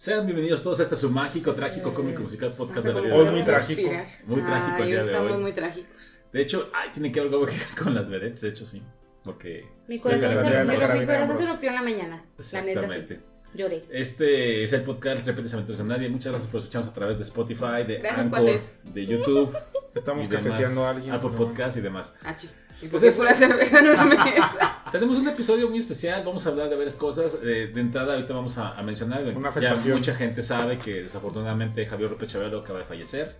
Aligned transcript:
Sean 0.00 0.24
bienvenidos 0.24 0.62
todos 0.62 0.80
a 0.80 0.84
este 0.84 0.96
su 0.96 1.10
mágico, 1.10 1.52
trágico, 1.52 1.92
cómico, 1.92 2.22
musical 2.22 2.54
podcast 2.54 2.86
de 2.86 2.94
la 2.94 3.00
vida. 3.02 3.14
Hoy 3.14 3.26
muy 3.26 3.44
trágico. 3.44 3.90
Muy 4.24 4.40
trágico 4.40 4.78
el 4.78 4.86
día 4.86 4.96
de 4.96 5.02
estamos 5.02 5.32
hoy. 5.32 5.42
muy 5.42 5.52
trágicos. 5.52 6.20
De 6.32 6.40
hecho, 6.40 6.70
ay, 6.72 6.88
tiene 6.90 7.12
que 7.12 7.20
algo 7.20 7.44
que 7.44 7.52
ver 7.52 7.66
con 7.78 7.94
las 7.94 8.08
vedettes, 8.08 8.40
de 8.40 8.48
hecho, 8.48 8.66
sí. 8.66 8.82
Porque. 9.22 9.68
Mi 9.88 9.98
corazón, 9.98 10.30
se, 10.30 10.64
mi, 10.64 11.04
corazón 11.04 11.46
rompió 11.48 11.68
en 11.68 11.74
la 11.74 11.82
mañana. 11.82 12.24
Exactamente. 12.38 13.20
Lloré. 13.52 13.84
Este 13.90 14.64
es 14.64 14.72
el 14.72 14.84
podcast 14.84 15.26
Repente 15.26 15.50
se 15.50 15.56
aventuras 15.56 15.82
a 15.82 15.84
nadie. 15.84 16.08
Muchas 16.08 16.32
gracias 16.32 16.50
por 16.50 16.60
escucharnos 16.60 16.92
a 16.92 16.94
través 16.94 17.18
de 17.18 17.24
Spotify, 17.24 17.84
de 17.86 17.98
Gracias, 17.98 18.26
Anchor, 18.32 18.60
de 18.94 19.06
YouTube. 19.06 19.54
Estamos 19.94 20.28
cafeteando 20.28 20.86
a 20.86 20.90
alguien. 20.92 21.12
Apple 21.12 21.30
¿no? 21.30 21.36
Podcast 21.36 21.76
y 21.76 21.82
demás. 21.82 22.14
Ah, 22.24 22.34
chis. 22.34 22.58
¿Y 22.80 22.88
Pues 22.88 23.02
es- 23.02 23.18
pura 23.18 23.34
cerveza 23.34 23.80
en 23.80 23.88
una 23.88 24.04
mesa? 24.06 24.79
Tenemos 24.90 25.18
un 25.18 25.28
episodio 25.28 25.68
muy 25.68 25.78
especial, 25.78 26.22
vamos 26.24 26.46
a 26.46 26.50
hablar 26.50 26.68
de 26.68 26.76
varias 26.76 26.96
cosas. 26.96 27.38
Eh, 27.42 27.70
de 27.72 27.80
entrada, 27.80 28.14
ahorita 28.14 28.34
vamos 28.34 28.58
a, 28.58 28.76
a 28.76 28.82
mencionar, 28.82 29.22
Una 29.22 29.50
ya 29.60 29.76
mucha 29.94 30.14
gente 30.14 30.42
sabe 30.42 30.78
que 30.78 31.02
desafortunadamente 31.02 31.86
Javier 31.86 32.10
López 32.10 32.32
Chabelo 32.32 32.60
acaba 32.60 32.80
de 32.80 32.84
fallecer. 32.84 33.36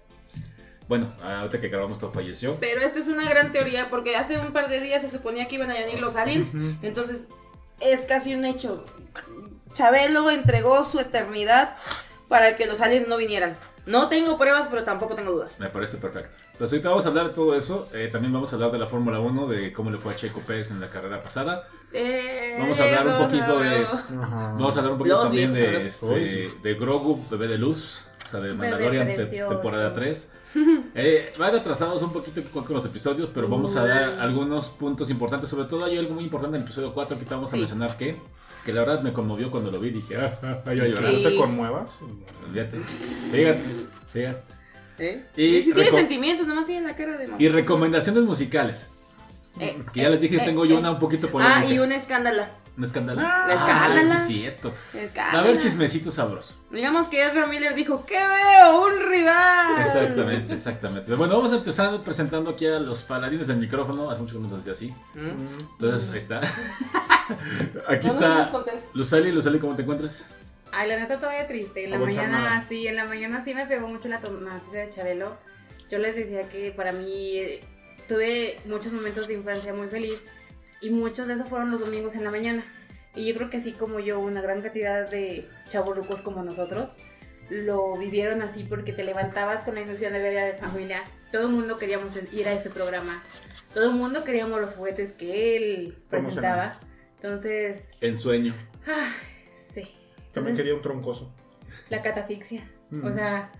Bueno, 0.88 1.12
ahorita 1.22 1.60
que 1.60 1.68
grabamos 1.68 1.98
todo 1.98 2.12
falleció. 2.12 2.56
Pero 2.58 2.80
esto 2.80 2.98
es 2.98 3.08
una 3.08 3.28
gran 3.28 3.52
teoría 3.52 3.88
porque 3.90 4.16
hace 4.16 4.38
un 4.38 4.52
par 4.52 4.68
de 4.68 4.80
días 4.80 5.02
se 5.02 5.08
suponía 5.08 5.46
que 5.46 5.56
iban 5.56 5.70
a 5.70 5.74
venir 5.74 6.00
los 6.00 6.16
aliens. 6.16 6.52
Entonces, 6.82 7.28
es 7.80 8.06
casi 8.06 8.34
un 8.34 8.44
hecho. 8.44 8.84
Chabelo 9.74 10.30
entregó 10.30 10.84
su 10.84 10.98
eternidad 10.98 11.76
para 12.28 12.56
que 12.56 12.66
los 12.66 12.80
aliens 12.80 13.06
no 13.08 13.16
vinieran. 13.16 13.56
No 13.86 14.08
tengo 14.08 14.36
pruebas, 14.36 14.68
pero 14.68 14.84
tampoco 14.84 15.14
tengo 15.14 15.32
dudas. 15.32 15.58
Me 15.60 15.68
parece 15.68 15.96
perfecto. 15.96 16.36
Entonces 16.60 16.74
ahorita 16.74 16.88
vamos 16.90 17.06
a 17.06 17.08
hablar 17.08 17.28
de 17.28 17.34
todo 17.34 17.54
eso. 17.56 17.88
Eh, 17.94 18.10
también 18.12 18.34
vamos 18.34 18.52
a 18.52 18.56
hablar 18.56 18.70
de 18.70 18.78
la 18.78 18.86
Fórmula 18.86 19.18
1, 19.18 19.46
de 19.46 19.72
cómo 19.72 19.90
le 19.90 19.96
fue 19.96 20.12
a 20.12 20.16
Checo 20.16 20.40
Pérez 20.40 20.70
en 20.70 20.78
la 20.78 20.90
carrera 20.90 21.22
pasada. 21.22 21.66
Eh, 21.90 22.56
Vamos 22.58 22.78
a 22.78 22.84
hablar 22.84 23.06
un 23.08 23.26
poquito 23.30 23.58
de-. 23.60 23.86
Ajá. 23.86 24.52
Vamos 24.58 24.76
a 24.76 24.78
hablar 24.80 24.92
un 24.92 24.98
poquito 24.98 25.16
Los 25.16 25.24
también 25.24 25.54
de, 25.54 25.60
viejos 25.70 25.84
este, 25.86 26.50
de 26.62 26.74
Grogu, 26.74 27.18
Bebé 27.30 27.48
de 27.48 27.56
Luz, 27.56 28.04
o 28.22 28.28
sea, 28.28 28.40
de 28.40 28.52
Mandalorian 28.52 29.06
te- 29.06 29.24
temporada 29.26 29.94
3. 29.94 30.32
Eh, 30.94 31.30
van 31.38 31.54
atrasados 31.54 32.02
un 32.02 32.12
poquito 32.12 32.42
con 32.52 32.66
los 32.74 32.84
episodios, 32.84 33.30
pero 33.32 33.48
vamos 33.48 33.74
a 33.76 33.86
dar 33.86 34.18
algunos 34.18 34.68
puntos 34.68 35.08
importantes. 35.08 35.48
Sobre 35.48 35.64
todo 35.66 35.86
hay 35.86 35.96
algo 35.96 36.12
muy 36.14 36.24
importante 36.24 36.56
en 36.56 36.62
el 36.62 36.66
episodio 36.66 36.92
4 36.92 37.18
que 37.18 37.24
te 37.24 37.32
vamos 37.34 37.48
a 37.50 37.52
Sí. 37.52 37.60
mencionar 37.60 37.96
que, 37.96 38.16
que 38.66 38.72
la 38.74 38.80
verdad 38.80 39.00
me 39.00 39.14
conmovió 39.14 39.50
cuando 39.50 39.70
lo 39.70 39.80
vi. 39.80 39.90
Dije, 39.90 40.16
ah, 40.18 40.38
ah, 40.42 40.58
ahí 40.66 40.78
va 40.78 40.84
a 40.84 40.88
llorar. 40.88 41.04
¿No 41.12 41.18
Sí. 41.18 41.24
te 41.24 41.36
conmuevas? 41.36 41.88
Fíjate, 42.52 42.78
fíjate, 42.80 43.60
fíjate. 44.12 44.59
¿Eh? 45.00 45.24
Y 45.36 45.56
Y 45.56 45.62
si 45.62 45.72
tiene 45.72 45.90
sentimientos, 45.90 46.46
nomás 46.46 46.66
tiene 46.66 46.86
la 46.86 46.94
cara 46.94 47.16
de 47.16 47.26
mamá. 47.26 47.42
Y 47.42 47.48
recomendaciones 47.48 48.22
musicales. 48.22 48.88
Eh, 49.58 49.78
Que 49.92 50.02
ya 50.02 50.08
les 50.10 50.20
dije, 50.20 50.36
eh, 50.36 50.42
tengo 50.44 50.64
eh, 50.64 50.68
yo 50.68 50.76
eh. 50.76 50.78
una 50.78 50.92
un 50.92 50.98
poquito 51.00 51.28
polémica. 51.28 51.60
Ah, 51.60 51.64
y 51.64 51.78
un 51.78 51.90
escándalo. 51.92 52.44
¿Un 52.78 52.84
escándalo? 52.84 53.20
La 53.20 53.46
Ah, 53.46 53.52
escándala. 53.52 54.16
sí, 54.20 54.34
es 54.36 54.40
cierto. 54.42 54.72
Escándalo. 54.94 55.38
A 55.38 55.42
ver, 55.42 55.58
chismecito 55.58 56.10
sabroso. 56.10 56.54
Digamos 56.70 57.08
que 57.08 57.22
Ezra 57.26 57.46
Miller 57.46 57.74
dijo, 57.74 58.06
¿qué 58.06 58.14
veo? 58.16 58.84
¡Un 58.86 59.10
rival! 59.10 59.80
Exactamente, 59.80 60.54
exactamente. 60.54 61.14
Bueno, 61.14 61.36
vamos 61.36 61.52
a 61.52 61.56
empezar 61.56 62.00
presentando 62.02 62.50
aquí 62.50 62.66
a 62.66 62.78
los 62.78 63.02
paladines 63.02 63.48
del 63.48 63.56
micrófono. 63.56 64.08
Hace 64.08 64.20
mucho 64.20 64.34
que 64.36 64.40
no 64.42 64.48
nos 64.48 64.64
decía 64.64 64.72
así. 64.74 64.94
¿Mm? 65.14 65.80
Entonces, 65.82 66.10
ahí 66.10 66.18
está. 66.18 66.40
Aquí 67.88 68.06
está. 68.06 68.50
Lucali. 68.94 69.32
Lucali, 69.32 69.58
¿cómo 69.58 69.76
te 69.76 69.82
encuentras? 69.82 70.26
Ay, 70.72 70.88
la 70.88 70.98
neta 70.98 71.18
todavía 71.18 71.46
triste. 71.48 71.84
En 71.84 71.90
la 71.90 71.98
mañana, 71.98 72.64
sí, 72.68 72.86
en 72.86 72.96
la 72.96 73.04
mañana 73.04 73.44
sí 73.44 73.54
me 73.54 73.66
pegó 73.66 73.88
mucho 73.88 74.08
la 74.08 74.20
to- 74.20 74.30
noticia 74.30 74.80
de 74.80 74.88
Chabelo. 74.90 75.36
Yo 75.90 75.98
les 75.98 76.14
decía 76.16 76.48
que 76.48 76.70
para 76.70 76.92
mí 76.92 77.60
tuve 78.08 78.58
muchos 78.66 78.92
momentos 78.92 79.26
de 79.28 79.34
infancia 79.34 79.72
muy 79.74 79.88
feliz 79.88 80.18
y 80.80 80.90
muchos 80.90 81.26
de 81.26 81.34
esos 81.34 81.48
fueron 81.48 81.70
los 81.70 81.80
domingos 81.80 82.14
en 82.14 82.24
la 82.24 82.30
mañana. 82.30 82.64
Y 83.14 83.26
yo 83.26 83.34
creo 83.36 83.50
que 83.50 83.56
así 83.56 83.72
como 83.72 83.98
yo, 83.98 84.20
una 84.20 84.40
gran 84.40 84.62
cantidad 84.62 85.08
de 85.10 85.48
chavorrucos 85.68 86.22
como 86.22 86.42
nosotros 86.44 86.90
lo 87.48 87.96
vivieron 87.96 88.42
así 88.42 88.62
porque 88.62 88.92
te 88.92 89.02
levantabas 89.02 89.64
con 89.64 89.74
la 89.74 89.80
ilusión 89.80 90.12
de 90.12 90.20
ver 90.20 90.38
a 90.38 90.48
la 90.50 90.58
familia. 90.58 91.02
Todo 91.32 91.42
el 91.42 91.48
mundo 91.48 91.76
queríamos 91.78 92.14
ir 92.32 92.46
a 92.46 92.52
ese 92.52 92.70
programa. 92.70 93.24
Todo 93.74 93.90
el 93.90 93.96
mundo 93.96 94.22
queríamos 94.22 94.60
los 94.60 94.70
juguetes 94.74 95.10
que 95.12 95.56
él 95.56 95.98
presentaba. 96.08 96.78
Entonces, 97.16 97.90
En 98.00 98.16
sueño. 98.18 98.54
ah. 98.86 99.12
También 100.32 100.56
quería 100.56 100.74
un 100.74 100.82
troncoso. 100.82 101.32
La 101.88 102.02
catafixia. 102.02 102.68
Mm. 102.90 103.04
O 103.06 103.14
sea, 103.14 103.50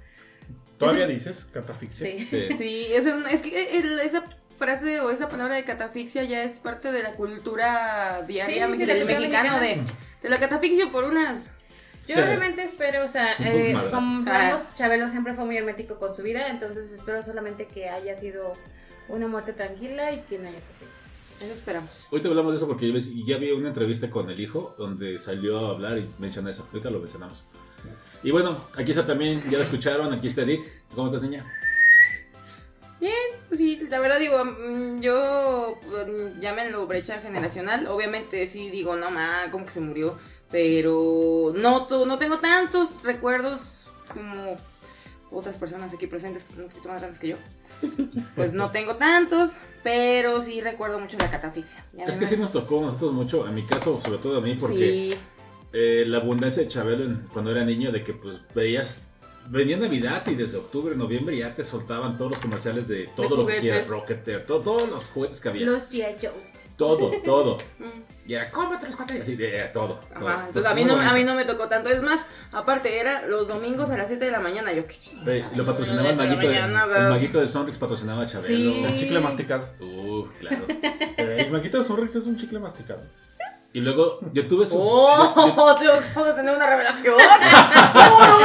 ¿Todavía 0.79 1.07
dices 1.07 1.49
catafixia? 1.53 2.07
sí. 2.07 2.27
Sí. 2.31 2.49
Sí, 2.57 2.87
es, 2.93 3.07
un- 3.07 3.27
es 3.27 3.43
que 3.43 3.79
el- 3.79 4.01
esa 4.01 4.25
frase 4.59 5.01
o 5.01 5.11
esa 5.11 5.29
palabra 5.29 5.55
de 5.55 5.65
catafixia 5.65 6.25
ya 6.25 6.43
es 6.43 6.61
parte 6.61 6.93
de 6.93 7.03
la 7.03 7.13
cultura 7.15 8.23
diaria 8.27 8.67
Sí, 8.67 8.73
sí, 8.77 8.85
del 8.87 9.07
mexicano 9.07 9.59
de, 9.59 9.77
mexicana. 9.77 9.99
de 10.23 10.29
la 10.29 10.37
catafixia 10.37 10.91
por 10.91 11.05
unas... 11.05 11.53
Yo 12.09 12.17
realmente 12.17 12.65
espero, 12.65 13.05
o 13.05 13.09
sea, 13.09 13.35
eh, 13.39 13.77
como 13.93 14.25
sabemos, 14.25 14.75
Chabelo 14.75 15.09
siempre 15.11 15.35
fue 15.35 15.45
muy 15.45 15.57
hermético 15.57 15.97
con 15.99 16.13
su 16.13 16.23
vida, 16.23 16.49
entonces 16.49 16.91
espero 16.91 17.23
solamente 17.23 17.67
que 17.69 17.89
haya 17.89 18.17
sido 18.17 18.55
una 19.09 19.29
muerte 19.29 19.53
tranquila 19.53 20.11
y 20.13 20.21
que 20.23 20.39
no 20.39 20.49
haya 20.49 20.61
sufrido. 20.61 20.91
Eso 21.41 21.53
esperamos. 21.53 21.91
Ahorita 22.11 22.28
hablamos 22.28 22.53
de 22.53 22.56
eso 22.59 22.67
porque 22.67 22.93
ya 23.25 23.39
vi 23.39 23.51
una 23.53 23.69
entrevista 23.69 24.11
con 24.11 24.28
el 24.31 24.39
hijo 24.39 24.75
donde 24.78 25.19
salió 25.19 25.67
a 25.67 25.71
hablar 25.71 25.99
y 25.99 26.06
menciona 26.19 26.51
eso. 26.51 26.67
Ahorita 26.71 26.91
lo 26.91 27.01
mencionamos. 27.01 27.43
Y 28.23 28.31
bueno, 28.31 28.67
aquí 28.77 28.91
está 28.91 29.06
también, 29.06 29.43
ya 29.51 29.56
lo 29.59 29.65
escucharon, 29.65 30.12
aquí 30.12 30.27
está 30.27 30.43
Edith. 30.43 30.61
¿Cómo 30.95 31.06
estás, 31.06 31.23
niña? 31.23 31.47
Pues 33.51 33.59
Sí, 33.59 33.81
la 33.91 33.99
verdad 33.99 34.21
digo, 34.21 34.45
mm, 34.45 35.01
yo 35.01 35.77
mm, 35.84 36.41
llámenlo 36.41 36.87
brecha 36.87 37.21
generacional, 37.21 37.89
obviamente 37.89 38.47
sí 38.47 38.71
digo, 38.71 38.95
no 38.95 39.11
ma, 39.11 39.49
como 39.51 39.65
que 39.65 39.72
se 39.72 39.81
murió, 39.81 40.17
pero 40.53 41.53
no, 41.57 41.89
no 42.07 42.19
tengo 42.21 42.39
tantos 42.39 43.03
recuerdos 43.03 43.91
como 44.15 44.57
otras 45.31 45.57
personas 45.59 45.93
aquí 45.95 46.07
presentes 46.07 46.45
que 46.45 46.55
son 46.55 46.65
un 46.65 46.71
poquito 46.71 46.89
más 46.89 46.99
grandes 46.99 47.21
que 47.21 47.29
yo. 47.29 47.37
Pues 48.37 48.53
no 48.53 48.71
tengo 48.71 48.97
tantos, 48.97 49.53
pero 49.83 50.41
sí 50.41 50.61
recuerdo 50.61 50.99
mucho 50.99 51.17
la 51.19 51.31
catafixia. 51.31 51.85
Es 52.07 52.17
que 52.17 52.27
sí 52.27 52.37
nos 52.37 52.53
tocó 52.53 52.81
a 52.81 52.83
nosotros 52.87 53.13
mucho, 53.13 53.47
en 53.47 53.55
mi 53.55 53.63
caso, 53.63 54.01
sobre 54.05 54.19
todo 54.19 54.39
a 54.39 54.41
mí, 54.41 54.57
porque 54.59 54.91
Sí, 54.91 55.15
eh, 55.73 56.05
la 56.07 56.19
abundancia 56.19 56.63
de 56.63 56.69
Chabelo 56.69 57.05
en- 57.05 57.23
cuando 57.33 57.51
era 57.53 57.65
niño, 57.65 57.93
de 57.93 58.03
que 58.03 58.13
pues 58.13 58.39
veías, 58.55 59.09
venía 59.49 59.77
Navidad 59.77 60.27
y 60.27 60.35
desde 60.35 60.59
octubre, 60.59 60.95
noviembre 60.97 61.37
ya 61.39 61.55
te 61.55 61.65
soltaban 61.65 62.19
todos 62.19 62.33
los 62.33 62.41
comerciales 62.41 62.89
de 62.89 63.09
todo 63.17 63.37
lo 63.37 63.47
que 63.47 63.85
Rocketeer, 63.85 64.47
todo- 64.47 64.61
todos 64.61 64.89
los 64.89 65.07
juguetes 65.07 65.41
que 65.41 65.49
había. 65.49 65.67
Los 65.67 65.91
G.I. 65.91 66.17
Joe. 66.21 66.33
Todo, 66.77 67.11
todo. 67.25 67.57
Mm, 68.31 68.33
Y 68.33 68.35
era, 68.35 68.51
cómete 68.51 68.87
los 68.87 68.97
cuates", 68.97 69.21
así, 69.23 69.35
de, 69.37 69.57
eh, 69.59 69.71
todo. 69.73 70.01
todo. 70.15 70.29
Ajá, 70.29 70.45
entonces 70.47 70.71
a 70.71 70.75
mí, 70.75 70.85
no, 70.85 70.95
bonito. 70.95 71.11
a 71.11 71.15
mí 71.15 71.25
no 71.25 71.35
me 71.35 71.45
tocó 71.45 71.69
tanto. 71.69 71.89
Es 71.91 72.01
más, 72.03 72.25
aparte 72.53 72.99
era 73.01 73.27
los 73.27 73.49
domingos 73.49 73.91
a 73.91 73.97
las 73.97 74.09
7 74.09 74.25
de 74.25 74.31
la 74.31 74.41
mañana. 74.41 74.73
Yo, 74.73 74.87
qué 74.87 74.97
chingada. 74.97 75.35
Eh, 75.37 75.45
Lo 75.57 75.67
patrocinaba 75.67 76.11
el 76.11 76.17
maguito, 76.17 76.49
de, 76.49 76.57
el 76.57 77.09
maguito 77.11 77.41
de 77.41 77.49
Sonrix 77.49 77.77
patrocinaba 77.79 78.23
a 78.23 78.27
Chabelo. 78.27 78.47
Sí. 78.73 78.85
El 78.85 78.99
chicle 78.99 79.21
masticado. 79.21 79.69
Uh, 79.81 80.27
claro. 80.39 80.65
Eh, 80.69 81.37
El 81.47 81.51
maquito 81.51 81.79
de 81.79 81.85
Sonrix 81.85 82.15
es 82.15 82.25
un 82.27 82.37
chicle 82.37 82.59
masticado. 82.61 83.01
Y 83.73 83.81
luego 83.81 84.19
yo 84.33 84.47
tuve 84.49 84.65
sus. 84.67 84.75
yo- 84.75 84.81
yo- 84.85 85.55
¡Oh! 85.57 85.75
Tengo 85.79 85.93
acabo 85.93 86.27
de 86.27 86.33
tener 86.35 86.55
una 86.55 86.67
revelación. 86.67 87.15
¡Oh! 87.95 88.41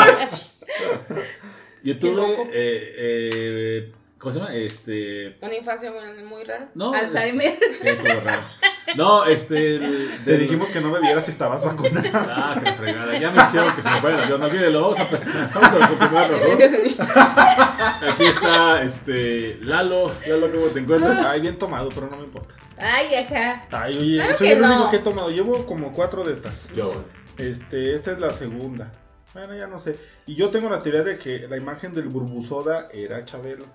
Yo 1.84 2.00
tuve. 2.00 2.24
eh, 2.51 2.94
eh, 2.97 3.91
¿Cómo 4.25 4.34
se 4.34 4.40
llama? 4.40 4.56
Este. 4.56 5.38
Una 5.40 5.53
infancia 5.53 5.91
muy, 5.91 6.24
muy 6.24 6.44
rara. 6.44 6.68
No. 6.74 6.96
es- 6.96 7.03
Alzheimer. 7.16 7.59
Sí, 7.80 7.88
estuvo 7.90 8.19
raro. 8.22 8.41
No, 8.96 9.24
este. 9.25 9.75
el- 9.75 10.09
Te 10.25 10.31
del- 10.31 10.40
dijimos 10.41 10.72
que 10.72 10.81
no 10.81 10.91
bebieras 10.91 11.25
si 11.25 11.30
estabas 11.31 11.63
vacunado. 11.63 12.09
Ah, 12.16 12.59
la 12.63 12.74
fregada. 12.74 13.19
Ya 13.19 13.30
me 13.30 13.44
hicieron 13.44 13.75
que 13.75 13.84
se 13.84 13.90
me 13.91 14.02
fue 14.02 14.13
el 14.13 14.19
avión. 14.19 14.40
No 14.40 14.47
olvídelo. 14.47 14.81
Vamos 14.81 15.00
a, 15.00 15.09
presentar- 15.09 15.50
vamos 15.53 15.81
a 15.84 15.88
continuar. 15.90 16.31
Aquí 18.09 18.24
está 18.25 18.81
este. 18.81 19.58
Lalo. 19.62 20.12
Lalo, 20.25 20.51
¿cómo 20.51 20.66
te 20.68 20.80
encuentras? 20.80 21.19
Ay, 21.25 21.42
bien 21.42 21.57
tomado, 21.60 21.89
pero 21.89 22.07
no 22.10 22.18
me 22.18 22.24
importa. 22.24 22.56
Ay, 22.78 23.13
ajá. 23.16 23.68
Ay, 23.71 23.98
oye, 23.98 24.16
Claro 24.18 24.33
soy 24.33 24.48
el 24.48 24.62
único 24.62 24.80
no. 24.86 24.89
que 24.89 24.95
he 24.98 25.00
tomado. 25.00 25.30
Llevo 25.30 25.66
como 25.68 25.94
cuatro 25.94 26.24
de 26.24 26.33
estas. 26.33 26.69
Yo. 26.74 27.04
Este, 27.38 27.94
esta 27.94 28.12
es 28.12 28.19
la 28.19 28.31
segunda. 28.33 28.92
Bueno, 29.33 29.56
ya 29.56 29.68
no 29.68 29.78
sé. 29.80 29.98
Y 30.25 30.36
yo 30.36 30.50
tengo 30.50 30.69
la 30.69 30.81
teoría 30.81 31.04
de 31.04 31.18
que 31.18 31.48
la 31.48 31.57
imagen 31.57 31.94
del 31.94 32.07
burbusoda 32.07 32.88
era 32.94 33.24
Chabelo. 33.25 33.66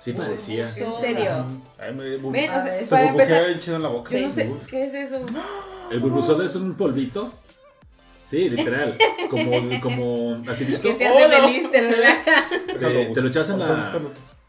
Sí, 0.00 0.12
parecía. 0.12 0.68
¿En 0.68 0.74
serio? 1.00 1.46
Ay, 1.78 1.92
me 1.94 2.04
Ven, 2.16 2.50
o 2.50 2.62
sea, 2.62 2.80
para 2.88 3.08
empezar, 3.08 3.44
el 3.44 3.58
chido 3.60 3.76
en 3.76 3.82
la 3.82 3.88
boca. 3.90 4.10
yo 4.16 4.26
no 4.26 4.32
sé 4.32 4.50
qué 4.68 4.84
es 4.86 4.94
eso. 4.94 5.20
El 5.90 5.98
burbusol 6.00 6.44
es 6.46 6.54
un 6.56 6.74
polvito. 6.74 7.32
Sí, 8.30 8.48
literal. 8.48 8.96
Como, 9.30 9.80
como 9.80 10.42
acidito. 10.50 10.82
Que 10.82 10.94
te 10.94 11.06
hace 11.08 11.24
Oh, 11.24 11.28
no. 11.28 11.46
feliz, 11.48 11.70
te 11.70 11.80
relaja. 11.80 12.48
Te, 12.78 13.06
te 13.06 13.20
lo 13.20 13.28
echas 13.28 13.50
en 13.50 13.58
la. 13.58 13.66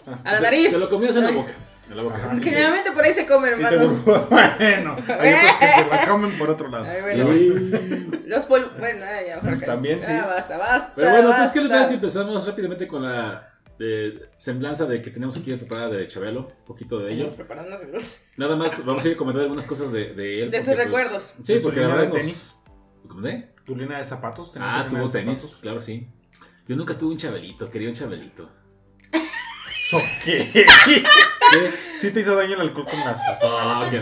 Ah. 0.07 0.19
A 0.24 0.31
la 0.33 0.39
nariz. 0.42 0.71
Te 0.71 0.77
lo 0.80 0.88
comías 0.89 1.15
en 1.15 1.24
la 1.25 1.31
boca. 1.31 1.53
En 1.89 1.98
la 1.98 2.03
boca. 2.03 2.15
Ajá. 2.18 2.36
Que 2.39 2.50
generalmente 2.50 2.92
por 2.92 3.03
ahí 3.03 3.13
se 3.13 3.25
come, 3.25 3.50
hermano. 3.50 4.01
Bueno, 4.30 4.95
hay 5.19 5.33
otros 5.33 5.56
que 5.59 5.68
se 5.68 5.89
la 5.89 6.06
comen 6.09 6.31
por 6.38 6.50
otro 6.51 6.69
lado. 6.69 6.86
Ay, 6.86 7.01
bueno. 7.01 7.27
Los 8.27 8.45
polvos. 8.45 8.71
Bueno, 8.80 9.00
ya, 9.27 9.36
mejor 9.42 9.59
que- 9.59 9.65
También 9.65 10.00
sí. 10.00 10.12
Ah, 10.12 10.27
basta, 10.27 10.57
basta. 10.57 10.94
Pero 10.95 11.12
bueno, 11.12 11.30
entonces, 11.31 11.51
¿qué 11.51 11.59
les 11.62 11.69
parece 11.69 11.89
si 11.89 11.94
empezamos 11.95 12.45
rápidamente 12.48 12.88
con 12.88 13.03
la 13.03 13.50
eh, 13.81 14.30
semblanza 14.38 14.86
de 14.86 15.01
que 15.01 15.10
tenemos 15.12 15.36
aquí 15.38 15.54
preparada 15.54 15.89
de 15.89 16.07
Chabelo? 16.07 16.48
Un 16.60 16.66
poquito 16.66 17.00
de 17.00 17.12
ello. 17.13 17.28
Nada 18.38 18.56
más, 18.56 18.86
vamos 18.86 19.04
a 19.04 19.07
ir 19.07 19.16
a 19.16 19.18
comentar 19.18 19.42
algunas 19.44 19.66
cosas 19.66 19.92
de, 19.92 20.13
de 20.13 20.44
él. 20.44 20.51
De 20.51 20.57
sus 20.60 20.68
pues, 20.68 20.78
recuerdos. 20.78 21.33
Sí, 21.44 21.54
De 21.56 21.60
porque 21.60 21.80
la 21.81 21.88
verdad 21.88 22.01
de 22.04 22.07
nos- 22.10 22.18
tenis. 22.18 22.57
¿Dónde? 23.04 23.50
¿Tu 23.66 23.75
línea 23.75 23.98
de 23.98 24.06
zapatos? 24.06 24.51
¿Tenías 24.54 24.72
Ah, 24.74 24.88
tuvo 24.89 25.07
de 25.07 25.12
tenis, 25.19 25.39
zapatos? 25.39 25.62
claro, 25.62 25.81
sí. 25.81 26.07
Yo 26.68 26.75
nunca 26.75 26.98
tuve 26.98 27.12
un 27.12 27.18
chabelito, 27.18 27.69
quería 27.69 27.89
un 27.89 27.95
chabelito. 27.95 28.50
¿So 29.91 30.01
qué? 30.23 30.49
¿Qué? 30.85 31.03
Sí 31.97 32.11
te 32.11 32.21
hizo 32.21 32.33
daño 32.33 32.55
el 32.55 32.61
alcohol 32.61 32.88
con 32.89 33.03
gas. 33.03 33.19
Ah, 33.43 33.85
que 33.91 33.99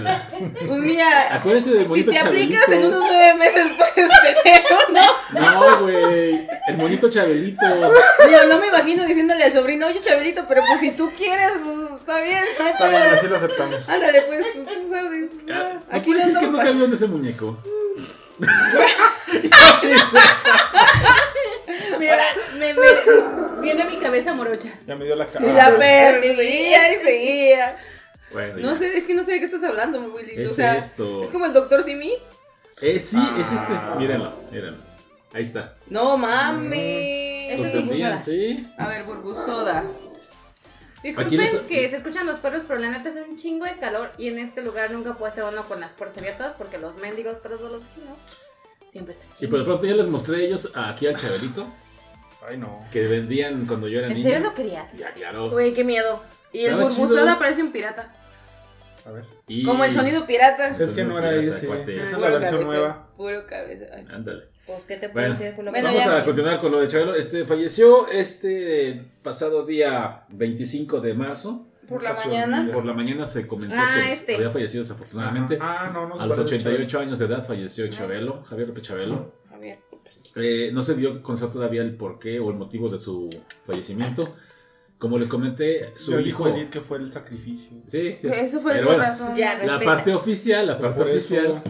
Pues 0.67 0.81
mira, 0.81 1.33
Acuérdense 1.33 1.71
del 1.71 1.91
si 1.91 2.03
te 2.03 2.19
aplicas 2.19 2.65
chabelito. 2.65 2.73
en 2.73 2.85
unos 2.85 2.99
nueve 3.09 3.33
meses 3.33 3.71
puedes 3.75 4.11
tener 4.21 4.63
uno. 4.87 5.01
No, 5.33 5.79
güey. 5.79 6.47
El 6.67 6.77
monito 6.77 7.09
chabelito. 7.09 7.65
Digo, 7.65 8.43
no 8.47 8.59
me 8.59 8.67
imagino 8.67 9.03
diciéndole 9.03 9.45
al 9.45 9.51
sobrino, 9.51 9.87
oye, 9.87 9.99
Chabelito, 9.99 10.45
pero 10.47 10.61
pues 10.63 10.79
si 10.79 10.91
tú 10.91 11.11
quieres, 11.17 11.53
pues 11.63 11.99
está 11.99 12.21
bien, 12.21 12.43
no 12.59 12.65
hay 12.65 12.71
Está 12.73 12.89
bien, 12.89 13.01
así 13.11 13.27
lo 13.27 13.35
aceptamos. 13.37 13.89
Ándale, 13.89 14.21
pues, 14.21 14.45
pues 14.53 14.65
tú 14.67 14.89
sabes. 14.91 15.31
Ah, 15.51 15.79
No 15.89 15.97
Aquí 15.97 16.11
puede 16.11 16.19
no 16.19 16.25
ser 16.25 16.33
que 16.33 16.39
ando 16.45 16.51
nunca 16.59 16.71
vieron 16.71 16.93
ese 16.93 17.07
muñeco. 17.07 17.57
Mira, 21.99 22.23
me, 22.57 22.73
me 22.73 23.61
viene 23.61 23.83
a 23.83 23.85
mi 23.85 23.97
cabeza 23.97 24.33
morocha. 24.33 24.69
Ya 24.87 24.95
me 24.95 25.05
dio 25.05 25.15
la 25.15 25.27
cara. 25.29 25.45
Y 25.47 25.53
la 25.53 25.75
perra, 25.77 26.25
y 26.25 26.35
seguía 26.35 26.95
y 26.95 27.01
seguía. 27.01 27.77
Bueno, 28.31 28.57
No 28.57 28.73
ya. 28.73 28.79
sé, 28.79 28.97
es 28.97 29.05
que 29.05 29.13
no 29.13 29.23
sé 29.23 29.33
de 29.33 29.39
qué 29.39 29.45
estás 29.45 29.63
hablando, 29.63 29.99
Willy. 30.01 30.35
¿Qué 30.35 30.45
o 30.45 30.49
es 30.49 30.55
sea, 30.55 30.77
esto? 30.77 31.23
es 31.23 31.31
como 31.31 31.45
el 31.45 31.53
doctor 31.53 31.83
Simi. 31.83 32.13
Eh, 32.81 32.99
sí, 32.99 33.17
es 33.39 33.47
este. 33.51 33.73
Ah. 33.73 33.95
Mírenlo, 33.97 34.33
mírenlo. 34.51 34.77
Ahí 35.33 35.43
está. 35.43 35.75
No 35.87 36.17
mames. 36.17 37.59
Es 37.59 38.25
sí. 38.25 38.67
A 38.77 38.87
ver, 38.87 39.03
burbusoda. 39.03 39.83
Disculpen 41.03 41.39
les- 41.39 41.55
que 41.61 41.87
se 41.89 41.95
escuchan 41.95 42.25
los 42.25 42.39
perros, 42.39 42.63
pero 42.67 42.79
la 42.79 42.89
neta 42.89 43.09
es 43.09 43.15
un 43.15 43.37
chingo 43.37 43.65
de 43.65 43.77
calor 43.77 44.11
y 44.17 44.27
en 44.27 44.37
este 44.39 44.61
lugar 44.61 44.91
nunca 44.91 45.13
puede 45.13 45.31
ser 45.33 45.45
uno 45.45 45.63
con 45.63 45.79
las 45.79 45.93
puertas 45.93 46.17
abiertas 46.17 46.53
porque 46.57 46.77
los 46.77 46.97
mendigos 46.97 47.35
perros 47.37 47.61
de 47.61 47.69
los 47.69 47.83
vecinos 47.85 48.17
siempre 48.91 49.13
están 49.13 49.29
Y 49.39 49.47
por 49.47 49.59
de 49.59 49.65
pronto 49.65 49.85
ya 49.85 49.95
les 49.95 50.07
mostré 50.07 50.45
ellos 50.45 50.69
aquí 50.75 51.07
al 51.07 51.15
Chabelito 51.15 51.67
Ay, 52.47 52.57
no. 52.57 52.85
que 52.91 53.07
vendían 53.07 53.65
cuando 53.65 53.87
yo 53.87 53.99
era 53.99 54.07
¿En 54.07 54.13
niño. 54.13 54.23
serio 54.29 54.39
lo 54.49 54.53
querías? 54.53 54.91
Ya, 54.97 55.11
claro. 55.11 55.49
Güey, 55.49 55.73
qué 55.73 55.83
miedo. 55.83 56.21
Y 56.53 56.59
el 56.59 56.65
Estaba 56.73 56.83
burbusoda 56.83 57.23
chido. 57.25 57.39
parece 57.39 57.63
un 57.63 57.71
pirata. 57.71 58.13
A 59.05 59.11
ver. 59.11 59.23
Y- 59.47 59.63
Como 59.63 59.83
el 59.85 59.91
sonido 59.91 60.25
pirata. 60.25 60.75
Es 60.77 60.91
que 60.93 61.03
no 61.03 61.17
era 61.19 61.29
Pirata, 61.29 61.57
ese. 61.57 61.67
cuate. 61.67 61.95
Esa 61.95 62.03
es 62.05 62.11
la 62.11 62.29
versión 62.29 62.41
cabeza, 62.51 62.63
nueva. 62.65 63.07
Puro 63.17 63.45
cabeza. 63.47 63.85
Ándale. 64.09 64.43
Pues, 64.65 64.79
¿qué 64.87 64.97
te 64.97 65.09
puedo 65.09 65.27
Bueno, 65.27 65.39
decir? 65.39 65.55
Bueno, 65.55 65.71
Vamos 65.89 66.05
ya. 66.05 66.17
a 66.17 66.25
continuar 66.25 66.59
con 66.61 66.71
lo 66.71 66.79
de 66.79 66.87
Chabelo. 66.87 67.15
Este 67.15 67.45
falleció 67.45 68.07
este 68.09 69.03
pasado 69.23 69.65
día 69.65 70.25
25 70.29 71.01
de 71.01 71.13
marzo. 71.15 71.65
Por 71.87 72.03
la 72.03 72.13
mañana. 72.13 72.69
Por 72.71 72.85
la 72.85 72.93
mañana 72.93 73.25
se 73.25 73.47
comentó 73.47 73.75
Ah, 73.75 74.03
que 74.05 74.13
este. 74.13 74.35
había 74.35 74.51
fallecido 74.51 74.83
desafortunadamente. 74.83 75.57
Ah, 75.59 75.89
no, 75.91 76.07
no. 76.07 76.19
A 76.19 76.25
los 76.27 76.37
88 76.37 76.99
años 76.99 77.17
de 77.17 77.25
edad 77.25 77.43
falleció 77.43 77.87
Chabelo, 77.89 78.43
Javier 78.43 78.67
López 78.67 78.83
Chabelo. 78.83 79.33
Eh, 80.35 80.69
no 80.73 80.83
se 80.83 80.95
dio 80.95 81.13
a 81.13 81.21
conocer 81.21 81.49
todavía 81.51 81.81
el 81.81 81.95
porqué 81.95 82.39
o 82.39 82.49
el 82.51 82.57
motivo 82.57 82.87
de 82.89 82.99
su 82.99 83.29
fallecimiento. 83.65 84.35
Como 84.97 85.17
les 85.17 85.27
comenté, 85.29 85.91
su 85.95 86.11
Yo 86.11 86.19
hijo. 86.19 86.25
dijo 86.45 86.47
Edith 86.49 86.69
que 86.69 86.81
fue 86.81 86.97
el 86.97 87.09
sacrificio. 87.09 87.69
Sí, 87.89 88.15
sí. 88.19 88.27
Eso 88.27 88.59
fue 88.59 88.73
Pero 88.73 88.83
su 88.83 88.89
bueno, 88.89 89.03
razón. 89.03 89.35
Ya, 89.35 89.57
La 89.65 89.79
parte 89.79 90.13
oficial, 90.13 90.67
la 90.67 90.77
Pues 90.77 90.93
parte 90.93 91.11
oficial. 91.11 91.61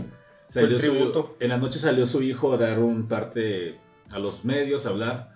salió 0.48 0.80
su- 0.80 1.36
en 1.40 1.50
la 1.50 1.58
noche 1.58 1.78
salió 1.80 2.06
su 2.08 2.24
hijo 2.24 2.54
a 2.54 2.58
dar 2.58 2.80
un 2.80 3.08
parte 3.08 3.78
a 4.12 4.18
los 4.20 4.44
medios, 4.46 4.86
a 4.86 4.90
hablar. 4.90 5.34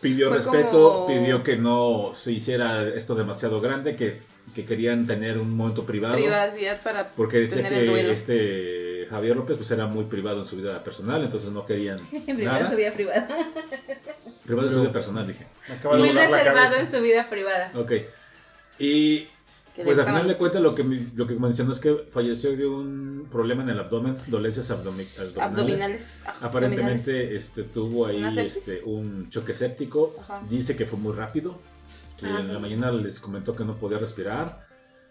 Pidió 0.00 0.28
Fue 0.28 0.38
respeto, 0.38 0.70
como- 0.70 1.06
pidió 1.06 1.42
que 1.42 1.56
no 1.56 2.12
se 2.14 2.32
hiciera 2.32 2.88
esto 2.88 3.14
demasiado 3.14 3.60
grande, 3.60 3.96
que, 3.96 4.22
que 4.54 4.64
querían 4.64 5.06
tener 5.06 5.38
un 5.38 5.54
momento 5.56 5.84
privado. 5.84 6.14
Privacidad 6.14 6.82
para. 6.82 7.08
Porque 7.14 7.38
decía 7.38 7.62
tener 7.62 7.82
el 7.82 7.86
duelo. 7.88 8.08
que 8.08 8.14
este 8.14 9.06
Javier 9.10 9.36
López 9.36 9.56
pues 9.56 9.70
era 9.70 9.86
muy 9.86 10.04
privado 10.04 10.40
en 10.40 10.46
su 10.46 10.56
vida 10.56 10.82
personal, 10.82 11.22
entonces 11.24 11.50
no 11.50 11.64
querían 11.66 11.98
nada. 12.38 12.60
en 12.60 12.70
su 12.70 12.76
vida 12.76 12.92
privada. 12.92 13.28
Privado 14.44 14.68
en 14.68 14.74
su 14.74 14.80
vida 14.80 14.92
personal, 14.92 15.26
dije. 15.26 15.46
Me 15.68 15.74
acaba 15.74 15.94
de 15.96 16.00
Muy 16.00 16.08
volar 16.10 16.30
la 16.30 16.38
reservado 16.38 16.76
en 16.76 16.86
su 16.90 17.00
vida 17.02 17.28
privada. 17.28 17.72
Ok. 17.74 17.92
Y 18.78 19.26
que 19.74 19.82
le 19.82 19.84
pues 19.84 19.98
al 19.98 20.00
estaban- 20.04 20.14
final 20.22 20.28
de 20.28 20.36
cuentas 20.36 20.62
lo 20.62 20.74
que, 20.74 20.84
me- 20.84 21.06
lo 21.14 21.26
que 21.26 21.34
mencionó 21.34 21.72
es 21.72 21.80
que 21.80 21.94
falleció 22.10 22.56
de 22.56 22.66
un 22.66 23.28
problema 23.30 23.62
en 23.62 23.70
el 23.70 23.78
abdomen, 23.78 24.16
dolencias 24.26 24.70
abdomi- 24.70 25.06
abdominales. 25.18 25.38
Abdominales. 25.38 26.22
ah, 26.26 26.30
abdominales. 26.40 26.42
Aparentemente 26.42 27.36
este, 27.36 27.62
tuvo 27.64 28.06
ahí 28.06 28.16
¿Una 28.18 28.32
sepsis? 28.34 28.68
este, 28.68 28.84
un 28.84 29.28
choque 29.30 29.52
séptico. 29.54 30.14
Ajá. 30.20 30.40
Dice 30.48 30.76
que 30.76 30.86
fue 30.86 30.98
muy 30.98 31.14
rápido. 31.14 31.58
Que 32.18 32.26
en 32.26 32.52
la 32.52 32.58
mañana 32.58 32.90
les 32.92 33.18
comentó 33.20 33.54
que 33.54 33.64
no 33.64 33.74
podía 33.74 33.98
respirar. 33.98 34.64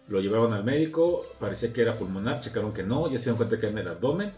Lo 0.07 0.19
llevaron 0.22 0.54
al 0.54 0.63
médico. 0.63 1.25
Parecía 1.40 1.72
que 1.72 1.81
era 1.81 1.94
pulmonar. 1.96 2.40
Checaron 2.42 2.74
que 2.74 2.84
no. 2.84 3.07
Ya 3.10 3.18
se 3.18 3.25
dieron 3.25 3.38
cuenta 3.38 3.60
que 3.60 3.66
era 3.68 3.74
en 3.74 3.78
el 3.80 3.88
abdomen. 3.88 4.31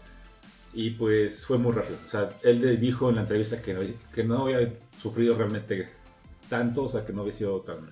Y 0.74 0.90
pues 0.90 1.46
fue 1.46 1.56
muy 1.58 1.72
rápido. 1.72 1.98
O 2.06 2.10
sea, 2.10 2.30
él 2.42 2.60
le 2.60 2.76
dijo 2.76 3.08
en 3.08 3.16
la 3.16 3.22
entrevista 3.22 3.60
que, 3.62 3.72
no- 3.74 3.80
que 4.12 4.24
no 4.24 4.42
había 4.44 4.72
sufrido 5.00 5.36
realmente 5.36 5.88
tanto. 6.48 6.84
O 6.84 6.88
sea, 6.88 7.04
que 7.06 7.12
no 7.12 7.22
había 7.22 7.32
sido 7.32 7.60
tan, 7.62 7.88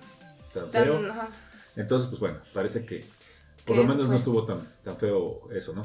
tan 0.53 0.69
Tan- 0.71 0.83
feo. 0.85 0.99
ajá. 1.11 1.29
Entonces, 1.75 2.07
pues 2.09 2.19
bueno, 2.19 2.37
parece 2.53 2.85
que 2.85 3.03
por 3.65 3.75
lo 3.77 3.83
menos 3.83 4.07
no 4.09 4.15
estuvo 4.15 4.43
tan, 4.45 4.59
tan 4.83 4.97
feo 4.97 5.47
eso, 5.53 5.73
¿no? 5.73 5.83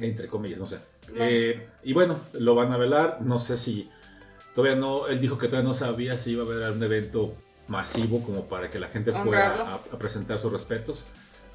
Entre 0.00 0.28
comillas, 0.28 0.58
no 0.58 0.66
sé. 0.66 0.78
Bueno. 1.08 1.24
Eh, 1.28 1.68
y 1.82 1.92
bueno, 1.92 2.16
lo 2.34 2.54
van 2.54 2.72
a 2.72 2.76
velar. 2.76 3.18
No 3.20 3.38
sé 3.38 3.56
si 3.56 3.88
todavía 4.54 4.76
no. 4.78 5.06
Él 5.08 5.20
dijo 5.20 5.36
que 5.38 5.46
todavía 5.48 5.68
no 5.68 5.74
sabía 5.74 6.16
si 6.16 6.32
iba 6.32 6.44
a 6.44 6.46
haber 6.46 6.70
un 6.70 6.82
evento 6.82 7.34
masivo 7.70 8.22
como 8.22 8.44
para 8.46 8.68
que 8.68 8.78
la 8.78 8.88
gente 8.88 9.12
fuera 9.12 9.62
a, 9.62 9.74
a 9.76 9.98
presentar 9.98 10.38
sus 10.38 10.52
respetos, 10.52 11.04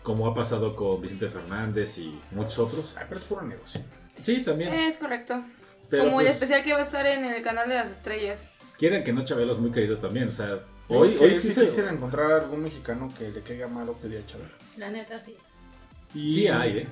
como 0.02 0.26
ha 0.28 0.34
pasado 0.34 0.76
con 0.76 1.02
Vicente 1.02 1.28
Fernández 1.28 1.98
y 1.98 2.20
muchos 2.32 2.58
otros. 2.58 2.96
Ay, 2.98 3.06
pero 3.08 3.20
es 3.20 3.26
puro 3.28 3.42
negocio. 3.44 3.82
Sí, 4.22 4.44
también. 4.44 4.74
Es 4.74 4.98
correcto. 4.98 5.44
pero 5.90 6.06
Como 6.06 6.22
el 6.22 6.28
pues, 6.28 6.36
especial 6.36 6.64
que 6.64 6.74
va 6.74 6.80
a 6.80 6.84
estar 6.84 7.06
en 7.06 7.26
el 7.26 7.44
canal 7.44 7.68
de 7.70 7.76
las 7.76 7.92
estrellas. 7.92 8.48
Quieran 8.80 9.04
que 9.04 9.14
no, 9.14 9.26
Chabelo 9.26 9.54
es 9.54 9.60
muy 9.60 9.72
querido 9.72 9.98
también. 9.98 10.30
O 10.30 10.32
sea, 10.32 10.60
hoy, 10.88 11.18
Hoy, 11.20 11.32
es 11.32 11.42
sí 11.42 11.50
difícil 11.50 11.70
se. 11.70 11.90
encontrar 11.90 12.32
algún 12.32 12.64
mexicano 12.64 13.12
que 13.18 13.30
le 13.30 13.42
caiga 13.42 13.68
mal 13.68 13.90
o 13.90 14.00
que 14.00 14.08
le 14.08 14.26
Chabelo. 14.26 14.50
La 14.78 14.90
neta, 14.90 15.18
sí. 15.18 15.36
Y, 16.14 16.32
Sí 16.32 16.48
hay, 16.48 16.78
¿eh? 16.80 16.88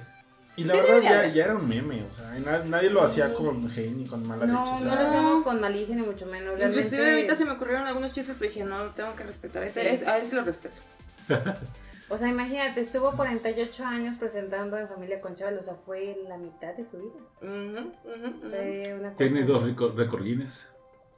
Y 0.56 0.66
la 0.66 0.74
Sí, 0.76 0.80
verdad 0.82 1.02
ya, 1.02 1.28
ya 1.34 1.46
era 1.46 1.56
un 1.56 1.68
meme, 1.68 2.04
o 2.04 2.16
sea, 2.16 2.62
nadie 2.66 2.92
lo 2.92 3.00
Sí. 3.02 3.06
hacía 3.22 3.34
con 3.34 3.66
hate 3.68 3.90
ni 3.92 4.06
con 4.06 4.26
mala 4.28 4.46
No, 4.46 4.60
leche. 4.60 4.72
o 4.72 4.74
no 4.74 4.80
sea, 4.92 5.02
lo 5.02 5.08
hacemos 5.08 5.42
con 5.44 5.60
malicia 5.60 5.96
ni 5.96 6.04
mucho 6.04 6.26
menos. 6.28 6.54
Inclusive 6.60 6.82
Realmente, 6.98 7.12
ahorita 7.12 7.36
se 7.36 7.46
me 7.46 7.52
ocurrieron 7.54 7.88
algunos 7.88 8.14
chistes, 8.14 8.36
pero 8.38 8.52
dije, 8.52 8.64
no, 8.66 8.86
tengo 8.92 9.16
que 9.16 9.24
respetar. 9.24 9.64
Este, 9.64 9.82
Sí. 9.82 9.88
es- 9.96 10.08
a 10.08 10.18
él 10.18 10.26
sí 10.26 10.36
lo 10.36 10.44
respeto. 10.44 10.76
O 12.10 12.18
sea, 12.18 12.28
imagínate, 12.28 12.82
estuvo 12.82 13.12
48 13.13 13.86
años 13.86 14.18
presentando 14.18 14.77
en 14.77 14.88
Familia 14.89 15.20
con 15.22 15.34
Chaval, 15.36 15.58
o 15.58 15.63
sea, 15.63 15.74
fue 15.86 16.18
la 16.27 16.38
mitad 16.38 16.75
de 16.75 16.86
su 16.86 16.98
vida. 16.98 17.13
Ujú, 17.42 17.80
ujú, 18.04 18.27
ujú. 18.27 18.50
Fue 18.50 18.94
una 19.00 19.10
cosa... 19.13 19.18
Tiene 19.18 19.44
dos 19.46 19.63
récord 19.96 20.22
Guinness. 20.24 20.70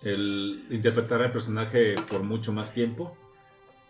El 0.03 0.65
interpretar 0.69 1.21
al 1.23 1.31
personaje 1.33 1.95
por 2.09 2.21
mucho 2.21 2.53
más 2.53 2.71
tiempo 2.71 3.17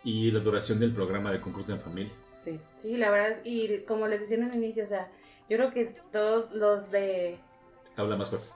y 0.04 0.32
la 0.32 0.40
duración 0.40 0.80
del 0.80 0.94
programa 0.94 1.32
de 1.32 1.42
concurso 1.42 1.74
en 1.74 1.82
familia. 1.82 2.14
Sí. 2.46 2.60
Sí, 2.82 2.98
la 2.98 3.12
verdad, 3.12 3.40
y 3.44 3.80
como 3.80 4.08
les 4.08 4.22
decía 4.22 4.38
en 4.38 4.44
el 4.46 4.56
inicio, 4.56 4.86
o 4.86 4.88
sea, 4.88 5.08
yo 5.50 5.58
creo 5.58 5.72
que 5.72 5.86
todos 6.12 6.52
los 6.52 6.92
de... 6.92 7.38
Habla 7.96 8.16
más 8.18 8.30
fuerte. 8.30 8.48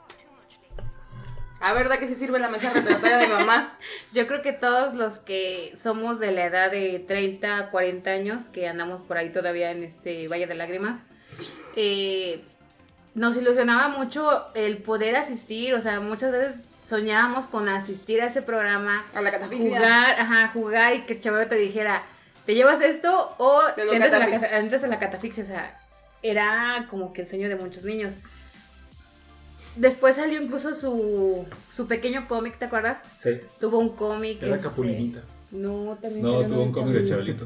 A 1.62 1.74
verdad 1.74 2.00
que 2.00 2.08
sí 2.08 2.16
sirve 2.16 2.40
la 2.40 2.48
mesa 2.48 2.72
repertoria 2.72 3.18
de 3.18 3.28
mamá. 3.28 3.78
Yo 4.14 4.28
creo 4.28 4.42
que 4.42 4.54
todos 4.54 4.94
los 4.94 5.20
que 5.20 5.74
somos 5.76 6.18
de 6.20 6.32
la 6.32 6.46
edad 6.46 6.72
de 6.72 7.04
30 7.06 7.58
a 7.58 7.70
40 7.70 8.10
años, 8.10 8.50
que 8.50 8.68
andamos 8.68 9.02
por 9.02 9.18
ahí 9.18 9.30
todavía 9.30 9.72
en 9.72 9.84
este 9.84 10.30
Valle 10.30 10.48
de 10.48 10.56
Lágrimas, 10.56 11.00
eh, 11.76 12.46
nos 13.14 13.36
ilusionaba 13.36 13.90
mucho 13.90 14.48
el 14.56 14.78
poder 14.78 15.18
asistir, 15.18 15.74
o 15.74 15.82
sea, 15.82 16.00
muchas 16.00 16.32
veces 16.32 16.64
soñábamos 16.86 17.48
con 17.48 17.68
asistir 17.68 18.22
a 18.22 18.28
ese 18.28 18.42
programa, 18.42 19.06
A 19.14 19.22
la 19.22 19.30
catafixia. 19.32 19.78
jugar, 19.78 20.20
ajá, 20.20 20.48
jugar 20.54 20.96
y 20.96 21.02
que 21.02 21.14
el 21.14 21.20
chavero 21.20 21.50
te 21.50 21.56
dijera, 21.56 22.04
¿te 22.46 22.56
llevas 22.56 22.80
esto 22.80 23.36
o 23.38 23.62
entras, 23.76 24.14
en 24.14 24.42
la, 24.42 24.58
entras 24.60 24.84
en 24.84 24.90
la 24.90 25.00
catafixia? 25.00 25.44
O 25.44 25.48
sea, 25.48 25.74
era 26.22 26.88
como 26.90 27.14
que 27.14 27.22
el 27.22 27.28
sueño 27.28 27.50
de 27.50 27.56
muchos 27.56 27.84
niños. 27.84 28.14
Después 29.76 30.16
salió 30.16 30.42
incluso 30.42 30.74
su, 30.74 31.46
su 31.72 31.88
pequeño 31.88 32.28
cómic, 32.28 32.58
¿te 32.58 32.66
acuerdas? 32.66 33.04
Sí. 33.22 33.40
Tuvo 33.60 33.80
un 33.80 33.90
cómic. 33.90 34.42
era 34.42 34.56
este, 34.56 34.68
Capulinita. 34.68 35.22
No, 35.52 35.98
también 36.02 36.22
No, 36.24 36.44
tuvo 36.46 36.64
un 36.64 36.72
cómic 36.72 36.96
de 36.96 37.04
Chabelito. 37.08 37.46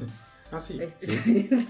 Ah, 0.51 0.59
sí. 0.59 0.79
Este, 0.81 1.49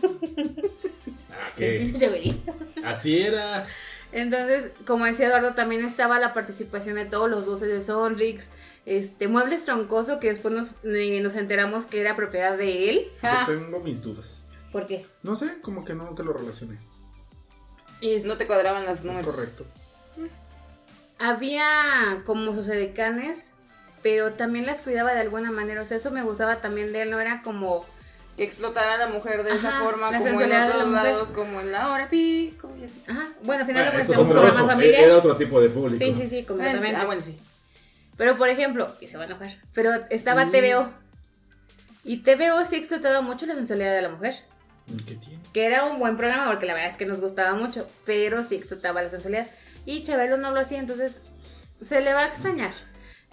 Ah, 1.35 1.51
que 1.57 1.91
¿qué? 1.97 2.35
Así 2.83 3.17
era. 3.17 3.65
Entonces, 4.11 4.69
como 4.85 5.05
decía 5.05 5.27
Eduardo, 5.27 5.55
también 5.55 5.83
estaba 5.83 6.19
la 6.19 6.33
participación 6.33 6.95
de 6.95 7.05
todos 7.05 7.29
los 7.29 7.45
12 7.47 7.65
de 7.65 7.81
Sonrix, 7.81 8.49
este, 8.85 9.27
Muebles 9.27 9.65
Troncoso, 9.65 10.19
que 10.19 10.29
después 10.29 10.53
nos, 10.53 10.73
eh, 10.83 11.19
nos 11.21 11.35
enteramos 11.35 11.87
que 11.87 11.99
era 12.01 12.15
propiedad 12.15 12.55
de 12.55 12.91
él. 12.91 13.07
Ah, 13.23 13.45
Yo 13.47 13.55
tengo 13.57 13.79
mis 13.79 14.01
dudas. 14.03 14.43
¿Por 14.71 14.85
qué? 14.85 15.05
No 15.23 15.35
sé, 15.35 15.59
como 15.61 15.83
que 15.83 15.95
nunca 15.95 16.21
lo 16.21 16.33
relacioné. 16.33 16.77
Es- 18.01 18.25
no 18.25 18.37
te 18.37 18.47
cuadraban 18.47 18.85
las 18.85 18.99
Es 18.99 19.05
números. 19.05 19.33
correcto. 19.33 19.65
Había 21.19 22.21
como 22.25 22.53
sus 22.53 22.67
edecanes, 22.69 23.47
pero 24.01 24.33
también 24.33 24.65
las 24.65 24.81
cuidaba 24.81 25.13
de 25.13 25.21
alguna 25.21 25.51
manera. 25.51 25.81
O 25.81 25.85
sea, 25.85 25.97
eso 25.97 26.11
me 26.11 26.21
gustaba 26.23 26.57
también 26.57 26.91
de 26.91 27.03
él. 27.03 27.11
No 27.11 27.19
era 27.19 27.41
como 27.43 27.85
explotar 28.37 28.89
a 28.89 28.97
la 28.97 29.07
mujer 29.07 29.43
de 29.43 29.55
esa 29.55 29.79
forma, 29.79 30.11
la 30.11 30.17
como 30.17 30.41
en 30.41 30.49
la 30.49 30.65
otros 30.67 30.87
mujer. 30.87 31.03
lados, 31.03 31.31
como 31.31 31.61
en 31.61 31.71
la 31.71 31.91
hora 31.91 32.09
pico 32.09 32.69
y 32.79 32.83
así. 32.85 33.01
Ajá. 33.07 33.29
Bueno, 33.43 33.61
al 33.61 33.67
final 33.67 33.85
de 33.85 33.91
Bueno, 33.91 34.03
es 34.03 34.09
un 34.09 34.25
es 34.25 34.31
programa 34.31 34.53
otro- 34.53 34.67
familiar. 34.67 35.03
Era 35.03 35.17
otro 35.17 35.35
tipo 35.37 35.61
de 35.61 35.69
público. 35.69 36.03
Sí, 36.03 36.13
sí, 36.13 36.21
sí, 36.27 36.29
Bueno, 36.41 36.47
completamente. 36.47 36.95
ah, 36.97 37.05
bueno, 37.05 37.21
sí. 37.21 37.37
Pero 38.17 38.37
por 38.37 38.49
ejemplo, 38.49 38.91
y 38.99 39.07
se 39.07 39.15
va 39.17 39.23
a 39.23 39.27
enojar, 39.27 39.57
pero 39.73 39.91
estaba 40.09 40.45
Sí. 40.45 40.51
TVO. 40.51 40.91
Y 42.03 42.17
TVO 42.17 42.65
sí 42.65 42.75
explotaba 42.75 43.21
mucho 43.21 43.45
la 43.45 43.53
sensualidad 43.53 43.93
de 43.93 44.01
la 44.01 44.09
mujer. 44.09 44.35
¿Qué 45.07 45.15
tiene? 45.15 45.39
Que 45.53 45.65
era 45.65 45.85
un 45.85 45.99
buen 45.99 46.17
programa 46.17 46.47
porque 46.47 46.65
la 46.65 46.73
verdad 46.73 46.91
es 46.91 46.97
que 46.97 47.05
nos 47.05 47.21
gustaba 47.21 47.53
mucho, 47.53 47.87
pero 48.05 48.43
sí 48.43 48.55
explotaba 48.55 49.01
la 49.01 49.09
sensualidad. 49.09 49.47
Y 49.85 50.03
Chabelo 50.03 50.37
no 50.37 50.51
lo 50.51 50.59
hacía, 50.59 50.79
entonces 50.79 51.21
se 51.81 52.01
le 52.01 52.13
va 52.13 52.21
a 52.21 52.27
extrañar. 52.27 52.73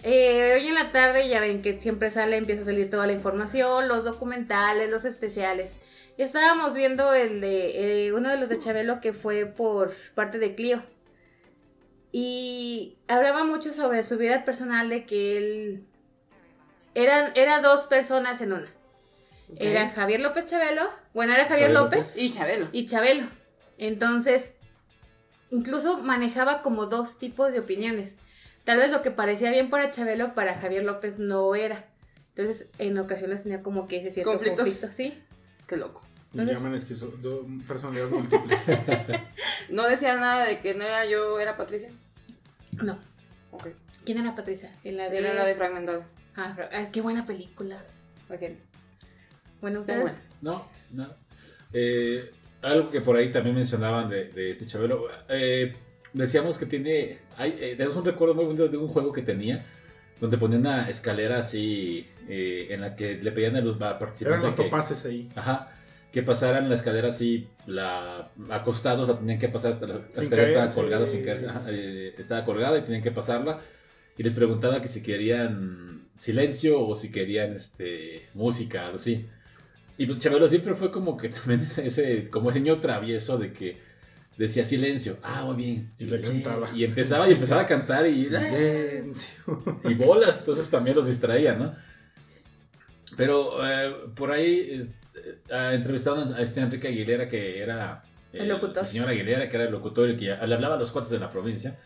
Eh, 0.03 0.53
hoy 0.55 0.67
en 0.67 0.75
la 0.75 0.91
tarde 0.91 1.27
ya 1.27 1.39
ven 1.39 1.61
que 1.61 1.79
siempre 1.79 2.09
sale, 2.09 2.37
empieza 2.37 2.63
a 2.63 2.65
salir 2.65 2.89
toda 2.89 3.07
la 3.07 3.13
información, 3.13 3.87
los 3.87 4.03
documentales, 4.03 4.89
los 4.89 5.05
especiales. 5.05 5.73
Y 6.17 6.23
estábamos 6.23 6.73
viendo 6.73 7.13
el 7.13 7.41
de 7.41 8.07
eh, 8.07 8.13
uno 8.13 8.29
de 8.29 8.37
los 8.37 8.49
de 8.49 8.59
Chabelo 8.59 8.99
que 8.99 9.13
fue 9.13 9.45
por 9.45 9.91
parte 10.15 10.39
de 10.39 10.55
Clio. 10.55 10.81
Y 12.11 12.97
hablaba 13.07 13.43
mucho 13.43 13.71
sobre 13.73 14.03
su 14.03 14.17
vida 14.17 14.43
personal 14.43 14.89
de 14.89 15.05
que 15.05 15.37
él 15.37 15.85
eran 16.93 17.31
era 17.35 17.61
dos 17.61 17.85
personas 17.85 18.41
en 18.41 18.53
una. 18.53 18.67
Era 19.57 19.89
Javier 19.89 20.19
López 20.19 20.45
Chabelo, 20.45 20.89
bueno, 21.13 21.33
era 21.33 21.45
Javier, 21.45 21.71
López, 21.71 21.99
López. 21.99 22.17
Y 22.17 22.31
Chabelo. 22.31 22.69
y 22.71 22.85
Chabelo. 22.87 23.27
Entonces, 23.77 24.53
incluso 25.49 25.97
manejaba 25.99 26.61
como 26.61 26.85
dos 26.85 27.17
tipos 27.19 27.51
de 27.51 27.59
opiniones. 27.59 28.15
Tal 28.63 28.77
vez 28.77 28.91
lo 28.91 29.01
que 29.01 29.11
parecía 29.11 29.49
bien 29.51 29.69
para 29.69 29.91
Chabelo, 29.91 30.33
para 30.35 30.59
Javier 30.59 30.83
López 30.83 31.17
no 31.19 31.55
era. 31.55 31.85
Entonces, 32.35 32.69
en 32.77 32.97
ocasiones 32.99 33.43
tenía 33.43 33.61
como 33.61 33.87
que 33.87 33.97
ese 33.97 34.11
cierto 34.11 34.31
Conflictos. 34.31 34.65
conflicto, 34.69 34.95
¿sí? 34.95 35.21
Qué 35.67 35.77
loco. 35.77 36.01
Me 36.33 36.43
Entonces- 36.43 36.55
llaman 36.57 36.75
esquizo... 36.75 37.07
do- 37.07 37.45
personalidad 37.67 38.09
múltiple. 38.09 38.57
No 39.69 39.87
decía 39.87 40.15
nada 40.15 40.45
de 40.45 40.59
que 40.59 40.73
no 40.73 40.83
era 40.83 41.05
yo, 41.05 41.39
era 41.39 41.55
Patricia. 41.57 41.89
No. 42.83 42.99
Ok. 43.51 43.67
¿Quién 44.05 44.17
era 44.19 44.35
Patricia? 44.35 44.71
En 44.83 44.97
la 44.97 45.09
de... 45.09 45.19
Era 45.19 45.33
la 45.33 45.45
de 45.45 45.55
fragmentado. 45.55 46.03
Ah, 46.35 46.51
fra- 46.55 46.69
ah, 46.73 46.87
qué 46.91 47.01
buena 47.01 47.25
película. 47.25 47.81
Lo 48.29 48.37
siento. 48.37 48.61
Bueno, 49.61 49.81
ustedes... 49.81 50.19
No, 50.41 50.67
no. 50.91 51.07
Eh, 51.73 52.31
algo 52.61 52.89
que 52.89 53.01
por 53.01 53.15
ahí 53.15 53.31
también 53.31 53.55
mencionaban 53.55 54.09
de, 54.09 54.25
de 54.25 54.51
este 54.51 54.65
Chabelo. 54.65 55.07
eh, 55.29 55.75
decíamos 56.13 56.57
que 56.57 56.65
tiene. 56.65 57.19
Hay, 57.37 57.51
eh, 57.59 57.75
tenemos 57.77 57.95
un 57.97 58.05
recuerdo 58.05 58.33
muy 58.35 58.45
bonito 58.45 58.67
de 58.67 58.77
un 58.77 58.87
juego 58.87 59.11
que 59.13 59.21
tenía. 59.21 59.63
Donde 60.19 60.37
ponía 60.37 60.57
una 60.59 60.87
escalera 60.89 61.39
así. 61.39 62.07
eh, 62.27 62.67
en 62.69 62.81
la 62.81 62.95
que 62.95 63.15
le 63.21 63.31
pedían 63.31 63.55
a 63.55 63.61
los 63.61 63.77
Eran 63.77 63.97
participantes. 63.99 64.43
los 64.43 64.53
que, 64.53 64.63
topaces 64.63 65.05
ahí. 65.05 65.29
Ajá. 65.35 65.71
Que 66.11 66.23
pasaran 66.23 66.67
la 66.69 66.75
escalera 66.75 67.07
así, 67.09 67.47
la, 67.67 68.31
acostados, 68.49 69.03
o 69.03 69.11
sea, 69.13 69.19
tenían 69.19 69.39
que 69.39 69.47
pasar 69.47 69.71
hasta 69.71 69.87
la, 69.87 69.93
la 69.95 70.21
escalera 70.21 70.47
estaba 70.65 70.73
colgada, 70.73 71.07
sin 71.07 71.23
caerse, 71.23 71.47
ajá, 71.47 71.63
eh, 71.69 72.13
estaba 72.17 72.43
colgada 72.43 72.77
y 72.77 72.81
tenían 72.81 73.01
que 73.01 73.11
pasarla. 73.11 73.61
Y 74.17 74.23
les 74.23 74.33
preguntaba 74.33 74.81
que 74.81 74.89
si 74.89 75.01
querían 75.01 76.09
silencio 76.17 76.85
o 76.85 76.95
si 76.95 77.11
querían 77.11 77.53
este, 77.53 78.27
música, 78.33 78.85
algo 78.87 78.97
así. 78.97 79.25
Y 79.97 80.05
pues, 80.07 80.19
Chabelo 80.19 80.47
siempre 80.47 80.73
fue 80.73 80.91
como 80.91 81.17
que 81.17 81.29
también 81.29 81.61
ese, 81.61 82.29
como 82.29 82.49
ese 82.49 82.59
niño 82.59 82.79
travieso 82.79 83.37
de 83.37 83.51
que 83.53 83.79
decía 84.37 84.65
silencio. 84.65 85.17
Ah, 85.23 85.43
muy 85.45 85.55
bien. 85.55 85.91
Y 85.99 86.05
le 86.05 86.19
cantaba. 86.21 86.69
Y 86.75 86.83
empezaba 86.83 87.27
y 87.29 87.33
empezaba 87.33 87.61
a 87.61 87.65
cantar 87.65 88.07
y, 88.07 88.25
Silencio. 88.25 89.33
y 89.83 89.93
bolas, 89.93 90.39
entonces 90.39 90.69
también 90.69 90.95
los 90.95 91.05
distraía, 91.07 91.53
¿no? 91.55 91.75
Pero 93.17 93.59
eh, 93.67 93.93
por 94.15 94.31
ahí 94.31 94.81
eh, 95.53 95.69
entrevistaron 95.73 96.33
a 96.33 96.41
este 96.41 96.61
Enrique 96.61 96.87
Aguilera 96.87 97.27
que 97.27 97.59
era 97.61 98.03
El 98.31 98.47
locutor. 98.47 98.87
señor 98.87 99.09
Aguilera, 99.09 99.49
que 99.49 99.55
era 99.57 99.65
el 99.65 99.71
locutor 99.71 100.09
y 100.09 100.15
que 100.15 100.25
ya- 100.25 100.45
le 100.45 100.55
hablaba 100.55 100.75
a 100.75 100.79
los 100.79 100.91
cuates 100.91 101.11
de 101.11 101.19
la 101.19 101.29
provincia. 101.29 101.77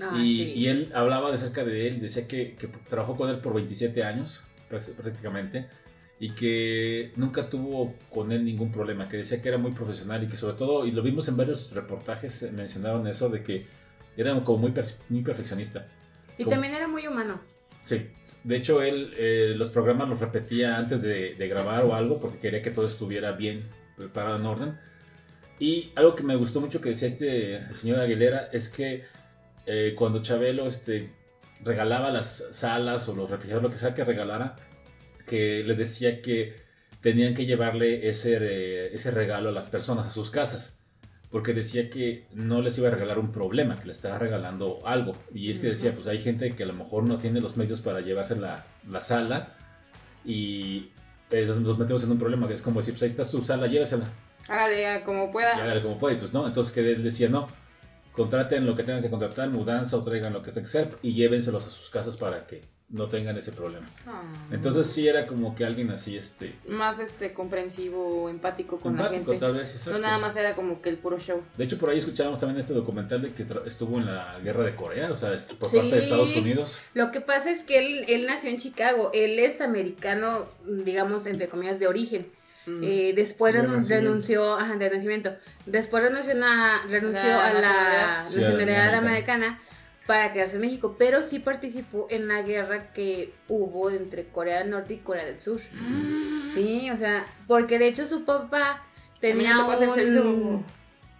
Ah, 0.00 0.12
y, 0.18 0.46
sí. 0.48 0.52
y 0.56 0.66
él 0.66 0.90
hablaba 0.94 1.30
de 1.32 1.38
cerca 1.38 1.64
de 1.64 1.88
él, 1.88 2.00
decía 2.00 2.26
que, 2.28 2.54
que 2.56 2.66
trabajó 2.66 3.16
con 3.16 3.30
él 3.30 3.38
por 3.38 3.54
27 3.54 4.02
años 4.04 4.42
prá- 4.68 4.92
prácticamente 4.94 5.68
y 6.18 6.30
que 6.30 7.12
nunca 7.16 7.50
tuvo 7.50 7.94
con 8.10 8.32
él 8.32 8.44
ningún 8.44 8.72
problema, 8.72 9.08
que 9.08 9.18
decía 9.18 9.40
que 9.40 9.48
era 9.48 9.58
muy 9.58 9.72
profesional 9.72 10.24
y 10.24 10.26
que 10.26 10.36
sobre 10.36 10.56
todo, 10.56 10.86
y 10.86 10.90
lo 10.90 11.02
vimos 11.02 11.28
en 11.28 11.36
varios 11.36 11.72
reportajes, 11.72 12.42
eh, 12.42 12.52
mencionaron 12.52 13.06
eso 13.06 13.28
de 13.28 13.42
que 13.42 13.66
era 14.16 14.32
como 14.42 14.58
muy, 14.58 14.74
muy 15.10 15.22
perfeccionista. 15.22 15.88
Y 16.38 16.44
¿Cómo? 16.44 16.52
también 16.52 16.74
era 16.74 16.88
muy 16.88 17.06
humano. 17.06 17.40
Sí, 17.84 18.08
de 18.44 18.56
hecho 18.56 18.82
él 18.82 19.12
eh, 19.16 19.54
los 19.56 19.68
programas 19.68 20.08
los 20.08 20.20
repetía 20.20 20.78
antes 20.78 21.02
de, 21.02 21.34
de 21.34 21.48
grabar 21.48 21.84
o 21.84 21.94
algo 21.94 22.18
porque 22.18 22.38
quería 22.38 22.62
que 22.62 22.70
todo 22.70 22.86
estuviera 22.86 23.32
bien 23.32 23.68
preparado 23.96 24.36
en 24.36 24.46
orden. 24.46 24.78
Y 25.58 25.92
algo 25.96 26.14
que 26.14 26.22
me 26.22 26.36
gustó 26.36 26.60
mucho 26.60 26.80
que 26.80 26.90
decía 26.90 27.08
este 27.08 27.74
señor 27.74 28.00
Aguilera 28.00 28.48
es 28.52 28.68
que 28.68 29.04
eh, 29.66 29.94
cuando 29.96 30.22
Chabelo 30.22 30.66
este, 30.66 31.10
regalaba 31.62 32.10
las 32.10 32.44
salas 32.52 33.08
o 33.08 33.14
los 33.14 33.30
refrigeradores, 33.30 33.70
lo 33.70 33.70
que 33.70 33.78
sea 33.78 33.94
que 33.94 34.04
regalara, 34.04 34.56
que 35.26 35.62
le 35.64 35.74
decía 35.74 36.22
que 36.22 36.54
tenían 37.02 37.34
que 37.34 37.44
llevarle 37.46 38.08
ese, 38.08 38.38
eh, 38.40 38.94
ese 38.94 39.10
regalo 39.10 39.50
a 39.50 39.52
las 39.52 39.68
personas, 39.68 40.06
a 40.06 40.10
sus 40.12 40.30
casas. 40.30 40.72
Porque 41.30 41.52
decía 41.52 41.90
que 41.90 42.26
no 42.32 42.62
les 42.62 42.78
iba 42.78 42.88
a 42.88 42.92
regalar 42.92 43.18
un 43.18 43.32
problema, 43.32 43.74
que 43.76 43.86
le 43.86 43.92
estaba 43.92 44.18
regalando 44.18 44.86
algo. 44.86 45.12
Y 45.34 45.50
es 45.50 45.58
que 45.58 45.66
decía, 45.66 45.92
pues 45.94 46.06
hay 46.06 46.18
gente 46.18 46.50
que 46.50 46.62
a 46.62 46.66
lo 46.66 46.72
mejor 46.72 47.02
no 47.02 47.18
tiene 47.18 47.40
los 47.40 47.56
medios 47.56 47.80
para 47.80 48.00
llevarse 48.00 48.36
la, 48.36 48.64
la 48.88 49.00
sala 49.00 49.54
y 50.24 50.90
eh, 51.30 51.44
nos- 51.46 51.78
metemos 51.78 52.02
en 52.04 52.12
un 52.12 52.18
problema, 52.18 52.46
que 52.48 52.54
es 52.54 52.62
como 52.62 52.80
decir, 52.80 52.94
pues 52.94 53.02
ahí 53.02 53.08
está 53.08 53.24
su 53.24 53.42
sala, 53.44 53.66
llévesela 53.66 54.06
Hágale 54.48 55.02
como 55.04 55.24
y 55.28 55.32
pueda. 55.32 55.56
hágale 55.56 55.82
como 55.82 55.98
puede. 55.98 56.16
Pues 56.16 56.32
no, 56.32 56.46
entonces 56.46 56.72
que 56.72 56.80
él 56.92 57.02
decía, 57.02 57.28
no, 57.28 57.48
contraten 58.12 58.64
lo 58.64 58.74
que 58.76 58.84
tengan 58.84 59.02
que 59.02 59.10
contratar, 59.10 59.48
mudanza 59.50 59.96
o 59.96 60.02
traigan 60.04 60.32
lo 60.32 60.42
que 60.42 60.52
tengan 60.52 60.70
que 60.70 60.78
hacer 60.78 60.96
y 61.02 61.14
llévenselos 61.14 61.66
a 61.66 61.70
sus 61.70 61.90
casas 61.90 62.16
para 62.16 62.46
que 62.46 62.62
no 62.88 63.08
tengan 63.08 63.36
ese 63.36 63.50
problema. 63.50 63.84
Ah. 64.06 64.22
Entonces 64.52 64.86
sí 64.86 65.08
era 65.08 65.26
como 65.26 65.56
que 65.56 65.64
alguien 65.64 65.90
así, 65.90 66.16
este, 66.16 66.54
Más 66.68 67.00
este 67.00 67.32
comprensivo, 67.32 68.28
empático 68.30 68.78
con 68.78 68.94
la 68.96 69.06
empático 69.06 69.32
gente. 69.32 69.40
tal 69.44 69.54
vez. 69.54 69.70
No 69.72 69.76
exacto. 69.76 69.98
nada 69.98 70.18
más 70.18 70.36
era 70.36 70.54
como 70.54 70.80
que 70.80 70.88
el 70.90 70.96
puro 70.96 71.18
show. 71.18 71.42
De 71.56 71.64
hecho, 71.64 71.78
por 71.78 71.90
ahí 71.90 71.98
escuchábamos 71.98 72.38
también 72.38 72.60
este 72.60 72.74
documental 72.74 73.22
de 73.22 73.32
que 73.32 73.44
tra- 73.46 73.66
estuvo 73.66 73.98
en 73.98 74.06
la 74.06 74.38
guerra 74.38 74.64
de 74.64 74.74
Corea, 74.76 75.10
o 75.10 75.16
sea, 75.16 75.34
este, 75.34 75.54
por 75.54 75.68
Sí. 75.68 75.78
parte 75.78 75.96
de 75.96 75.98
Estados 76.00 76.36
Unidos. 76.36 76.78
Lo 76.94 77.10
que 77.10 77.20
pasa 77.20 77.50
es 77.50 77.62
que 77.64 77.78
él, 77.78 78.04
él 78.08 78.26
nació 78.26 78.50
en 78.50 78.58
Chicago. 78.58 79.10
Él 79.12 79.38
es 79.40 79.60
americano, 79.60 80.46
digamos, 80.64 81.26
entre 81.26 81.48
comillas, 81.48 81.80
de 81.80 81.88
origen. 81.88 82.28
Mm. 82.66 82.82
Eh, 82.82 83.12
después 83.14 83.54
De 83.54 83.62
renunció, 83.62 84.54
ajá, 84.56 84.74
de 84.76 84.90
nacimiento. 84.90 85.34
Después 85.66 86.02
renunció, 86.02 86.32
a- 86.44 86.82
renunció 86.88 87.22
La 87.24 87.46
a 87.48 87.52
la 87.54 88.22
nacionalidad. 88.24 88.94
americana 88.94 89.60
para 90.06 90.32
quedarse 90.32 90.56
en 90.56 90.62
México, 90.62 90.96
pero 90.98 91.22
sí 91.22 91.38
participó 91.38 92.06
en 92.10 92.28
la 92.28 92.42
guerra 92.42 92.92
que 92.92 93.34
hubo 93.48 93.90
entre 93.90 94.24
Corea 94.26 94.60
del 94.60 94.70
Norte 94.70 94.94
y 94.94 94.98
Corea 94.98 95.24
del 95.24 95.40
Sur. 95.40 95.60
Mm. 95.72 96.48
Sí, 96.54 96.90
o 96.90 96.96
sea, 96.96 97.26
porque 97.46 97.78
de 97.78 97.88
hecho 97.88 98.06
su 98.06 98.24
papá 98.24 98.84
tenía 99.20 99.58
un-. 99.64 100.64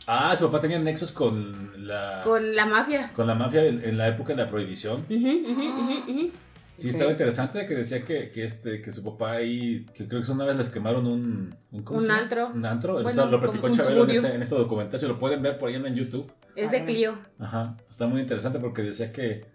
Ah, 0.07 0.37
su 0.37 0.47
papá 0.47 0.61
tenía 0.61 0.79
nexos 0.79 1.11
con 1.11 1.87
la, 1.87 2.21
con, 2.23 2.35
con 2.35 2.55
la 2.55 2.65
mafia. 2.65 3.11
la 3.17 3.35
mafia 3.35 3.65
en, 3.65 3.85
en 3.85 3.99
la 3.99 4.07
época 4.09 4.35
de 4.35 4.45
la 4.45 4.49
prohibición. 4.49 5.05
Ujú, 5.11 5.17
ujú, 5.17 5.63
ujú, 5.63 6.13
ujú. 6.13 6.31
Sí, 6.77 6.91
estaba 6.91 7.11
interesante 7.11 7.67
que 7.67 7.75
decía 7.75 8.05
que, 8.05 8.31
que, 8.31 8.45
este, 8.45 8.83
que 8.83 8.93
su 8.93 9.03
papá 9.03 9.33
ahí, 9.33 9.87
que 9.95 10.07
creo 10.07 10.23
que 10.23 10.31
una 10.31 10.45
vez 10.45 10.57
les 10.57 10.69
quemaron 10.69 11.07
un... 11.07 11.57
Un, 11.73 11.83
¿cómo 11.83 11.99
Un 11.99 12.05
se 12.05 12.11
llama? 12.11 12.23
antro. 12.23 12.47
Un 12.49 12.67
antro. 12.67 13.03
Bueno, 13.03 13.27
lo 13.27 13.41
platicó 13.41 13.71
Chabelo 13.71 14.05
en, 14.05 14.11
ese, 14.11 14.35
en 14.35 14.43
este 14.43 14.55
documental. 14.55 15.01
Si 15.01 15.07
lo 15.07 15.19
pueden 15.19 15.41
ver 15.41 15.59
por 15.59 15.71
ahí 15.71 15.75
en 15.77 15.95
YouTube. 15.95 16.31
Es 16.57 16.71
de 16.71 16.85
Clio. 16.85 17.19
Ajá. 17.39 17.77
Está 17.89 18.07
muy 18.07 18.21
interesante 18.21 18.59
porque 18.59 18.83
decía 18.83 19.13
que... 19.13 19.47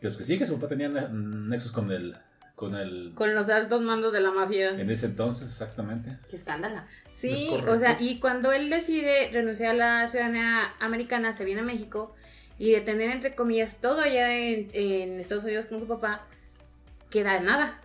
Que, 0.00 0.06
pues, 0.08 0.16
que 0.16 0.24
sí, 0.24 0.38
que 0.38 0.44
su 0.44 0.54
papá 0.54 0.68
tenía 0.68 0.88
ne- 0.88 1.08
nexos 1.10 1.72
con 1.72 1.90
el... 1.90 2.16
Con 2.54 2.74
el... 2.74 3.12
Con 3.14 3.34
los 3.34 3.48
altos 3.48 3.80
mandos 3.82 4.12
de 4.12 4.20
la 4.20 4.30
mafia. 4.30 4.70
En 4.70 4.90
ese 4.90 5.06
entonces, 5.06 5.48
exactamente. 5.48 6.18
Qué 6.28 6.36
escándalo. 6.36 6.82
Sí, 7.12 7.48
Es 7.52 7.64
o 7.66 7.78
sea, 7.78 7.96
y 8.00 8.18
cuando 8.20 8.52
él 8.52 8.68
decide 8.68 9.30
renunciar 9.32 9.70
a 9.74 10.00
la 10.00 10.08
ciudadanía 10.08 10.74
americana, 10.80 11.32
se 11.32 11.44
viene 11.44 11.60
a 11.60 11.64
México 11.64 12.14
y 12.58 12.72
de 12.72 12.80
tener, 12.80 13.10
entre 13.10 13.34
comillas, 13.34 13.80
todo 13.80 14.00
allá 14.00 14.36
en, 14.36 14.66
en 14.72 15.20
Estados 15.20 15.44
Unidos 15.44 15.66
con 15.66 15.78
su 15.80 15.86
papá, 15.86 16.26
queda 17.10 17.38
nada. 17.40 17.80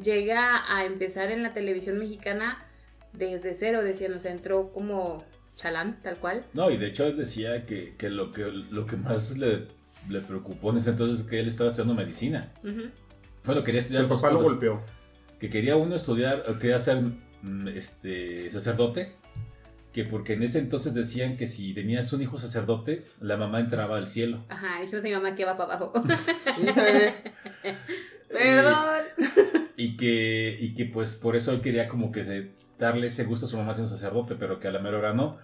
Llega 0.00 0.62
a 0.72 0.84
empezar 0.84 1.30
en 1.32 1.42
la 1.42 1.52
televisión 1.52 1.98
mexicana 1.98 2.64
desde 3.12 3.54
cero, 3.54 3.82
decían, 3.82 4.14
o 4.14 4.18
sea, 4.20 4.30
entró 4.32 4.72
como 4.72 5.24
chalán, 5.56 6.00
tal 6.02 6.16
cual. 6.18 6.44
No, 6.54 6.70
y 6.70 6.76
de 6.76 6.86
hecho 6.88 7.06
él 7.06 7.16
decía 7.16 7.64
que, 7.66 7.94
que, 7.96 8.10
lo, 8.10 8.30
que 8.32 8.44
lo 8.70 8.86
que 8.86 8.96
más 8.96 9.36
le, 9.38 9.68
le 10.08 10.20
preocupó 10.20 10.70
en 10.70 10.78
ese 10.78 10.90
entonces 10.90 11.20
es 11.20 11.26
que 11.30 11.40
él 11.40 11.46
estaba 11.46 11.68
estudiando 11.68 11.94
medicina. 11.94 12.52
Ujú. 12.64 12.82
Bueno, 13.44 13.62
quería 13.64 13.80
estudiar 13.80 14.02
El 14.04 14.08
papá 14.08 14.28
lo 14.30 14.38
cosas. 14.38 14.52
golpeó. 14.52 14.82
que 15.40 15.48
quería 15.50 15.76
uno 15.76 15.94
estudiar, 15.94 16.44
quería 16.58 16.78
ser 16.78 17.02
mm, 17.42 17.68
este, 17.68 18.50
sacerdote, 18.50 19.14
que 19.92 20.04
porque 20.04 20.32
en 20.34 20.42
ese 20.42 20.58
entonces 20.58 20.94
decían 20.94 21.36
que 21.36 21.46
si 21.46 21.74
tenías 21.74 22.12
un 22.14 22.22
hijo 22.22 22.38
sacerdote, 22.38 23.04
la 23.20 23.36
mamá 23.36 23.60
entraba 23.60 23.98
al 23.98 24.06
cielo. 24.06 24.44
Ajá, 24.48 24.80
dijimos 24.80 25.04
a 25.04 25.08
mi 25.08 25.14
mamá 25.14 25.34
que 25.34 25.44
va 25.44 25.56
para 25.56 25.74
abajo. 25.74 25.92
Perdón. 28.30 29.02
Y 29.76 29.82
y 29.84 29.96
que, 29.96 30.56
y 30.60 30.74
que 30.74 30.84
pues 30.86 31.14
por 31.16 31.34
eso 31.36 31.52
él 31.52 31.60
quería 31.60 31.88
como 31.88 32.12
que 32.12 32.24
se- 32.24 32.52
darle 32.82 33.06
ese 33.06 33.24
gusto 33.24 33.46
a 33.46 33.48
su 33.48 33.56
mamá 33.56 33.72
siendo 33.74 33.90
sacerdote, 33.90 34.34
pero 34.34 34.58
que 34.58 34.68
a 34.68 34.72
la 34.72 34.78
mera 34.80 34.98
hora 34.98 35.14
no. 35.14 35.38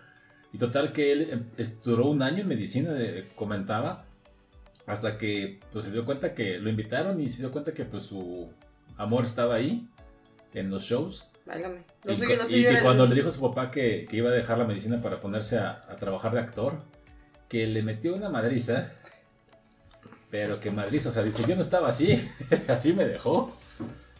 Y 0.52 0.58
total 0.58 0.92
que 0.92 1.12
él 1.12 1.28
em, 1.30 1.44
duró 1.84 2.06
un 2.06 2.22
año 2.22 2.42
en 2.42 2.48
medicina, 2.48 2.90
comentaba, 3.34 4.04
hasta 4.86 5.16
que 5.18 5.60
pues 5.72 5.84
se 5.84 5.90
dio 5.90 6.04
cuenta 6.04 6.34
que 6.34 6.58
lo 6.58 6.68
invitaron 6.70 7.20
y 7.20 7.28
se 7.28 7.40
dio 7.42 7.50
cuenta 7.52 7.72
que 7.72 7.84
pues 7.84 8.04
su 8.04 8.48
amor 8.96 9.24
estaba 9.24 9.54
ahí 9.56 9.86
en 10.54 10.70
los 10.70 10.82
shows. 10.84 11.26
Válgame. 11.46 11.84
Lo 12.04 12.12
Y, 12.12 12.16
suyo, 12.16 12.28
cu- 12.28 12.36
lo 12.36 12.44
y 12.44 12.62
que 12.62 12.68
el- 12.68 12.82
cuando 12.82 13.06
le 13.06 13.14
dijo 13.14 13.28
a 13.28 13.32
su 13.32 13.40
papá 13.40 13.70
que, 13.70 14.06
que 14.08 14.16
iba 14.16 14.30
a 14.30 14.32
dejar 14.32 14.58
la 14.58 14.64
medicina 14.64 15.00
para 15.02 15.20
ponerse 15.20 15.58
a, 15.58 15.84
a 15.88 15.96
trabajar 15.96 16.32
de 16.32 16.40
actor, 16.40 16.80
que 17.48 17.66
le 17.66 17.82
metió 17.82 18.14
una 18.14 18.28
madriza, 18.30 18.92
pero 20.30 20.60
que 20.60 20.70
madriza, 20.70 21.08
o 21.08 21.12
sea, 21.12 21.22
dice, 21.22 21.42
yo 21.46 21.54
no 21.54 21.62
estaba 21.62 21.88
así, 21.88 22.26
así 22.68 22.92
me 22.92 23.04
dejó. 23.06 23.56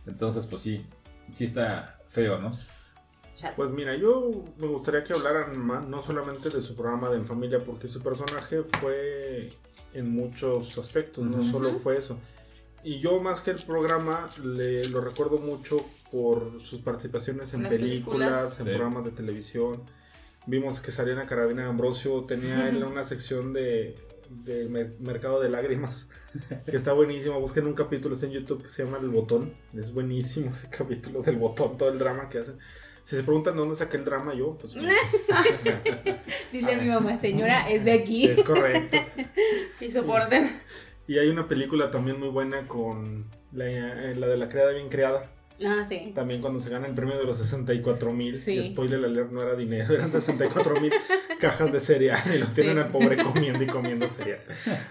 Entonces, 0.07 0.47
pues 0.47 0.63
sí, 0.63 0.87
sí 1.33 1.45
está 1.45 1.99
feo, 2.09 2.39
¿no? 2.39 2.59
Chale. 3.39 3.55
Pues 3.57 3.71
mira, 3.71 3.95
yo 3.97 4.31
me 4.59 4.67
gustaría 4.67 5.05
que 5.05 5.13
hablaran 5.13 5.57
más, 5.65 5.87
no 5.87 6.03
solamente 6.03 6.51
de 6.51 6.61
su 6.61 6.75
programa 6.75 7.09
de 7.09 7.17
En 7.19 7.25
Familia, 7.25 7.61
porque 7.61 7.87
su 7.87 8.01
personaje 8.03 8.63
fue 8.81 9.47
en 9.95 10.11
muchos 10.11 10.77
aspectos, 10.77 11.25
no 11.25 11.39
Ujú. 11.39 11.51
solo 11.53 11.73
fue 11.75 11.99
eso. 11.99 12.19
Y 12.83 13.01
yo 13.01 13.21
más 13.21 13.41
que 13.41 13.53
el 13.53 13.59
programa 13.65 14.29
le, 14.43 14.89
lo 14.89 15.01
recuerdo 15.01 15.39
mucho 15.39 15.85
por 16.11 16.61
sus 16.63 16.81
participaciones 16.81 17.55
en 17.55 17.63
Las 17.63 17.73
películas, 17.73 18.29
películas. 18.29 18.59
en 18.61 18.65
Sí. 18.67 18.71
programas 18.73 19.05
de 19.05 19.11
televisión. 19.13 19.83
Vimos 20.47 20.81
que 20.81 20.91
Sariana 20.91 21.27
Carabina 21.27 21.67
Ambrosio 21.69 22.25
tenía 22.25 22.69
él 22.69 22.83
una 22.83 23.05
sección 23.05 23.53
de, 23.53 23.95
de 24.31 24.69
me- 24.69 24.93
mercado 25.01 25.41
de 25.41 25.49
lágrimas 25.51 26.09
que 26.67 26.77
está 26.77 26.93
buenísimo. 26.93 27.39
Busquen 27.41 27.67
un 27.67 27.75
capítulo 27.75 28.15
está 28.15 28.27
en 28.27 28.33
YouTube 28.33 28.63
que 28.63 28.69
se 28.69 28.85
llama 28.85 28.99
El 28.99 29.11
Botón. 29.11 29.53
Es 29.75 29.93
buenísimo 29.93 30.51
ese 30.53 30.69
capítulo 30.71 31.23
del 31.23 31.37
botón, 31.37 31.77
todo 31.77 31.91
el 31.91 31.99
drama 31.99 32.29
que 32.29 32.39
hacen. 32.39 32.59
Si 33.09 33.17
se 33.17 33.23
preguntan 33.23 33.55
de 33.55 33.61
dónde 33.61 33.75
saqué 33.75 33.97
el 33.97 34.05
drama 34.05 34.35
yo, 34.35 34.59
pues 34.59 34.75
Dile 36.53 36.75
a 36.75 36.77
mi 36.77 36.89
mamá, 36.89 37.19
señora, 37.19 37.67
es 37.71 37.83
de 37.83 37.93
aquí. 37.93 38.27
es 38.29 38.43
correcto. 38.43 38.99
Y 39.81 39.91
soporten. 39.91 40.61
Y 41.07 41.17
hay 41.17 41.29
una 41.31 41.49
película 41.49 41.91
también 41.91 42.21
muy 42.21 42.29
buena 42.29 42.67
con 42.69 43.25
la, 43.53 43.65
eh, 43.67 44.15
la 44.15 44.27
de 44.27 44.37
la 44.37 44.51
creada 44.51 44.75
bien 44.75 44.91
creada. 44.91 45.23
Ah, 45.65 45.87
sí. 45.89 46.13
También 46.15 46.43
cuando 46.43 46.61
se 46.61 46.69
gana 46.69 46.87
el 46.87 46.95
premio 46.95 47.17
de 47.17 47.25
los 47.25 47.39
64 47.39 48.13
mil. 48.13 48.37
Sí. 48.39 48.63
Spoiler 48.63 49.03
alert, 49.03 49.31
no 49.31 49.43
era 49.43 49.55
dinero, 49.57 49.95
eran 49.95 50.13
64 50.13 50.79
mil 50.79 50.93
cajas 51.41 51.73
de 51.73 51.81
cereal. 51.81 52.21
Y 52.35 52.39
lo 52.41 52.47
tienen 52.49 52.75
Sí. 52.75 52.81
al 52.81 52.89
pobre 52.89 53.17
comiendo 53.23 53.65
y 53.65 53.67
comiendo 53.69 54.07
cereal. 54.07 54.41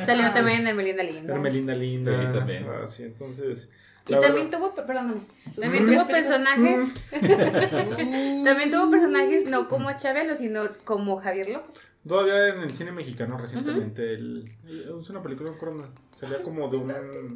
Salió 0.03 0.33
también 0.33 0.65
de 0.65 0.73
Melinda 0.73 1.03
Linda. 1.03 1.33
Hermelinda 1.35 1.75
Linda. 1.75 2.17
Sí, 2.19 2.37
también. 2.39 2.65
Ah, 2.67 2.87
sí, 2.87 3.03
entonces. 3.03 3.69
Y 4.07 4.13
la 4.13 4.19
también 4.21 4.49
verdad- 4.49 4.59
tuvo, 4.73 4.85
perdóname, 4.85 5.21
Sus 5.45 5.59
también 5.61 5.85
tuvo 5.85 6.07
personajes, 6.07 6.87
también 8.43 8.71
tuvo 8.71 8.89
personajes 8.91 9.45
no 9.45 9.67
como 9.69 9.91
Chabelo, 9.97 10.35
sino 10.35 10.63
como 10.83 11.17
Javier 11.19 11.49
López. 11.49 11.75
Todavía 12.07 12.47
en 12.49 12.61
el 12.61 12.71
cine 12.71 12.91
mexicano 12.93 13.37
recientemente 13.37 14.13
el- 14.13 14.49
es 15.01 15.09
una 15.09 15.21
película, 15.21 15.51
no 15.51 15.93
salía 16.13 16.41
como 16.41 16.69
de 16.69 16.77
un 16.77 16.91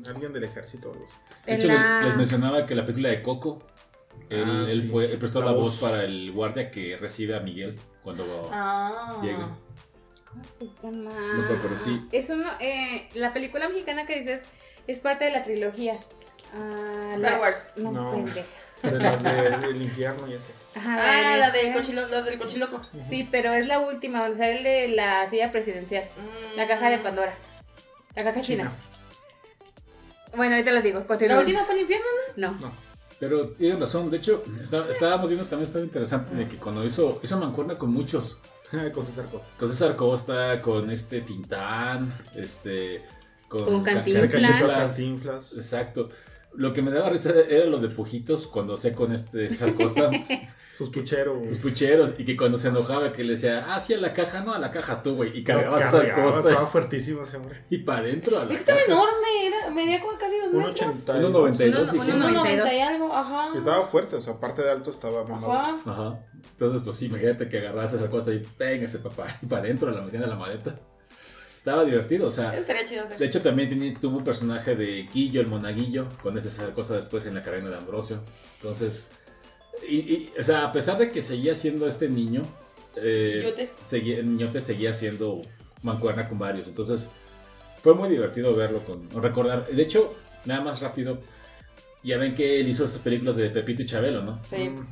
alguien 0.08 0.32
del 0.32 0.46
ejército 0.46 0.94
así. 1.06 1.16
De 1.46 1.56
hecho, 1.56 1.68
la- 1.68 1.98
les, 1.98 2.06
les 2.08 2.18
mencionaba 2.18 2.66
que 2.66 2.74
la 2.76 2.86
película 2.86 3.10
de 3.10 3.22
Coco, 3.22 3.60
él, 4.30 4.44
Ah, 4.46 4.66
él 4.70 4.82
sí. 4.84 4.88
fue, 4.88 5.12
él 5.12 5.18
prestó 5.18 5.42
la, 5.42 5.48
La 5.48 5.52
voz. 5.54 5.80
voz. 5.82 5.90
para 5.92 6.04
el 6.06 6.32
guardia 6.32 6.72
que 6.72 6.96
recibe 6.96 7.36
a 7.36 7.42
Miguel 7.42 7.78
cuando 8.04 8.50
Ah. 8.54 9.20
llega. 9.22 9.50
¿Cómo 10.26 10.44
se 10.46 10.66
llama? 10.88 11.12
Acuerdo, 11.58 11.78
sí. 11.78 12.02
Es 12.14 12.30
uno, 12.30 12.46
eh, 12.62 13.10
la 13.16 13.34
película 13.34 13.68
mexicana 13.68 14.06
que 14.06 14.20
dices 14.20 14.44
es 14.88 15.02
parte 15.02 15.26
de 15.26 15.32
la 15.32 15.44
trilogía. 15.44 16.00
Ah, 16.54 17.12
Star 17.16 17.32
la- 17.34 17.40
Wars. 17.40 17.66
No, 17.78 17.92
No. 17.92 18.12
pendeja. 18.12 18.44
De 18.84 18.92
las 19.00 19.22
de- 19.24 19.68
del 19.68 19.82
infierno 19.82 20.28
y 20.28 20.34
eso. 20.34 20.48
Ajá, 20.76 20.98
Ah, 21.34 21.38
la 21.38 21.52
del 21.52 21.72
cochiloco. 21.74 22.08
La 22.10 22.22
del 22.24 22.40
cochiloco. 22.40 22.82
Sí, 23.08 23.28
pero 23.32 23.54
es 23.54 23.68
la 23.68 23.80
última, 23.80 24.22
donde 24.24 24.38
sale 24.38 24.58
el 24.58 24.64
de 24.64 24.96
la 24.96 25.30
silla 25.30 25.52
presidencial. 25.52 26.04
Mm. 26.18 26.58
La 26.58 26.68
caja 26.68 26.90
de 26.90 26.98
Pandora. 26.98 27.34
La 28.16 28.24
caja 28.24 28.42
china. 28.42 28.64
China. 28.64 28.72
Bueno, 30.36 30.56
ahorita 30.56 30.72
les 30.72 30.84
digo. 30.84 31.06
La 31.28 31.40
última 31.40 31.64
fue 31.66 31.76
el 31.76 31.82
infierno. 31.82 32.06
No. 32.38 32.52
No. 32.54 32.72
Pero 33.20 33.50
tienen 33.50 33.80
razón, 33.80 34.10
de 34.10 34.18
hecho, 34.18 34.42
está- 34.62 34.90
estábamos 34.90 35.30
viendo 35.30 35.46
también, 35.46 35.68
estaba 35.68 35.84
interesante 35.86 36.34
de 36.36 36.48
que 36.48 36.58
cuando 36.58 36.84
hizo, 36.84 37.20
hizo 37.22 37.38
mancuerna 37.38 37.78
con 37.78 37.92
muchos, 37.92 38.38
Con 38.94 39.06
César 39.06 39.26
Costa. 39.26 39.50
con 39.60 39.70
César 39.70 39.96
Costa, 39.96 40.60
con 40.62 40.90
este 40.90 41.22
Tintán, 41.22 42.12
este, 42.36 43.04
con, 43.50 43.66
Con 43.66 43.84
Cantinflas. 43.84 44.32
Cantinflas. 44.32 45.58
Exacto. 45.58 46.10
Lo 46.54 46.74
que 46.74 46.82
me 46.82 46.92
daba 46.92 47.10
risa 47.10 47.32
era 47.50 47.66
lo 47.66 47.80
de 47.80 47.88
Pujitos 47.90 48.48
cuando 48.48 48.76
sé 48.78 48.94
con 48.94 49.14
este 49.14 49.48
César 49.50 49.74
Costa, 49.76 50.10
Sus 50.78 50.90
pucheros. 50.90 51.38
los 51.48 51.58
pucheros, 51.60 52.14
y 52.18 52.26
que 52.26 52.36
cuando 52.36 52.58
se 52.58 52.70
enojaba 52.70 53.12
que 53.12 53.24
le 53.24 53.34
decía, 53.34 53.66
ah, 53.70 53.80
sí, 53.80 53.94
a 53.94 54.00
la 54.00 54.14
caja, 54.14 54.42
no, 54.42 54.52
a 54.54 54.58
la 54.60 54.72
caja 54.72 55.04
tú, 55.04 55.16
güey, 55.16 55.38
y 55.38 55.44
cargaba 55.44 55.78
César 55.82 56.12
Costa 56.24 56.50
Estaba 56.50 56.66
fuertísimo 56.68 57.22
ese 57.22 57.38
hombre. 57.38 57.66
y 57.70 57.78
para 57.80 58.00
adentro 58.00 58.40
a 58.40 58.46
la 58.46 58.54
Es 58.54 58.62
que 58.66 58.72
estaba 58.72 58.80
caja. 58.80 58.92
enorme. 58.92 59.48
Era, 59.48 59.70
medía 59.72 60.02
como 60.02 60.18
casi 60.18 60.38
dos 60.40 60.54
Un 60.54 60.58
metros. 60.64 60.82
80. 61.04 61.14
1.92 61.20 61.82
Uno- 61.82 61.92
dije. 61.92 62.12
uno- 62.16 62.28
1.90 62.44 62.74
y 62.74 62.80
algo. 62.80 63.14
Ajá. 63.14 63.58
Estaba 63.58 63.86
fuerte, 63.86 64.16
o 64.16 64.22
sea, 64.22 64.34
aparte 64.34 64.62
de 64.64 64.72
alto 64.72 64.90
estaba 64.92 65.24
mamado. 65.24 65.52
Ajá. 65.54 65.80
Ajá. 65.86 66.20
Entonces, 66.52 66.82
pues 66.82 66.96
sí, 66.96 67.06
imagínate 67.08 67.48
que 67.48 67.58
agarras 67.60 67.86
a 67.86 67.88
César 67.90 68.10
Costa 68.10 68.34
y 68.34 68.46
véngase, 68.58 69.00
papá, 69.00 69.28
y 69.42 69.46
para 69.46 69.62
adentro 69.64 69.90
a 69.90 69.94
la 69.94 70.02
metían 70.02 70.24
a 70.24 70.28
la 70.28 70.36
maleta. 70.36 70.76
Estaba 71.62 71.86
divertido, 71.86 72.26
o 72.26 72.32
sea. 72.32 72.58
Estaría 72.58 72.84
chido 72.84 73.04
hacer. 73.04 73.20
De 73.20 73.26
hecho, 73.28 73.40
también 73.40 73.96
tuvo 74.02 74.18
un 74.18 74.24
personaje 74.24 74.76
de 74.76 75.08
Guillo, 75.14 75.42
el 75.42 75.46
monaguillo, 75.46 76.08
con 76.24 76.36
ese 76.36 76.50
César 76.50 76.74
Costa 76.74 76.96
después 76.96 77.28
en 77.28 77.36
la 77.36 77.44
carrera 77.44 77.70
de 77.70 77.76
Ambrosio. 77.76 78.20
Entonces, 78.56 79.06
y, 79.88 79.98
y, 79.98 80.34
o 80.40 80.42
sea, 80.42 80.66
a 80.66 80.74
pesar 80.74 80.98
de 80.98 81.12
que 81.12 81.22
seguía 81.22 81.54
siendo 81.54 81.86
este 81.86 82.10
niño, 82.10 82.42
eh, 82.96 83.70
seguía, 83.86 84.18
el 84.18 84.26
niñote 84.26 84.60
seguía 84.60 84.92
siendo 84.92 85.44
mancuerna 85.84 86.28
con 86.28 86.40
varios. 86.40 86.68
Entonces, 86.68 87.10
fue 87.84 87.94
muy 87.94 88.10
divertido 88.10 88.56
verlo, 88.56 88.80
con 88.84 89.08
recordar. 89.22 89.68
De 89.68 89.84
hecho, 89.84 90.16
nada 90.46 90.62
más 90.62 90.82
rápido, 90.82 91.20
ya 92.04 92.18
ven 92.18 92.34
que 92.34 92.60
él 92.60 92.70
hizo 92.70 92.86
esas 92.86 93.02
películas 93.02 93.36
de 93.36 93.52
Pepito 93.52 93.84
y 93.84 93.86
Chabelo, 93.86 94.24
¿no? 94.24 94.42
Sí. 94.50 94.68
Mm. 94.68 94.88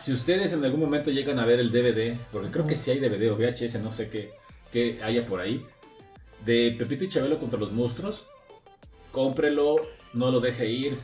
Si 0.00 0.14
ustedes 0.14 0.54
en 0.54 0.64
algún 0.64 0.80
momento 0.80 1.10
llegan 1.10 1.38
a 1.38 1.44
ver 1.44 1.60
el 1.60 1.70
DVD, 1.70 2.16
porque 2.32 2.48
creo 2.50 2.66
que 2.66 2.76
sí 2.76 2.90
hay 2.90 3.00
DVD 3.00 3.30
o 3.30 3.36
VHS, 3.36 3.74
no 3.82 3.92
sé 3.92 4.08
qué, 4.08 4.30
qué 4.72 4.98
haya 5.02 5.26
por 5.26 5.40
ahí, 5.40 5.62
de 6.44 6.74
Pepito 6.78 7.04
y 7.04 7.08
Chabelo 7.08 7.38
contra 7.38 7.58
los 7.58 7.72
monstruos, 7.72 8.24
cómprelo, 9.12 9.76
no 10.12 10.30
lo 10.30 10.40
deje 10.40 10.68
ir, 10.70 10.98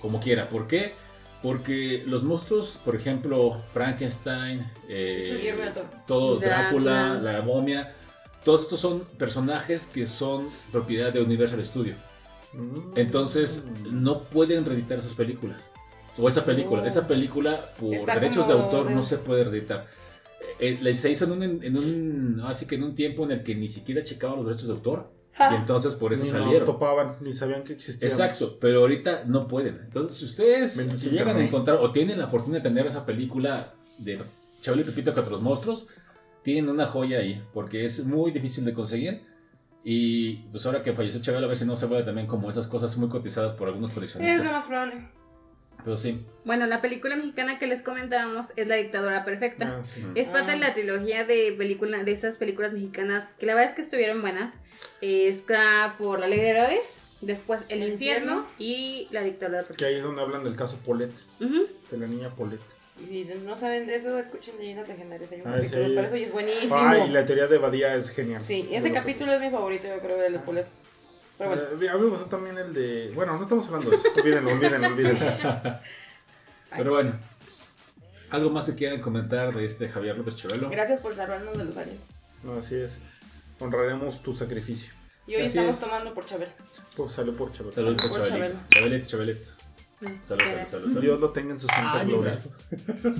como 0.00 0.20
quiera. 0.20 0.48
¿Por 0.48 0.66
qué? 0.66 0.94
Porque 1.42 2.02
los 2.06 2.24
monstruos, 2.24 2.78
por 2.84 2.96
ejemplo, 2.96 3.62
Frankenstein, 3.72 4.66
eh, 4.88 5.42
todo 6.06 6.36
Drácula, 6.36 7.14
Drácula. 7.14 7.32
la 7.32 7.42
momia, 7.42 7.94
todos 8.44 8.62
estos 8.62 8.80
son 8.80 9.00
personajes 9.18 9.86
que 9.86 10.06
son 10.06 10.48
propiedad 10.72 11.12
de 11.12 11.20
Universal 11.20 11.64
Studio. 11.64 11.94
Mm. 12.52 12.96
Entonces 12.96 13.64
no 13.84 14.22
pueden 14.24 14.64
reeditar 14.64 14.98
esas 14.98 15.14
películas. 15.14 15.70
O 16.18 16.28
esa 16.28 16.44
película. 16.44 16.82
Oh. 16.82 16.86
Esa 16.86 17.06
película 17.06 17.72
por 17.78 17.92
Está 17.94 18.14
derechos 18.14 18.46
de 18.46 18.54
autor 18.54 18.88
de- 18.88 18.94
no 18.94 19.02
se 19.02 19.18
puede 19.18 19.44
reeditar. 19.44 19.86
Eh, 20.58 20.94
se 20.94 21.10
hizo 21.10 21.24
en 21.26 21.32
un, 21.32 21.42
en 21.42 21.76
un, 21.76 22.40
así 22.46 22.66
que 22.66 22.76
en 22.76 22.84
un 22.84 22.94
tiempo 22.94 23.24
en 23.24 23.32
el 23.32 23.42
que 23.42 23.54
ni 23.54 23.68
siquiera 23.68 24.02
checaban 24.02 24.36
los 24.38 24.46
derechos 24.46 24.68
de 24.68 24.74
autor. 24.74 25.12
Ja. 25.34 25.52
Y 25.52 25.56
entonces 25.56 25.94
por 25.94 26.14
eso 26.14 26.24
Ni 26.24 26.30
nos 26.30 26.40
salieron. 26.40 26.64
topaban, 26.66 27.16
ni 27.20 27.34
sabían 27.34 27.62
que 27.62 27.74
existía. 27.74 28.08
Exacto, 28.08 28.58
pero 28.58 28.80
ahorita 28.80 29.24
no 29.26 29.46
pueden. 29.46 29.76
Entonces, 29.76 30.16
si 30.16 30.24
ustedes 30.24 30.78
Bendito 30.78 30.98
si 30.98 31.10
llegan 31.10 31.36
a 31.36 31.44
encontrar 31.44 31.76
o 31.76 31.92
tienen 31.92 32.18
la 32.18 32.26
fortuna 32.28 32.56
de 32.56 32.62
tener 32.62 32.86
esa 32.86 33.04
película 33.04 33.74
de 33.98 34.18
Chabelo 34.62 34.82
y 34.82 34.86
Pepito 34.86 35.12
contra 35.12 35.30
los 35.32 35.42
monstruos, 35.42 35.88
tienen 36.42 36.70
una 36.70 36.86
joya 36.86 37.18
ahí, 37.18 37.42
porque 37.52 37.84
es 37.84 38.02
muy 38.04 38.30
difícil 38.30 38.64
de 38.64 38.72
conseguir. 38.72 39.20
Y 39.84 40.36
pues 40.50 40.64
ahora 40.64 40.82
que 40.82 40.94
falleció 40.94 41.20
Chabelo, 41.20 41.44
a 41.44 41.48
ver 41.48 41.58
si 41.58 41.66
no 41.66 41.76
se 41.76 41.84
vuelve 41.86 42.04
también 42.06 42.26
como 42.26 42.48
esas 42.48 42.66
cosas 42.66 42.96
muy 42.96 43.08
cotizadas 43.10 43.52
por 43.52 43.68
algunos 43.68 43.90
Es 43.90 43.94
coleccionistas. 43.94 44.44
lo 44.46 44.52
más 44.52 44.64
probable. 44.64 45.08
Pero 45.84 45.96
sí. 45.96 46.24
Bueno, 46.44 46.66
la 46.66 46.80
película 46.80 47.16
mexicana 47.16 47.58
que 47.58 47.66
les 47.66 47.82
comentábamos 47.82 48.52
es 48.56 48.66
La 48.68 48.76
dictadura 48.76 49.24
perfecta. 49.24 49.78
Ah, 49.80 49.82
sí. 49.84 50.04
Es 50.14 50.28
parte 50.30 50.52
de 50.52 50.58
la 50.58 50.72
trilogía 50.74 51.24
de 51.24 51.54
película, 51.56 52.02
de 52.04 52.12
esas 52.12 52.36
películas 52.36 52.72
mexicanas 52.72 53.28
que 53.38 53.46
la 53.46 53.54
verdad 53.54 53.70
es 53.70 53.76
que 53.76 53.82
estuvieron 53.82 54.20
buenas. 54.20 54.54
Está 55.00 55.94
por 55.98 56.20
La 56.20 56.26
Ley 56.26 56.40
de 56.40 56.48
Herodes, 56.48 56.98
después 57.20 57.62
El, 57.68 57.82
El 57.82 57.92
infierno, 57.92 58.32
infierno. 58.32 58.46
y 58.58 59.08
La 59.10 59.22
dictadura 59.22 59.60
Que 59.60 59.66
perfecta. 59.68 59.86
ahí 59.86 59.94
es 59.96 60.02
donde 60.02 60.22
hablan 60.22 60.44
del 60.44 60.56
caso 60.56 60.78
Polet, 60.84 61.12
Ujú. 61.40 61.66
de 61.90 61.98
la 61.98 62.06
niña 62.06 62.30
Polet. 62.30 62.60
Y 62.98 63.06
si 63.06 63.24
no 63.44 63.56
saben 63.56 63.86
de 63.86 63.94
eso, 63.96 64.18
escuchen 64.18 64.54
Leyendas 64.58 64.88
Legendarias. 64.88 65.30
Hay 65.30 65.42
un 65.42 65.48
Ah, 65.48 65.56
capítulo 65.56 65.86
sí. 65.88 65.94
para 65.94 66.06
eso 66.08 66.16
y 66.16 66.22
es 66.24 66.32
buenísimo. 66.32 66.76
Ah, 66.76 67.04
y 67.06 67.10
la 67.10 67.26
teoría 67.26 67.46
de 67.46 67.58
Badía 67.58 67.94
es 67.94 68.10
genial. 68.10 68.42
Sí, 68.42 68.68
ese 68.72 68.90
capítulo 68.90 69.32
es 69.32 69.40
mi 69.40 69.50
favorito, 69.50 69.86
yo 69.86 70.00
creo, 70.00 70.16
del 70.18 70.36
Polet. 70.40 70.66
Pero 71.38 71.50
bueno. 71.50 71.62
Eh, 71.82 71.88
a 71.88 71.94
mí 71.94 72.00
me 72.00 72.08
gustó 72.10 72.26
también 72.26 72.56
el 72.58 72.72
de. 72.72 73.10
Bueno, 73.14 73.36
no 73.36 73.42
estamos 73.42 73.66
hablando 73.68 73.90
de 73.90 73.96
eso. 73.96 74.08
Olvídenlo, 74.20 74.50
olvídenlo, 74.52 74.86
olvídenlo. 74.88 75.26
Pero 76.76 76.90
bueno. 76.92 77.12
¿Algo 78.30 78.50
más 78.50 78.66
que 78.66 78.74
quieran 78.74 79.00
comentar 79.00 79.54
de 79.54 79.64
este 79.64 79.88
Javier 79.88 80.16
López 80.18 80.34
Chabelo? 80.36 80.68
Gracias 80.68 81.00
por 81.00 81.14
salvarnos 81.14 81.56
de 81.56 81.64
los 81.64 81.76
aliens. 81.76 82.00
No, 82.42 82.54
así 82.58 82.74
es. 82.74 82.98
Honraremos 83.60 84.22
tu 84.22 84.34
sacrificio. 84.34 84.92
Y 85.26 85.34
hoy 85.36 85.42
Así 85.42 85.58
estamos 85.58 85.76
es. 85.76 85.82
tomando 85.82 86.12
por 86.14 86.26
Chabel. 86.26 86.48
Pues 86.96 87.12
salió 87.12 87.34
por 87.36 87.52
chaval. 87.52 87.72
Saludos 87.72 88.02
por 88.02 88.18
Por. 88.20 88.28
Chabelito, 88.28 89.06
Chabelito. 89.08 89.50
Salud, 89.98 90.16
salud, 90.24 90.40
salud, 90.44 90.68
salud. 90.70 91.00
Dios 91.00 91.20
lo 91.20 91.30
tenga 91.30 91.54
en 91.54 91.60
su 91.60 91.66
santa 91.68 92.00
Ay, 92.00 92.06
mi 92.06 92.12
gloria. 92.12 92.32
brazo. 92.32 92.50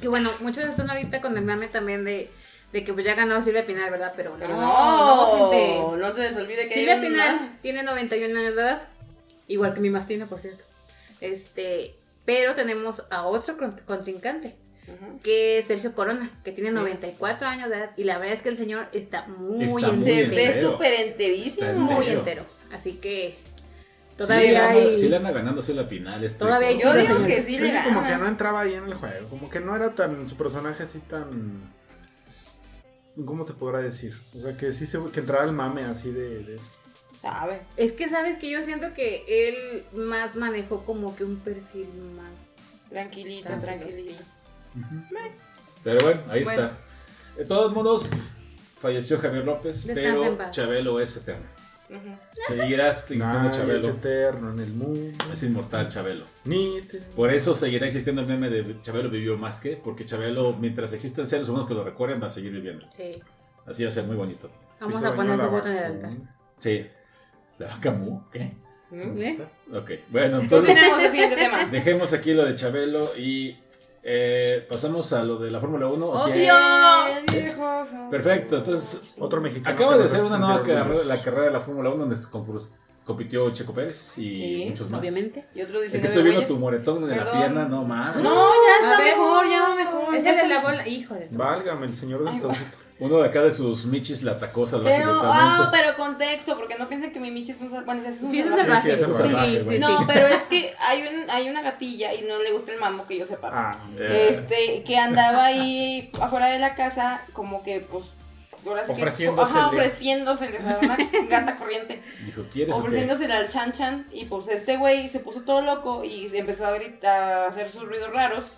Que 0.00 0.08
bueno, 0.08 0.30
muchos 0.40 0.64
están 0.64 0.90
ahorita 0.90 1.20
con 1.20 1.36
el 1.36 1.44
mame 1.44 1.68
también 1.68 2.04
de, 2.04 2.28
de 2.72 2.84
que 2.84 2.92
pues 2.94 3.04
ya 3.04 3.14
ganó 3.14 3.40
Silvia 3.42 3.66
Pinal, 3.66 3.90
¿verdad? 3.90 4.12
Pero 4.16 4.36
no, 4.38 4.48
no, 4.48 4.56
No, 4.58 5.50
gente. 5.50 5.98
no 5.98 6.12
se 6.14 6.20
les 6.22 6.36
olvide 6.36 6.66
que 6.68 6.74
Silvia 6.74 7.00
Pinal 7.00 7.40
más. 7.40 7.62
tiene 7.62 7.82
91 7.82 8.38
años 8.38 8.56
de 8.56 8.62
edad, 8.62 8.82
igual 9.48 9.74
que 9.74 9.80
mi 9.80 9.90
mastina, 9.90 10.26
por 10.26 10.40
cierto. 10.40 10.62
Este, 11.20 11.94
pero 12.24 12.54
tenemos 12.54 13.02
a 13.10 13.24
otro 13.24 13.56
con- 13.56 13.76
contrincante, 13.86 14.54
que 15.22 15.58
es 15.58 15.66
Sergio 15.66 15.94
Corona, 15.94 16.30
que 16.44 16.52
tiene 16.52 16.70
Sí. 16.70 16.76
94 16.76 17.46
años 17.46 17.68
de 17.70 17.76
edad 17.76 17.90
y 17.96 18.04
la 18.04 18.18
verdad 18.18 18.34
es 18.34 18.42
que 18.42 18.48
el 18.48 18.56
señor 18.56 18.86
está 18.92 19.26
muy 19.28 19.64
Está 19.66 19.72
muy 19.78 19.84
entero. 19.84 20.28
Se 20.30 20.34
ve 20.36 20.60
súper 20.62 20.92
enterísimo. 20.94 21.72
Muy 21.74 22.08
entero. 22.08 22.44
Así 22.72 22.94
que 22.94 23.38
Sí, 23.38 24.16
todavía 24.16 24.50
le 24.50 24.56
anda- 24.58 24.70
hay 24.72 24.96
sí 24.98 25.08
le 25.08 25.16
anda 25.16 25.30
ganando 25.32 25.62
sí 25.62 25.72
la 25.72 25.84
final. 25.84 26.22
Este 26.24 26.38
Todavía 26.38 26.68
hay 26.68 26.80
Yo 26.80 26.92
digo 26.94 27.06
señor. 27.06 27.26
que 27.26 27.42
sí 27.42 27.58
le 27.58 27.70
que 27.72 27.78
como 27.84 28.02
que 28.02 28.08
no 28.10 28.18
gana. 28.18 28.28
entraba 28.28 28.60
ahí 28.60 28.74
en 28.74 28.84
el 28.84 28.94
juego, 28.94 29.28
como 29.28 29.48
que 29.50 29.60
no 29.60 29.74
era 29.76 29.94
tan, 29.94 30.28
su 30.28 30.36
personaje 30.36 30.82
así 30.82 30.98
tan... 31.00 31.72
¿Cómo 33.26 33.44
te 33.44 33.52
podrá 33.52 33.78
decir? 33.80 34.14
O 34.36 34.40
sea, 34.40 34.56
que 34.56 34.72
sí 34.72 34.86
se, 34.86 34.98
que 35.12 35.20
entraba 35.20 35.44
el 35.44 35.52
mame 35.52 35.84
así 35.84 36.10
de, 36.10 36.42
de 36.44 36.54
eso. 36.56 36.70
Sabe. 37.20 37.60
Es 37.76 37.92
que 37.92 38.08
sabes 38.08 38.38
que 38.38 38.50
yo 38.50 38.62
siento 38.62 38.94
que 38.94 39.24
él 39.28 39.84
más 39.94 40.34
manejó 40.34 40.84
como 40.84 41.14
que 41.14 41.24
un 41.24 41.36
perfil 41.36 41.88
más. 42.16 42.32
Tranquilito, 42.90 43.50
tranquilito. 43.60 44.22
Pero 45.84 46.00
bueno, 46.04 46.20
ahí 46.28 46.44
Bueno. 46.44 46.62
está. 46.64 46.78
De 47.36 47.44
todos 47.44 47.72
modos, 47.72 48.08
falleció 48.80 49.18
Javier 49.18 49.44
López, 49.44 49.84
pero. 49.86 50.36
Chabelo 50.50 51.00
es 51.00 51.16
eterno. 51.16 51.46
Seguirás 52.48 52.98
existiendo 52.98 53.26
Nadie 53.26 53.50
es 53.50 53.56
Chabelo. 53.56 53.88
eterno 53.88 54.52
en 54.52 54.58
el 54.60 54.70
mundo. 54.72 55.24
Es 55.32 55.42
inmortal 55.42 55.88
Chabelo. 55.88 56.24
Ni 56.44 56.80
te- 56.82 56.98
Por 56.98 57.30
eso 57.32 57.54
seguirá 57.54 57.86
existiendo 57.86 58.22
el 58.22 58.26
meme 58.28 58.50
de 58.50 58.80
Chabelo 58.82 59.10
vivió 59.10 59.36
más 59.36 59.60
que, 59.60 59.76
porque 59.76 60.04
Chabelo, 60.04 60.54
mientras 60.54 60.92
existan 60.92 61.26
seres 61.26 61.48
humanos 61.48 61.68
que 61.68 61.74
lo 61.74 61.84
recuerden, 61.84 62.20
va 62.22 62.26
a 62.26 62.30
seguir 62.30 62.52
viviendo. 62.52 62.84
Sí. 62.90 63.10
Así 63.66 63.84
va 63.84 63.88
a 63.90 63.92
ser 63.92 64.04
muy 64.04 64.16
bonito. 64.16 64.50
Vamos 64.80 65.00
Sí, 65.00 65.06
a 65.06 65.14
poner 65.14 65.38
la 65.38 65.46
voto 65.46 65.68
en 65.68 65.76
el 65.76 65.84
altar. 65.84 66.10
Sí. 66.58 66.86
¿La 67.58 67.66
vaca 67.68 67.90
mu? 67.92 68.28
¿Qué? 68.30 68.50
¿Eh? 68.94 69.38
Ok. 69.72 69.90
Bueno, 70.08 70.40
entonces 70.40 70.76
el 71.00 71.10
siguiente 71.10 71.36
tema. 71.36 71.64
dejemos 71.66 72.12
aquí 72.12 72.34
lo 72.34 72.44
de 72.44 72.54
Chabelo 72.56 73.16
y 73.16 73.56
eh, 74.02 74.66
pasamos 74.68 75.12
a 75.12 75.22
lo 75.22 75.38
de 75.38 75.50
la 75.50 75.60
Fórmula 75.60 75.86
1. 75.86 76.06
¿o 76.06 76.24
qué? 76.26 76.32
¡Obvio! 76.50 76.54
Viejoso. 77.32 77.96
Perfecto, 78.10 78.56
entonces 78.56 79.00
Otro 79.18 79.40
mexicano. 79.40 79.74
acaba 79.74 79.96
de 79.98 80.08
ser 80.08 80.22
una 80.22 80.38
nueva 80.38 80.62
carrera, 80.62 81.04
la 81.04 81.22
carrera 81.22 81.44
de 81.44 81.50
la 81.52 81.60
Fórmula 81.60 81.90
1 81.90 82.04
donde 82.06 82.16
compitió 83.04 83.50
Checo 83.50 83.72
Pérez 83.74 84.18
y 84.18 84.34
Sí, 84.34 84.66
muchos 84.70 84.90
más. 84.90 85.00
Obviamente. 85.00 85.46
Y 85.54 85.62
otro 85.62 85.82
Es 85.82 85.92
que 85.92 85.98
19 85.98 86.08
estoy 86.08 86.22
viendo 86.22 86.46
tu 86.46 86.58
moretón 86.58 87.08
de 87.08 87.16
la 87.16 87.30
pierna, 87.32 87.64
no 87.66 87.84
mames. 87.84 88.22
No, 88.22 88.30
ya 88.32 88.84
está 88.92 88.98
mejor, 89.04 89.48
ya 89.48 89.60
va 89.62 89.74
mejor. 89.74 90.14
Ese 90.14 90.24
ya 90.24 90.42
es 90.42 90.48
la 90.48 90.60
bola. 90.60 90.86
Hijo 90.88 91.14
de 91.14 91.28
su- 91.28 91.36
Válgame, 91.36 91.86
el 91.86 91.94
señor 91.94 92.22
Ay, 92.26 92.32
del 92.34 92.42
saucito. 92.42 92.76
Uno 93.02 93.18
de 93.18 93.28
acá 93.28 93.42
de 93.42 93.52
sus 93.52 93.84
michis 93.84 94.22
la 94.22 94.32
atacó 94.32 94.66
salvaje 94.66 94.96
Pero, 94.98 95.20
ah, 95.24 95.68
pero 95.72 95.96
contexto, 95.96 96.56
porque 96.56 96.76
no 96.78 96.88
piensen 96.88 97.12
que 97.12 97.18
mi 97.20 97.30
michi 97.30 97.52
es 97.52 97.60
un 97.60 97.68
sal- 97.70 97.84
bueno, 97.84 98.00
ese 98.00 98.10
es 98.10 98.22
un 98.22 98.30
Sí, 98.30 98.40
eso 98.40 98.50
es 98.50 98.60
salvaje. 98.60 98.90
salvaje. 98.96 98.96
Sí, 98.96 99.04
sí, 99.04 99.12
es 99.12 99.16
Sí, 99.16 99.22
salvaje, 99.32 99.64
sí, 99.64 99.68
sí. 99.74 99.78
No, 99.78 100.06
pero 100.06 100.26
es 100.28 100.42
que 100.42 100.74
hay, 100.78 101.02
un, 101.02 101.30
hay 101.30 101.48
una 101.50 101.62
gatilla 101.62 102.14
y 102.14 102.22
no 102.22 102.38
le 102.40 102.52
gusta 102.52 102.72
el 102.72 102.78
mambo 102.80 103.04
que 103.06 103.18
yo 103.18 103.26
sepa. 103.26 103.50
Ah, 103.52 103.70
Eh, 103.98 104.28
Este, 104.30 104.84
que 104.84 104.96
andaba 104.98 105.46
ahí 105.46 106.10
afuera 106.20 106.46
de 106.46 106.58
la 106.60 106.74
casa, 106.76 107.20
como 107.32 107.62
que, 107.64 107.80
pues, 107.80 108.04
ahora 108.66 108.86
sí 108.86 108.94
que- 108.94 109.02
Ofreciéndosele. 109.02 109.58
ajá, 109.58 109.68
ofreciéndosele, 109.68 110.58
o 110.58 110.62
sea, 110.62 110.78
una 110.82 110.96
gata 111.28 111.56
corriente. 111.56 112.00
Dijo, 112.24 112.42
¿quieres 112.52 112.74
ofreciéndosele 112.74 113.34
al 113.34 113.48
chan 113.48 113.72
chan 113.72 114.06
y 114.12 114.26
pues 114.26 114.46
este 114.48 114.76
güey 114.76 115.08
se 115.08 115.18
puso 115.18 115.42
todo 115.42 115.62
loco 115.62 116.04
y 116.04 116.30
empezó 116.36 116.66
a 116.66 116.72
gritar, 116.72 117.20
a 117.32 117.46
hacer 117.48 117.68
sus 117.68 117.82
ruidos 117.82 118.12
raros. 118.12 118.52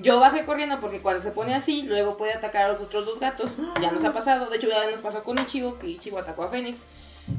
Yo 0.00 0.20
bajé 0.20 0.44
corriendo 0.44 0.78
porque 0.80 1.00
cuando 1.00 1.20
se 1.20 1.32
pone 1.32 1.56
así, 1.56 1.82
luego 1.82 2.16
puede 2.16 2.32
atacar 2.32 2.66
a 2.66 2.68
los 2.68 2.80
otros 2.80 3.04
dos 3.04 3.18
gatos. 3.18 3.56
Ya 3.82 3.90
nos 3.90 4.04
ha 4.04 4.12
pasado, 4.12 4.48
de 4.48 4.56
hecho 4.56 4.68
ya 4.68 4.88
nos 4.88 5.00
pasó 5.00 5.24
con 5.24 5.38
Ichigo, 5.38 5.78
que 5.78 5.88
Ichigo 5.88 6.18
atacó 6.18 6.44
a 6.44 6.50
Fénix. 6.50 6.84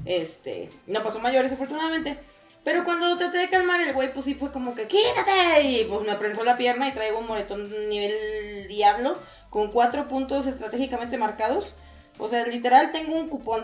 Este, 0.06 0.70
no 0.86 1.02
pasó 1.02 1.20
mayores 1.20 1.54
afortunadamente. 1.54 2.20
Pero 2.66 2.84
cuando 2.84 3.18
traté 3.18 3.38
de 3.38 3.50
calmar 3.50 3.80
el 3.80 3.94
güey, 3.94 4.14
pues 4.14 4.26
sí 4.26 4.36
fue 4.36 4.52
como 4.52 4.76
que 4.76 4.88
¡quítate! 4.88 5.62
Y 5.62 5.86
pues 5.86 6.06
me 6.06 6.16
prensó 6.16 6.44
la 6.44 6.58
pierna 6.58 6.90
y 6.90 6.94
traigo 6.94 7.20
un 7.20 7.28
moretón 7.28 7.70
nivel 7.90 8.68
diablo 8.68 9.16
con 9.50 9.72
cuatro 9.72 10.10
puntos 10.10 10.46
estratégicamente 10.46 11.18
marcados. 11.18 11.74
O 12.18 12.28
sea, 12.28 12.46
literal 12.46 12.92
tengo 12.92 13.16
un 13.16 13.30
cupón 13.30 13.64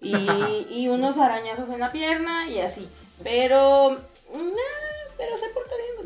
y, 0.00 0.14
y 0.70 0.86
unos 0.86 1.18
arañazos 1.18 1.70
en 1.70 1.80
la 1.80 1.90
pierna 1.90 2.48
y 2.48 2.60
así. 2.60 2.88
Pero, 3.24 3.98
nah, 4.32 5.14
pero 5.16 5.36
se 5.36 5.48
porta 5.48 5.74
bien 5.76 5.96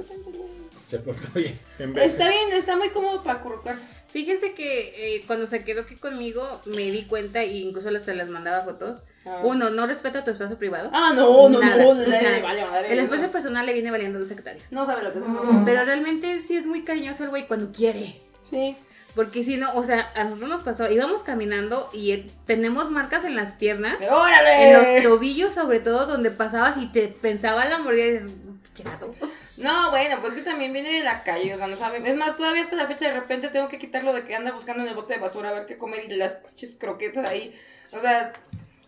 Se 0.88 0.98
portó 1.00 1.26
bien. 1.34 1.58
en 1.78 1.92
veces. 1.94 2.12
Está 2.12 2.28
bien, 2.28 2.52
está 2.52 2.76
muy 2.76 2.90
cómodo 2.90 3.22
para 3.22 3.40
acurrucarse. 3.40 3.84
Fíjense 4.08 4.54
que 4.54 5.16
eh, 5.16 5.24
cuando 5.26 5.46
se 5.46 5.62
quedó 5.64 5.82
aquí 5.82 5.96
conmigo 5.96 6.62
me 6.64 6.90
di 6.90 7.02
cuenta 7.04 7.42
e 7.42 7.56
incluso 7.58 7.90
se 7.98 8.14
les 8.14 8.28
mandaba 8.28 8.62
fotos. 8.62 9.02
Ah. 9.26 9.40
Uno, 9.42 9.70
no 9.70 9.86
respeta 9.86 10.22
tu 10.24 10.30
espacio 10.30 10.56
privado. 10.56 10.90
Ah, 10.92 11.12
no, 11.14 11.48
no, 11.48 11.58
Nada. 11.60 11.76
no, 11.82 11.90
O 11.90 11.94
le, 11.94 12.06
sea, 12.18 12.30
le 12.30 12.40
vale 12.42 12.64
madre. 12.64 12.92
El 12.92 12.98
no. 12.98 13.04
espacio 13.04 13.30
personal 13.30 13.66
le 13.66 13.72
viene 13.72 13.90
valiendo 13.90 14.18
dos 14.20 14.30
hectáreas. 14.30 14.70
No 14.72 14.86
sabe 14.86 15.02
lo 15.02 15.12
que 15.12 15.18
es. 15.18 15.24
Pero 15.64 15.84
realmente 15.84 16.40
sí 16.46 16.56
es 16.56 16.66
muy 16.66 16.84
cariñoso 16.84 17.24
el 17.24 17.30
güey 17.30 17.46
cuando 17.48 17.72
quiere. 17.72 18.22
Sí. 18.48 18.76
Porque 19.16 19.42
si 19.42 19.56
no, 19.56 19.74
o 19.74 19.82
sea, 19.82 20.12
a 20.14 20.24
nosotros 20.24 20.48
nos 20.50 20.62
pasó, 20.62 20.90
íbamos 20.90 21.22
caminando 21.22 21.88
y 21.92 22.12
eh, 22.12 22.26
tenemos 22.46 22.90
marcas 22.90 23.24
en 23.24 23.34
las 23.34 23.54
piernas, 23.54 23.96
¡Órale! 24.10 24.70
en 24.70 25.02
los 25.02 25.02
tobillos 25.02 25.54
sobre 25.54 25.80
todo, 25.80 26.06
donde 26.06 26.30
pasabas 26.30 26.76
y 26.76 26.86
te 26.86 27.08
pensaba 27.08 27.64
la 27.64 27.78
mordida 27.78 28.04
y 28.06 28.12
dices, 28.12 28.30
"Pinche 28.62 28.84
gato". 28.84 29.10
No, 29.56 29.90
bueno, 29.90 30.16
pues 30.20 30.34
que 30.34 30.42
también 30.42 30.72
viene 30.72 30.90
de 30.92 31.04
la 31.04 31.22
calle, 31.22 31.54
o 31.54 31.58
sea, 31.58 31.66
no 31.66 31.76
sabe. 31.76 32.02
Es 32.08 32.16
más, 32.16 32.36
todavía 32.36 32.62
hasta 32.62 32.76
la 32.76 32.86
fecha 32.86 33.06
de 33.08 33.14
repente 33.18 33.48
tengo 33.48 33.68
que 33.68 33.78
quitarlo 33.78 34.12
de 34.12 34.24
que 34.24 34.34
anda 34.34 34.52
buscando 34.52 34.82
en 34.82 34.88
el 34.90 34.94
bote 34.94 35.14
de 35.14 35.20
basura 35.20 35.48
a 35.48 35.52
ver 35.52 35.66
qué 35.66 35.78
comer 35.78 36.04
y 36.04 36.14
las 36.14 36.34
pinches 36.34 36.76
croquetas 36.76 37.26
ahí. 37.26 37.54
O 37.92 37.98
sea, 37.98 38.34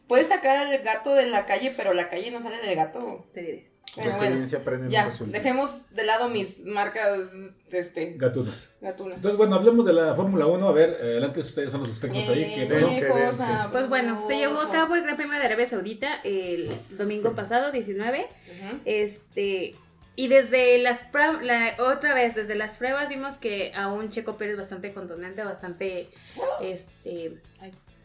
puedes 0.07 0.29
sacar 0.29 0.57
al 0.59 0.77
gato 0.79 1.15
de 1.15 1.27
la 1.27 1.47
calle, 1.47 1.73
pero 1.77 1.95
la 1.95 2.09
calle 2.09 2.31
no 2.31 2.41
sale 2.41 2.59
del 2.61 2.77
gato. 2.77 3.27
Te 3.33 3.41
diré. 3.41 3.69
Bueno, 3.97 4.47
Ya, 4.91 5.11
dejemos 5.27 5.87
de 5.95 6.05
lado 6.05 6.29
mis 6.29 6.63
marcas, 6.65 7.33
este, 7.71 8.15
Gatunas. 8.17 8.71
gatunas. 8.81 9.17
Entonces, 9.17 9.39
bueno, 9.39 9.57
hablemos 9.57 9.87
de 9.87 9.93
la 9.95 10.15
Fórmula 10.15 10.47
1. 10.47 10.69
A 10.69 10.73
ver, 10.73 10.91
eh, 11.01 11.13
adelante 11.13 11.41
ustedes 11.41 11.73
son 11.73 11.81
los 11.81 11.91
aspectos 11.91 12.29
ahí. 12.29 12.55
que 12.55 12.63
Eh? 12.65 12.67
Dense, 12.67 13.01
qué 13.01 13.09
cosa 13.09 13.47
dense. 13.47 13.69
Pues 13.73 13.89
bueno, 13.89 14.23
se 14.29 14.37
llevó 14.37 14.61
a 14.61 14.71
cabo 14.71 14.95
el 14.95 15.03
Gran 15.03 15.17
Premio 15.17 15.37
de 15.39 15.45
Arabia 15.45 15.67
Saudita 15.67 16.21
el 16.23 16.71
domingo 16.91 17.35
pasado, 17.35 17.73
19. 17.73 18.21
Ujú. 18.21 18.79
Este, 18.85 19.75
y 20.19 20.27
desde 20.27 20.79
las 20.79 21.05
pruebas, 21.05 21.47
otra 21.79 22.13
vez, 22.13 22.35
desde 22.35 22.57
las 22.57 22.75
pruebas 22.75 23.09
vimos 23.09 23.37
que 23.37 23.71
a 23.77 23.87
un 23.87 24.11
Checo 24.11 24.37
Pérez 24.37 24.57
bastante 24.57 24.93
contundente, 24.93 25.45
bastante, 25.45 26.09
este, 26.61 27.35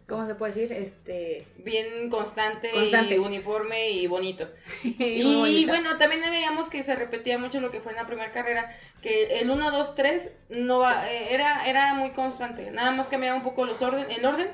¿cómo 0.08 0.28
se 0.28 0.36
puede 0.36 0.54
decir? 0.54 0.78
Este, 0.78 1.44
Bien 1.58 2.12
constante, 2.12 2.70
Constante. 2.70 3.16
y 3.16 3.18
uniforme 3.18 3.90
y 3.90 4.06
bonito. 4.06 4.48
Y 4.84 5.24
bonito. 5.24 5.70
bueno, 5.70 5.98
también 5.98 6.22
veíamos 6.22 6.70
que 6.70 6.84
se 6.84 6.96
repetía 6.96 7.40
mucho 7.40 7.60
lo 7.60 7.72
que 7.72 7.80
fue 7.80 7.94
en 7.94 7.98
la 7.98 8.06
primera 8.06 8.32
carrera, 8.32 8.72
que 9.02 9.40
el 9.40 9.50
1, 9.50 9.72
2, 9.72 9.96
3 9.96 10.36
no 10.50 10.78
va, 10.78 11.12
eh, 11.12 11.34
era, 11.34 11.66
era 11.66 11.96
muy 11.96 12.12
constante, 12.12 12.70
nada 12.70 12.92
más 12.92 13.08
cambiaba 13.08 13.36
un 13.36 13.44
poco 13.44 13.66
los 13.66 13.82
orden, 13.82 14.12
el 14.12 14.24
orden, 14.24 14.50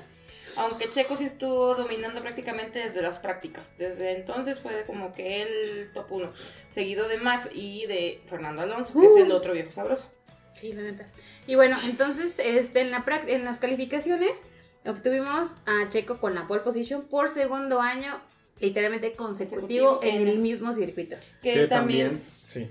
aunque 0.60 0.89
Checo 0.89 1.15
sí 1.15 1.24
estuvo 1.26 1.74
dominando 1.76 2.22
prácticamente 2.22 2.80
desde 2.80 3.02
las 3.02 3.17
prácticas, 3.19 3.74
desde 3.78 4.12
entonces 4.12 4.60
fue 4.60 4.84
como 4.86 5.12
que 5.12 5.41
el 5.41 5.91
top 5.93 6.12
1, 6.12 6.32
seguido 6.69 7.08
de 7.08 7.17
Max 7.17 7.50
y 7.54 7.86
de 7.88 8.22
Fernando 8.28 8.62
Alonso, 8.62 9.00
que 9.00 9.08
es 9.08 9.15
el 9.17 9.32
otro 9.32 9.54
viejo 9.54 9.72
sabroso. 9.72 10.10
Sí, 10.54 10.74
la 10.74 10.82
neta. 10.82 11.06
Y 11.48 11.56
bueno, 11.56 11.78
entonces, 11.86 12.38
este, 12.39 12.82
en, 12.82 12.91
la 12.91 13.06
prac- 13.06 13.28
en 13.30 13.45
las 13.45 13.60
calificaciones 13.60 14.32
obtuvimos 14.86 15.58
a 15.65 15.89
Checo 15.89 16.19
con 16.19 16.36
la 16.36 16.48
pole 16.48 16.62
position 16.62 17.04
por 17.04 17.30
segundo 17.30 17.80
año, 17.82 18.19
literalmente 18.60 19.13
consecutivo, 19.13 20.00
Consecutivo 20.00 20.00
en 20.04 20.22
en- 20.24 20.28
el 20.28 20.39
mismo 20.39 20.74
circuito. 20.74 21.15
Que, 21.41 21.54
Que 21.54 21.67
también, 21.67 22.22
también, 22.22 22.24
sí. 22.48 22.69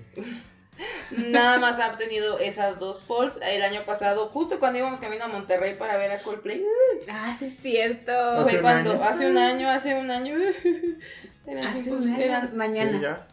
Nada 1.11 1.57
más 1.59 1.79
ha 1.79 1.91
obtenido 1.91 2.39
esas 2.39 2.79
dos 2.79 3.01
poles 3.01 3.37
el 3.41 3.61
año 3.63 3.83
pasado, 3.85 4.27
justo 4.27 4.59
cuando 4.59 4.79
íbamos 4.79 4.99
camino 4.99 5.25
a 5.25 5.27
Monterrey 5.27 5.75
para 5.75 5.97
ver 5.97 6.11
a 6.11 6.19
Coldplay. 6.19 6.63
Ah, 7.09 7.35
sí 7.37 7.45
es 7.45 7.57
cierto. 7.57 8.11
Hace 8.11 8.43
Fue 8.43 8.55
un 8.57 8.61
cuando, 8.61 8.91
año. 8.93 9.03
hace 9.03 9.27
un 9.29 9.37
año, 9.37 9.69
hace 9.69 9.95
un 9.95 10.11
año. 10.11 10.35
Eran 11.47 11.63
Hace 11.65 11.83
tiempos- 11.83 12.05
un 12.05 12.13
año, 12.13 12.23
eran- 12.23 12.57
mañana, 12.57 12.91
Sí, 12.91 12.99
ya. 13.01 13.27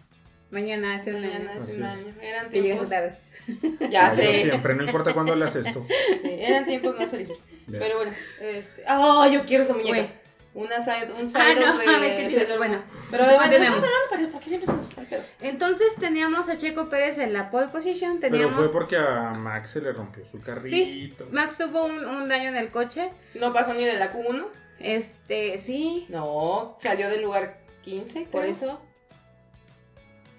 mañana, 0.51 0.97
hace 0.97 1.15
un 1.15 1.21
mañana, 1.21 1.51
año. 1.51 1.61
hace 1.61 1.77
un 1.77 1.83
año. 1.85 2.15
Eran 2.23 2.49
Que 2.49 2.63
llegas 2.63 2.89
tiempos. 2.89 2.89
tarde. 2.89 3.19
Ya 3.91 4.11
Como 4.11 4.23
sé. 4.23 4.43
siempre, 4.43 4.75
no 4.75 4.83
importa 4.85 5.13
cuándo 5.13 5.37
le 5.37 5.45
haces 5.45 5.67
esto. 5.67 5.87
Sí, 6.23 6.31
eran 6.41 6.65
tiempos 6.67 6.99
más 6.99 7.09
felices. 7.11 7.43
Bien. 7.67 7.81
Pero 7.83 7.97
bueno, 7.97 8.13
este. 8.41 8.83
¡Ah! 8.89 9.29
yo 9.33 9.45
quiero 9.45 9.65
esa 9.65 9.75
muñeca. 9.75 10.09
Una 10.57 10.81
side, 10.81 11.13
un 11.13 11.29
side 11.31 11.43
Ah, 11.43 11.55
no, 11.55 11.79
de 11.79 11.87
a 11.87 11.99
ver, 11.99 12.17
qué 12.17 12.29
chido. 12.31 12.57
Bueno. 12.57 12.83
Pero 13.11 13.25
bueno, 13.27 13.43
estamos 13.43 13.83
hablando 13.85 14.33
¿por 14.33 14.41
qué 14.41 14.49
siempre 14.49 14.67
se 14.67 14.73
nos 14.73 15.07
pedo? 15.07 15.23
Entonces 15.43 15.95
teníamos 16.01 16.49
a 16.49 16.57
Checo 16.57 16.89
Pérez 16.89 17.19
en 17.19 17.35
la 17.35 17.51
pole 17.51 17.69
position, 17.69 18.19
Pero 18.21 18.33
teníamos... 18.33 18.57
fue 18.59 18.73
porque 18.73 18.97
a 18.97 19.35
Max 19.35 19.71
se 19.73 19.83
le 19.83 19.93
rompió 19.93 20.25
su 20.27 20.41
carrito. 20.41 21.27
Max 21.31 21.59
tuvo 21.59 21.85
un, 21.85 22.03
un 22.07 22.29
daño 22.31 22.49
en 22.49 22.57
el 22.57 22.71
coche. 22.71 23.11
No 23.35 23.53
pasó 23.53 23.75
ni 23.75 23.85
de 23.85 23.99
la 23.99 24.13
Q1. 24.15 24.47
Este, 24.81 25.59
sí, 25.59 26.07
No, 26.09 26.75
salió 26.79 27.11
del 27.11 27.21
lugar 27.23 27.59
15. 27.83 28.23
por 28.31 28.41
creo. 28.41 28.53
eso. 28.53 28.81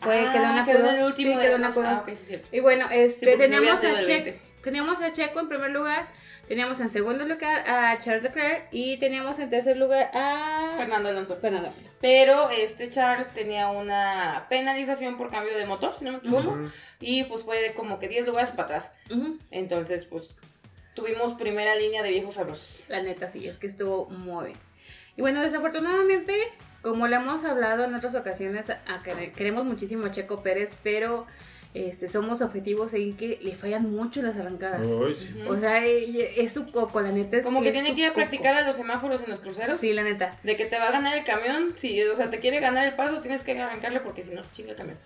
Fue, 0.02 0.20
Ah, 0.20 0.32
quedó 0.34 0.44
en 0.46 0.56
la 0.56 0.66
quedó 0.66 0.80
en 0.80 0.86
Q2, 0.96 0.98
el 1.00 1.06
último 1.06 1.32
sí, 1.32 1.38
de 1.38 1.44
quedó 1.44 1.56
en 1.56 1.62
la 1.62 1.68
Alonso. 1.68 1.82
Q2. 1.84 1.96
Ah, 1.96 2.02
ok, 2.02 2.18
sí. 2.20 2.42
Y 2.52 2.60
bueno, 2.60 2.88
Sí, 2.90 2.96
este, 2.98 3.32
no 3.34 3.38
teníamos, 3.44 3.84
a 3.84 4.02
Checo, 4.02 4.24
20. 4.26 4.42
teníamos 4.64 5.02
a 5.02 5.12
Checo 5.14 5.40
en 5.40 5.48
primer 5.48 5.72
lugar, 5.72 6.08
teníamos 6.48 6.80
en 6.80 6.90
segundo 6.90 7.26
lugar 7.26 7.68
a 7.68 7.98
Charles 8.00 8.24
Leclerc 8.24 8.68
y 8.72 8.98
teníamos 8.98 9.40
en 9.40 9.50
tercer 9.50 9.78
lugar 9.78 10.10
a 10.14 10.76
Fernando 10.78 11.10
Alonso. 11.10 11.38
Fernando 11.38 11.70
Alonso. 11.70 11.92
Pero 12.02 12.50
este 12.50 12.90
Charles 12.90 13.34
tenía 13.34 13.70
una 13.70 14.46
penalización 14.50 15.18
por 15.18 15.30
cambio 15.30 15.58
de 15.58 15.66
motor, 15.66 15.96
si 16.00 16.06
no 16.06 16.12
me 16.14 16.18
equivoco. 16.20 16.58
Y 17.00 17.26
pues 17.26 17.44
fue 17.44 17.62
de 17.62 17.74
como 17.74 18.00
que 18.00 18.08
10 18.08 18.28
lugares 18.28 18.52
para 18.52 18.64
atrás. 18.64 18.94
Entonces, 19.52 20.06
pues 20.06 20.36
tuvimos 20.94 21.34
primera 21.34 21.76
línea 21.76 22.02
de 22.02 22.10
viejos 22.10 22.36
sabrosos. 22.36 22.82
La 22.88 23.02
neta, 23.02 23.30
sí, 23.30 23.48
es 23.48 23.58
que 23.58 23.68
estuvo 23.68 24.10
muy 24.10 24.48
bien. 24.48 24.58
Y 25.16 25.22
bueno, 25.22 25.42
desafortunadamente, 25.42 26.34
como 26.82 27.08
le 27.08 27.18
hemos 27.18 27.44
hablado 27.44 27.84
en 27.84 27.94
otras 27.94 28.16
ocasiones, 28.16 28.72
queremos 29.36 29.66
muchísimo 29.66 30.06
a 30.06 30.12
Checo 30.12 30.42
Pérez, 30.42 30.76
pero 30.84 31.28
este, 31.86 32.08
somos 32.08 32.42
objetivos 32.42 32.94
en 32.94 33.16
que 33.18 33.38
le 33.42 33.56
fallan 33.56 33.90
mucho 33.92 34.22
las 34.22 34.38
arrancadas. 34.38 34.82
Uy, 34.88 35.14
sí. 35.16 35.34
Ujú. 35.42 35.54
O 35.54 35.58
sea, 35.60 35.86
es 35.86 36.52
su 36.52 36.72
coco, 36.72 37.02
la 37.02 37.12
neta 37.12 37.38
es 37.38 37.44
Como 37.46 37.62
que 37.62 37.68
es 37.70 37.74
tiene 37.74 37.94
que 37.94 38.02
ir 38.02 38.06
a 38.08 38.10
coco. 38.10 38.22
practicar 38.22 38.54
a 38.56 38.62
los 38.66 38.76
semáforos 38.76 39.22
en 39.24 39.30
los 39.30 39.40
cruceros. 39.40 39.80
Sí, 39.80 39.94
la 39.94 40.04
neta. 40.04 40.38
De 40.44 40.56
que 40.56 40.66
te 40.66 40.78
va 40.80 40.88
a 40.88 40.92
ganar 40.92 41.18
el 41.18 41.24
camión. 41.24 41.74
Si, 41.76 42.02
o 42.04 42.16
sea, 42.16 42.30
te 42.30 42.40
quiere 42.40 42.60
ganar 42.60 42.86
el 42.88 42.94
paso, 42.96 43.22
tienes 43.22 43.44
que 43.44 43.60
arrancarle 43.60 44.00
porque 44.02 44.24
si 44.24 44.32
no, 44.32 44.42
chinga 44.52 44.72
el 44.72 44.76
camión. 44.78 44.98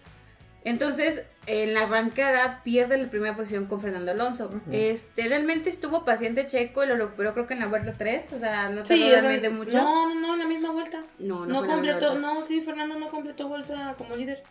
Entonces, 0.64 1.24
en 1.48 1.74
la 1.74 1.82
arrancada 1.82 2.62
pierde 2.64 2.96
la 3.00 3.10
primera 3.10 3.36
posición 3.36 3.66
con 3.66 3.82
Fernando 3.82 4.12
Alonso. 4.12 4.46
Ujú. 4.48 4.60
Este, 4.72 5.28
realmente 5.28 5.72
estuvo 5.72 6.06
paciente 6.06 6.46
Checo 6.46 6.84
y 6.84 6.88
lo 6.88 6.96
recuperó 6.98 7.34
creo 7.34 7.48
que 7.48 7.56
en 7.56 7.62
la 7.62 7.68
vuelta 7.68 7.96
3, 7.98 8.26
o 8.34 8.40
sea, 8.40 8.70
no 8.70 8.84
tardó 8.84 8.86
Sí, 8.96 9.02
o 9.04 9.08
sea, 9.10 9.22
realmente 9.22 9.50
mucho. 9.50 9.72
no, 9.78 10.10
no, 10.14 10.20
no, 10.22 10.34
en 10.34 10.40
la 10.40 10.46
misma 10.46 10.72
vuelta. 10.72 11.02
no, 11.18 11.48
No, 11.48 11.62
la 11.62 11.68
completó, 11.68 12.20
no, 12.20 12.44
sí, 12.44 12.62
Fernando 12.62 13.00
no 13.00 13.08
completó 13.08 13.48
vuelta 13.48 13.96
como 13.98 14.16
líder. 14.16 14.44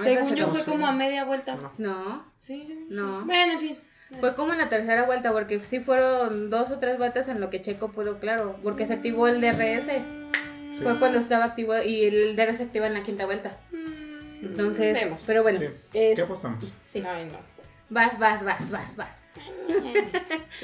Según 0.00 0.34
yo 0.34 0.48
fue 0.48 0.64
como 0.64 0.86
a 0.86 0.92
media 0.92 1.24
vuelta. 1.24 1.56
No. 1.56 1.70
No, 1.78 2.24
Sí, 2.38 2.64
sí. 2.66 2.74
sí. 2.74 2.86
No. 2.90 3.24
Bueno, 3.24 3.52
en 3.54 3.60
fin. 3.60 3.78
fue 4.20 4.34
como 4.34 4.52
en 4.52 4.58
la 4.58 4.68
tercera 4.68 5.04
vuelta, 5.04 5.32
porque 5.32 5.60
sí 5.60 5.80
fueron 5.80 6.50
dos 6.50 6.70
o 6.70 6.78
tres 6.78 6.98
vueltas 6.98 7.28
en 7.28 7.40
lo 7.40 7.50
que 7.50 7.60
Checo 7.60 7.92
pudo, 7.92 8.18
claro, 8.20 8.56
porque 8.62 8.86
se 8.86 8.94
activó 8.94 9.26
el 9.28 9.40
DRS. 9.40 9.86
Sí. 10.74 10.82
Fue 10.82 10.98
cuando 10.98 11.18
estaba 11.18 11.44
activo 11.44 11.74
y 11.82 12.04
el 12.04 12.34
DRS 12.36 12.56
se 12.58 12.64
activa 12.64 12.86
en 12.86 12.94
la 12.94 13.02
quinta 13.02 13.26
vuelta. 13.26 13.58
Entonces, 14.42 14.94
Vemos. 14.94 15.22
pero 15.26 15.42
bueno, 15.42 15.60
Sí. 15.60 15.66
es- 15.94 16.16
¿Qué 16.16 16.22
apostamos? 16.22 16.64
sí. 16.86 17.02
Ay, 17.06 17.26
no. 17.26 17.38
vas, 17.90 18.18
vas, 18.18 18.44
vas, 18.44 18.70
vas, 18.70 18.96
vas. 18.96 19.21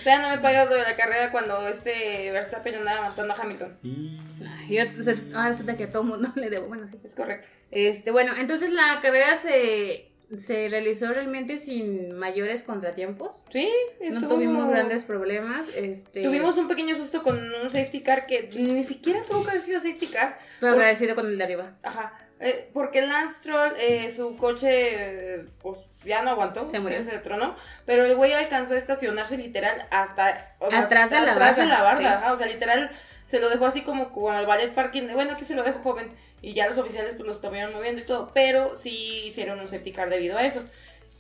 Todavía 0.05 0.23
no 0.23 0.29
me 0.29 0.35
he 0.35 0.39
pagado 0.39 0.75
de 0.75 0.83
la 0.83 0.97
carrera 0.97 1.31
cuando 1.31 1.67
este 1.69 2.31
Verstappen 2.33 2.75
andaba 2.77 3.09
matando 3.09 3.35
a 3.35 3.37
Hamilton. 3.37 3.79
Y... 3.83 4.19
Ay, 4.47 4.77
Yo, 4.77 4.83
pues, 4.95 5.09
ahora 5.35 5.49
resulta 5.49 5.77
que 5.77 5.85
a 5.85 5.93
todo 5.93 6.03
mundo 6.05 6.29
le 6.37 6.51
debo, 6.51 6.67
bueno, 6.69 6.87
sí. 6.89 6.99
Es 7.05 7.15
correcto. 7.15 7.49
Este, 7.71 8.11
bueno, 8.11 8.33
entonces 8.39 8.71
la 8.71 8.99
carrera 9.01 9.37
se, 9.39 10.11
se 10.37 10.69
realizó 10.69 11.09
realmente 11.13 11.59
sin 11.59 12.13
mayores 12.13 12.63
contratiempos. 12.65 13.47
Sí, 13.51 13.71
No 14.01 14.07
estuvo- 14.07 14.35
tuvimos 14.35 14.69
grandes 14.69 15.05
problemas. 15.05 15.69
Este, 15.75 16.23
Tuvimos 16.23 16.57
un 16.59 16.69
pequeño 16.69 16.97
susto 16.97 17.23
con 17.23 17.37
un 17.39 17.71
safety 17.71 18.01
car 18.03 18.27
que 18.27 18.49
ni 18.57 18.85
siquiera 18.85 19.23
tuvo 19.23 19.43
que 19.45 19.51
haber 19.51 19.63
sido 19.63 19.81
safety 19.81 20.07
car. 20.09 20.39
pero 20.61 20.73
agradecido 20.73 21.15
con 21.15 21.27
el 21.27 21.39
de 21.39 21.45
arriba. 21.45 21.77
Ajá. 21.83 22.19
Eh, 22.41 22.71
porque 22.73 23.03
Lance 23.03 23.39
Stroll, 23.39 23.75
eh, 23.79 24.11
su 24.11 24.37
coche, 24.37 25.45
pues 25.61 25.81
ya 26.05 26.23
no 26.23 26.31
aguantó. 26.31 26.67
Se 26.67 26.79
murió. 26.79 26.99
Se 27.05 27.11
detronó. 27.11 27.57
Pero 27.85 28.05
el 28.05 28.15
güey 28.15 28.33
alcanzó 28.33 28.75
a 28.75 28.79
estacionarse 28.79 29.37
literal 29.37 29.87
hasta. 29.91 30.55
o 30.61 30.71
sea, 30.71 30.81
Atrás 30.83 31.11
de 31.11 31.21
la 31.21 31.33
atrás 31.33 31.57
de 31.57 31.63
barda, 31.63 31.77
la 31.77 31.83
barda. 31.83 32.01
sí. 32.01 32.07
ajá, 32.07 32.33
o 32.33 32.37
sea, 32.37 32.47
literal 32.47 32.91
se 33.27 33.41
lo 33.41 33.51
dejó 33.51 33.67
así 33.67 33.83
como 33.83 34.13
con 34.13 34.35
el 34.37 34.47
ballet 34.47 34.73
parking. 34.73 35.03
de, 35.09 35.15
Bueno, 35.15 35.33
aquí 35.33 35.45
se 35.45 35.55
lo 35.55 35.63
dejo 35.63 35.81
joven. 35.81 36.11
Y 36.41 36.55
ya 36.55 36.69
los 36.69 36.79
oficiales 36.79 37.15
pues 37.15 37.27
lo 37.27 37.33
estuvieron 37.33 37.73
moviendo 37.75 38.01
y 38.01 38.05
todo. 38.05 38.31
Pero 38.33 38.75
sí 38.77 39.25
hicieron 39.27 39.59
un 39.59 39.69
safety 39.69 39.93
car 39.93 40.09
debido 40.09 40.39
a 40.39 40.45
eso. 40.45 40.65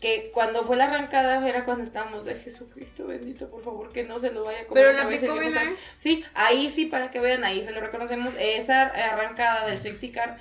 Que 0.00 0.30
cuando 0.32 0.62
fue 0.62 0.76
la 0.76 0.84
arrancada 0.84 1.46
era 1.48 1.64
cuando 1.64 1.82
estábamos 1.82 2.24
de 2.24 2.36
Jesucristo 2.36 3.08
bendito, 3.08 3.50
por 3.50 3.64
favor, 3.64 3.88
que 3.92 4.04
no 4.04 4.20
se 4.20 4.30
lo 4.30 4.44
vaya 4.44 4.60
a 4.60 4.66
comer 4.66 4.84
Pero 4.84 4.92
la 4.96 5.08
Dios 5.08 5.20
bien. 5.20 5.58
¿eh? 5.58 5.76
Sí, 5.96 6.24
ahí 6.34 6.70
sí, 6.70 6.84
para 6.84 7.10
que 7.10 7.18
vean, 7.18 7.42
ahí 7.42 7.64
se 7.64 7.72
lo 7.72 7.80
reconocemos. 7.80 8.32
Esa 8.38 8.82
arrancada 8.82 9.66
del 9.66 9.80
safety 9.80 10.12
car 10.12 10.38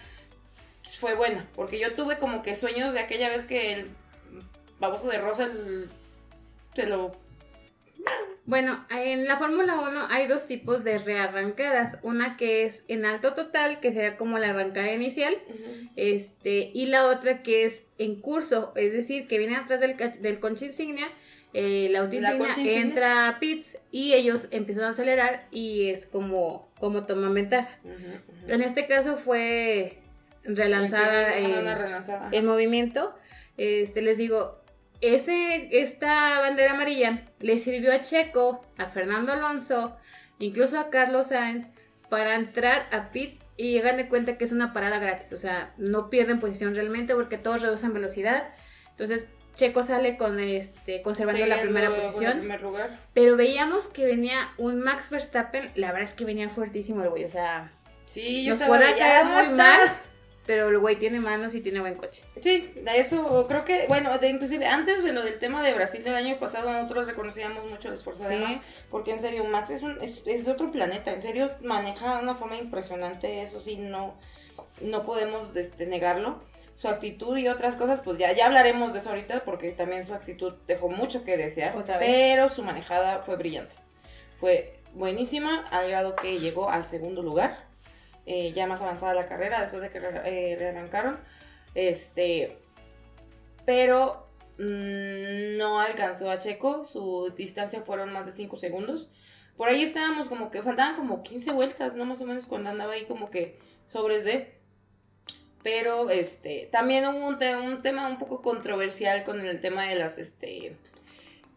fue 0.95 1.15
buena, 1.15 1.47
porque 1.55 1.79
yo 1.79 1.93
tuve 1.95 2.17
como 2.17 2.41
que 2.43 2.55
sueños 2.55 2.93
de 2.93 2.99
aquella 2.99 3.29
vez 3.29 3.45
que 3.45 3.73
el 3.73 3.87
baboso 4.79 5.07
de 5.09 5.17
Russell 5.17 5.87
se 6.73 6.85
lo... 6.85 7.11
Bueno, 8.45 8.85
en 8.89 9.27
la 9.27 9.35
Fórmula 9.35 9.77
1 9.77 10.07
hay 10.09 10.27
dos 10.27 10.47
tipos 10.47 10.85
de 10.85 10.99
rearrancadas. 10.99 11.97
Una 12.01 12.37
que 12.37 12.63
es 12.63 12.85
en 12.87 13.03
alto 13.05 13.33
total, 13.33 13.81
que 13.81 13.91
sería 13.91 14.15
como 14.15 14.37
la 14.39 14.51
arrancada 14.51 14.93
inicial. 14.93 15.35
Este, 15.97 16.71
y 16.73 16.85
la 16.85 17.07
otra 17.07 17.43
que 17.43 17.65
es 17.65 17.83
en 17.97 18.21
curso, 18.21 18.71
es 18.77 18.93
decir, 18.93 19.27
que 19.27 19.37
viene 19.37 19.57
atrás 19.57 19.81
del, 19.81 19.97
del 19.97 20.39
concha 20.39 20.65
insignia. 20.65 21.09
eh, 21.53 21.89
la 21.91 22.01
auto 22.01 22.15
insignia. 22.15 22.81
entra 22.81 23.27
a 23.27 23.39
pits 23.39 23.77
y 23.91 24.13
ellos 24.13 24.47
empiezan 24.51 24.85
a 24.85 24.89
acelerar 24.89 25.47
y 25.51 25.89
es 25.89 26.05
como, 26.05 26.69
como 26.79 27.05
toman 27.05 27.33
ventaja. 27.33 27.79
En 28.47 28.61
este 28.61 28.87
caso 28.87 29.17
fue 29.17 29.97
relanzada 30.47 31.35
Sí, 31.37 31.45
relanzada. 31.45 32.29
en 32.31 32.45
movimiento. 32.45 33.15
Este, 33.57 34.01
les 34.01 34.17
digo, 34.17 34.61
este, 35.01 35.81
esta 35.81 36.39
bandera 36.39 36.71
amarilla 36.73 37.23
le 37.39 37.57
sirvió 37.59 37.93
a 37.93 38.01
Checo, 38.01 38.65
a 38.77 38.85
Fernando 38.85 39.33
Alonso, 39.33 39.95
incluso 40.39 40.79
a 40.79 40.89
Carlos 40.89 41.27
Sainz 41.27 41.69
para 42.09 42.35
entrar 42.35 42.87
a 42.91 43.09
pits 43.11 43.39
y 43.57 43.71
llegan 43.71 43.97
de 43.97 44.07
cuenta 44.07 44.37
que 44.37 44.43
es 44.45 44.51
una 44.51 44.73
parada 44.73 44.99
gratis. 44.99 45.33
O 45.33 45.39
sea, 45.39 45.73
no 45.77 46.09
pierden 46.09 46.39
posición 46.39 46.73
realmente 46.75 47.13
porque 47.15 47.37
todos 47.37 47.61
reducen 47.61 47.93
velocidad. 47.93 48.49
Entonces, 48.91 49.27
Checo 49.55 49.81
sale 49.81 50.17
con 50.17 50.39
este 50.39 51.01
conservando 51.01 51.43
la 51.47 51.59
primera 51.61 51.87
el 51.87 51.93
posición. 51.95 52.37
primer 52.39 52.61
lugar. 52.61 52.93
Pero 53.15 53.35
veíamos 53.35 53.87
que 53.87 54.05
venía 54.05 54.49
un 54.59 54.81
Max 54.81 55.09
Verstappen. 55.09 55.71
La 55.73 55.87
verdad 55.91 56.07
es 56.09 56.13
que 56.13 56.25
venía 56.25 56.47
fuertísimo 56.49 57.01
el 57.01 57.09
güey. 57.09 57.25
O 57.25 57.29
sea, 57.31 57.71
Sí, 58.07 58.45
yo 58.45 58.51
nos 58.55 58.61
podrá 58.61 58.95
caer 58.95 58.99
"Ya 58.99 59.23
muy 59.25 59.33
basta". 59.33 59.55
mal. 59.55 59.79
Pero 60.47 60.69
el 60.69 60.79
güey 60.79 60.95
tiene 60.95 61.19
manos 61.19 61.53
y 61.53 61.61
tiene 61.61 61.81
buen 61.81 61.95
coche. 61.95 62.23
Sí, 62.41 62.71
de 62.81 62.99
eso 62.99 63.45
creo 63.47 63.65
que, 63.65 63.85
bueno, 63.87 64.17
de, 64.17 64.29
inclusive 64.29 64.65
antes 64.65 65.03
de 65.03 65.11
lo 65.13 65.21
del 65.23 65.37
tema 65.37 65.61
de 65.61 65.73
Brasil 65.73 66.01
del 66.03 66.15
año 66.15 66.39
pasado, 66.39 66.71
nosotros 66.71 67.05
reconocíamos 67.05 67.69
mucho 67.69 67.89
el 67.89 67.93
esfuerzo 67.95 68.23
de 68.23 68.37
Sí. 68.37 68.41
Max, 68.43 68.59
porque 68.89 69.11
en 69.11 69.19
serio, 69.19 69.43
Max 69.43 69.69
es, 69.69 69.83
un, 69.83 70.01
es, 70.01 70.23
es 70.25 70.45
de 70.45 70.51
otro 70.51 70.71
planeta, 70.71 71.11
en 71.11 71.21
serio 71.21 71.51
maneja 71.61 72.15
de 72.17 72.23
una 72.23 72.33
forma 72.33 72.55
impresionante, 72.57 73.41
eso 73.43 73.59
sí, 73.59 73.75
no, 73.75 74.15
no 74.81 75.05
podemos 75.05 75.55
este, 75.55 75.85
negarlo. 75.85 76.39
Su 76.75 76.87
actitud 76.87 77.35
y 77.37 77.47
otras 77.47 77.75
cosas, 77.75 78.01
pues 78.01 78.17
ya, 78.19 78.31
ya 78.33 78.45
hablaremos 78.45 78.93
de 78.93 78.99
eso 78.99 79.09
ahorita, 79.09 79.41
porque 79.43 79.71
también 79.71 80.03
su 80.05 80.13
actitud 80.13 80.53
dejó 80.67 80.87
mucho 80.89 81.23
que 81.23 81.35
desear, 81.35 81.75
Otra 81.75 81.97
vez. 81.97 82.07
pero 82.07 82.49
su 82.49 82.63
manejada 82.63 83.23
fue 83.25 83.35
brillante. 83.35 83.75
Fue 84.37 84.79
buenísima, 84.93 85.65
al 85.71 85.89
grado 85.89 86.15
que 86.15 86.37
llegó 86.39 86.69
al 86.69 86.87
segundo 86.87 87.21
lugar, 87.23 87.66
eh, 88.27 88.51
ya 88.53 88.67
más 88.67 88.81
avanzada 88.81 89.15
la 89.15 89.25
carrera, 89.27 89.61
después 89.61 89.81
de 89.81 89.89
que 89.89 89.99
re- 89.99 90.51
eh, 90.51 90.55
rearrancaron. 90.57 91.17
Este, 91.73 92.57
pero 93.65 94.27
mm, 94.59 95.57
no 95.57 95.79
alcanzó 95.79 96.29
a 96.29 96.39
Checo, 96.39 96.85
su 96.85 97.33
distancia 97.35 97.81
fueron 97.81 98.11
más 98.13 98.25
de 98.27 98.31
5 98.31 98.57
segundos. 98.57 99.09
Por 99.55 99.69
ahí 99.69 99.81
estábamos 99.81 100.27
como 100.27 100.51
que 100.51 100.61
faltaban 100.61 100.95
como 100.95 101.23
15 101.23 101.51
vueltas, 101.51 101.95
¿no? 101.95 102.05
Más 102.05 102.21
o 102.21 102.25
menos 102.25 102.45
cuando 102.47 102.69
andaba 102.69 102.93
ahí 102.93 103.05
como 103.05 103.29
que 103.31 103.57
sobres 103.87 104.23
de. 104.23 104.55
Pero 105.63 106.09
este, 106.09 106.69
también 106.71 107.05
hubo 107.07 107.25
un, 107.25 107.39
te- 107.39 107.55
un 107.57 107.81
tema 107.81 108.07
un 108.07 108.19
poco 108.19 108.41
controversial 108.41 109.23
con 109.23 109.41
el 109.41 109.59
tema 109.59 109.83
de 109.85 109.95
las 109.95 110.17
este, 110.17 110.77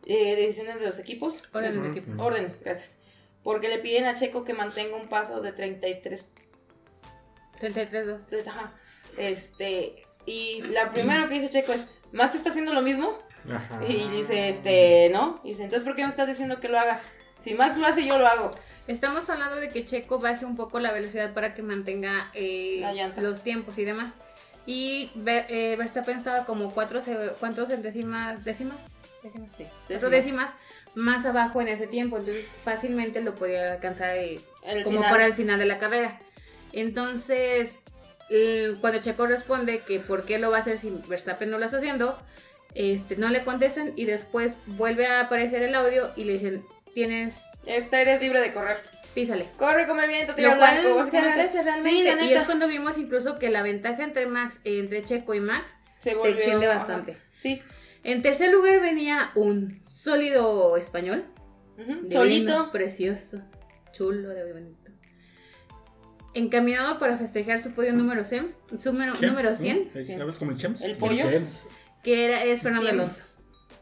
eh, 0.07 0.37
decisiones 0.37 0.81
de 0.81 0.87
los 0.87 0.99
equipos. 0.99 1.45
Órdenes 1.53 1.75
de 1.83 1.89
Ujú. 1.91 1.99
equipo. 1.99 2.23
Órdenes, 2.23 2.61
gracias. 2.63 2.97
Porque 3.45 3.69
le 3.69 3.79
piden 3.79 4.07
a 4.07 4.15
Checo 4.17 4.45
que 4.45 4.55
mantenga 4.55 4.97
un 4.97 5.09
paso 5.09 5.41
de 5.41 5.53
33 5.53 6.27
33-2. 7.61 8.47
Ajá. 8.49 8.71
Este, 9.17 10.03
y 10.27 10.63
la 10.63 10.93
primero 10.93 11.29
que 11.29 11.41
dice 11.41 11.51
Checo 11.51 11.73
es, 11.73 11.87
Max 12.13 12.35
está 12.35 12.51
haciendo 12.51 12.73
lo 12.75 12.83
mismo. 12.83 13.19
Ajá. 13.53 13.81
Y 13.89 14.09
dice, 14.09 14.49
este, 14.49 15.11
¿no? 15.13 15.41
Y 15.45 15.51
dice, 15.51 15.65
entonces, 15.65 15.85
¿por 15.87 15.97
qué 15.97 16.03
me 16.03 16.11
estás 16.11 16.27
diciendo 16.29 16.61
que 16.61 16.69
lo 16.69 16.79
haga? 16.79 17.01
Si 17.39 17.55
Max 17.55 17.77
lo 17.79 17.87
hace, 17.87 18.05
yo 18.05 18.19
lo 18.19 18.27
hago. 18.27 18.55
Estamos 18.87 19.29
hablando 19.31 19.57
de 19.57 19.71
que 19.71 19.87
Checo 19.87 20.19
baje 20.19 20.45
un 20.45 20.57
poco 20.57 20.79
la 20.81 20.93
velocidad 20.93 21.33
para 21.33 21.55
que 21.55 21.63
mantenga 21.63 22.31
eh, 22.35 22.83
los 23.17 23.43
tiempos 23.43 23.79
y 23.79 23.85
demás. 23.85 24.15
Y 24.67 25.11
eh, 25.27 25.75
Verstappen 25.79 26.19
estaba 26.19 26.45
como 26.45 26.71
cuatro, 26.73 27.01
¿cuántos 27.39 27.69
décimas? 27.69 28.45
¿Décimas? 28.45 28.77
Décimas, 29.23 29.49
sí. 29.57 29.65
Cuatro 29.89 30.11
Décimas. 30.11 30.51
décimas 30.51 30.51
más 30.95 31.25
abajo 31.25 31.61
en 31.63 31.69
ese 31.69 31.87
tiempo. 31.87 32.19
Entonces 32.19 32.47
fácilmente 32.65 33.23
lo 33.23 33.35
podía 33.35 33.73
alcanzar 33.73 34.17
eh, 34.17 34.41
El 34.65 34.85
como 34.85 34.97
final. 34.99 35.11
para 35.11 35.27
el 35.27 35.33
final 35.35 35.59
de 35.59 35.67
la 35.67 35.79
carrera. 35.79 36.19
Entonces, 36.73 37.75
cuando 38.81 39.01
Checo 39.01 39.27
responde 39.27 39.81
que 39.81 40.01
por 40.01 40.25
qué 40.25 40.39
lo 40.39 40.51
va 40.51 40.59
a 40.59 40.61
hacer 40.61 40.79
si 40.79 40.91
Verstappen 41.09 41.51
no 41.51 41.59
lo 41.59 41.65
está 41.65 41.79
haciendo, 41.79 42.17
este, 42.75 43.17
no 43.17 43.29
le 43.29 43.43
contestan 43.43 43.93
y 43.97 44.05
después 44.05 44.59
vuelve 44.67 45.07
a 45.07 45.21
aparecer 45.23 45.63
el 45.63 45.75
audio 45.75 46.11
y 46.17 46.25
le 46.25 46.35
dicen, 46.35 46.63
tienes, 46.95 47.37
Esta 47.67 48.01
eres 48.01 48.21
libre 48.21 48.41
de 48.41 48.53
correr. 48.53 48.79
písale. 49.15 49.47
Corre 49.59 49.87
como 49.89 50.01
el 50.03 50.09
viento, 50.09 50.35
tira 50.35 50.49
Lo 50.49 50.53
al 50.55 50.59
cual 50.61 50.73
blanco. 50.83 50.89
se 50.91 51.01
básicamente. 51.17 51.31
agradece 51.33 51.63
realmente. 51.63 51.91
Sí, 51.91 52.05
la 52.05 52.25
y 52.25 52.35
es 52.35 52.45
cuando 52.45 52.69
vimos 52.69 52.97
incluso 52.99 53.39
que 53.41 53.51
la 53.51 53.63
ventaja 53.63 54.05
entre 54.05 54.27
Max, 54.27 54.61
entre 54.65 55.03
Checo 55.03 55.35
y 55.35 55.41
Max 55.41 55.75
Se 55.99 56.11
se, 56.11 56.17
volvió. 56.17 56.35
extiende 56.35 56.67
ajá. 56.67 56.79
bastante. 56.79 57.17
Sí. 57.39 57.61
En 58.05 58.23
tercer 58.23 58.51
lugar 58.53 58.81
venía 58.81 59.31
un 59.35 59.83
sólido 59.93 60.77
español. 60.77 61.25
Divino, 61.77 62.09
Solito. 62.11 62.71
Precioso. 62.73 63.43
Chulo, 63.93 64.29
de 64.29 64.53
bonito. 64.53 64.80
Encaminado 66.35 66.99
para 66.99 67.17
festejar 67.19 67.61
su 67.61 67.73
podio 67.73 67.93
número 67.93 68.23
100, 68.25 68.49
su 68.79 68.93
número, 68.93 69.15
Chem, 69.17 69.31
número 69.31 69.51
¿no? 69.51 69.57
100 69.57 69.91
Sí. 70.07 70.13
¿Hablas 70.15 70.39
como 70.39 70.53
el 70.53 70.57
Chems? 70.59 70.83
El 70.83 70.97
pollo. 70.97 71.25
Que 72.05 72.25
era, 72.25 72.45
es 72.45 72.63
Fernando. 72.63 72.89
Alonso. 72.89 73.23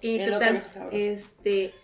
Y 0.01 0.19
El 0.21 0.31
total, 0.33 0.65
este, 0.93 1.75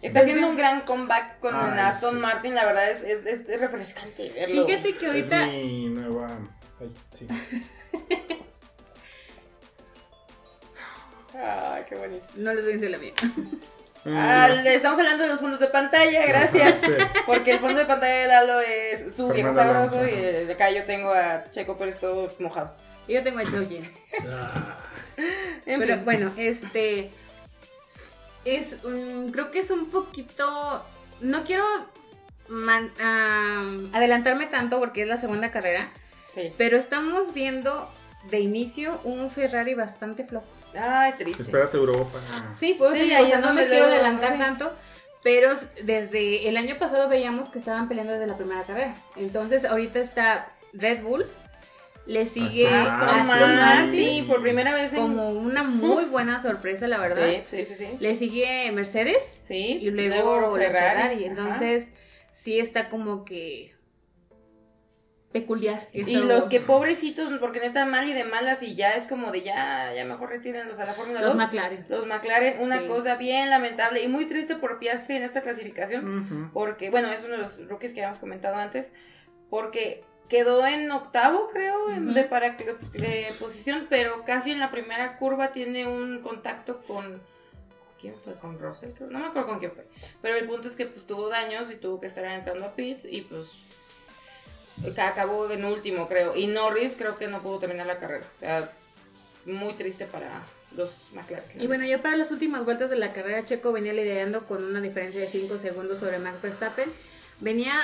Está 0.00 0.20
haciendo 0.20 0.48
un 0.48 0.56
gran 0.56 0.82
comeback 0.82 1.38
con 1.38 1.54
Ay, 1.54 1.78
Aston 1.78 2.14
sí. 2.14 2.20
Martin. 2.20 2.54
La 2.54 2.64
verdad 2.64 2.90
es, 2.90 3.02
es, 3.02 3.24
es 3.26 3.60
refrescante 3.60 4.28
verlo. 4.30 4.66
fíjate 4.66 4.94
que 4.94 5.06
ahorita, 5.06 5.46
Es 5.46 5.64
mi 5.64 5.86
nueva... 5.88 6.38
Ay, 6.80 6.94
sí. 7.14 7.26
Ay, 11.34 11.82
qué 11.88 11.94
bonito. 11.94 12.26
no 12.36 12.52
les 12.54 12.62
voy 12.64 12.72
a 12.72 12.74
decir 12.76 12.90
la 12.90 12.98
mía. 12.98 13.12
Ah, 14.04 14.48
le 14.48 14.74
estamos 14.74 14.98
hablando 14.98 15.22
de 15.22 15.28
los 15.30 15.40
fondos 15.40 15.60
de 15.60 15.68
pantalla, 15.68 16.26
gracias. 16.26 16.80
Sí. 16.84 16.90
Porque 17.26 17.52
el 17.52 17.58
fondo 17.60 17.78
de 17.78 17.86
pantalla 17.86 18.14
de 18.14 18.26
Lalo 18.26 18.60
es 18.60 19.14
su 19.14 19.28
viejo 19.28 19.54
sabroso 19.54 20.00
Alonso, 20.00 20.08
y 20.08 20.50
acá 20.50 20.70
yo 20.70 20.84
tengo 20.84 21.12
a 21.12 21.44
Checo 21.52 21.76
Pérez 21.76 21.98
todo 22.00 22.28
mojado. 22.40 22.74
Y 23.06 23.14
Yo 23.14 23.22
tengo 23.22 23.38
a 23.38 23.44
Chokin. 23.44 23.88
En 25.66 25.78
Pero 25.80 25.94
fin. 25.94 26.04
bueno, 26.04 26.32
este 26.36 27.10
es 28.44 28.76
mm, 28.84 29.30
creo 29.30 29.50
que 29.52 29.60
es 29.60 29.70
un 29.70 29.90
poquito 29.90 30.84
no 31.20 31.44
quiero 31.44 31.64
man- 32.48 32.90
adelantarme 33.94 34.46
tanto 34.46 34.78
porque 34.80 35.02
es 35.02 35.08
la 35.08 35.18
segunda 35.18 35.50
carrera, 35.52 35.90
Sí. 36.34 36.52
pero 36.58 36.76
estamos 36.76 37.32
viendo 37.34 37.88
de 38.30 38.40
inicio 38.40 39.00
un 39.04 39.30
Ferrari 39.30 39.74
bastante 39.74 40.24
flojo. 40.24 40.46
Ay, 40.78 41.12
triste. 41.18 41.42
Espérate 41.42 41.76
Europa. 41.76 42.18
Sí, 42.58 42.74
pues 42.78 42.94
Sí, 42.94 43.12
ahí 43.12 43.32
es 43.32 43.40
no 43.40 43.54
me 43.54 43.66
quiero 43.66 43.86
luego, 43.86 43.94
adelantar 43.94 44.38
tanto, 44.38 44.72
pero 45.22 45.54
desde 45.82 46.48
el 46.48 46.56
año 46.56 46.76
pasado 46.78 47.08
veíamos 47.08 47.48
que 47.48 47.58
estaban 47.58 47.88
peleando 47.88 48.12
desde 48.12 48.26
la 48.26 48.36
primera 48.36 48.62
carrera. 48.62 48.94
Entonces 49.16 49.64
ahorita 49.64 50.00
está 50.00 50.46
Red 50.72 51.02
Bull, 51.02 51.26
le 52.06 52.26
sigue 52.26 52.66
Aston 52.66 53.08
Aston 53.08 53.08
Aston 53.08 53.30
Aston 53.30 53.56
Martin, 53.56 53.84
Martin 53.86 54.26
por 54.26 54.42
primera 54.42 54.72
vez 54.74 54.92
en... 54.92 55.00
como 55.00 55.30
una 55.30 55.62
muy 55.62 56.04
buena 56.04 56.42
sorpresa, 56.42 56.88
la 56.88 56.98
verdad. 56.98 57.28
Sí, 57.28 57.42
sí, 57.46 57.64
sí, 57.64 57.74
sí. 57.76 57.88
Le 58.00 58.16
sigue 58.16 58.70
Mercedes 58.72 59.22
Sí, 59.40 59.78
y 59.80 59.90
luego, 59.90 60.40
los 60.40 60.72
Ferrari. 60.72 61.24
Entonces, 61.24 61.88
sí 62.32 62.58
está 62.58 62.88
como 62.88 63.24
que 63.24 63.74
peculiar. 65.32 65.88
Y 65.92 66.16
los 66.16 66.44
que 66.44 66.60
pobrecitos, 66.60 67.32
porque 67.40 67.60
neta 67.60 67.86
mal 67.86 68.06
y 68.08 68.12
de 68.12 68.24
malas 68.24 68.62
y 68.62 68.74
ya 68.74 68.92
es 68.94 69.06
como 69.06 69.32
de 69.32 69.42
ya, 69.42 69.92
ya 69.94 70.04
mejor 70.04 70.28
retírenlos 70.30 70.78
a 70.78 70.84
la 70.84 70.92
Fórmula 70.94 71.20
Los 71.20 71.30
2. 71.30 71.36
McLaren. 71.38 71.86
Los 71.88 72.06
McLaren, 72.06 72.60
una 72.60 72.80
Sí. 72.80 72.86
cosa 72.86 73.16
bien 73.16 73.50
lamentable 73.50 74.02
y 74.02 74.08
muy 74.08 74.26
triste 74.26 74.56
por 74.56 74.78
Piastri 74.78 75.16
en 75.16 75.22
esta 75.22 75.40
clasificación. 75.40 76.50
Porque, 76.52 76.90
bueno, 76.90 77.10
es 77.10 77.24
uno 77.24 77.32
de 77.32 77.38
los 77.38 77.66
rookies 77.68 77.92
que 77.94 78.00
habíamos 78.00 78.18
comentado 78.18 78.56
antes, 78.56 78.92
porque 79.50 80.04
quedó 80.28 80.66
en 80.66 80.90
octavo, 80.90 81.48
creo, 81.52 81.86
Ujú. 81.86 82.12
de 82.14 82.24
para 82.24 82.50
de 82.50 83.32
posición, 83.38 83.86
pero 83.90 84.24
casi 84.24 84.50
en 84.50 84.60
la 84.60 84.70
primera 84.70 85.16
curva 85.16 85.52
tiene 85.52 85.86
un 85.86 86.20
contacto 86.20 86.82
con... 86.82 87.04
¿con 87.04 87.32
¿Quién 88.00 88.14
fue? 88.16 88.34
¿Con 88.34 88.58
Russell? 88.58 88.90
No 89.10 89.18
me 89.20 89.26
acuerdo 89.26 89.48
con 89.48 89.58
quién 89.60 89.72
fue. 89.72 89.86
Pero 90.22 90.36
el 90.36 90.46
punto 90.46 90.68
es 90.68 90.74
que 90.76 90.86
pues 90.86 91.06
tuvo 91.06 91.28
daños 91.28 91.70
y 91.70 91.76
tuvo 91.76 92.00
que 92.00 92.06
estar 92.06 92.24
entrando 92.24 92.64
a 92.64 92.74
pits 92.74 93.04
y 93.04 93.20
pues 93.22 93.46
ca- 94.94 95.08
acabó 95.08 95.50
en 95.50 95.64
último, 95.64 96.08
creo. 96.08 96.34
Y 96.36 96.46
Norris 96.46 96.96
creo 96.96 97.16
que 97.16 97.28
no 97.28 97.40
pudo 97.42 97.58
terminar 97.58 97.86
la 97.86 97.98
carrera. 97.98 98.24
O 98.36 98.38
sea, 98.38 98.70
muy 99.46 99.74
triste 99.74 100.06
para 100.06 100.42
los 100.76 101.08
McLaren. 101.12 101.60
Y 101.60 101.66
bueno, 101.66 101.84
ya 101.84 102.00
para 102.00 102.16
las 102.16 102.30
últimas 102.30 102.64
vueltas 102.64 102.88
de 102.90 102.96
la 102.96 103.12
carrera, 103.12 103.44
Checo 103.44 103.72
venía 103.72 103.92
liderando 103.92 104.46
con 104.46 104.64
una 104.64 104.80
diferencia 104.80 105.20
de 105.20 105.26
5 105.26 105.56
segundos 105.56 105.98
sobre 105.98 106.18
Max 106.18 106.40
Verstappen. 106.42 106.88
Venía 107.40 107.74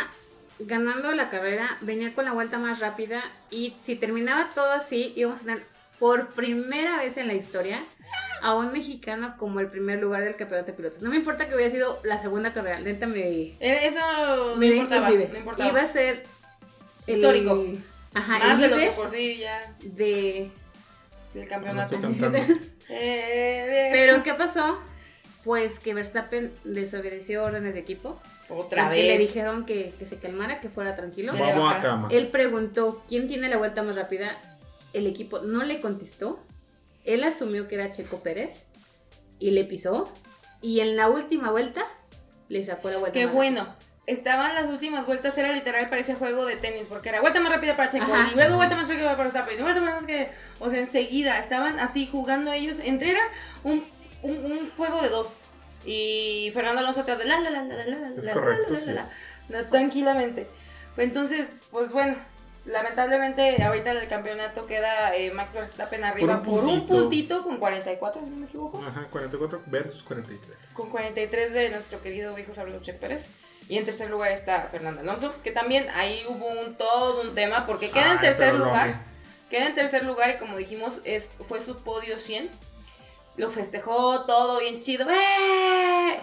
ganando 0.61 1.13
la 1.15 1.29
carrera, 1.29 1.79
venía 1.83 2.15
con 2.15 2.25
la 2.25 2.33
vuelta 2.33 2.59
más 2.59 2.81
rápida 2.81 3.23
y 3.51 3.77
si 3.83 3.95
terminaba 3.97 4.51
todo 4.55 4.71
así, 4.73 5.13
íbamos 5.17 5.41
a 5.41 5.45
tener 5.45 5.63
por 5.99 6.29
primera 6.31 6.97
vez 6.99 7.17
en 7.17 7.27
la 7.29 7.35
historia 7.35 7.81
a 8.43 8.55
un 8.55 8.73
mexicano 8.73 9.35
como 9.37 9.61
el 9.61 9.67
primer 9.69 10.01
lugar 10.01 10.23
del 10.25 10.37
campeonato 10.37 10.71
de 10.71 10.77
pilotos. 10.77 11.03
No 11.03 11.11
me 11.11 11.17
importa 11.17 11.49
que 11.49 11.55
hubiera 11.55 11.71
sido 11.73 12.01
la 12.05 12.21
segunda 12.21 12.53
carrera, 12.53 12.81
neta 12.81 13.07
me, 13.07 13.57
Era- 13.61 13.83
Eso 13.83 13.99
no 14.51 14.57
me 14.57 14.67
importaba, 14.67 15.11
no 15.11 15.39
importaba. 15.39 15.69
Iba 15.71 15.81
a 15.83 15.89
ser 15.89 16.23
Histórico. 17.13 17.65
Ajá, 18.15 18.39
Más 18.39 18.55
el 18.55 18.61
de 18.61 18.69
lo 18.69 18.77
que 18.79 18.91
por 18.97 19.09
sí 19.11 19.39
ya 19.39 19.75
de 19.81 20.51
del 21.35 21.49
campeonato. 21.49 21.95
estoy 21.95 22.11
cantando. 22.15 22.39
Eh, 22.91 23.91
Pero 23.93 24.23
¿qué 24.23 24.33
pasó? 24.33 24.79
Pues 25.45 25.79
que 25.79 25.93
Verstappen 25.93 26.51
desobedeció 26.65 27.45
órdenes 27.45 27.75
de 27.75 27.81
equipo. 27.81 28.19
Otra 28.49 28.89
vez. 28.89 29.05
le 29.05 29.19
dijeron 29.19 29.67
que, 29.67 29.93
que 29.99 30.07
se 30.07 30.19
calmara, 30.19 30.61
que 30.61 30.71
fuera 30.71 30.97
tranquilo. 30.97 31.35
Vamos 31.39 31.75
a 31.75 31.81
cama. 31.81 32.09
Él 32.11 32.29
preguntó 32.29 33.03
quién 33.07 33.29
tiene 33.29 33.51
la 33.51 33.59
vuelta 33.59 33.83
más 33.83 33.95
rápida. 33.97 34.35
El 34.95 35.07
equipo 35.07 35.41
no 35.41 35.65
le 35.65 35.83
contestó. 35.83 36.43
Él 37.05 37.25
asumió 37.25 37.69
que 37.69 37.75
era 37.75 37.91
Checo 37.91 38.23
Pérez 38.23 38.57
y 39.39 39.51
le 39.51 39.65
pisó. 39.65 40.11
Y 40.63 40.81
en 40.81 40.97
la 40.97 41.09
última 41.11 41.51
vuelta 41.51 41.85
le 42.49 42.65
sacó 42.65 42.89
la 42.89 42.97
vuelta. 42.97 43.13
Qué 43.19 43.27
más 43.27 43.35
bueno. 43.35 43.77
Estaban 44.09 44.55
las 44.55 44.65
últimas 44.65 45.05
vueltas, 45.07 45.37
era 45.37 45.53
literal, 45.53 45.89
parecía 45.91 46.17
juego 46.17 46.47
de 46.47 46.57
tenis, 46.57 46.87
porque 46.89 47.11
era 47.11 47.21
vuelta 47.21 47.41
más 47.41 47.53
rápida 47.53 47.77
para 47.77 47.91
Checo, 47.91 48.13
Ajá. 48.13 48.31
y 48.33 48.35
luego 48.37 48.57
vuelta 48.57 48.75
más 48.75 48.89
rápida 48.89 49.11
para 49.11 49.23
Verstappen, 49.25 49.59
y 49.59 49.63
vuelta 49.63 49.81
más 49.83 50.01
rápida, 50.01 50.31
o 50.59 50.71
sea, 50.71 50.81
enseguida, 50.81 51.39
estaban 51.39 51.79
así 51.79 52.07
jugando 52.11 52.51
ellos, 52.53 52.79
entre 52.83 53.11
era 53.11 53.21
un, 53.65 53.85
un, 54.23 54.37
un 54.45 54.71
juego 54.77 55.03
de 55.03 55.11
dos, 55.11 55.37
y 55.85 56.51
Fernando 56.55 56.81
Alonso 56.81 57.03
atrás 57.03 57.19
de 57.19 57.25
la 57.27 57.39
la 57.41 57.51
la 57.51 57.63
la 57.63 57.75
la 57.77 57.85
la 57.85 57.97
la 58.09 58.17
Es 58.17 58.25
la, 58.25 58.33
correcto, 58.33 58.73
la, 58.73 58.79
la, 58.79 58.85
sí. 58.85 58.93
la, 58.93 59.07
la, 59.63 59.69
tranquilamente. 59.69 60.47
Entonces, 60.97 61.55
pues 61.71 61.93
bueno, 61.93 62.17
lamentablemente 62.67 63.63
ahorita 63.63 63.93
el 63.93 64.09
campeonato 64.09 64.67
queda 64.67 65.15
eh, 65.17 65.31
Max 65.33 65.53
Verstappen 65.55 66.05
arriba 66.05 66.43
por 66.43 66.65
un 66.65 66.71
un, 66.71 66.79
puntito. 66.87 67.01
puntito 67.03 67.43
con 67.45 67.59
44, 67.59 68.21
si 68.23 68.31
no 68.31 68.37
me 68.37 68.47
equivoco 68.47 68.83
Ajá, 68.87 69.07
44 69.11 69.63
versus 69.67 70.03
43. 70.03 70.57
con 70.73 70.91
43 70.91 71.53
de 71.53 71.71
nuestro 71.71 72.01
querido 72.03 72.39
hijo 72.39 72.53
Sablo 72.55 72.81
Checo 72.81 72.99
Pérez. 73.01 73.29
Y 73.69 73.77
en 73.77 73.85
tercer 73.85 74.09
lugar 74.09 74.33
está 74.33 74.63
Fernando 74.71 75.03
Alonso, 75.03 75.35
que 75.43 75.51
también 75.51 75.89
ahí 75.95 76.25
hubo 76.27 76.47
un 76.47 76.75
todo 76.77 77.21
un 77.21 77.35
tema, 77.35 77.67
porque 77.67 77.91
queda 77.91 78.13
en 78.13 78.19
Ay, 78.19 78.19
tercer 78.21 78.47
pero 78.53 78.59
lo 78.59 78.65
lugar. 78.67 79.01
Queda 79.51 79.67
en 79.67 79.75
tercer 79.75 80.05
lugar 80.05 80.31
y 80.31 80.39
como 80.39 80.57
dijimos, 80.57 81.01
es, 81.05 81.31
fue 81.41 81.61
su 81.61 81.79
podio 81.83 82.19
100. 82.19 82.49
Lo 83.37 83.51
festejó 83.51 84.25
todo 84.25 84.61
bien 84.61 84.83
chido. 84.83 85.07
¡Eh! 85.09 86.21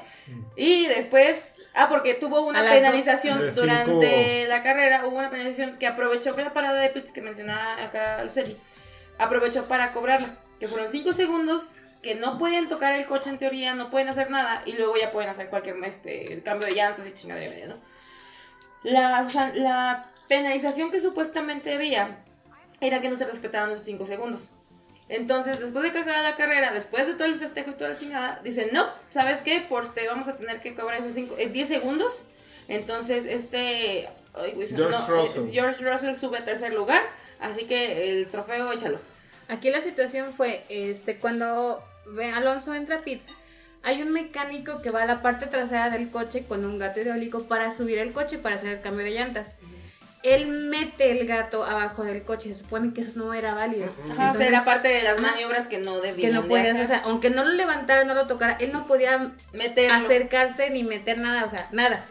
Y 0.56 0.88
después, 0.88 1.56
ah, 1.74 1.88
porque 1.88 2.16
tuvo 2.16 2.38
A 2.38 2.42
una 2.42 2.62
penalización 2.62 3.40
dos. 3.40 3.56
Durante 3.56 4.40
cinco. 4.40 4.50
la 4.50 4.64
carrera, 4.64 5.06
hubo 5.06 5.18
una 5.18 5.30
penalización 5.30 5.78
que 5.78 5.88
aprovechó 5.88 6.36
que 6.36 6.44
la 6.44 6.52
parada 6.52 6.80
de 6.80 6.90
pits 6.90 7.12
que 7.12 7.22
mencionaba 7.22 7.84
acá 7.84 8.24
Luceli, 8.24 8.58
aprovechó 9.18 9.66
para 9.66 9.92
cobrarla, 9.92 10.36
que 10.60 10.68
fueron 10.68 10.90
5 10.90 11.14
segundos 11.14 11.78
que 12.06 12.14
no 12.14 12.38
pueden 12.38 12.70
tocar 12.70 12.94
el 12.94 13.08
coche 13.08 13.32
en 13.32 13.40
teoría, 13.40 13.74
no 13.74 13.90
pueden 13.90 14.08
hacer 14.10 14.30
nada 14.30 14.62
y 14.64 14.74
luego 14.74 14.96
ya 14.96 15.12
pueden 15.12 15.28
hacer 15.28 15.50
cualquier 15.50 15.84
este, 15.84 16.40
cambio 16.44 16.68
de 16.68 16.76
llantas 16.76 17.08
y 17.08 17.14
chingadera 17.16 17.50
media, 17.50 17.66
¿no? 17.66 17.78
La, 18.84 19.24
o 19.24 19.30
sea, 19.30 19.52
la 19.56 20.12
penalización 20.28 20.92
que 20.92 21.02
supuestamente 21.02 21.74
había 21.74 22.16
era 22.80 23.02
que 23.02 23.10
no 23.10 23.18
se 23.18 23.26
respetaban 23.26 23.72
esos 23.72 23.86
5 23.86 24.06
segundos. 24.06 24.50
Entonces, 25.10 25.60
después 25.60 25.84
de 25.84 25.92
que 25.92 25.98
acaba 25.98 26.22
la 26.22 26.36
carrera, 26.36 26.72
después 26.72 27.08
de 27.08 27.16
todo 27.16 27.26
el 27.26 27.40
festejo 27.40 27.72
y 27.72 27.74
toda 27.74 27.90
la 27.90 27.98
chingada, 27.98 28.40
dicen, 28.44 28.70
no, 28.72 28.88
¿sabes 29.10 29.42
qué? 29.42 29.66
Porque 29.68 30.08
vamos 30.08 30.28
a 30.28 30.38
tener 30.38 30.62
que 30.62 30.76
cobrar 30.76 31.00
esos 31.00 31.16
cinco, 31.16 31.34
eh, 31.40 31.50
10 31.50 31.68
segundos. 31.68 32.26
Entonces, 32.68 33.26
este... 33.26 34.08
ay, 34.36 34.52
güey, 34.52 34.68
George 34.68 34.96
no, 34.96 35.08
Russell. 35.08 35.50
eh, 35.50 35.52
George 35.52 35.84
Russell 35.84 36.14
sube 36.14 36.38
a 36.38 36.46
tercer 36.46 36.72
lugar, 36.72 37.02
así 37.40 37.66
que 37.66 38.12
el 38.12 38.28
trofeo 38.28 38.72
échalo. 38.72 39.00
Aquí 39.48 39.72
la 39.72 39.82
situación 39.82 40.34
fue, 40.34 40.64
este, 40.70 41.18
cuando 41.18 41.84
Alonso 42.34 42.74
entra 42.74 42.98
a 42.98 43.02
pits, 43.02 43.28
hay 43.84 44.02
un 44.02 44.12
mecánico 44.12 44.82
que 44.82 44.90
va 44.92 45.04
a 45.04 45.06
la 45.06 45.22
parte 45.22 45.46
trasera 45.48 45.90
del 45.90 46.10
coche 46.10 46.46
con 46.48 46.66
un 46.66 46.80
gato 46.80 47.00
hidráulico 47.00 47.44
para 47.44 47.72
subir 47.72 48.00
el 48.00 48.14
coche 48.14 48.38
para 48.38 48.56
hacer 48.56 48.70
el 48.74 48.82
cambio 48.82 49.06
de 49.06 49.12
llantas. 49.12 49.56
Él 50.24 50.48
mete 50.48 51.12
el 51.12 51.28
gato 51.28 51.64
abajo 51.66 52.04
del 52.04 52.24
coche, 52.24 52.50
se 52.50 52.56
supone 52.62 52.94
que 52.96 53.02
eso 53.02 53.12
no 53.14 53.32
era 53.36 53.54
válido. 53.54 53.86
Ajá, 53.86 54.08
o 54.08 54.12
Entonces, 54.14 54.38
sea, 54.40 54.48
era 54.48 54.66
parte 54.66 54.88
de 54.88 55.04
las 55.04 55.20
maniobras 55.20 55.68
que 55.68 55.78
no 55.78 56.02
debían 56.02 56.32
que 56.32 56.36
no 56.36 56.42
de 56.56 56.62
hacer. 56.62 56.82
o 56.84 56.88
sea, 56.88 56.98
aunque 57.06 57.30
no 57.30 57.44
lo 57.44 57.52
levantara, 57.52 58.06
no 58.06 58.16
lo 58.16 58.26
tocara, 58.26 58.58
él 58.60 58.72
no 58.72 58.88
podía 58.88 59.34
Meterlo. 59.54 59.94
acercarse 60.04 60.72
ni 60.72 60.84
meter 60.84 61.20
nada, 61.20 61.46
o 61.46 61.50
sea, 61.52 61.68
nada. 61.72 62.04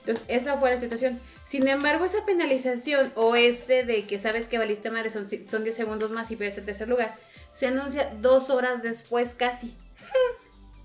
Entonces, 0.00 0.26
esa 0.28 0.58
fue 0.58 0.70
la 0.70 0.76
situación. 0.76 1.18
Sin 1.46 1.66
embargo, 1.66 2.04
esa 2.04 2.26
penalización 2.26 3.10
o 3.14 3.36
ese 3.36 3.84
de 3.84 4.04
que 4.04 4.18
sabes 4.18 4.48
que 4.48 4.58
valiste 4.58 4.90
madre 4.90 5.08
son, 5.08 5.24
son 5.24 5.64
10 5.64 5.74
segundos 5.74 6.10
más 6.10 6.30
y 6.30 6.36
pierdes 6.36 6.58
el 6.58 6.66
tercer 6.66 6.88
lugar, 6.88 7.14
se 7.52 7.66
anuncia 7.68 8.10
dos 8.20 8.50
horas 8.50 8.82
después 8.82 9.30
casi. 9.36 9.74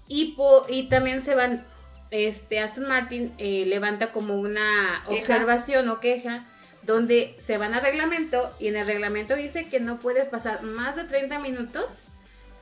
Y, 0.08 0.34
po- 0.34 0.66
y 0.70 0.88
también 0.90 1.22
se 1.22 1.36
van, 1.36 1.64
este, 2.12 2.60
Aston 2.60 2.88
Martin 2.88 3.34
eh, 3.38 3.66
levanta 3.68 4.12
como 4.12 4.36
una 4.36 5.04
Queja. 5.08 5.20
observación 5.22 5.90
o 5.90 6.00
queja 6.00 6.46
donde 6.84 7.36
se 7.38 7.58
van 7.58 7.74
al 7.74 7.82
reglamento 7.82 8.50
y 8.60 8.68
en 8.68 8.78
el 8.78 8.88
reglamento 8.88 9.36
dice 9.36 9.66
que 9.68 9.82
no 9.82 10.00
puedes 10.00 10.26
pasar 10.30 10.64
más 10.64 10.96
de 10.96 11.04
30 11.04 11.40
minutos 11.40 11.86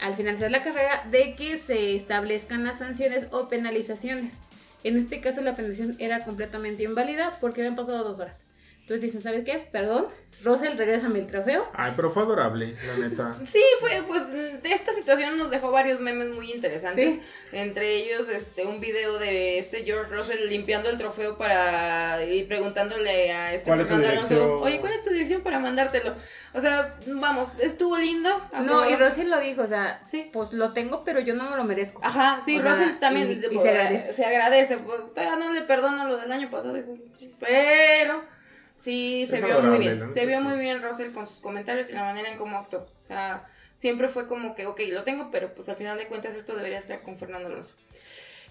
al 0.02 0.16
finalizar 0.16 0.50
la 0.50 0.64
carrera 0.64 1.04
de 1.12 1.36
que 1.36 1.60
se 1.60 1.96
establezcan 1.96 2.64
las 2.64 2.80
sanciones 2.80 3.28
o 3.30 3.48
penalizaciones. 3.50 4.40
En 4.84 4.98
este 4.98 5.22
caso 5.22 5.42
la 5.42 5.56
penalización 5.56 5.96
era 6.00 6.26
completamente 6.26 6.82
inválida 6.84 7.38
porque 7.40 7.62
habían 7.62 7.76
pasado 7.76 8.04
dos 8.04 8.18
horas. 8.20 8.42
Entonces 8.86 9.02
dicen, 9.02 9.22
¿sabes 9.24 9.44
qué? 9.44 9.58
Perdón, 9.72 10.06
Russell, 10.44 10.78
regrésame 10.78 11.18
el 11.18 11.26
trofeo. 11.26 11.68
Ay, 11.74 11.94
pero 11.96 12.12
fue 12.12 12.22
adorable, 12.22 12.76
la 12.86 13.08
neta. 13.08 13.36
Sí, 13.48 13.60
fue, 13.80 14.04
pues 14.08 14.32
de 14.32 14.72
esta 14.72 14.94
situación 14.94 15.40
nos 15.40 15.50
dejó 15.50 15.72
varios 15.72 16.00
memes 16.02 16.28
muy 16.36 16.52
interesantes. 16.52 17.14
Sí. 17.16 17.22
Entre 17.52 17.96
ellos, 17.96 18.30
este, 18.30 18.64
un 18.68 18.80
video 18.80 19.18
de 19.18 19.58
este 19.58 19.84
George 19.86 20.14
Russell 20.16 20.48
limpiando 20.50 20.88
el 20.92 21.00
trofeo 21.00 21.36
para 21.36 22.24
y 22.26 22.44
preguntándole 22.44 23.32
a 23.34 23.56
este 23.56 23.66
¿Cuál 23.68 23.82
es 23.82 23.88
su 23.88 23.94
Fernando 23.96 24.12
Alonso, 24.20 24.36
dirección? 24.36 24.62
oye, 24.64 24.80
¿cuál 24.80 24.94
es 24.94 25.02
tu 25.04 25.10
dirección 25.10 25.42
para 25.42 25.58
mandártelo? 25.58 26.14
O 26.54 26.62
sea, 26.62 26.96
vamos, 27.08 27.54
estuvo 27.60 27.98
lindo. 27.98 28.30
No, 28.62 28.88
y. 28.88 28.96
Russell 28.98 29.30
lo 29.30 29.40
dijo, 29.40 29.64
o 29.64 29.68
sea, 29.68 30.04
Sí. 30.06 30.30
pues 30.32 30.54
lo 30.54 30.74
tengo, 30.74 31.04
pero 31.04 31.20
yo 31.22 31.34
no 31.34 31.50
me 31.50 31.58
lo 31.58 31.64
merezco. 31.64 32.02
Ajá, 32.04 32.40
sí, 32.46 32.60
O 32.60 32.62
sea, 32.62 32.72
Russell 32.76 33.00
también 33.00 33.32
y- 33.32 33.56
y 33.56 33.60
se 33.60 33.70
agradece. 33.70 34.14
se 34.14 34.26
agradece, 34.26 34.78
pues, 34.78 34.98
todavía 35.12 35.38
no 35.38 35.52
le 35.54 35.62
perdono 35.64 36.08
lo 36.08 36.18
del 36.18 36.32
año 36.32 36.52
pasado, 36.52 36.76
dijo, 36.76 36.96
pero 37.40 38.35
sí 38.78 39.26
se 39.28 39.38
Es 39.40 39.46
vio 39.46 39.62
muy 39.62 39.78
bien, 39.80 40.12
se 40.12 40.26
vio 40.26 40.38
sí. 40.40 40.44
muy 40.44 40.58
bien 40.60 40.82
Russell 40.82 41.12
con 41.12 41.26
sus 41.26 41.40
comentarios 41.40 41.90
y 41.90 41.94
la 41.94 42.04
manera 42.04 42.30
en 42.30 42.38
cómo 42.38 42.58
actuó. 42.58 42.80
O 42.80 43.08
sea, 43.08 43.46
siempre 43.76 44.08
fue 44.10 44.28
como 44.28 44.56
que, 44.56 44.66
ok, 44.68 44.80
lo 44.92 45.04
tengo, 45.04 45.30
pero 45.32 45.54
pues 45.54 45.70
al 45.70 45.76
final 45.76 45.98
de 45.98 46.08
cuentas 46.08 46.36
esto 46.36 46.56
debería 46.56 46.80
estar 46.80 47.02
con 47.02 47.18
Fernando 47.18 47.48
Alonso. 47.48 47.74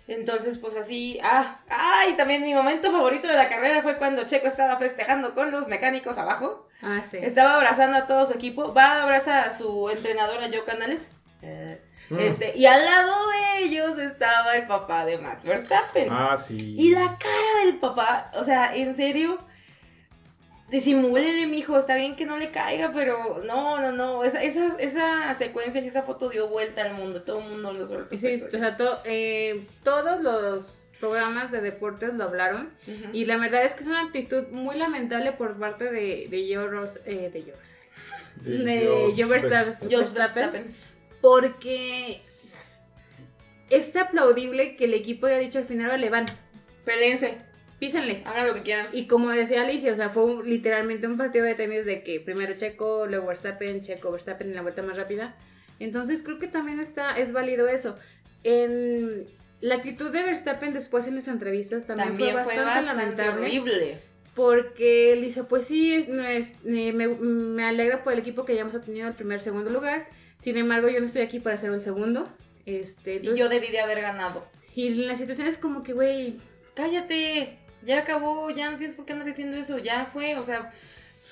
Entonces, 0.06 0.58
pues 0.58 0.76
así, 0.76 1.18
ah, 1.22 1.60
ah, 1.70 2.02
y 2.10 2.14
también 2.14 2.42
mi 2.42 2.54
momento 2.54 2.92
favorito 2.92 3.26
de 3.26 3.34
la 3.36 3.48
carrera 3.48 3.82
fue 3.82 3.96
cuando 3.96 4.24
Checo 4.26 4.46
estaba 4.46 4.76
festejando 4.76 5.32
con 5.32 5.50
los 5.50 5.66
mecánicos 5.66 6.18
abajo. 6.18 6.68
Ah, 6.82 7.02
sí. 7.10 7.16
Estaba 7.22 7.54
abrazando 7.54 7.96
a 7.96 8.06
todo 8.06 8.26
su 8.26 8.34
equipo. 8.34 8.74
Va, 8.74 9.02
abraza 9.02 9.42
a 9.44 9.52
su 9.52 9.88
entrenadora 9.88 10.48
Joe 10.52 10.64
Canales. 10.64 11.10
Eh, 11.42 11.80
Mm. 12.10 12.18
este, 12.18 12.52
y 12.54 12.66
al 12.66 12.84
lado 12.84 13.14
de 13.30 13.64
ellos 13.64 13.98
estaba 13.98 14.56
el 14.56 14.66
papá 14.66 15.06
de 15.06 15.16
Max 15.16 15.46
Verstappen. 15.46 16.08
Ah, 16.12 16.36
sí. 16.36 16.76
Y 16.78 16.90
la 16.90 17.16
cara 17.18 17.64
del 17.64 17.78
papá, 17.78 18.30
o 18.34 18.44
sea, 18.44 18.76
en 18.76 18.94
serio, 18.94 19.38
disimúlele, 20.70 21.46
mijo, 21.46 21.78
está 21.78 21.94
bien 21.96 22.16
que 22.16 22.26
no 22.26 22.36
le 22.36 22.50
caiga, 22.50 22.90
pero 22.94 23.42
no, 23.46 23.80
no, 23.80 23.92
no, 23.92 24.24
esa, 24.24 24.42
esa, 24.42 24.76
esa 24.78 25.32
secuencia 25.34 25.80
y 25.80 25.86
esa 25.86 26.02
foto 26.02 26.28
dio 26.28 26.48
vuelta 26.48 26.82
al 26.82 26.94
mundo, 26.94 27.22
todo 27.22 27.40
el 27.40 27.48
mundo 27.48 27.72
lo 27.72 28.06
Y 28.10 28.16
Sí, 28.16 28.34
o 28.34 28.50
sea, 28.50 28.76
to- 28.76 29.00
eh, 29.04 29.66
todos 29.82 30.20
los 30.22 30.84
programas 31.00 31.50
de 31.52 31.60
deportes 31.60 32.14
lo 32.14 32.24
hablaron. 32.24 32.70
Y 33.12 33.26
la 33.26 33.36
verdad 33.36 33.64
es 33.64 33.74
que 33.74 33.82
es 33.82 33.86
una 33.88 34.00
actitud 34.02 34.48
muy 34.52 34.76
lamentable 34.76 35.32
por 35.32 35.58
parte 35.58 35.84
de, 35.84 36.26
de 36.30 36.54
Joe 36.54 36.66
Ross- 36.68 37.00
eh, 37.04 37.30
de 37.32 37.40
Joe 37.42 37.52
Ross- 37.52 37.74
de 38.44 39.16
Joe 39.90 40.04
Verstappen, 40.14 40.74
porque 41.20 42.22
es 43.70 43.94
aplaudible 43.96 44.76
que 44.76 44.84
el 44.86 44.94
equipo 44.94 45.26
haya 45.26 45.38
dicho 45.38 45.58
al 45.58 45.66
final, 45.66 45.88
vale, 45.88 46.10
van, 46.10 46.26
Pelense, 46.84 47.38
písenle. 47.78 48.22
hagan 48.24 48.46
lo 48.48 48.54
que 48.54 48.62
quieran. 48.62 48.86
Y 48.92 49.06
como 49.06 49.30
decía 49.30 49.62
Alicia, 49.62 49.92
o 49.92 49.96
sea, 49.96 50.08
fue 50.10 50.24
un- 50.24 50.48
literalmente 50.48 51.06
un 51.06 51.16
partido 51.18 51.44
de 51.44 51.54
tenis 51.54 51.84
de 51.84 52.02
que 52.02 52.20
primero 52.20 52.54
Checo, 52.56 53.06
luego 53.06 53.26
Verstappen, 53.26 53.82
Checo, 53.82 54.10
Verstappen 54.12 54.48
en 54.48 54.54
la 54.54 54.62
vuelta 54.62 54.82
más 54.82 54.96
rápida. 54.96 55.36
Entonces 55.80 56.22
creo 56.22 56.38
que 56.38 56.46
también 56.48 56.80
está, 56.80 57.18
es 57.18 57.32
válido 57.32 57.66
eso. 57.68 57.94
En 58.44 59.26
la 59.60 59.76
actitud 59.76 60.10
de 60.12 60.22
Verstappen 60.22 60.72
después 60.74 61.06
en 61.06 61.14
las 61.16 61.28
entrevistas 61.28 61.86
también, 61.86 62.08
También 62.10 62.32
fue 62.34 62.44
fue 62.44 62.56
bastante, 62.56 62.74
bastante 62.92 63.02
lamentable. 63.16 63.46
horrible. 63.46 63.98
Porque 64.34 65.12
él 65.12 65.22
dice, 65.22 65.44
pues 65.44 65.66
sí, 65.66 66.06
no 66.08 66.24
es- 66.24 66.54
me, 66.64 66.92
me- 66.92 67.64
alegra 67.64 68.02
por 68.02 68.12
el 68.12 68.18
equipo 68.18 68.44
que 68.44 68.54
ya 68.54 68.62
hemos 68.62 68.74
obtenido 68.74 69.08
el 69.08 69.14
primer, 69.14 69.40
segundo 69.40 69.70
lugar. 69.70 70.06
Sin 70.40 70.56
embargo, 70.56 70.88
yo 70.88 71.00
no 71.00 71.06
estoy 71.06 71.22
aquí 71.22 71.38
para 71.40 71.56
ser 71.56 71.70
un 71.70 71.80
segundo. 71.80 72.28
Este, 72.66 73.14
Y 73.14 73.16
entonces- 73.18 73.38
yo 73.38 73.48
debí 73.48 73.68
de 73.68 73.80
haber 73.80 74.00
ganado. 74.00 74.44
y 74.74 74.90
la 75.06 75.14
situación 75.14 75.46
es 75.46 75.56
como 75.56 75.82
que, 75.84 75.92
güey, 75.92 76.36
cállate, 76.74 77.58
ya 77.84 77.98
acabó, 78.00 78.50
ya 78.50 78.70
no 78.70 78.76
tienes 78.78 78.96
por 78.96 79.04
qué 79.06 79.12
andar 79.12 79.26
diciendo 79.28 79.56
eso, 79.56 79.78
ya 79.78 80.06
fue, 80.12 80.36
o 80.36 80.44
sea, 80.44 80.72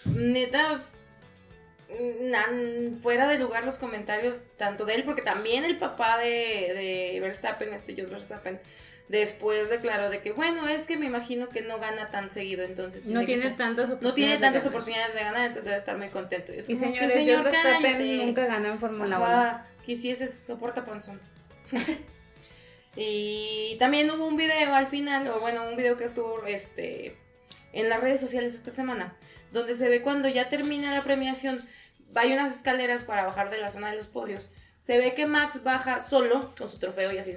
neta, 0.05 0.85
nan- 2.21 2.99
fuera 3.03 3.29
de 3.29 3.39
lugar 3.39 3.65
los 3.65 3.79
comentarios 3.79 4.47
tanto 4.57 4.85
de 4.85 4.95
él, 4.95 5.05
porque 5.05 5.23
también 5.23 5.65
el 5.65 5.77
papá 5.79 6.19
de, 6.19 6.27
de 7.15 7.19
Verstappen, 7.21 7.73
este 7.73 7.95
Jos 8.01 8.11
Verstappen, 8.11 8.61
después 9.09 9.69
declaró 9.69 10.09
de 10.09 10.21
que, 10.21 10.33
bueno, 10.33 10.69
es 10.69 10.87
que 10.87 10.97
me 10.97 11.07
imagino 11.07 11.49
que 11.49 11.61
no 11.63 11.79
gana 11.79 12.11
tan 12.11 12.31
seguido, 12.31 12.65
entonces... 12.65 13.07
no 13.07 13.25
tiene 13.25 13.51
tantas 13.51 13.91
oportunidades. 13.91 14.03
no 14.03 14.15
tiene 14.15 14.33
de 14.33 14.39
tantas 14.39 14.63
ganar. 14.65 14.69
oportunidades 14.77 15.15
de 15.15 15.21
ganar, 15.21 15.41
entonces 15.43 15.65
debe 15.67 15.77
estar 15.77 15.99
muy 15.99 16.09
contento. 16.09 16.53
Es 16.53 16.69
Y 16.71 16.75
como 16.77 16.93
que, 16.93 16.99
señores, 16.99 17.15
señor, 17.15 17.45
Verstappen 17.45 18.17
nunca 18.27 18.47
ganó 18.47 18.69
en 18.69 18.79
Fórmula 18.79 19.17
1. 19.19 19.27
Ajá, 19.27 19.67
quisiese 19.85 20.31
soporta 20.31 20.85
panzón. 20.85 21.21
y 22.97 23.77
también 23.79 24.11
hubo 24.11 24.27
un 24.27 24.37
video 24.37 24.75
al 24.75 24.87
final, 24.87 25.29
o 25.29 25.41
bueno, 25.41 25.69
un 25.69 25.77
video 25.77 25.97
que 25.97 26.05
estuvo 26.05 26.45
este 26.47 27.17
en 27.73 27.89
las 27.89 28.01
redes 28.01 28.21
sociales 28.21 28.55
esta 28.55 28.71
semana, 28.71 29.17
donde 29.51 29.75
se 29.75 29.89
ve 29.89 30.03
cuando 30.03 30.29
ya 30.29 30.49
termina 30.49 30.93
la 30.93 31.03
premiación, 31.03 31.67
hay 32.15 32.33
unas 32.33 32.55
escaleras 32.55 33.03
para 33.05 33.25
bajar 33.25 33.51
de 33.51 33.59
la 33.59 33.71
zona 33.71 33.91
de 33.91 33.97
los 33.97 34.07
podios. 34.07 34.51
Se 34.79 34.99
ve 34.99 35.15
que 35.15 35.27
Max 35.27 35.63
baja 35.63 36.01
solo 36.01 36.55
con 36.59 36.69
su 36.69 36.79
trofeo 36.79 37.13
y 37.13 37.19
así. 37.19 37.37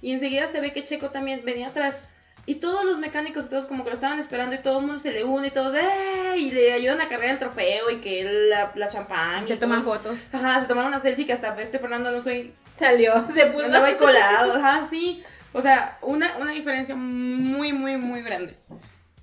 Y 0.00 0.12
enseguida 0.12 0.46
se 0.46 0.60
ve 0.60 0.72
que 0.72 0.84
Checo 0.84 1.10
también 1.10 1.44
venía 1.44 1.68
atrás. 1.68 2.02
Y 2.48 2.54
todos 2.54 2.82
los 2.86 2.98
mecánicos 2.98 3.50
todos 3.50 3.66
como 3.66 3.84
que 3.84 3.90
lo 3.90 3.94
estaban 3.94 4.18
esperando 4.18 4.54
y 4.56 4.58
todo 4.60 4.78
el 4.78 4.86
mundo 4.86 4.98
se 4.98 5.12
le 5.12 5.22
une 5.22 5.48
y 5.48 5.50
todos 5.50 5.76
¡eh! 5.76 6.34
y 6.38 6.50
le 6.50 6.72
ayudan 6.72 6.98
a 7.02 7.06
cargar 7.06 7.28
el 7.28 7.38
trofeo 7.38 7.90
y 7.90 7.96
que 7.96 8.24
la, 8.24 8.72
la 8.74 8.88
champán. 8.88 9.46
Se 9.46 9.58
toman 9.58 9.84
fotos. 9.84 10.16
Ajá, 10.32 10.58
se 10.58 10.66
tomaron 10.66 10.88
una 10.88 10.98
selfie 10.98 11.26
que 11.26 11.34
hasta 11.34 11.54
este 11.60 11.78
Fernando 11.78 12.08
Alonso 12.08 12.30
ahí 12.30 12.54
Salió, 12.74 13.26
se 13.30 13.44
puso. 13.48 13.66
andaba 13.66 13.88
ahí 13.88 13.96
colado. 13.96 14.54
Ajá, 14.54 14.82
sí. 14.82 15.22
O 15.52 15.60
sea, 15.60 15.98
una, 16.00 16.38
una 16.38 16.52
diferencia 16.52 16.94
muy, 16.94 17.74
muy, 17.74 17.98
muy 17.98 18.22
grande. 18.22 18.56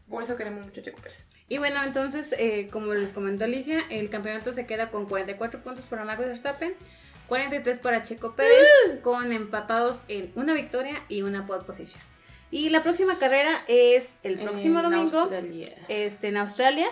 Por 0.07 0.21
eso 0.21 0.36
queremos 0.36 0.63
mucho 0.63 0.82
a 0.82 0.84
Checo 0.84 1.01
Pérez. 1.01 1.26
Y 1.49 1.57
bueno, 1.57 1.84
entonces, 1.84 2.32
eh, 2.38 2.69
como 2.71 2.93
les 2.93 3.09
comentó 3.09 3.45
Alicia, 3.45 3.80
el 3.89 4.11
campeonato 4.11 4.53
se 4.53 4.67
queda 4.67 4.91
con 4.91 5.07
44 5.07 5.63
puntos 5.63 5.88
para 5.88 6.05
Max 6.05 6.19
Verstappen, 6.19 6.76
43 7.28 7.80
para 7.80 8.03
Checo 8.03 8.36
Pérez, 8.36 8.67
con 9.01 9.32
empatados 9.32 10.01
en 10.09 10.32
una 10.36 10.53
victoria 10.53 11.01
y 11.09 11.23
una 11.23 11.47
pole 11.47 11.63
position. 11.63 11.99
Y 12.51 12.69
la 12.69 12.83
próxima 12.83 13.17
carrera 13.17 13.51
es 13.67 14.17
el 14.23 14.39
próximo 14.39 14.79
En 14.79 14.89
domingo, 14.91 15.19
Australia. 15.19 15.75
este, 15.89 16.27
en 16.29 16.37
Australia. 16.37 16.87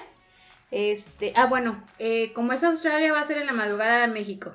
Este, 0.71 1.33
ah, 1.35 1.45
bueno, 1.45 1.83
eh, 1.99 2.33
como 2.33 2.51
es 2.53 2.63
Australia, 2.63 3.13
va 3.13 3.21
a 3.21 3.27
ser 3.27 3.37
en 3.37 3.45
la 3.45 3.53
madrugada 3.53 4.01
de 4.01 4.07
México. 4.07 4.53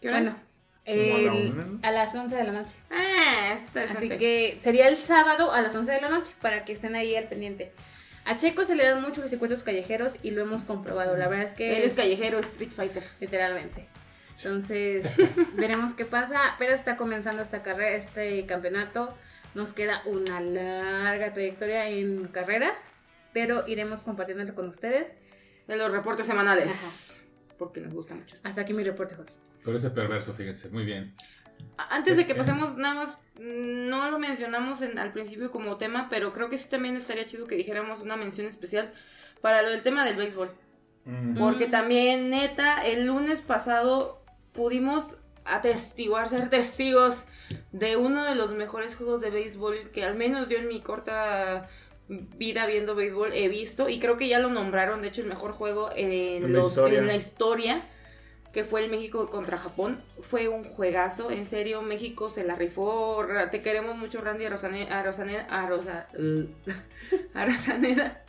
¿Qué 0.00 0.08
hora 0.08 0.20
bueno, 0.20 0.36
es? 0.84 0.94
el- 0.96 1.78
a 1.82 1.90
las 1.90 2.14
11 2.14 2.36
de 2.36 2.44
la 2.44 2.52
noche. 2.52 2.76
Ah, 2.90 3.50
está 3.52 3.82
Así 3.82 4.08
que 4.08 4.58
sería 4.60 4.88
el 4.88 4.96
sábado 4.96 5.52
a 5.52 5.60
las 5.60 5.74
11 5.74 5.90
de 5.92 6.00
la 6.00 6.08
noche 6.08 6.32
para 6.40 6.64
que 6.64 6.72
estén 6.72 6.94
ahí 6.94 7.16
al 7.16 7.24
pendiente. 7.24 7.72
A 8.24 8.36
Checo 8.36 8.64
se 8.64 8.76
le 8.76 8.84
dan 8.84 9.02
mucho 9.02 9.20
los 9.20 9.30
circuitos 9.30 9.62
callejeros 9.62 10.14
y 10.22 10.30
lo 10.30 10.42
hemos 10.42 10.62
comprobado. 10.62 11.16
La 11.16 11.28
verdad 11.28 11.46
es 11.46 11.54
que 11.54 11.76
Él 11.76 11.82
es 11.82 11.94
callejero, 11.94 12.38
Street 12.40 12.70
Fighter. 12.70 13.02
literalmente. 13.20 13.86
Entonces, 14.36 15.04
veremos 15.54 15.94
qué 15.94 16.04
pasa. 16.04 16.40
Pero 16.58 16.74
está 16.74 16.96
comenzando 16.96 17.42
esta 17.42 17.62
carrera, 17.62 17.96
este 17.96 18.44
campeonato. 18.46 19.16
Nos 19.56 19.72
queda 19.72 20.02
una 20.04 20.38
larga 20.40 21.32
trayectoria 21.32 21.88
en 21.88 22.28
carreras, 22.28 22.84
pero 23.32 23.66
iremos 23.66 24.02
compartiéndolo 24.02 24.54
con 24.54 24.68
ustedes. 24.68 25.16
De 25.66 25.76
los 25.78 25.90
reportes 25.90 26.26
semanales. 26.26 27.24
Porque 27.58 27.80
nos 27.80 27.94
gusta 27.94 28.14
mucho. 28.14 28.36
Hasta 28.44 28.60
aquí 28.60 28.74
mi 28.74 28.84
reporte, 28.84 29.14
Joaquín. 29.16 29.34
Pero 29.64 29.78
ese 29.78 29.88
perverso, 29.90 30.34
fíjense, 30.34 30.68
muy 30.68 30.84
bien. 30.84 31.14
Antes 31.78 32.18
de 32.18 32.26
que 32.26 32.34
pasemos, 32.34 32.76
nada 32.76 32.94
más, 32.94 33.18
mm, 33.36 33.88
no 33.88 34.10
lo 34.10 34.18
mencionamos 34.18 34.82
en- 34.82 34.98
al 34.98 35.12
principio 35.14 35.50
como 35.50 35.78
tema, 35.78 36.08
pero 36.10 36.34
creo 36.34 36.50
que 36.50 36.58
sí 36.58 36.68
también 36.68 36.94
estaría 36.96 37.24
chido 37.24 37.46
que 37.46 37.54
dijéramos 37.56 38.00
una 38.02 38.16
mención 38.18 38.46
especial 38.46 38.92
para 39.40 39.62
lo 39.62 39.70
del 39.70 39.82
tema 39.82 40.04
del 40.04 40.18
béisbol. 40.18 40.50
Mm. 41.06 41.38
Porque 41.38 41.66
Mm. 41.68 41.70
también, 41.70 42.28
neta, 42.30 42.82
el 42.86 43.06
lunes 43.06 43.40
pasado 43.40 44.22
pudimos 44.52 45.16
atestiguar, 45.48 46.28
ser 46.28 46.50
testigos 46.50 47.24
de 47.72 47.96
uno 47.96 48.24
de 48.24 48.34
los 48.34 48.52
mejores 48.52 48.96
juegos 48.96 49.20
de 49.20 49.30
béisbol 49.30 49.90
que 49.90 50.04
al 50.04 50.14
menos 50.16 50.48
yo 50.48 50.58
en 50.58 50.68
mi 50.68 50.80
corta 50.80 51.68
vida 52.08 52.66
viendo 52.66 52.94
béisbol 52.94 53.32
he 53.32 53.48
visto. 53.48 53.88
Y 53.88 53.98
creo 54.00 54.16
que 54.16 54.28
ya 54.28 54.38
lo 54.38 54.48
nombraron, 54.50 55.02
de 55.02 55.08
hecho, 55.08 55.22
el 55.22 55.28
mejor 55.28 55.52
juego 55.52 55.90
en, 55.96 56.44
En 56.44 56.52
la 56.52 56.58
los- 56.60 56.68
historia. 56.68 56.98
en 56.98 57.06
la 57.06 57.16
historia, 57.16 57.82
que 58.52 58.64
fue 58.64 58.82
el 58.82 58.90
México 58.90 59.28
contra 59.28 59.58
Japón. 59.58 60.00
Fue 60.22 60.48
un 60.48 60.64
juegazo, 60.64 61.30
en 61.30 61.44
serio, 61.46 61.82
México 61.82 62.30
se 62.30 62.42
la 62.44 62.54
rifó. 62.54 63.26
Te 63.50 63.60
queremos 63.60 63.96
mucho, 63.96 64.20
Randy 64.22 64.44
Arozane- 64.44 64.88
Arozane- 64.88 65.46
Arosa- 65.50 66.06
Arosaneda. 67.34 68.22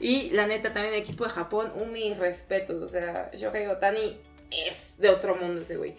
Y 0.00 0.30
la 0.30 0.46
neta, 0.46 0.72
también 0.72 0.94
el 0.94 1.00
equipo 1.02 1.24
de 1.24 1.30
Japón, 1.30 1.72
un 1.76 1.92
mis 1.92 2.16
respetos. 2.18 2.82
O 2.82 2.88
sea, 2.88 3.30
Shohei 3.34 3.66
Otani 3.68 4.18
es 4.50 4.98
de 4.98 5.10
otro 5.10 5.36
mundo 5.36 5.60
ese 5.62 5.76
güey. 5.76 5.94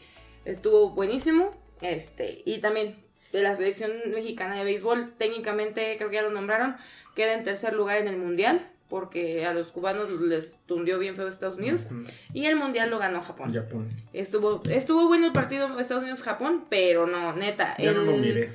Estuvo 0.45 0.89
buenísimo. 0.91 1.51
Este, 1.81 2.41
y 2.45 2.59
también 2.59 2.95
de 3.31 3.41
la 3.43 3.55
selección 3.55 3.91
mexicana 4.13 4.55
de 4.55 4.63
béisbol, 4.63 5.13
técnicamente 5.17 5.95
creo 5.97 6.09
que 6.09 6.15
ya 6.15 6.21
lo 6.21 6.29
nombraron, 6.31 6.75
queda 7.15 7.33
en 7.33 7.43
tercer 7.43 7.73
lugar 7.73 7.97
en 7.97 8.07
el 8.07 8.17
mundial. 8.17 8.69
porque 8.89 9.43
a 9.47 9.55
los 9.55 9.71
cubanos 9.71 10.21
les 10.21 10.55
tundió 10.67 10.99
bien 10.99 11.15
feo 11.15 11.27
Estados 11.27 11.55
Unidos. 11.57 11.87
Y 12.31 12.45
el 12.45 12.55
mundial 12.55 12.91
lo 12.91 12.99
ganó 12.99 13.21
Japón. 13.21 13.51
Japón. 13.51 13.89
Estuvo, 14.13 14.61
estuvo 14.69 15.07
bueno 15.07 15.25
el 15.25 15.33
partido 15.33 15.79
Estados 15.79 16.03
Unidos-Japón, 16.03 16.65
pero 16.69 17.07
no, 17.07 17.33
neta. 17.33 17.75
Ya 17.79 17.91
no 17.91 18.01
el- 18.01 18.05
lo 18.05 18.17
miré. 18.17 18.51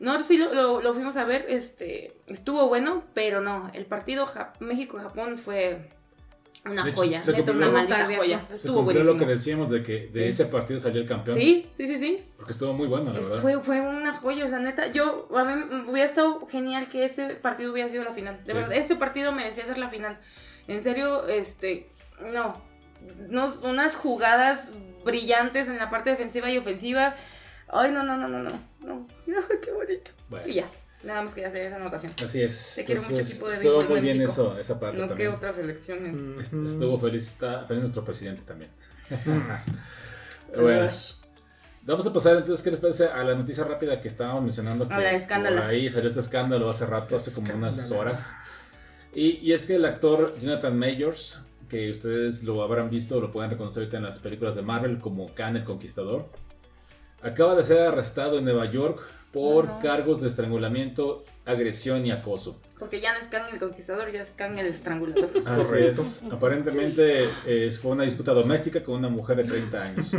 No, 0.00 0.20
sí 0.24 0.38
lo, 0.38 0.52
lo- 0.52 0.80
lo 0.82 0.92
fuimos 0.92 1.16
a 1.16 1.24
ver, 1.24 1.46
este, 1.48 2.14
estuvo 2.26 2.66
bueno, 2.66 3.04
pero 3.14 3.40
no, 3.40 3.70
el 3.74 3.86
partido 3.86 4.26
Ja- 4.26 4.54
México-Japón 4.58 5.38
fue 5.38 5.78
una 6.70 6.84
De 6.84 6.90
hecho, 6.90 6.98
joya, 6.98 7.20
se 7.22 7.32
neta, 7.32 7.52
una 7.52 7.68
maldita 7.70 8.04
joya. 8.04 8.44
Se 8.48 8.54
Estuvo 8.56 8.76
cumplió 8.76 9.00
buenísimo. 9.02 9.12
lo 9.12 9.18
que 9.18 9.26
decíamos 9.32 9.70
de 9.70 9.82
que 9.82 9.92
de 10.06 10.10
Sí. 10.12 10.22
ese 10.24 10.44
partido 10.46 10.80
salió 10.80 11.00
el 11.02 11.08
campeón. 11.08 11.38
Sí, 11.38 11.68
sí, 11.72 11.86
sí, 11.86 11.98
sí. 11.98 12.24
Porque 12.36 12.52
estuvo 12.52 12.72
muy 12.72 12.86
bueno, 12.86 13.12
la 13.12 13.18
Es- 13.20 13.28
verdad. 13.28 13.42
fue, 13.42 13.60
fue 13.60 13.80
una 13.80 14.14
joya, 14.14 14.44
o 14.44 14.48
sea, 14.48 14.58
neta, 14.58 14.88
yo, 14.88 15.28
a 15.36 15.44
mí 15.44 15.64
me 15.70 15.90
hubiera 15.90 16.08
estado 16.08 16.46
genial 16.46 16.88
que 16.88 17.04
ese 17.04 17.30
partido 17.36 17.72
hubiera 17.72 17.88
sido 17.88 18.04
la 18.04 18.12
final. 18.12 18.40
De 18.44 18.52
Sí. 18.52 18.58
verdad, 18.58 18.76
ese 18.76 18.96
partido 18.96 19.32
merecía 19.32 19.64
ser 19.66 19.78
la 19.78 19.88
final. 19.88 20.18
En 20.68 20.82
serio, 20.82 21.26
este, 21.28 21.88
no, 22.32 22.54
unos- 23.28 23.58
unas 23.62 23.94
jugadas 23.94 24.72
brillantes 25.04 25.68
en 25.68 25.78
la 25.78 25.90
parte 25.90 26.10
defensiva 26.10 26.50
y 26.50 26.58
ofensiva. 26.58 27.14
Ay, 27.68 27.92
no, 27.92 28.02
no, 28.02 28.16
no, 28.16 28.28
no, 28.28 28.42
no, 28.42 28.48
no, 28.80 29.06
no, 29.26 29.40
qué 29.62 29.70
bonito. 29.72 30.10
Bueno, 30.28 30.46
Y 30.48 30.54
ya, 30.54 30.68
nada 31.06 31.22
más 31.22 31.34
quería 31.34 31.48
hacer 31.48 31.62
esa 31.62 31.76
anotación. 31.76 32.12
así 32.22 32.42
es. 32.42 32.72
Te 32.76 32.84
quiero 32.84 33.02
mucho, 33.02 33.20
equipo 33.20 33.48
de 33.48 33.54
Estuvo 33.54 33.80
muy 33.82 34.00
bien 34.00 34.18
México. 34.18 34.32
eso, 34.32 34.58
esa 34.58 34.78
parte 34.78 34.98
No 34.98 35.14
que 35.14 35.28
otras 35.28 35.58
elecciones. 35.58 36.18
Ujú. 36.18 36.40
Estuvo 36.40 36.98
feliz, 36.98 37.28
está 37.28 37.64
feliz 37.66 37.82
nuestro 37.82 38.04
presidente 38.04 38.42
también. 38.42 38.70
Bueno, 40.54 40.90
vamos 41.82 42.06
a 42.06 42.12
pasar 42.12 42.36
entonces, 42.36 42.64
¿qué 42.64 42.70
les 42.70 42.80
parece 42.80 43.06
a 43.06 43.22
la 43.24 43.34
noticia 43.34 43.64
rápida 43.64 44.00
que 44.00 44.08
estábamos 44.08 44.42
mencionando? 44.42 44.86
La 44.86 45.12
escándalo. 45.12 45.56
Por 45.56 45.66
ahí 45.66 45.90
salió 45.90 46.08
este 46.08 46.20
escándalo 46.20 46.70
hace 46.70 46.86
rato, 46.86 47.16
hace 47.16 47.34
como 47.34 47.52
unas 47.58 47.90
horas. 47.90 48.32
Y, 49.12 49.38
y 49.38 49.52
es 49.52 49.66
que 49.66 49.74
el 49.74 49.84
actor 49.84 50.34
Jonathan 50.38 50.78
Majors, 50.78 51.42
que 51.68 51.90
ustedes 51.90 52.44
lo 52.44 52.62
habrán 52.62 52.88
visto, 52.90 53.20
lo 53.20 53.32
pueden 53.32 53.50
reconocer 53.50 53.82
ahorita 53.82 53.96
en 53.98 54.04
las 54.04 54.18
películas 54.20 54.54
de 54.54 54.62
Marvel 54.62 54.98
como 54.98 55.34
Khan 55.34 55.56
el 55.56 55.64
Conquistador, 55.64 56.26
acaba 57.22 57.54
de 57.54 57.64
ser 57.64 57.80
arrestado 57.82 58.38
en 58.38 58.44
Nueva 58.44 58.70
York 58.70 59.00
por 59.36 59.80
cargos 59.80 60.22
de 60.22 60.28
estrangulamiento, 60.28 61.22
agresión 61.44 62.06
y 62.06 62.10
acoso. 62.10 62.58
Porque 62.78 63.02
ya 63.02 63.12
no 63.12 63.18
es 63.18 63.26
Kang 63.26 63.44
el 63.52 63.58
conquistador, 63.58 64.10
ya 64.10 64.22
es 64.22 64.30
Kang 64.30 64.56
el 64.56 64.64
estrangulador. 64.64 65.28
Así 65.36 65.50
correcto. 65.50 66.00
es. 66.00 66.22
Aparentemente 66.32 67.28
eh, 67.44 67.70
fue 67.70 67.92
una 67.92 68.04
disputa 68.04 68.32
doméstica 68.32 68.82
con 68.82 68.94
una 68.94 69.10
mujer 69.10 69.36
de 69.36 69.44
30 69.44 69.82
años. 69.82 70.10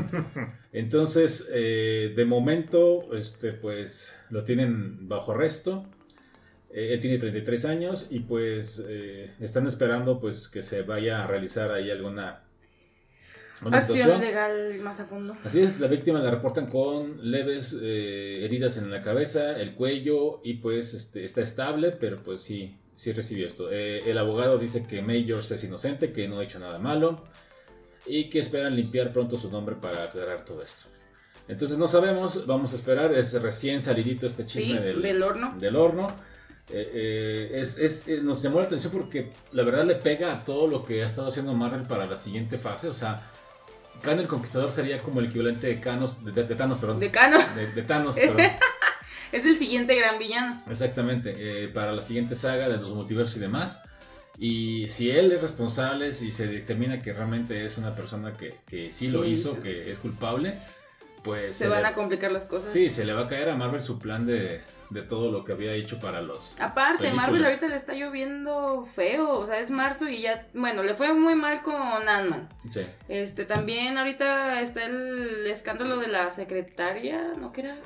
Entonces, 0.72 1.50
eh, 1.52 2.14
de 2.16 2.26
momento, 2.26 3.12
este, 3.16 3.54
pues 3.54 4.16
lo 4.30 4.44
tienen 4.44 5.10
bajo 5.10 5.32
arresto. 5.32 5.88
Eh, 6.70 6.94
él 6.94 7.02
tiene 7.02 7.18
33 7.18 7.66
años 7.66 8.08
y 8.12 8.20
pues 8.20 8.86
eh, 8.88 9.32
están 9.40 9.66
esperando 9.66 10.20
pues 10.20 10.48
que 10.48 10.62
se 10.62 10.84
vaya 10.84 11.24
a 11.24 11.28
realizar 11.28 11.72
ahí 11.72 11.90
alguna 11.90 12.44
una 13.66 13.78
Acción 13.80 13.98
situación. 13.98 14.22
legal 14.22 14.80
más 14.82 15.00
a 15.00 15.06
fondo. 15.06 15.36
Así 15.44 15.62
es, 15.62 15.80
la 15.80 15.88
víctima 15.88 16.20
la 16.20 16.30
reportan 16.32 16.68
con 16.70 17.32
leves 17.32 17.78
eh, 17.82 18.46
heridas 18.46 18.78
en 18.78 18.92
la 18.92 19.02
cabeza, 19.02 19.60
el 19.60 19.74
cuello 19.76 20.42
y 20.44 20.56
pues 20.56 20.94
este, 20.94 21.24
está 21.24 21.42
estable, 21.42 21.92
pero 21.92 22.18
pues 22.24 22.42
sí, 22.42 22.78
sí 22.94 23.12
recibió 23.14 23.48
esto. 23.48 23.70
Eh, 23.72 24.10
el 24.10 24.18
abogado 24.18 24.58
dice 24.58 24.86
que 24.88 25.02
Majors 25.02 25.52
es 25.52 25.64
inocente, 25.64 26.12
que 26.14 26.28
no 26.28 26.40
ha 26.40 26.44
hecho 26.44 26.60
nada 26.60 26.78
malo 26.80 27.24
y 28.06 28.30
que 28.30 28.40
esperan 28.40 28.76
limpiar 28.76 29.12
pronto 29.12 29.38
su 29.38 29.50
nombre 29.52 29.76
para 29.76 30.04
aclarar 30.04 30.46
todo 30.46 30.62
esto. 30.62 30.84
Entonces 31.48 31.78
no 31.78 31.88
sabemos, 31.88 32.46
vamos 32.46 32.74
a 32.74 32.76
esperar, 32.76 33.14
es 33.14 33.34
recién 33.42 33.82
salidito 33.82 34.28
este 34.28 34.48
Sí, 34.48 34.60
chisme 34.64 34.82
del, 34.82 35.02
del 35.02 35.24
horno. 35.24 35.56
del 35.58 35.76
horno. 35.78 36.08
Eh, 36.70 36.92
eh, 36.94 37.60
es, 37.62 37.80
es- 37.80 38.22
nos 38.24 38.44
llamó 38.44 38.60
la 38.60 38.66
atención 38.66 38.92
porque 38.92 39.32
la 39.54 39.64
verdad 39.64 39.86
le 39.86 39.96
pega 39.96 40.34
a 40.34 40.44
todo 40.44 40.68
lo 40.68 40.84
que 40.84 41.02
ha 41.02 41.06
estado 41.06 41.30
haciendo 41.30 41.54
Marvel 41.54 41.84
para 41.84 42.06
la 42.06 42.18
siguiente 42.18 42.58
fase. 42.58 42.90
O 42.90 42.94
sea, 42.94 43.26
Khan 44.02 44.20
el 44.20 44.28
Conquistador 44.28 44.72
sería 44.72 45.02
como 45.02 45.20
el 45.20 45.28
equivalente 45.28 45.68
de, 45.68 45.76
Thanos, 45.76 46.24
de, 46.24 46.32
de- 46.32 46.56
Thanos, 46.56 46.80
perdón. 46.80 47.00
De 47.00 47.12
Cano. 47.12 47.38
De, 47.56 47.68
de 47.68 47.82
Thanos, 47.84 48.16
perdón. 48.20 48.52
Es 49.32 49.46
el 49.46 49.58
siguiente 49.58 49.96
gran 49.96 50.18
villano. 50.20 50.62
Exactamente, 50.70 51.34
eh, 51.36 51.68
para 51.68 51.92
la 51.92 52.02
siguiente 52.02 52.36
saga 52.36 52.70
de 52.70 52.78
los 52.78 52.90
multiversos 52.92 53.36
y 53.38 53.40
demás. 53.40 53.82
Y 54.40 54.88
si 54.90 55.10
él 55.10 55.32
es 55.32 55.42
responsable, 55.42 56.14
si 56.14 56.32
se 56.32 56.48
determina 56.48 57.02
que 57.02 57.12
realmente 57.12 57.66
es 57.66 57.78
una 57.78 57.96
persona 57.96 58.32
que, 58.34 58.54
que 58.68 58.92
sí 58.92 59.08
lo 59.10 59.26
hizo, 59.26 59.60
que 59.62 59.92
es 59.92 59.98
culpable, 59.98 60.54
pues... 61.28 61.56
Se 61.56 61.68
van 61.68 61.82
le- 61.84 61.90
a 61.90 61.94
complicar 61.94 62.32
las 62.32 62.46
cosas. 62.46 62.72
Sí, 62.72 62.90
se 62.90 63.06
le 63.06 63.14
va 63.14 63.22
a 63.22 63.28
caer 63.28 63.50
a 63.50 63.56
Marvel 63.56 63.82
su 63.82 64.00
plan 64.00 64.26
de, 64.26 64.62
de 64.90 65.02
todo 65.04 65.32
lo 65.32 65.44
que 65.46 65.52
había 65.52 65.74
hecho 65.74 66.00
para 66.00 66.22
los... 66.22 66.60
Aparte, 66.60 67.04
películas. 67.04 67.26
Marvel 67.28 67.46
ahorita 67.46 67.68
le 67.68 67.76
está 67.76 67.94
lloviendo 67.94 68.86
feo. 68.86 69.32
O 69.38 69.46
sea, 69.46 69.60
es 69.60 69.70
marzo 69.70 70.10
y 70.10 70.22
ya. 70.22 70.48
Bueno, 70.54 70.82
le 70.84 70.94
fue 70.96 71.14
muy 71.14 71.36
mal 71.36 71.62
con 71.62 71.76
Ant-Man. 72.08 72.50
Sí. 72.72 72.82
Este, 73.08 73.46
también 73.46 73.98
ahorita 73.98 74.62
está 74.62 74.86
el 74.86 75.46
escándalo 75.48 75.98
de 75.98 76.08
la 76.08 76.30
secretaria. 76.32 77.34
¿No 77.38 77.52
que 77.52 77.62
era? 77.62 77.78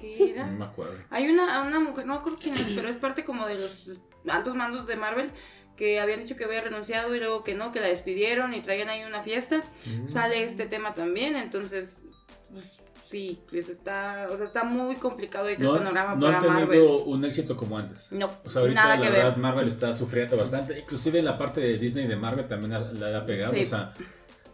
¿Qué 0.00 0.30
era? 0.32 0.46
No 0.46 0.58
me 0.58 0.64
acuerdo. 0.64 0.98
Hay 1.10 1.28
una, 1.28 1.62
una 1.62 1.80
mujer, 1.80 2.06
no 2.06 2.14
me 2.14 2.20
acuerdo 2.20 2.38
quién 2.40 2.56
es, 2.56 2.70
pero 2.70 2.88
es 2.88 2.96
parte 2.96 3.24
como 3.24 3.46
de 3.46 3.54
los 3.56 4.00
altos 4.28 4.54
mandos 4.54 4.86
de 4.86 4.96
Marvel 4.96 5.32
que 5.76 6.00
habían 6.00 6.20
dicho 6.20 6.34
que 6.36 6.44
había 6.44 6.60
renunciado 6.60 7.14
y 7.14 7.20
luego 7.20 7.44
que 7.44 7.54
no, 7.54 7.70
que 7.70 7.78
la 7.80 7.86
despidieron 7.86 8.52
y 8.52 8.60
traían 8.62 8.88
ahí 8.88 9.04
una 9.04 9.22
fiesta. 9.22 9.62
Sale 10.08 10.42
este 10.42 10.66
tema 10.66 10.92
también, 10.94 11.36
entonces, 11.36 12.08
pues, 12.52 12.78
sí, 13.06 13.40
les 13.50 13.68
está, 13.68 14.28
o 14.30 14.36
sea, 14.36 14.46
está 14.46 14.64
muy 14.64 14.96
complicado 14.96 15.44
ahorita 15.44 15.62
No, 15.64 15.72
el 15.72 15.78
panorama 15.78 16.14
no 16.14 16.20
para 16.26 16.36
han 16.38 16.42
tenido 16.42 16.60
Marvel. 16.66 17.02
un 17.06 17.24
éxito 17.24 17.56
como 17.56 17.78
antes. 17.78 18.08
No, 18.12 18.30
O 18.44 18.50
sea, 18.50 18.62
ahorita 18.62 18.82
nada 18.82 18.96
la 18.96 19.02
que 19.02 19.10
verdad 19.10 19.30
ver. 19.30 19.38
Marvel 19.38 19.68
está 19.68 19.92
sufriendo 19.92 20.36
bastante. 20.36 20.78
Inclusive 20.78 21.18
en 21.18 21.24
la 21.24 21.38
parte 21.38 21.60
de 21.60 21.78
Disney 21.78 22.06
de 22.06 22.16
Marvel 22.16 22.46
también 22.48 22.72
la, 22.72 22.80
la 23.10 23.18
ha 23.18 23.26
pegado. 23.26 23.52
Sí. 23.52 23.64
O 23.64 23.66
sea, 23.68 23.92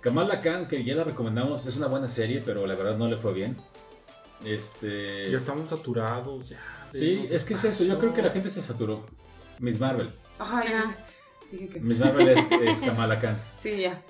Kamala 0.01 0.41
Khan, 0.41 0.69
que 0.69 0.85
ya 0.85 0.95
la 0.95 1.05
recomendamos, 1.05 1.65
es 1.67 1.77
una 1.79 1.87
buena 1.87 2.09
serie, 2.09 2.43
pero 2.45 2.67
la 2.67 2.75
verdad 2.75 2.97
no 2.99 3.09
le 3.09 3.17
fue 3.17 3.33
bien. 3.33 3.57
Este... 4.45 5.31
Ya 5.31 5.37
estamos 5.39 5.69
saturados. 5.71 6.49
Ya, 6.49 6.59
Sí, 6.93 7.27
es 7.31 7.45
que 7.45 7.55
es 7.55 7.65
eso. 7.65 7.85
Yo 7.85 7.99
creo 7.99 8.15
que 8.15 8.23
la 8.23 8.31
gente 8.31 8.51
se 8.51 8.63
saturó. 8.63 9.05
Miss 9.59 9.81
Marvel. 9.81 10.13
Ajá, 10.39 10.63
ya. 10.65 10.97
Que- 11.51 11.81
Miss 11.81 11.99
Marvel 11.99 12.29
es, 12.29 12.47
es 12.63 12.81
Kamala 12.91 13.19
Khan. 13.21 13.41
Sí, 13.57 13.77
ya. 13.81 14.01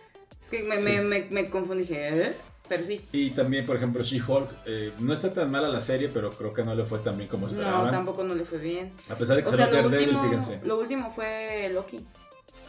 Es 0.43 0.51
que 0.51 0.63
me, 0.65 0.77
Sí. 0.79 0.83
me, 0.83 1.01
me, 1.03 1.27
me 1.31 1.51
confundí, 1.51 1.83
dije, 1.85 2.09
¿eh? 2.29 2.37
Pero 2.69 2.83
sí. 2.83 3.01
Y 3.13 3.31
también, 3.33 3.67
por 3.67 3.77
ejemplo, 3.77 4.03
She-Hulk. 4.03 4.49
eh, 4.67 4.93
no 5.01 5.13
está 5.13 5.31
tan 5.31 5.51
mala 5.51 5.69
la 5.69 5.81
serie, 5.81 6.09
pero 6.09 6.31
creo 6.31 6.55
que 6.55 6.65
no 6.65 6.75
le 6.75 6.85
fue 6.85 6.99
tan 7.01 7.17
bien 7.17 7.29
como 7.29 7.47
No, 7.47 7.53
esperaban. 7.53 7.91
tampoco 7.91 8.23
no 8.25 8.35
le 8.35 8.45
fue 8.45 8.59
bien. 8.59 8.93
A 9.11 9.15
pesar 9.17 9.37
de 9.37 9.43
que 9.43 9.51
O 9.51 9.57
sea, 9.57 9.67
salió 9.67 9.83
lo 9.83 9.89
último, 9.99 10.23
fíjense. 10.23 10.61
lo 10.65 10.79
último 10.79 11.11
fue 11.11 11.71
Loki. 11.75 12.01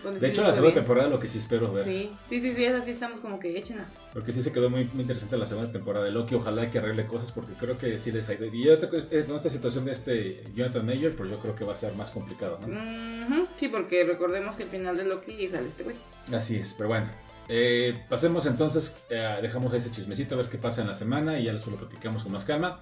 donde 0.04 0.20
De 0.20 0.28
sí 0.28 0.34
hecho, 0.34 0.42
la 0.42 0.48
segunda 0.50 0.62
bien. 0.74 0.76
temporada 0.76 1.08
lo 1.10 1.20
que 1.20 1.28
sí 1.30 1.40
espero 1.40 1.72
ver. 1.72 1.84
Sí, 1.84 2.12
sí, 2.20 2.40
sí, 2.42 2.54
sí, 2.54 2.64
es 2.66 2.74
así, 2.76 2.92
estamos 2.92 3.22
como 3.22 3.40
que 3.40 3.58
échenla. 3.58 3.88
Porque 4.14 4.34
sí 4.34 4.44
se 4.44 4.52
quedó 4.52 4.70
muy, 4.70 4.84
muy 4.94 5.02
interesante 5.02 5.36
la 5.38 5.46
segunda 5.48 5.72
temporada 5.72 6.06
de 6.06 6.12
Loki. 6.12 6.36
Ojalá 6.36 6.70
que 6.70 6.78
arregle 6.78 7.06
cosas 7.08 7.32
porque 7.32 7.54
creo 7.54 7.76
que 7.78 7.98
sí 7.98 8.12
les 8.12 8.28
ha 8.30 8.34
ido. 8.34 8.46
Y 8.54 8.68
otra 8.70 8.90
cosa, 8.90 9.08
eh, 9.12 9.24
con 9.26 9.38
esta 9.38 9.50
situación 9.50 9.86
de 9.86 9.94
este 9.94 10.44
Jonathan 10.54 10.86
Mayer, 10.86 11.16
pues 11.16 11.32
yo 11.32 11.40
creo 11.40 11.56
que 11.56 11.64
va 11.64 11.72
a 11.74 11.76
ser 11.76 11.96
más 11.96 12.10
complicado, 12.12 12.60
¿no? 12.68 12.68
Ujú, 12.68 13.48
Sí, 13.56 13.70
porque 13.70 14.04
recordemos 14.04 14.56
que 14.58 14.64
el 14.64 14.70
final 14.70 14.96
de 14.98 15.06
Loki 15.06 15.48
sale 15.48 15.68
este 15.70 15.84
güey. 15.84 15.96
Así 16.34 16.58
es, 16.58 16.76
pero 16.78 16.90
bueno. 16.90 17.10
Eh, 17.48 17.94
pasemos 18.10 18.46
entonces, 18.46 18.96
eh, 19.10 19.38
dejamos 19.42 19.74
ese 19.74 19.92
chismecito 19.92 20.36
a 20.36 20.40
ver 20.40 20.48
qué 20.48 20.58
pasa 20.58 20.82
en 20.82 20.88
la 20.88 20.96
semana 20.96 21.40
y 21.40 21.46
ya 21.46 21.54
después 21.54 21.80
lo 21.80 21.88
platicamos 21.88 22.24
con 22.24 22.32
más 22.32 22.44
calma. 22.44 22.80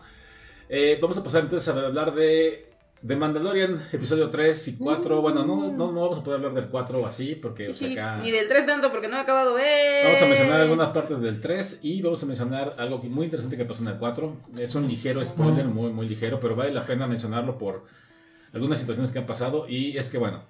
Eh, 0.69 0.97
vamos 1.01 1.17
a 1.17 1.23
pasar 1.23 1.43
entonces 1.43 1.67
a 1.67 1.85
hablar 1.85 2.13
de, 2.13 2.71
de 3.01 3.15
Mandalorian, 3.15 3.89
episodio 3.91 4.29
3 4.29 4.67
y 4.69 4.77
4. 4.77 5.21
Bueno, 5.21 5.45
no, 5.45 5.69
no, 5.71 5.91
no 5.91 6.01
vamos 6.01 6.19
a 6.19 6.23
poder 6.23 6.37
hablar 6.37 6.53
del 6.53 6.69
4 6.69 7.05
así 7.05 7.35
porque 7.35 7.65
Sí, 7.65 7.71
o 7.71 7.73
sea, 7.73 8.13
acá... 8.13 8.23
Ni 8.23 8.31
del 8.31 8.47
3 8.47 8.65
tanto 8.65 8.91
porque 8.91 9.09
no 9.09 9.17
he 9.17 9.19
acabado 9.19 9.55
de... 9.55 10.01
Vamos 10.05 10.21
a 10.21 10.25
mencionar 10.25 10.61
algunas 10.61 10.89
partes 10.89 11.21
del 11.21 11.41
3 11.41 11.79
y 11.83 12.01
vamos 12.01 12.23
a 12.23 12.25
mencionar 12.25 12.75
algo 12.77 12.99
muy 12.99 13.25
interesante 13.25 13.57
que 13.57 13.65
pasó 13.65 13.83
en 13.83 13.89
el 13.89 13.97
4. 13.97 14.37
Es 14.57 14.75
un 14.75 14.87
ligero 14.87 15.23
spoiler, 15.25 15.65
muy, 15.65 15.91
muy 15.91 16.07
ligero, 16.07 16.39
pero 16.39 16.55
vale 16.55 16.71
la 16.71 16.85
pena 16.85 17.05
mencionarlo 17.05 17.57
por 17.57 17.83
algunas 18.53 18.79
situaciones 18.79 19.11
que 19.11 19.19
han 19.19 19.25
pasado. 19.25 19.67
Y 19.67 19.97
es 19.97 20.09
que, 20.09 20.17
bueno, 20.17 20.43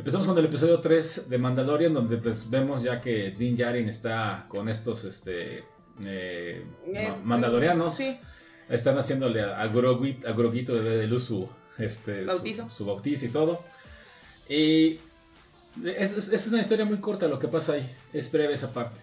empezamos 0.00 0.26
con 0.26 0.36
el 0.38 0.44
episodio 0.46 0.80
3 0.80 1.28
de 1.28 1.38
Mandalorian, 1.38 1.94
donde 1.94 2.16
pues, 2.16 2.48
vemos 2.50 2.82
ya 2.82 3.00
que 3.00 3.30
Din 3.30 3.56
Djarin 3.56 3.88
está 3.88 4.46
con 4.48 4.68
estos 4.68 5.04
este, 5.04 5.64
eh, 6.04 6.64
Es- 6.92 7.22
mandalorianos. 7.24 7.96
Sí, 7.96 8.18
Están 8.68 8.96
haciéndole 8.98 9.42
a, 9.42 9.60
a, 9.62 9.66
Grogui- 9.72 10.24
a 10.24 10.30
Groguito 10.32 10.72
Bebé 10.74 10.96
de 10.96 11.06
Luz 11.08 11.24
su, 11.24 11.48
este, 11.78 12.20
su- 12.22 12.26
Bautizo. 12.26 12.68
Su, 12.70 12.84
bautizo 12.86 13.26
y 13.26 13.28
todo. 13.30 13.60
Y 14.48 14.98
es, 15.84 16.12
es- 16.16 16.32
es 16.32 16.46
una 16.48 16.60
historia 16.60 16.84
muy 16.84 16.98
corta 16.98 17.26
lo 17.26 17.38
que 17.38 17.48
pasa 17.48 17.72
ahí. 17.74 17.90
Es 18.12 18.30
breve 18.30 18.54
esa 18.54 18.72
parte. 18.72 19.00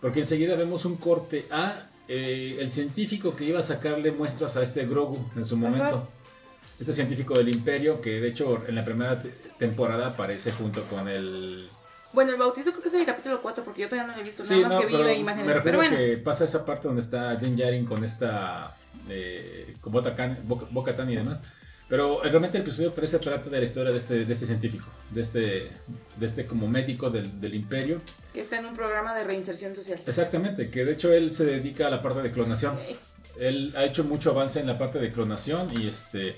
Porque 0.00 0.20
enseguida 0.20 0.54
vemos 0.56 0.84
un 0.84 0.96
corte 0.96 1.46
a 1.50 1.88
eh, 2.08 2.56
el 2.60 2.70
científico 2.70 3.34
que 3.36 3.44
iba 3.44 3.60
a 3.60 3.62
sacarle 3.64 4.10
muestras 4.12 4.56
a 4.56 4.62
este 4.62 4.86
Grogu 4.86 5.18
en 5.36 5.44
su 5.44 5.56
momento. 5.56 6.08
Este 6.80 6.92
científico 6.94 7.34
del 7.34 7.48
imperio 7.50 8.00
que 8.00 8.20
de 8.20 8.28
hecho 8.28 8.64
en 8.66 8.74
la 8.74 8.84
primera 8.84 9.20
te- 9.22 9.30
temporada 9.58 10.08
aparece 10.08 10.50
junto 10.52 10.82
con 10.84 11.08
el... 11.08 11.68
Bueno, 12.12 12.32
el 12.32 12.38
bautizo 12.38 12.70
creo 12.70 12.82
que 12.82 12.88
es 12.88 12.94
en 12.94 13.00
el 13.00 13.06
capítulo 13.06 13.40
4 13.42 13.62
porque 13.62 13.82
yo 13.82 13.88
todavía 13.88 14.08
no 14.10 14.16
lo 14.16 14.20
he 14.22 14.24
visto, 14.24 14.42
Sí, 14.42 14.54
nada 14.56 14.68
más 14.68 14.72
no, 14.74 14.80
que 14.80 14.86
vi 14.86 14.96
de 14.96 15.04
me 15.04 15.14
imágenes. 15.18 15.46
refiero 15.54 15.64
Pero 15.64 15.76
bueno, 15.78 15.96
que 15.96 16.16
pasa 16.18 16.44
esa 16.44 16.64
parte 16.64 16.88
donde 16.88 17.02
está 17.02 17.36
Din 17.36 17.54
Djarin 17.56 17.84
con 17.84 18.02
esta... 18.04 18.74
Eh, 19.08 19.74
con 19.80 19.92
Bo-Katan 19.92 20.38
Bo- 20.44 20.66
Bo-Katan 20.70 21.10
y 21.10 21.16
demás. 21.16 21.42
Pero 21.88 22.20
realmente 22.22 22.56
el 22.56 22.62
episodio 22.62 22.92
3 22.92 23.10
se 23.10 23.18
trata 23.18 23.50
de 23.50 23.58
la 23.58 23.64
historia 23.64 23.90
de 23.92 23.98
este, 23.98 24.24
de 24.24 24.32
este 24.32 24.46
científico, 24.46 24.86
de 25.10 25.20
este, 25.22 25.70
de 26.16 26.26
este 26.26 26.46
como 26.46 26.68
médico 26.68 27.10
del, 27.10 27.40
del 27.40 27.54
imperio. 27.54 28.00
Que 28.32 28.40
está 28.40 28.58
en 28.58 28.66
un 28.66 28.74
programa 28.76 29.14
de 29.14 29.24
reinserción 29.24 29.74
social. 29.74 29.98
Exactamente, 30.06 30.70
que 30.70 30.84
de 30.84 30.92
hecho 30.92 31.12
él 31.12 31.34
se 31.34 31.44
dedica 31.44 31.88
a 31.88 31.90
la 31.90 32.00
parte 32.00 32.22
de 32.22 32.30
clonación. 32.30 32.74
Ok. 32.76 32.96
Él 33.40 33.72
ha 33.76 33.84
hecho 33.84 34.04
mucho 34.04 34.30
avance 34.30 34.60
en 34.60 34.66
la 34.68 34.78
parte 34.78 34.98
de 35.00 35.10
clonación 35.12 35.70
y 35.80 35.88
este 35.88 36.36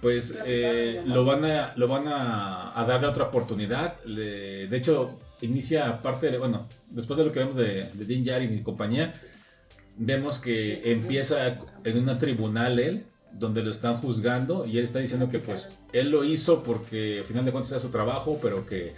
pues 0.00 0.36
eh, 0.46 1.02
lo 1.06 1.24
van 1.24 1.44
a 1.44 1.72
lo 1.76 1.88
van 1.88 2.06
a, 2.08 2.78
a 2.78 2.84
darle 2.84 3.08
otra 3.08 3.24
oportunidad. 3.24 4.02
Le- 4.04 4.68
de 4.68 4.76
hecho 4.76 5.18
inicia 5.40 6.00
parte 6.02 6.30
de 6.30 6.38
bueno 6.38 6.66
después 6.90 7.18
de 7.18 7.24
lo 7.24 7.32
que 7.32 7.40
vemos 7.40 7.56
de, 7.56 7.88
de 7.92 8.04
Din 8.04 8.24
Djarin 8.24 8.54
y 8.56 8.62
compañía 8.62 9.12
vemos 9.96 10.38
que 10.38 10.80
Sí. 10.84 10.90
empieza 10.90 11.58
en 11.84 12.08
un 12.08 12.18
tribunal 12.18 12.78
él 12.78 13.04
donde 13.32 13.62
lo 13.62 13.70
están 13.70 13.98
juzgando 13.98 14.64
y 14.66 14.78
él 14.78 14.84
está 14.84 14.98
diciendo 14.98 15.28
que 15.30 15.38
pues 15.38 15.68
él 15.92 16.10
lo 16.10 16.24
hizo 16.24 16.62
porque 16.62 17.18
al 17.18 17.24
final 17.24 17.44
de 17.44 17.50
cuentas 17.52 17.72
era 17.72 17.80
su 17.80 17.88
trabajo 17.90 18.38
pero 18.42 18.64
que 18.66 18.94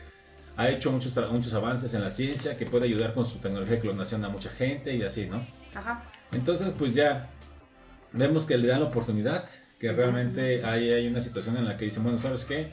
ha 0.57 0.69
hecho 0.69 0.91
muchos, 0.93 1.13
muchos 1.31 1.55
avances 1.55 1.95
en 1.95 2.03
la 2.03 2.11
ciencia 2.11 2.57
que 2.57 2.67
puede 2.67 2.85
ayudar 2.87 3.15
con 3.15 3.25
su 3.27 3.39
tecnología 3.39 3.77
de 3.77 3.81
clonación 3.83 4.25
a 4.25 4.29
mucha 4.29 4.51
gente 4.51 4.95
y 4.95 5.03
así, 5.03 5.27
¿no? 5.27 5.41
Ajá. 5.75 6.03
Entonces, 6.33 6.73
pues 6.77 6.95
ya 6.95 7.31
vemos 8.13 8.45
que 8.45 8.59
le 8.59 8.67
dan 8.67 8.81
la 8.81 8.87
oportunidad, 8.87 9.45
que 9.79 9.93
realmente 9.93 10.65
hay, 10.65 10.91
hay 10.91 11.07
una 11.07 11.21
situación 11.21 11.57
en 11.57 11.67
la 11.67 11.77
que 11.77 11.85
dicen, 11.85 12.03
bueno, 12.03 12.19
¿sabes 12.19 12.45
qué? 12.45 12.73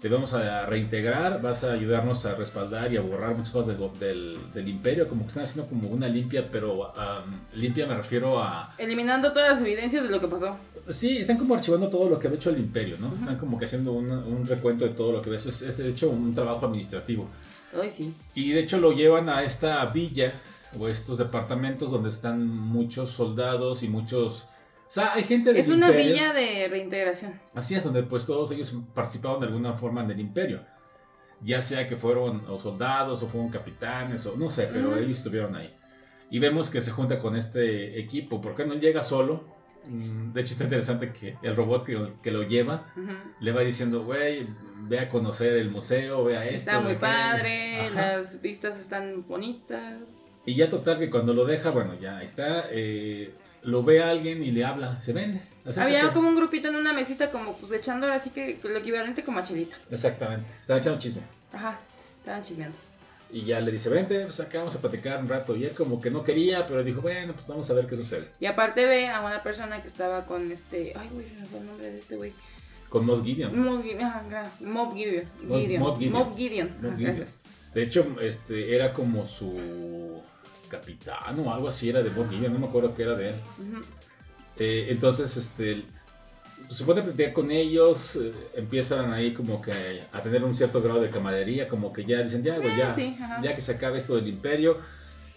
Te 0.00 0.08
vamos 0.08 0.32
a 0.32 0.64
reintegrar, 0.64 1.42
vas 1.42 1.64
a 1.64 1.72
ayudarnos 1.72 2.24
a 2.24 2.36
respaldar 2.36 2.92
y 2.92 2.96
a 2.96 3.00
borrar 3.00 3.34
muchas 3.34 3.50
cosas 3.50 3.76
del, 3.76 3.98
del, 3.98 4.52
del 4.54 4.68
imperio, 4.68 5.08
como 5.08 5.22
que 5.22 5.28
están 5.28 5.42
haciendo 5.42 5.68
como 5.68 5.88
una 5.88 6.06
limpia, 6.06 6.48
pero 6.52 6.92
um, 6.92 7.34
limpia 7.54 7.84
me 7.84 7.96
refiero 7.96 8.40
a... 8.40 8.72
Eliminando 8.78 9.32
todas 9.32 9.50
las 9.50 9.60
evidencias 9.60 10.04
de 10.04 10.10
lo 10.10 10.20
que 10.20 10.28
pasó. 10.28 10.56
Sí, 10.88 11.18
están 11.18 11.36
como 11.36 11.56
archivando 11.56 11.88
todo 11.88 12.08
lo 12.08 12.16
que 12.20 12.28
ha 12.28 12.32
hecho 12.32 12.50
el 12.50 12.60
imperio, 12.60 12.96
¿no? 13.00 13.12
Están 13.12 13.36
como 13.38 13.58
que 13.58 13.64
haciendo 13.64 13.90
un, 13.92 14.08
un 14.08 14.46
recuento 14.46 14.84
de 14.84 14.94
todo 14.94 15.10
lo 15.10 15.20
que 15.20 15.34
es, 15.34 15.44
es 15.46 15.76
de 15.76 15.88
hecho 15.88 16.10
un 16.10 16.32
trabajo 16.32 16.66
administrativo. 16.66 17.28
Ay, 17.74 17.90
sí. 17.90 18.14
Y 18.36 18.52
de 18.52 18.60
hecho 18.60 18.78
lo 18.78 18.92
llevan 18.92 19.28
a 19.28 19.42
esta 19.42 19.84
villa 19.86 20.32
o 20.78 20.86
estos 20.86 21.18
departamentos 21.18 21.90
donde 21.90 22.10
están 22.10 22.46
muchos 22.46 23.10
soldados 23.10 23.82
y 23.82 23.88
muchos... 23.88 24.46
O 24.88 24.90
sea, 24.90 25.12
hay 25.14 25.22
gente 25.22 25.50
del 25.52 25.58
Es 25.60 25.68
una 25.68 25.88
imperio. 25.90 26.12
villa 26.12 26.32
de 26.32 26.68
reintegración. 26.68 27.38
Así 27.54 27.74
es, 27.74 27.84
donde 27.84 28.02
pues 28.04 28.24
todos 28.24 28.50
ellos 28.52 28.74
participaron 28.94 29.40
de 29.40 29.46
alguna 29.46 29.74
forma 29.74 30.02
en 30.02 30.10
el 30.10 30.18
imperio. 30.20 30.64
Ya 31.42 31.60
sea 31.62 31.86
que 31.86 31.94
fueron 31.94 32.44
o 32.48 32.58
soldados 32.58 33.22
o 33.22 33.26
fueron 33.28 33.50
capitanes 33.50 34.24
o 34.26 34.34
no 34.36 34.48
sé, 34.50 34.68
pero 34.72 34.88
Ujú. 34.90 34.98
ellos 34.98 35.18
estuvieron 35.18 35.54
ahí. 35.54 35.72
Y 36.30 36.38
vemos 36.40 36.70
que 36.70 36.80
se 36.82 36.90
junta 36.90 37.18
con 37.20 37.36
este 37.36 37.98
equipo, 38.00 38.40
porque 38.40 38.64
no 38.64 38.74
llega 38.74 39.02
solo. 39.02 39.44
Mm, 39.88 40.32
De 40.32 40.40
hecho 40.40 40.52
está 40.54 40.64
interesante 40.64 41.12
que 41.12 41.36
el 41.42 41.54
robot 41.54 41.84
que, 41.86 42.12
que 42.22 42.30
lo 42.30 42.42
lleva 42.42 42.92
Ujú. 42.96 43.12
le 43.40 43.52
va 43.52 43.60
diciendo, 43.60 44.02
güey, 44.04 44.46
ve 44.88 45.00
a 45.00 45.08
conocer 45.10 45.52
el 45.54 45.70
museo, 45.70 46.24
ve 46.24 46.36
a 46.38 46.44
esto. 46.46 46.70
Está 46.70 46.80
muy 46.80 46.96
padre, 46.96 47.80
aquello". 47.82 47.98
Ajá. 47.98 48.16
las 48.16 48.40
vistas 48.42 48.80
están 48.80 49.26
bonitas. 49.28 50.26
Y 50.44 50.56
ya 50.56 50.68
total 50.70 50.98
que 50.98 51.10
cuando 51.10 51.34
lo 51.34 51.44
deja, 51.44 51.70
bueno, 51.70 51.94
ya 52.00 52.20
está, 52.22 52.64
eh, 52.70 53.34
lo 53.68 53.82
ve 53.82 54.02
a 54.02 54.10
alguien 54.10 54.42
y 54.42 54.50
le 54.50 54.64
habla, 54.64 55.00
se 55.02 55.12
vende. 55.12 55.40
acércate. 55.64 55.96
Había 55.96 56.12
como 56.12 56.28
un 56.28 56.36
grupito 56.36 56.68
en 56.68 56.76
una 56.76 56.92
mesita 56.92 57.30
como 57.30 57.56
pues 57.56 57.72
echando 57.72 58.06
ahora 58.06 58.18
sí 58.18 58.30
que 58.30 58.58
lo 58.62 58.76
equivalente 58.78 59.22
como 59.24 59.38
a 59.38 59.42
chelita. 59.42 59.76
Exactamente, 59.90 60.46
estaba 60.60 60.78
echando 60.80 60.98
chisme. 60.98 61.22
Ajá, 61.52 61.78
estaban 62.18 62.42
chismeando. 62.42 62.76
Y 63.30 63.44
ya 63.44 63.60
le 63.60 63.70
dice, 63.70 63.90
vente, 63.90 64.24
pues 64.24 64.40
acá 64.40 64.58
vamos 64.58 64.74
a 64.74 64.80
platicar 64.80 65.20
un 65.20 65.28
rato. 65.28 65.54
Y 65.54 65.64
él 65.64 65.72
como 65.72 66.00
que 66.00 66.10
no 66.10 66.24
quería, 66.24 66.66
pero 66.66 66.82
dijo, 66.82 67.02
bueno, 67.02 67.34
pues 67.34 67.46
vamos 67.46 67.68
a 67.68 67.74
ver 67.74 67.86
qué 67.86 67.94
sucede. 67.94 68.28
Y 68.40 68.46
aparte 68.46 68.86
ve 68.86 69.08
a 69.08 69.20
una 69.20 69.42
persona 69.42 69.82
que 69.82 69.88
estaba 69.88 70.24
con 70.24 70.50
este... 70.50 70.94
Ay, 70.96 71.10
güey, 71.12 71.26
se 71.26 71.34
me 71.36 71.44
fue 71.44 71.58
el 71.58 71.66
nombre 71.66 71.90
de 71.90 71.98
este 71.98 72.16
güey. 72.16 72.32
Con 72.88 73.04
Gideon. 73.22 73.58
Mob 73.62 73.82
Gideon. 73.82 74.02
Ajá, 74.02 74.50
Mob 74.60 74.94
Gideon. 74.94 75.24
Mob- 75.42 75.58
Gideon. 75.60 75.82
Mob 75.82 75.98
Gideon. 75.98 76.12
Mob 76.14 76.36
Gideon. 76.38 76.76
Mob 76.80 76.96
Gideon. 76.96 77.24
De 77.74 77.82
hecho, 77.82 78.16
este, 78.22 78.74
era 78.74 78.94
como 78.94 79.26
su 79.26 80.22
capitán 80.68 81.38
o 81.44 81.52
algo 81.52 81.68
así, 81.68 81.88
era 81.88 82.02
de 82.02 82.10
Moss 82.10 82.30
Gideon, 82.30 82.52
no 82.52 82.58
me 82.58 82.66
acuerdo 82.66 82.94
qué 82.94 83.02
era 83.02 83.14
de 83.14 83.30
él. 83.30 83.34
Eh, 84.58 84.86
entonces, 84.90 85.36
este, 85.36 85.84
se 86.70 86.82
a 86.84 86.86
platicar 86.86 87.32
con 87.32 87.50
ellos, 87.50 88.16
eh, 88.16 88.32
empiezan 88.54 89.12
ahí 89.12 89.32
como 89.32 89.62
que 89.62 90.02
a 90.12 90.20
tener 90.20 90.44
un 90.44 90.56
cierto 90.56 90.82
grado 90.82 91.00
de 91.00 91.10
camaradería, 91.10 91.68
como 91.68 91.92
que 91.92 92.04
ya 92.04 92.22
dicen, 92.22 92.42
ya, 92.42 92.58
güey, 92.58 92.76
ya, 92.76 92.92
sí, 92.92 93.16
ajá. 93.20 93.40
ya 93.42 93.54
que 93.54 93.62
se 93.62 93.72
acabe 93.72 93.98
esto 93.98 94.16
del 94.16 94.28
imperio. 94.28 94.78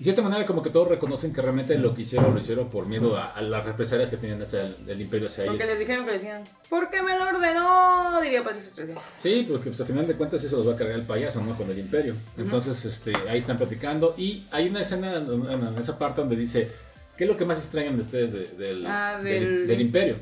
De 0.01 0.05
cierta 0.05 0.23
manera, 0.23 0.43
como 0.47 0.63
que 0.63 0.71
todos 0.71 0.87
reconocen 0.87 1.31
que 1.31 1.43
realmente 1.43 1.77
lo 1.77 1.93
que 1.93 2.01
hicieron 2.01 2.33
lo 2.33 2.39
hicieron 2.39 2.69
por 2.71 2.87
miedo 2.87 3.15
a, 3.17 3.33
a 3.33 3.41
las 3.43 3.63
represalias 3.63 4.09
que 4.09 4.17
tenían 4.17 4.41
hacia 4.41 4.65
el, 4.65 4.75
el 4.87 4.99
imperio 4.99 5.27
hacia 5.27 5.43
ellos. 5.43 5.57
Porque 5.57 5.67
les 5.71 5.77
dijeron 5.77 6.05
que 6.07 6.13
decían, 6.13 6.43
¿por 6.71 6.89
qué 6.89 7.03
me 7.03 7.15
lo 7.15 7.25
ordenó? 7.27 8.19
Diría 8.19 8.43
Patricio 8.43 8.69
Estrella. 8.69 8.95
Sí, 9.19 9.45
porque 9.47 9.69
pues, 9.69 9.79
al 9.79 9.85
final 9.85 10.07
de 10.07 10.15
cuentas 10.15 10.43
eso 10.43 10.57
los 10.57 10.67
va 10.67 10.73
a 10.73 10.75
cargar 10.75 10.95
el 10.97 11.05
payaso, 11.05 11.39
¿no? 11.43 11.55
Con 11.55 11.69
el 11.69 11.77
imperio. 11.77 12.15
Entonces, 12.35 12.83
este, 12.83 13.13
ahí 13.29 13.37
están 13.37 13.57
platicando. 13.57 14.15
Y 14.17 14.43
hay 14.49 14.69
una 14.69 14.81
escena 14.81 15.17
en, 15.17 15.75
esa 15.79 15.99
parte 15.99 16.21
donde 16.21 16.35
dice, 16.35 16.67
¿qué 17.15 17.25
es 17.25 17.29
lo 17.29 17.37
que 17.37 17.45
más 17.45 17.59
extrañan 17.59 17.95
de 17.95 18.01
ustedes 18.01 18.33
de- 18.33 18.47
del, 18.57 18.83
Ah, 18.87 19.19
del- 19.21 19.43
del- 19.57 19.67
del 19.67 19.81
imperio? 19.81 20.15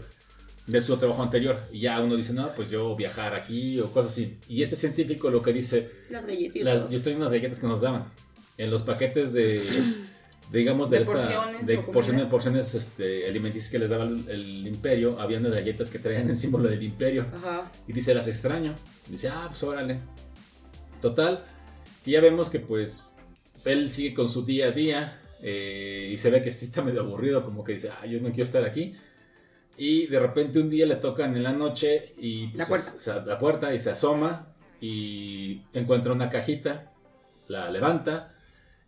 De 0.67 0.81
su 0.81 0.97
trabajo 0.97 1.23
anterior. 1.23 1.57
Y 1.71 1.79
ya 1.79 2.01
uno 2.01 2.17
dice, 2.17 2.33
no, 2.33 2.49
pues 2.49 2.69
yo 2.69 2.97
viajar 2.97 3.33
aquí 3.33 3.79
o 3.79 3.85
cosas 3.89 4.11
así. 4.11 4.37
Y 4.49 4.61
este 4.61 4.75
científico 4.75 5.29
lo 5.31 5.41
que 5.41 5.53
dice, 5.53 5.89
Las 6.09 6.25
galletitas. 6.25 6.63
las, 6.81 6.89
yo 6.91 6.97
estoy 6.97 7.13
en 7.13 7.19
unas 7.19 7.31
galletas 7.31 7.59
que 7.59 7.65
nos 7.67 7.79
daban. 7.79 8.11
En 8.59 8.69
los 8.69 8.81
paquetes 8.83 9.31
de, 9.33 9.83
digamos, 10.51 10.89
de, 10.89 10.97
De 10.97 11.01
esta- 11.03 11.13
porciones 11.13 11.67
de 11.67 11.77
porciones, 11.79 12.25
porciones 12.25 12.75
este, 12.75 13.27
alimenticias 13.27 13.71
que 13.71 13.79
les 13.79 13.89
daba 13.89 14.03
el, 14.03 14.27
el 14.29 14.67
imperio. 14.67 15.19
Había 15.19 15.37
unas 15.39 15.53
galletas 15.53 15.89
que 15.89 15.97
traían 15.99 16.29
el 16.29 16.37
símbolo 16.37 16.69
del 16.69 16.83
imperio. 16.83 17.25
Ajá. 17.35 17.71
Y 17.87 17.93
dice, 17.93 18.13
las 18.13 18.27
extraño. 18.27 18.75
Dice, 19.07 19.29
ah, 19.29 19.45
pues 19.47 19.63
órale. 19.63 19.99
Total. 21.01 21.45
Y 22.05 22.11
ya 22.11 22.21
vemos 22.21 22.49
que 22.49 22.59
pues 22.59 23.05
él 23.65 23.89
sigue 23.91 24.13
con 24.13 24.29
su 24.29 24.45
día 24.45 24.67
a 24.67 24.71
día. 24.71 25.15
eh, 25.41 26.09
y 26.11 26.17
se 26.17 26.29
ve 26.31 26.43
que 26.43 26.51
sí 26.51 26.65
está 26.65 26.81
medio 26.81 27.01
aburrido. 27.01 27.43
Como 27.45 27.63
que 27.63 27.73
dice, 27.73 27.89
ah, 27.91 28.05
yo 28.05 28.19
no 28.19 28.27
quiero 28.29 28.43
estar 28.43 28.63
aquí. 28.65 28.95
Y 29.77 30.07
de 30.07 30.19
repente 30.19 30.59
un 30.59 30.69
día 30.69 30.85
le 30.85 30.97
tocan 30.97 31.37
en 31.37 31.43
la 31.43 31.53
noche 31.53 32.13
y 32.17 32.47
pues, 32.47 32.57
La 32.57 32.65
puerta. 32.65 32.91
se- 32.91 32.99
se- 32.99 33.25
la 33.25 33.39
puerta 33.39 33.73
y 33.73 33.79
se 33.79 33.91
asoma 33.91 34.53
y 34.81 35.61
encuentra 35.73 36.11
una 36.11 36.29
cajita, 36.29 36.91
la 37.47 37.71
levanta 37.71 38.35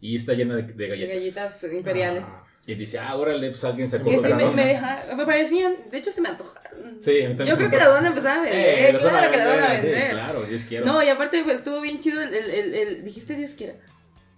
y 0.01 0.15
está 0.17 0.33
llena 0.33 0.55
de, 0.57 0.63
de 0.63 0.87
galletas. 0.87 1.15
galletas 1.15 1.63
imperiales. 1.73 2.27
Y 2.65 2.75
dice, 2.75 2.99
ah, 2.99 3.15
órale, 3.15 3.49
pues 3.49 3.63
alguien 3.63 3.89
sacó 3.89 4.05
que 4.09 4.17
sí 4.19 4.23
me, 4.33 4.43
la 4.43 4.51
me, 4.51 4.65
deja- 4.65 5.03
me 5.15 5.25
parecían, 5.25 5.73
de 5.89 5.97
hecho 5.97 6.11
se 6.11 6.21
me 6.21 6.29
antojaron. 6.29 7.01
Sí, 7.01 7.19
también 7.21 7.47
Yo 7.47 7.55
se 7.55 7.57
creo 7.57 7.69
me 7.69 7.71
que 7.71 7.77
las 7.77 7.89
van 7.89 8.05
a 8.05 8.07
empezar 8.09 8.37
a 8.37 8.41
vender. 8.41 8.59
Eh, 8.59 8.87
a 8.95 8.99
claro 8.99 9.31
que 9.31 9.37
las 9.37 9.47
van 9.47 9.59
a 9.63 9.67
vender, 9.69 10.03
sí, 10.03 10.09
claro, 10.11 10.41
Dios 10.43 10.63
quiera. 10.65 10.85
No, 10.85 11.01
y 11.03 11.09
aparte 11.09 11.43
pues, 11.43 11.55
estuvo 11.55 11.81
bien 11.81 11.99
chido 11.99 12.21
el, 12.21 12.33
el, 12.33 12.49
el- 12.51 12.73
el- 12.75 13.03
dijiste 13.03 13.35
Dios 13.35 13.51
quiera. 13.55 13.73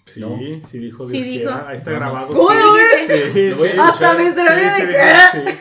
Sí, 0.05 0.20
No. 0.22 0.38
sí 0.66 0.80
dijo 0.80 1.07
Sí 1.09 1.22
Dios 1.22 1.26
dijo. 1.28 1.51
quiera. 1.51 1.70
Ahí 1.70 1.78
está 1.78 1.91
grabado. 1.91 2.28
¿Cómo 2.28 2.49
sí. 2.49 2.57
lo 2.57 2.74
ves? 2.74 3.34
Sí, 3.34 3.51
sí. 3.74 3.80
Hasta 3.80 4.14
me 4.14 4.28
enteré 4.28 4.55
de 4.55 4.70
sí, 4.70 4.82
que- 4.88 5.51
sí, 5.51 5.57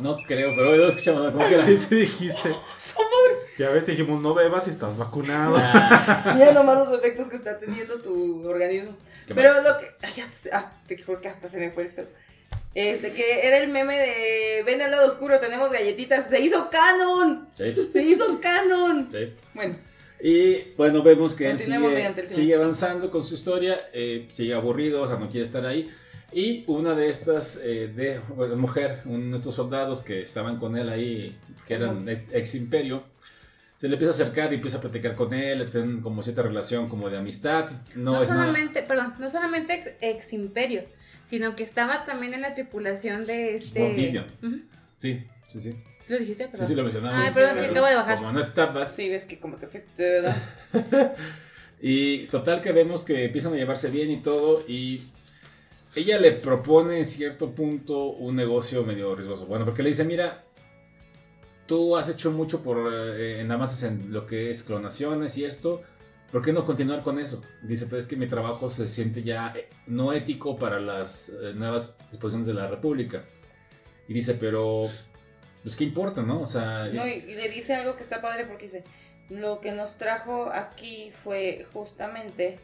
No 0.00 0.16
creo, 0.26 0.50
pero 0.56 0.76
lo 0.76 0.88
escuchamos, 0.88 1.32
¿cómo 1.32 1.48
que 1.48 1.54
era? 1.54 1.66
sí, 1.66 1.76
sí 1.88 1.94
dijiste. 1.96 2.50
Ya 3.58 3.70
ves, 3.70 3.86
dijimos, 3.86 4.22
no 4.22 4.34
bebas 4.34 4.64
si 4.64 4.70
estás 4.70 4.96
vacunado. 4.96 5.56
Ah, 5.58 6.32
Mira 6.36 6.52
nomás 6.52 6.76
los 6.88 6.98
efectos 6.98 7.26
que 7.28 7.36
está 7.36 7.58
teniendo 7.58 7.98
tu 8.00 8.46
organismo. 8.48 8.96
qué 9.26 9.34
Pero 9.34 9.52
mal. 9.54 9.64
lo 9.64 9.78
que. 9.78 9.86
Ay, 10.02 10.12
ya 10.16 10.24
te- 10.42 10.50
hasta, 10.52 10.82
te 10.86 11.02
juro 11.02 11.20
que 11.20 11.28
hasta 11.28 11.48
se 11.48 11.58
me 11.58 11.70
fue 11.70 11.84
el. 11.96 12.08
Este, 12.74 13.12
que 13.12 13.46
era 13.46 13.58
el 13.58 13.68
meme 13.70 13.98
de. 13.98 14.62
Ven 14.64 14.80
al 14.82 14.90
lado 14.92 15.06
oscuro, 15.08 15.38
tenemos 15.40 15.72
galletitas. 15.72 16.28
¡Se 16.28 16.40
hizo 16.40 16.70
canon! 16.70 17.48
Sí, 17.56 17.74
¡Se 17.92 18.02
hizo 18.02 18.40
canon! 18.40 19.08
sí. 19.10 19.32
Bueno, 19.54 19.76
Y 20.20 20.72
bueno, 20.76 21.02
vemos 21.02 21.34
que 21.34 21.50
él 21.50 21.58
sigue, 21.58 22.26
sigue 22.26 22.54
avanzando 22.54 23.10
con 23.10 23.24
su 23.24 23.34
historia, 23.34 23.88
eh, 23.92 24.26
sigue 24.30 24.54
aburrido, 24.54 25.02
o 25.02 25.06
sea, 25.06 25.16
no 25.16 25.28
quiere 25.28 25.44
estar 25.46 25.64
ahí. 25.66 25.90
Y 26.32 26.64
una 26.68 26.94
de 26.94 27.08
estas, 27.08 27.58
eh, 27.62 27.90
de 27.94 28.20
bueno, 28.36 28.56
mujer, 28.56 29.00
uno 29.06 29.30
de 29.30 29.36
estos 29.36 29.54
soldados 29.54 30.02
que 30.02 30.20
estaban 30.22 30.58
con 30.58 30.76
él 30.76 30.88
ahí, 30.90 31.36
que 31.66 31.74
eran 31.74 32.06
ex 32.08 32.54
imperio, 32.54 33.02
se 33.78 33.88
le 33.88 33.94
empieza 33.94 34.10
a 34.10 34.14
acercar 34.14 34.52
y 34.52 34.56
empieza 34.56 34.76
a 34.76 34.80
platicar 34.82 35.14
con 35.14 35.32
él, 35.32 35.70
tienen 35.70 36.02
como 36.02 36.22
cierta 36.22 36.42
relación 36.42 36.88
como 36.90 37.08
de 37.08 37.16
amistad. 37.16 37.70
No, 37.94 38.12
No, 38.12 38.22
es 38.22 38.28
nada. 38.28 38.42
solamente, 38.44 38.82
perdón, 38.82 39.14
no 39.18 39.30
solamente 39.30 39.72
ex, 39.74 39.90
ex 40.00 40.32
imperio, 40.34 40.82
sino 41.26 41.56
que 41.56 41.62
estaba 41.62 42.04
también 42.04 42.34
en 42.34 42.42
la 42.42 42.54
tripulación 42.54 43.24
de 43.24 43.54
este. 43.54 43.80
Moff 43.80 43.94
Gideon. 43.96 44.26
Ujú. 44.42 44.60
Sí, 44.98 45.24
sí, 45.52 45.60
sí. 45.60 45.74
¿Lo 46.08 46.18
dijiste? 46.18 46.44
Sí, 46.44 46.50
Perdón. 46.50 46.66
sí, 46.68 46.74
lo 46.74 46.82
mencionamos. 46.82 47.24
Ay, 47.24 47.32
perdón, 47.34 47.50
es 47.58 47.64
que 47.64 47.70
acabo 47.70 47.86
de 47.86 47.94
bajar. 47.94 48.16
Como 48.18 48.32
no 48.32 48.40
estabas. 48.40 48.94
sí, 48.96 49.08
ves 49.10 49.24
que 49.26 49.38
como 49.38 49.56
te 49.56 49.66
fuiste, 49.68 50.02
¿verdad? 50.10 50.36
Y 51.80 52.26
total 52.26 52.60
que 52.60 52.72
vemos 52.72 53.04
que 53.04 53.26
empiezan 53.26 53.52
a 53.52 53.56
llevarse 53.56 53.88
bien 53.88 54.10
y 54.10 54.16
todo 54.16 54.64
y 54.66 55.02
ella 55.94 56.18
le 56.18 56.32
propone 56.32 56.98
en 56.98 57.06
cierto 57.06 57.54
punto 57.54 58.06
un 58.10 58.34
negocio 58.34 58.82
medio 58.82 59.14
riesgoso. 59.14 59.46
Bueno, 59.46 59.64
porque 59.64 59.84
le 59.84 59.90
dice, 59.90 60.02
mira, 60.04 60.44
tú 61.68 61.96
has 61.96 62.08
hecho 62.08 62.32
mucho 62.32 62.62
por 62.62 62.92
eh, 62.92 63.40
en 63.40 63.52
avances 63.52 63.84
en 63.84 64.12
lo 64.12 64.26
que 64.26 64.50
es 64.50 64.64
clonaciones 64.64 65.36
y 65.38 65.44
esto, 65.44 65.82
¿por 66.32 66.42
qué 66.42 66.52
no 66.52 66.64
continuar 66.64 67.02
con 67.02 67.20
eso? 67.20 67.40
Dice, 67.62 67.86
pero 67.86 67.98
es 67.98 68.06
que 68.06 68.16
mi 68.16 68.26
trabajo 68.26 68.68
se 68.68 68.88
siente 68.88 69.22
ya 69.22 69.52
eh, 69.54 69.68
no 69.86 70.12
ético 70.12 70.56
para 70.56 70.80
las 70.80 71.28
eh, 71.28 71.52
nuevas 71.54 71.94
disposiciones 72.10 72.48
de 72.48 72.54
la 72.54 72.66
República. 72.66 73.22
Y 74.08 74.14
dice, 74.14 74.34
pero 74.34 74.84
pues 75.62 75.76
qué 75.76 75.84
importa, 75.84 76.22
¿no? 76.22 76.40
O 76.40 76.46
sea, 76.46 76.86
No, 76.86 77.06
y, 77.06 77.10
y 77.10 77.34
le 77.36 77.48
dice 77.50 77.74
algo 77.74 77.94
que 77.96 78.02
está 78.02 78.22
padre 78.22 78.46
porque 78.46 78.64
dice, 78.64 78.82
lo 79.28 79.60
que 79.60 79.70
nos 79.72 79.98
trajo 79.98 80.50
aquí 80.50 81.12
fue 81.12 81.66
justamente 81.74 82.58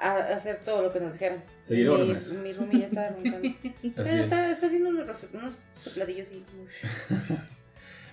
a 0.00 0.18
hacer 0.18 0.60
todo 0.64 0.82
lo 0.82 0.92
que 0.92 1.00
nos 1.00 1.14
dijeron. 1.14 1.42
Seguir 1.64 1.88
mi, 1.88 1.94
órdenes. 1.94 2.32
Mi 2.34 2.52
roomie 2.52 2.80
ya 2.80 2.86
está 2.86 3.08
roncando. 3.10 3.48
Pero 3.96 4.08
es. 4.08 4.20
está, 4.20 4.48
está 4.52 4.66
haciendo 4.66 4.90
unos, 4.90 5.26
unos 5.32 5.62
sopladillos 5.74 6.28
así. 6.28 6.44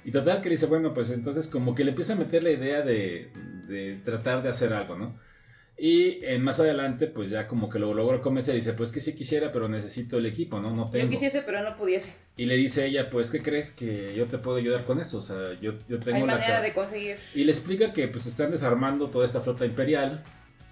Y 0.08 0.12
total 0.12 0.40
que 0.40 0.48
dice, 0.48 0.68
bueno, 0.68 0.94
pues 0.94 1.12
entonces 1.12 1.48
como 1.48 1.76
que 1.76 1.84
le 1.84 1.90
empieza 1.90 2.14
a 2.14 2.16
meter 2.16 2.42
la 2.42 2.52
idea 2.52 2.82
de, 2.82 3.30
de 3.68 4.00
tratar 4.06 4.42
de 4.42 4.48
hacer 4.48 4.72
algo, 4.72 4.96
¿no? 4.96 5.20
Y 5.78 6.24
en 6.24 6.46
más 6.46 6.62
adelante, 6.62 7.08
pues 7.08 7.30
ya 7.30 7.46
como 7.46 7.70
que 7.70 7.78
lo 7.78 7.94
logra 7.94 8.22
convencer 8.22 8.56
y 8.56 8.60
dice, 8.60 8.72
pues 8.72 8.94
que 8.94 9.02
sí 9.02 9.14
quisiera, 9.16 9.52
pero 9.52 9.68
necesito 9.68 10.18
el 10.18 10.26
equipo, 10.26 10.62
¿no? 10.62 10.74
No 10.74 10.90
tengo. 10.90 11.04
Yo 11.04 11.12
quisiese, 11.12 11.42
pero 11.42 11.62
no 11.62 11.76
pudiese. 11.76 12.14
Y 12.38 12.46
le 12.46 12.56
dice 12.56 12.86
ella, 12.86 13.10
pues, 13.10 13.30
¿qué 13.30 13.42
crees 13.42 13.72
que 13.72 14.16
yo 14.16 14.28
te 14.28 14.38
puedo 14.38 14.56
ayudar 14.56 14.86
con 14.86 15.02
eso? 15.02 15.18
O 15.18 15.22
sea, 15.22 15.60
yo, 15.60 15.74
yo 15.90 16.00
tengo 16.00 16.16
Hay 16.16 16.26
la 16.26 16.36
manera 16.36 16.62
de 16.62 16.72
conseguir. 16.72 17.18
Y 17.36 17.44
le 17.44 17.52
explica 17.52 17.92
que 17.92 18.08
pues 18.08 18.28
están 18.28 18.52
desarmando 18.52 19.10
toda 19.10 19.26
esta 19.26 19.42
flota 19.42 19.66
imperial 19.66 20.24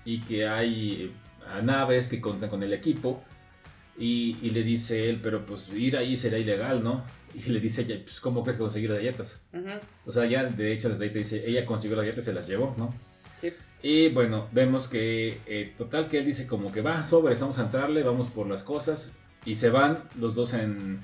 y 0.06 0.22
que 0.22 0.48
hay 0.48 1.14
eh, 1.14 1.62
naves 1.62 2.08
que 2.08 2.22
cuentan 2.22 2.50
con 2.50 2.64
el 2.64 2.72
equipo. 2.72 3.22
Y, 3.98 4.38
y 4.42 4.52
le 4.52 4.64
dice 4.64 5.10
él, 5.10 5.20
pero 5.22 5.46
pues 5.46 5.74
ir 5.74 5.98
ahí 5.98 6.16
será 6.16 6.38
ilegal, 6.38 6.82
¿no? 6.82 7.04
Y 7.46 7.50
le 7.50 7.60
dice 7.60 7.82
ella, 7.82 8.00
pues 8.04 8.20
¿cómo 8.20 8.44
crees 8.44 8.58
que 8.58 8.64
conseguir 8.64 8.90
las 8.90 9.00
galletas? 9.00 9.42
O 10.06 10.12
sea, 10.12 10.26
ya 10.26 10.44
de 10.46 10.72
hecho 10.72 10.90
desde 10.90 11.04
ahí 11.06 11.10
te 11.12 11.20
dice, 11.20 11.44
ella 11.46 11.66
consiguió 11.66 11.96
las 11.98 12.06
galletas 12.06 12.24
y 12.24 12.28
se 12.28 12.34
las 12.34 12.48
llevó, 12.48 12.74
¿no? 12.78 12.94
sí. 13.40 13.54
Y 13.82 14.10
bueno, 14.10 14.48
vemos 14.52 14.88
que 14.88 15.42
eh, 15.46 15.74
total 15.78 16.08
que 16.08 16.18
él 16.18 16.26
dice 16.26 16.48
como 16.48 16.72
que 16.72 16.82
va, 16.82 17.06
sobre, 17.06 17.36
vamos 17.36 17.60
a 17.60 17.64
entrarle, 17.64 18.02
vamos 18.02 18.28
por 18.32 18.48
las 18.48 18.64
cosas. 18.64 19.12
Y 19.46 19.56
se 19.56 19.70
van 19.70 20.06
los 20.20 20.34
dos 20.34 20.54
en... 20.56 21.02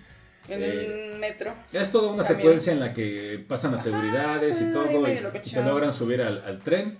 En 0.48 0.64
Eh, 0.64 1.12
un 1.14 1.20
metro. 1.20 1.54
Es 1.72 1.92
toda 1.92 2.12
una 2.12 2.24
Camión. 2.24 2.40
secuencia 2.42 2.74
en 2.74 2.80
la 2.80 2.92
que 2.94 3.46
pasan 3.48 3.74
las 3.74 3.84
seguridades 3.84 4.60
y 4.60 4.66
sí, 4.66 4.72
todo 4.74 4.86
y, 5.08 5.48
se 5.48 5.64
logran 5.64 5.94
subir 5.94 6.22
al, 6.24 6.42
al 6.44 6.58
tren. 6.58 6.98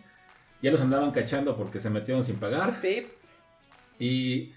Ya 0.62 0.70
los 0.70 0.82
andaban 0.82 1.10
cachando 1.12 1.58
porque 1.58 1.80
se 1.80 1.90
metieron 1.90 2.24
sin 2.24 2.36
pagar. 2.36 2.80
Pip. 2.80 3.06
Y 3.98 4.54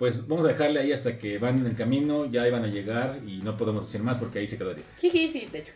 pues 0.00 0.26
vamos 0.26 0.46
a 0.46 0.48
dejarle 0.48 0.80
ahí 0.80 0.92
hasta 0.92 1.18
que 1.18 1.36
van 1.36 1.58
en 1.58 1.66
el 1.66 1.76
camino, 1.76 2.24
ya 2.24 2.48
iban 2.48 2.64
a 2.64 2.68
llegar 2.68 3.20
y 3.26 3.42
no 3.42 3.58
podemos 3.58 3.84
decir 3.84 4.02
más 4.02 4.16
porque 4.16 4.38
ahí 4.38 4.46
se 4.46 4.56
quedó 4.56 4.70
ahorita. 4.70 4.88
Jiji, 4.98 5.28
sí, 5.30 5.46
de 5.52 5.58
hecho. 5.58 5.72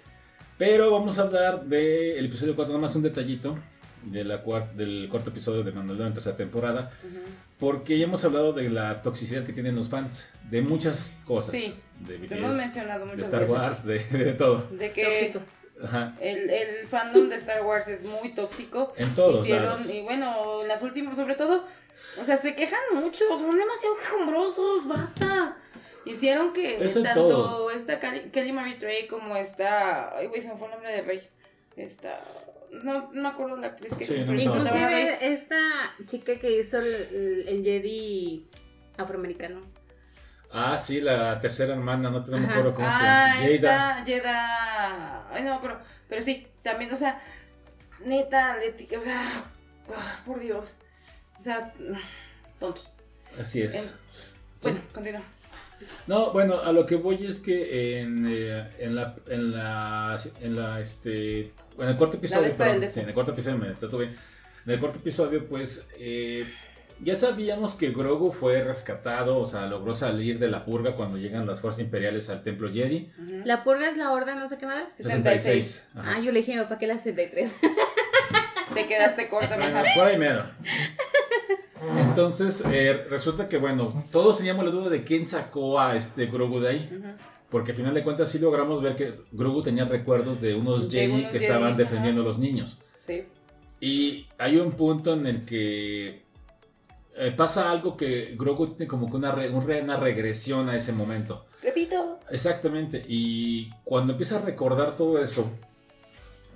Pero 0.56 0.90
vamos 0.90 1.18
a 1.18 1.22
hablar 1.24 1.64
del 1.66 2.24
episodio 2.24 2.56
4, 2.56 2.72
nomás 2.72 2.96
un 2.96 3.02
detallito 3.02 3.58
de 4.02 4.24
la 4.24 4.38
del 4.74 5.08
cuarto 5.10 5.28
episodio 5.28 5.62
de 5.62 5.72
Mandalorian 5.72 6.08
en 6.08 6.14
tercera 6.14 6.38
temporada. 6.38 6.90
Ujú. 7.06 7.18
Porque 7.58 7.98
ya 7.98 8.04
hemos 8.04 8.24
hablado 8.24 8.54
de 8.54 8.70
la 8.70 9.02
toxicidad 9.02 9.44
que 9.44 9.52
tienen 9.52 9.74
los 9.76 9.90
fans, 9.90 10.26
de 10.50 10.62
muchas 10.62 11.20
cosas. 11.26 11.50
Sí, 11.50 11.74
de 12.00 12.16
Lo 12.18 12.36
hemos 12.36 12.52
BTS, 12.52 12.56
mencionado 12.56 13.00
de 13.00 13.12
muchas 13.12 13.26
Star 13.26 13.40
veces. 13.40 13.54
Wars, 13.54 13.84
de, 13.84 13.98
de 14.24 14.32
todo. 14.32 14.66
De 14.70 14.90
que 14.90 15.04
Tóxico. 15.32 15.40
Ajá. 15.84 16.16
el, 16.20 16.48
el 16.48 16.86
fandom 16.86 17.28
de 17.28 17.36
Star 17.36 17.62
Wars 17.62 17.88
es 17.88 18.02
muy 18.02 18.34
tóxico. 18.34 18.94
En 18.96 19.14
todos 19.14 19.42
Hicieron, 19.42 19.64
lados. 19.66 19.90
y 19.90 20.00
bueno, 20.00 20.62
en 20.62 20.68
las 20.68 20.82
últimas, 20.82 21.14
sobre 21.16 21.34
todo, 21.34 21.66
o 22.20 22.24
sea, 22.24 22.36
se 22.36 22.54
quejan 22.54 22.80
mucho, 22.94 23.24
son 23.38 23.56
demasiado 23.56 23.96
quejumbrosos, 23.96 24.86
basta. 24.86 25.56
Hicieron 26.04 26.52
que 26.52 26.84
Eso 26.84 27.02
tanto 27.02 27.26
todo. 27.28 27.70
esta 27.70 27.98
Kelly, 27.98 28.30
Kelly 28.30 28.52
Marie 28.52 28.74
Trey 28.76 29.06
como 29.06 29.36
esta. 29.36 30.16
Ay, 30.16 30.26
güey, 30.26 30.42
se 30.42 30.48
me 30.48 30.56
fue 30.56 30.66
el 30.66 30.72
nombre 30.72 30.92
de 30.92 31.02
Rey. 31.02 31.20
Esta. 31.76 32.20
No, 32.70 33.10
no 33.12 33.22
me 33.22 33.28
acuerdo 33.28 33.56
la 33.56 33.68
actriz 33.68 33.94
que. 33.94 34.04
Sí, 34.06 34.22
no. 34.26 34.34
Inclusive 34.34 35.32
esta 35.32 35.56
chica 36.06 36.36
que 36.36 36.58
hizo 36.60 36.78
el, 36.78 37.44
el- 37.48 37.64
Jedi 37.64 38.46
afroamericano. 38.98 39.60
Ah, 40.52 40.76
sí, 40.78 41.00
la 41.00 41.40
tercera 41.40 41.74
hermana, 41.74 42.10
no, 42.10 42.22
te- 42.24 42.30
no 42.32 42.38
me 42.38 42.48
acuerdo 42.48 42.74
cómo 42.74 42.86
se 42.86 42.94
Ah, 42.94 43.34
llama. 43.34 43.34
Jada. 43.34 43.48
esta 43.48 44.04
Jeda. 44.04 45.28
Ay, 45.32 45.42
no 45.42 45.50
me 45.50 45.56
acuerdo. 45.56 45.80
Pero 46.08 46.20
sí, 46.22 46.46
también, 46.62 46.92
o 46.92 46.96
sea, 46.96 47.20
neta, 48.04 48.58
Leti- 48.60 48.94
o 48.96 49.00
sea, 49.00 49.22
ah, 49.96 50.22
por 50.26 50.38
Dios. 50.38 50.80
O 51.38 51.42
sea, 51.42 51.72
tontos. 52.58 52.94
Así 53.40 53.62
es. 53.62 53.74
En- 53.74 53.90
Bueno, 54.62 54.80
continúa. 54.92 55.22
No, 56.06 56.32
bueno, 56.32 56.60
a 56.60 56.72
lo 56.72 56.86
que 56.86 56.94
voy 56.96 57.26
es 57.26 57.40
que 57.40 58.00
en, 58.00 58.26
eh, 58.30 58.68
en 58.78 58.94
la, 58.94 59.16
en 59.28 59.52
la, 59.52 60.20
en 60.40 60.56
la, 60.56 60.80
este, 60.80 61.40
en 61.78 61.88
el 61.88 61.96
cuarto 61.96 62.16
episodio, 62.16 62.50
perdón, 62.56 62.88
sí, 62.88 63.00
en 63.00 63.08
el 63.08 63.14
cuarto 63.14 63.32
episodio 63.32 63.58
me 63.58 63.66
trato 63.74 63.98
bien. 63.98 64.14
En 64.66 64.72
el 64.72 64.80
cuarto 64.80 64.98
episodio, 64.98 65.46
pues, 65.46 65.86
eh, 65.98 66.50
ya 67.00 67.14
sabíamos 67.16 67.74
que 67.74 67.90
Grogu 67.90 68.32
fue 68.32 68.62
rescatado, 68.62 69.36
o 69.38 69.44
sea, 69.44 69.66
logró 69.66 69.92
salir 69.92 70.38
de 70.38 70.48
la 70.48 70.64
purga 70.64 70.94
cuando 70.96 71.18
llegan 71.18 71.46
las 71.46 71.60
fuerzas 71.60 71.82
imperiales 71.82 72.30
al 72.30 72.42
templo 72.42 72.72
Jedi. 72.72 73.10
La 73.44 73.62
purga 73.64 73.90
es 73.90 73.96
la 73.98 74.12
horda, 74.12 74.36
no 74.36 74.48
sé 74.48 74.56
qué 74.56 74.64
madre. 74.66 74.86
66. 74.92 75.88
Ajá. 75.96 76.12
Ah, 76.16 76.20
yo 76.20 76.32
le 76.32 76.38
dije 76.38 76.54
a 76.54 76.56
mi 76.58 76.62
papá 76.62 76.78
que 76.78 76.86
la 76.86 76.98
63. 76.98 77.54
Te 78.74 78.86
quedaste 78.86 79.28
corta, 79.28 79.56
Bueno, 79.56 79.80
mija. 79.80 79.94
por 79.96 80.06
ahí 80.06 80.16
mero. 80.16 80.48
Entonces, 82.08 82.62
eh, 82.70 83.04
resulta 83.10 83.48
que, 83.48 83.58
bueno, 83.58 84.04
todos 84.10 84.38
teníamos 84.38 84.64
la 84.64 84.70
duda 84.70 84.88
de 84.88 85.04
quién 85.04 85.26
sacó 85.28 85.80
a 85.80 85.96
este 85.96 86.26
Grogu 86.26 86.60
de 86.60 86.68
ahí. 86.68 87.02
Porque 87.50 87.70
al 87.72 87.76
final 87.76 87.94
de 87.94 88.02
cuentas 88.02 88.30
sí 88.30 88.38
logramos 88.38 88.82
ver 88.82 88.96
que 88.96 89.14
Grogu 89.32 89.62
tenía 89.62 89.84
recuerdos 89.84 90.40
de 90.40 90.54
unos 90.54 90.90
De 90.90 91.00
Jedi 91.00 91.12
unos 91.12 91.32
que 91.32 91.38
Jedi, 91.40 91.44
estaban 91.44 91.76
defendiendo 91.76 92.22
a 92.22 92.24
los 92.24 92.38
niños. 92.38 92.78
Sí. 92.98 93.24
Y 93.80 94.26
hay 94.38 94.56
un 94.56 94.72
punto 94.72 95.12
en 95.12 95.26
el 95.26 95.44
que 95.44 96.22
eh, 97.16 97.30
pasa 97.36 97.70
algo 97.70 97.96
que 97.96 98.34
Grogu 98.36 98.68
tiene 98.68 98.88
como 98.88 99.08
que 99.10 99.16
una, 99.16 99.30
re- 99.30 99.50
una 99.50 99.96
regresión 99.96 100.68
a 100.68 100.76
ese 100.76 100.92
momento. 100.92 101.44
Repito. 101.62 102.18
Exactamente. 102.30 103.04
Y 103.06 103.70
cuando 103.84 104.12
empieza 104.14 104.38
a 104.38 104.42
recordar 104.42 104.96
todo 104.96 105.18
eso, 105.22 105.48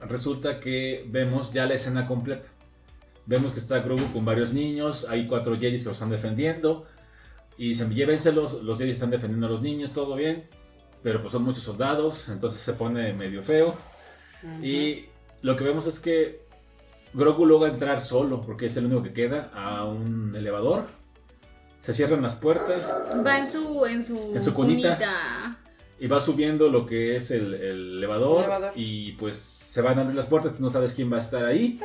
resulta 0.09 0.59
que 0.59 1.05
vemos 1.09 1.53
ya 1.53 1.67
la 1.67 1.75
escena 1.75 2.07
completa. 2.07 2.49
Vemos 3.29 3.53
que 3.53 3.59
está 3.61 3.81
Grogu 3.81 4.11
con 4.11 4.25
varios 4.25 4.55
niños, 4.55 5.07
hay 5.07 5.27
cuatro 5.29 5.55
Jedi 5.61 5.79
que 5.79 5.85
lo 5.85 5.91
están 5.91 6.09
defendiendo. 6.09 6.87
Y 7.59 7.69
dicen, 7.71 7.93
llévenselos, 7.95 8.63
los 8.63 8.79
Jedi 8.79 8.91
están 8.91 9.11
defendiendo 9.11 9.47
a 9.49 9.51
los 9.51 9.61
niños, 9.61 9.93
todo 9.93 10.15
bien. 10.17 10.49
Pero 11.03 11.21
pues 11.21 11.33
son 11.33 11.43
muchos 11.45 11.63
soldados, 11.63 12.31
entonces 12.31 12.59
se 12.59 12.73
pone 12.73 13.13
medio 13.13 13.43
feo. 13.43 13.77
Y 14.63 15.05
lo 15.43 15.57
que 15.57 15.65
vemos 15.65 15.87
es 15.87 16.01
que 16.01 16.47
Grogu 17.13 17.45
logra 17.45 17.69
entrar 17.69 18.01
solo, 18.01 18.41
porque 18.41 18.65
es 18.67 18.77
el 18.79 18.87
único 18.87 19.03
que 19.03 19.13
queda, 19.13 19.51
a 19.55 19.85
un 19.85 20.33
elevador. 20.35 20.87
Se 21.83 21.93
cierran 21.93 22.23
las 22.23 22.37
puertas 22.37 22.99
Va 23.27 23.39
en 23.41 23.51
su, 23.51 23.85
en 23.85 24.03
su, 24.03 24.33
En 24.35 24.43
su 24.43 24.55
cunita. 24.55 24.97
cunita. 24.97 25.59
y 26.01 26.07
va 26.07 26.21
subiendo 26.23 26.69
lo 26.71 26.87
que 26.87 27.17
es 27.17 27.31
el, 27.31 27.53
el 27.53 27.99
elevador, 27.99 28.45
Elevador. 28.45 28.73
Y 28.75 29.13
pues 29.13 29.37
se 29.37 29.83
van 29.83 29.99
a 29.99 30.03
abrir 30.03 30.17
las 30.17 30.27
puertas, 30.27 30.55
tú 30.57 30.63
no 30.63 30.71
sabes 30.71 30.95
quién 30.95 31.13
va 31.13 31.19
a 31.19 31.21
estar 31.21 31.45
ahí. 31.45 31.79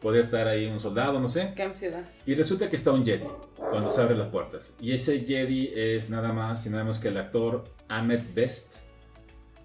Podría 0.00 0.20
estar 0.20 0.46
ahí 0.46 0.66
un 0.66 0.80
soldado, 0.80 1.18
no 1.18 1.28
sé. 1.28 1.52
Qué 1.56 1.62
ansiedad. 1.62 2.04
Y 2.26 2.34
resulta 2.34 2.68
que 2.68 2.76
está 2.76 2.92
un 2.92 3.04
Jedi 3.04 3.26
cuando 3.56 3.90
se 3.90 4.00
abren 4.00 4.18
las 4.18 4.28
puertas. 4.28 4.74
Y 4.80 4.92
ese 4.92 5.20
Jedi 5.20 5.72
es 5.74 6.10
nada 6.10 6.32
más 6.32 6.66
y 6.66 6.70
nada 6.70 6.84
más 6.84 6.98
que 6.98 7.08
el 7.08 7.16
actor 7.16 7.64
Ahmed 7.88 8.22
Best. 8.34 8.76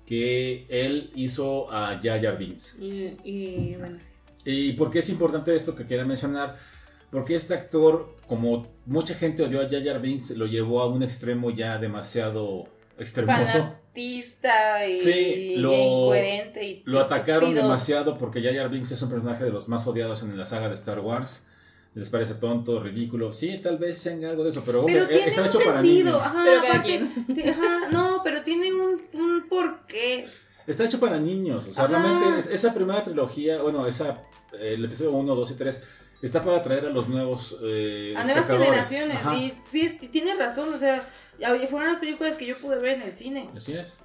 Que 0.06 0.66
él 0.70 1.12
hizo 1.16 1.72
a 1.72 2.00
Jar 2.02 2.38
Binks. 2.38 2.76
Y, 2.80 3.18
y 3.24 3.76
bueno, 3.78 3.98
¿Y 4.46 4.74
por 4.74 4.90
qué 4.90 5.00
es 5.00 5.10
importante 5.10 5.56
esto 5.56 5.76
que 5.76 5.86
quería 5.86 6.06
mencionar? 6.06 6.58
Porque 7.12 7.36
este 7.36 7.54
actor, 7.54 8.16
como 8.28 8.68
mucha 8.86 9.14
gente 9.14 9.44
odió 9.44 9.62
a 9.62 9.70
Jar 9.70 10.02
Binks, 10.02 10.32
lo 10.32 10.48
llevó 10.48 10.82
a 10.82 10.88
un 10.88 11.04
extremo 11.04 11.52
ya 11.52 11.78
demasiado 11.78 12.66
extremoso. 13.02 13.52
Fanatista 13.52 14.88
y, 14.88 14.97
Sí, 14.97 15.56
lo- 15.58 15.72
e 15.72 15.78
incoherente. 15.82 16.66
Y 16.66 16.84
Lo 16.86 16.99
atacaron 17.02 17.43
estúpido. 17.43 17.64
demasiado 17.64 18.18
porque 18.18 18.41
Jar 18.41 18.70
Binks 18.70 18.91
es 18.91 19.02
un 19.02 19.10
personaje 19.10 19.43
de 19.43 19.49
los 19.52 19.68
más 19.68 19.86
odiados 19.88 20.24
en 20.24 20.38
la 20.38 20.45
saga 20.45 20.68
de 20.70 20.76
Star 20.76 20.99
Wars. 20.99 21.47
Les 21.93 22.10
parece 22.10 22.36
tonto, 22.36 22.80
ridículo. 22.82 23.34
Sí, 23.34 23.60
tal 23.62 23.78
vez 23.78 23.97
sean 23.97 24.24
algo 24.24 24.45
de 24.45 24.52
eso, 24.52 24.64
pero, 24.66 24.80
hombre, 24.80 24.93
Pero 24.93 25.06
eh, 25.06 25.10
tiene 25.10 25.28
está 25.30 25.41
un 25.41 25.47
hecho 25.47 25.60
para 25.66 25.82
niños. 25.82 26.16
Ajá, 26.16 26.43
Pero 26.45 26.60
aparte- 26.62 27.49
ajá, 27.49 27.88
no, 27.91 28.22
pero 28.24 28.43
tiene 28.43 28.72
un, 28.72 29.02
un 29.14 29.47
porqué. 29.49 30.26
Está 30.68 30.86
hecho 30.86 30.99
para 31.02 31.20
niños. 31.20 31.68
O 31.68 31.74
sea, 31.74 31.84
Ajá. 31.86 31.97
realmente 31.99 32.39
es- 32.39 32.47
esa 32.47 32.74
primera 32.74 33.04
trilogía, 33.04 33.62
bueno, 33.62 33.86
esa, 33.88 34.12
eh, 34.54 34.76
el 34.76 34.86
episodio 34.86 35.12
1, 35.12 35.36
2 35.36 35.52
y 35.52 35.56
3, 35.56 35.84
está 36.22 36.43
para 36.43 36.57
atraer 36.57 36.86
a 36.86 36.89
los 36.89 37.07
nuevos 37.09 37.57
eh, 37.63 38.13
A 38.17 38.24
nuevas 38.24 38.47
generaciones. 38.47 39.17
Ajá. 39.17 39.36
Y 39.38 39.53
sí, 39.65 39.82
es- 39.82 39.99
tienes 40.11 40.38
razón. 40.38 40.74
O 40.74 40.78
sea, 40.78 41.07
fueron 41.69 41.89
las 41.89 41.99
películas 41.99 42.38
que 42.38 42.45
yo 42.45 42.57
pude 42.57 42.80
ver 42.80 42.95
en 42.97 43.01
el 43.03 43.11
cine. 43.13 43.47
Así 43.55 43.74
es. 43.74 43.97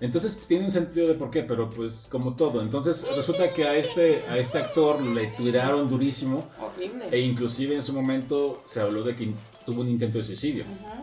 Entonces 0.00 0.40
tiene 0.46 0.64
un 0.64 0.70
sentido 0.70 1.08
de 1.08 1.14
por 1.14 1.30
qué, 1.30 1.42
pero 1.42 1.68
pues 1.68 2.08
como 2.10 2.34
todo. 2.34 2.62
Entonces 2.62 3.06
resulta 3.14 3.50
que 3.50 3.64
a 3.64 3.76
este, 3.76 4.24
a 4.28 4.38
este 4.38 4.56
actor 4.58 5.02
le 5.02 5.26
tiraron 5.28 5.90
durísimo 5.90 6.48
Horrible. 6.58 7.04
e 7.10 7.20
inclusive 7.20 7.74
en 7.74 7.82
su 7.82 7.92
momento 7.92 8.62
se 8.66 8.80
habló 8.80 9.02
de 9.02 9.14
que 9.14 9.28
tuvo 9.66 9.82
un 9.82 9.88
intento 9.90 10.16
de 10.16 10.24
suicidio. 10.24 10.64
Ajá. 10.86 11.02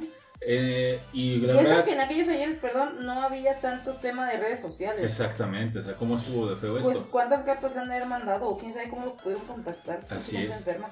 Eh, 0.50 0.98
y 1.12 1.44
eso 1.44 1.54
verdad, 1.56 1.84
que 1.84 1.92
en 1.92 2.00
aquellos 2.00 2.28
años, 2.30 2.56
perdón, 2.62 3.06
no 3.06 3.22
había 3.22 3.60
tanto 3.60 3.96
tema 3.96 4.30
de 4.30 4.38
redes 4.38 4.62
sociales. 4.62 5.04
exactamente, 5.04 5.80
o 5.80 5.84
sea, 5.84 5.96
¿cómo 5.96 6.16
estuvo 6.16 6.48
de 6.50 6.56
feo 6.56 6.80
Pues 6.80 6.96
esto? 6.98 7.12
cuántas 7.12 7.44
cartas 7.44 7.74
le 7.74 7.82
han 7.82 7.90
de 7.90 7.96
haber 7.96 8.08
mandado 8.08 8.48
o 8.48 8.58
quién 8.58 8.74
sabe 8.74 8.90
cómo 8.90 9.18
pudieron 9.18 9.46
contactar. 9.46 10.08
con 10.08 10.18
Así 10.18 10.38
es. 10.38 10.56
enferma. 10.56 10.88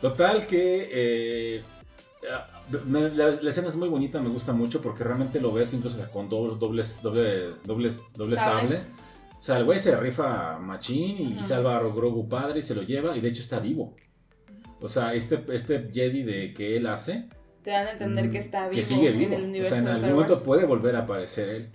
Total 0.00 0.46
que 0.46 0.88
eh, 0.92 1.62
la, 2.84 3.30
la 3.42 3.50
escena 3.50 3.68
es 3.68 3.74
muy 3.74 3.88
bonita, 3.88 4.20
me 4.20 4.28
gusta 4.30 4.52
mucho 4.52 4.80
porque 4.80 5.02
realmente 5.02 5.40
lo 5.40 5.52
ves 5.52 5.74
incluso 5.74 5.98
con 6.12 6.28
dobles, 6.28 6.58
dobles, 6.60 7.02
doble, 7.02 7.48
dobles, 7.64 8.00
doble 8.14 8.36
Sable. 8.36 8.80
O 9.40 9.42
sea, 9.42 9.56
el 9.58 9.64
güey 9.64 9.80
se 9.80 9.96
rifa 9.96 10.58
machín 10.58 11.36
y 11.38 11.44
salva 11.44 11.78
a 11.78 11.80
Grogu 11.80 12.28
padre 12.28 12.60
y 12.60 12.62
se 12.62 12.74
lo 12.76 12.82
lleva 12.82 13.16
y 13.16 13.20
de 13.20 13.28
hecho 13.28 13.42
está 13.42 13.58
vivo. 13.58 13.96
O 14.80 14.88
sea, 14.88 15.14
este, 15.14 15.42
este 15.52 15.90
Jedi 15.92 16.22
de 16.22 16.54
que 16.54 16.76
él 16.76 16.86
hace, 16.86 17.28
Te 17.62 17.70
dan 17.70 17.86
a 17.86 17.90
entender 17.92 18.30
que 18.30 18.38
está 18.38 18.66
Mm, 18.66 18.70
vivo, 18.70 18.76
que 18.76 18.82
sigue 18.82 19.10
vivo. 19.12 19.24
en 19.26 19.32
el 19.40 19.44
universo 19.44 19.74
o 19.74 19.78
sea, 19.78 19.78
en 19.80 19.84
de 20.00 20.06
algún 20.06 20.22
momento 20.22 20.42
puede 20.44 20.64
volver 20.64 20.96
a 20.96 21.00
aparecer 21.00 21.48
él. 21.50 21.70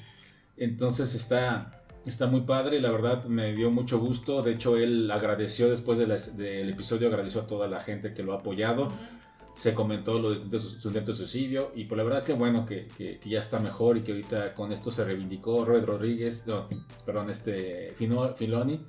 Entonces 0.57 1.13
está, 1.15 1.83
está 2.05 2.27
muy 2.27 2.41
padre, 2.41 2.79
la 2.79 2.91
verdad 2.91 3.25
me 3.25 3.53
dio 3.53 3.71
mucho 3.71 3.99
gusto. 3.99 4.41
De 4.41 4.53
hecho, 4.53 4.77
él 4.77 5.09
agradeció 5.11 5.69
después 5.69 5.97
de 5.99 6.05
del 6.37 6.69
episodio, 6.69 7.07
agradeció 7.09 7.41
a 7.41 7.47
toda 7.47 7.67
la 7.67 7.81
gente 7.81 8.13
que 8.13 8.23
lo 8.23 8.33
ha 8.33 8.37
apoyado. 8.37 8.89
Se 9.57 9.73
comentó 9.73 10.19
lo 10.19 10.31
de 10.35 10.59
su, 10.59 10.69
su 10.69 10.87
intento 10.89 11.11
de 11.11 11.17
suicidio 11.17 11.71
y 11.75 11.85
por 11.85 11.97
la 11.97 12.03
verdad 12.03 12.23
que 12.23 12.33
bueno 12.33 12.65
que, 12.65 12.87
que- 12.97 13.19
que 13.19 13.29
ya 13.29 13.39
está 13.39 13.59
mejor 13.59 13.95
y 13.97 14.01
que 14.01 14.11
ahorita 14.11 14.53
con 14.53 14.73
esto 14.73 14.91
se 14.91 15.05
reivindicó 15.05 15.63
Robert 15.63 15.85
Rodríguez, 15.87 16.45
no, 16.45 16.67
perdón, 17.05 17.29
este 17.29 17.91
Fino- 17.97 18.33
Filoni, 18.35 18.81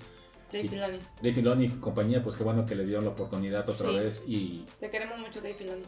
Dave 0.52 0.66
Filoni. 0.68 0.98
de 1.22 1.32
Filoni 1.32 1.64
y 1.66 1.68
compañía, 1.68 2.20
pues 2.22 2.34
qué 2.36 2.42
bueno 2.42 2.66
que 2.66 2.74
le 2.74 2.84
dieron 2.84 3.04
la 3.04 3.10
oportunidad 3.10 3.68
otra 3.68 3.90
Sí. 3.90 3.96
vez 3.96 4.24
y, 4.26 4.64
Te 4.80 4.90
queremos 4.90 5.18
mucho, 5.20 5.40
Dave 5.40 5.54
Filoni. 5.54 5.82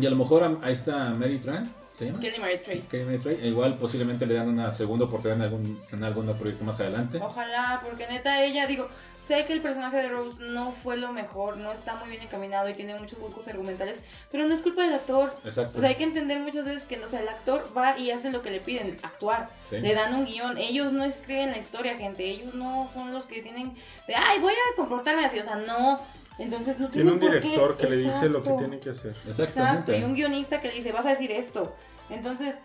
Y 0.00 0.06
a 0.06 0.10
lo 0.10 0.16
mejor 0.16 0.42
a, 0.44 0.66
a 0.66 0.70
esta 0.70 1.10
Mary 1.10 1.38
Tran, 1.38 1.72
¿se 1.92 2.06
llama? 2.06 2.20
Kelly 2.20 2.38
Marie 2.38 2.58
Trey. 2.58 2.80
Kelly 2.80 3.04
Marie 3.04 3.18
Tran, 3.18 3.44
igual 3.44 3.76
posiblemente 3.78 4.26
le 4.26 4.34
dan 4.34 4.48
una 4.48 4.72
segunda 4.72 5.04
oportunidad 5.04 5.38
en 5.38 5.42
algún, 5.42 5.80
en 5.92 6.04
algún 6.04 6.26
proyecto 6.38 6.64
más 6.64 6.80
adelante. 6.80 7.18
Ojalá, 7.20 7.80
porque 7.84 8.06
neta 8.06 8.42
ella, 8.42 8.66
digo, 8.66 8.88
sé 9.18 9.44
que 9.44 9.52
el 9.52 9.60
personaje 9.60 9.98
de 9.98 10.08
Rose 10.08 10.40
no 10.40 10.72
fue 10.72 10.96
lo 10.96 11.12
mejor, 11.12 11.58
no 11.58 11.72
está 11.72 11.96
muy 11.96 12.08
bien 12.08 12.22
encaminado 12.22 12.68
y 12.70 12.74
tiene 12.74 12.94
muchos 12.98 13.18
huecos 13.18 13.46
argumentales, 13.48 14.00
pero 14.30 14.46
no 14.46 14.54
es 14.54 14.62
culpa 14.62 14.82
del 14.82 14.94
actor. 14.94 15.36
Exacto. 15.44 15.78
O 15.78 15.80
sea, 15.80 15.90
hay 15.90 15.96
que 15.96 16.04
entender 16.04 16.40
muchas 16.40 16.64
veces 16.64 16.86
que, 16.86 16.96
no 16.96 17.06
sé, 17.06 17.20
el 17.20 17.28
actor 17.28 17.68
va 17.76 17.98
y 17.98 18.10
hace 18.10 18.30
lo 18.30 18.40
que 18.40 18.50
le 18.50 18.60
piden, 18.60 18.96
actuar. 19.02 19.50
Sí. 19.68 19.78
Le 19.80 19.94
dan 19.94 20.14
un 20.14 20.24
guion. 20.24 20.56
Ellos 20.58 20.92
no 20.92 21.04
escriben 21.04 21.50
la 21.50 21.58
historia, 21.58 21.96
gente. 21.96 22.24
Ellos 22.24 22.54
no 22.54 22.88
son 22.92 23.12
los 23.12 23.26
que 23.26 23.42
tienen 23.42 23.74
de, 24.06 24.14
ay, 24.14 24.38
voy 24.38 24.52
a 24.52 24.76
comportarme 24.76 25.24
así. 25.24 25.38
O 25.38 25.44
sea, 25.44 25.56
no. 25.56 26.00
Entonces 26.40 26.78
no 26.78 26.88
Tiene 26.90 27.10
tienen 27.10 27.12
un 27.12 27.20
por 27.20 27.30
qué- 27.30 27.46
director 27.48 27.76
que 27.76 27.86
le 27.90 27.96
dice 27.96 28.28
lo 28.28 28.42
que 28.42 28.50
tiene 28.50 28.78
que 28.80 28.90
hacer. 28.90 29.10
Exacto, 29.12 29.42
Exactamente. 29.42 29.98
y 29.98 30.04
un 30.04 30.14
guionista 30.14 30.60
que 30.60 30.68
le 30.68 30.74
dice, 30.74 30.90
vas 30.92 31.06
a 31.06 31.10
decir 31.10 31.30
esto. 31.30 31.76
Entonces, 32.08 32.56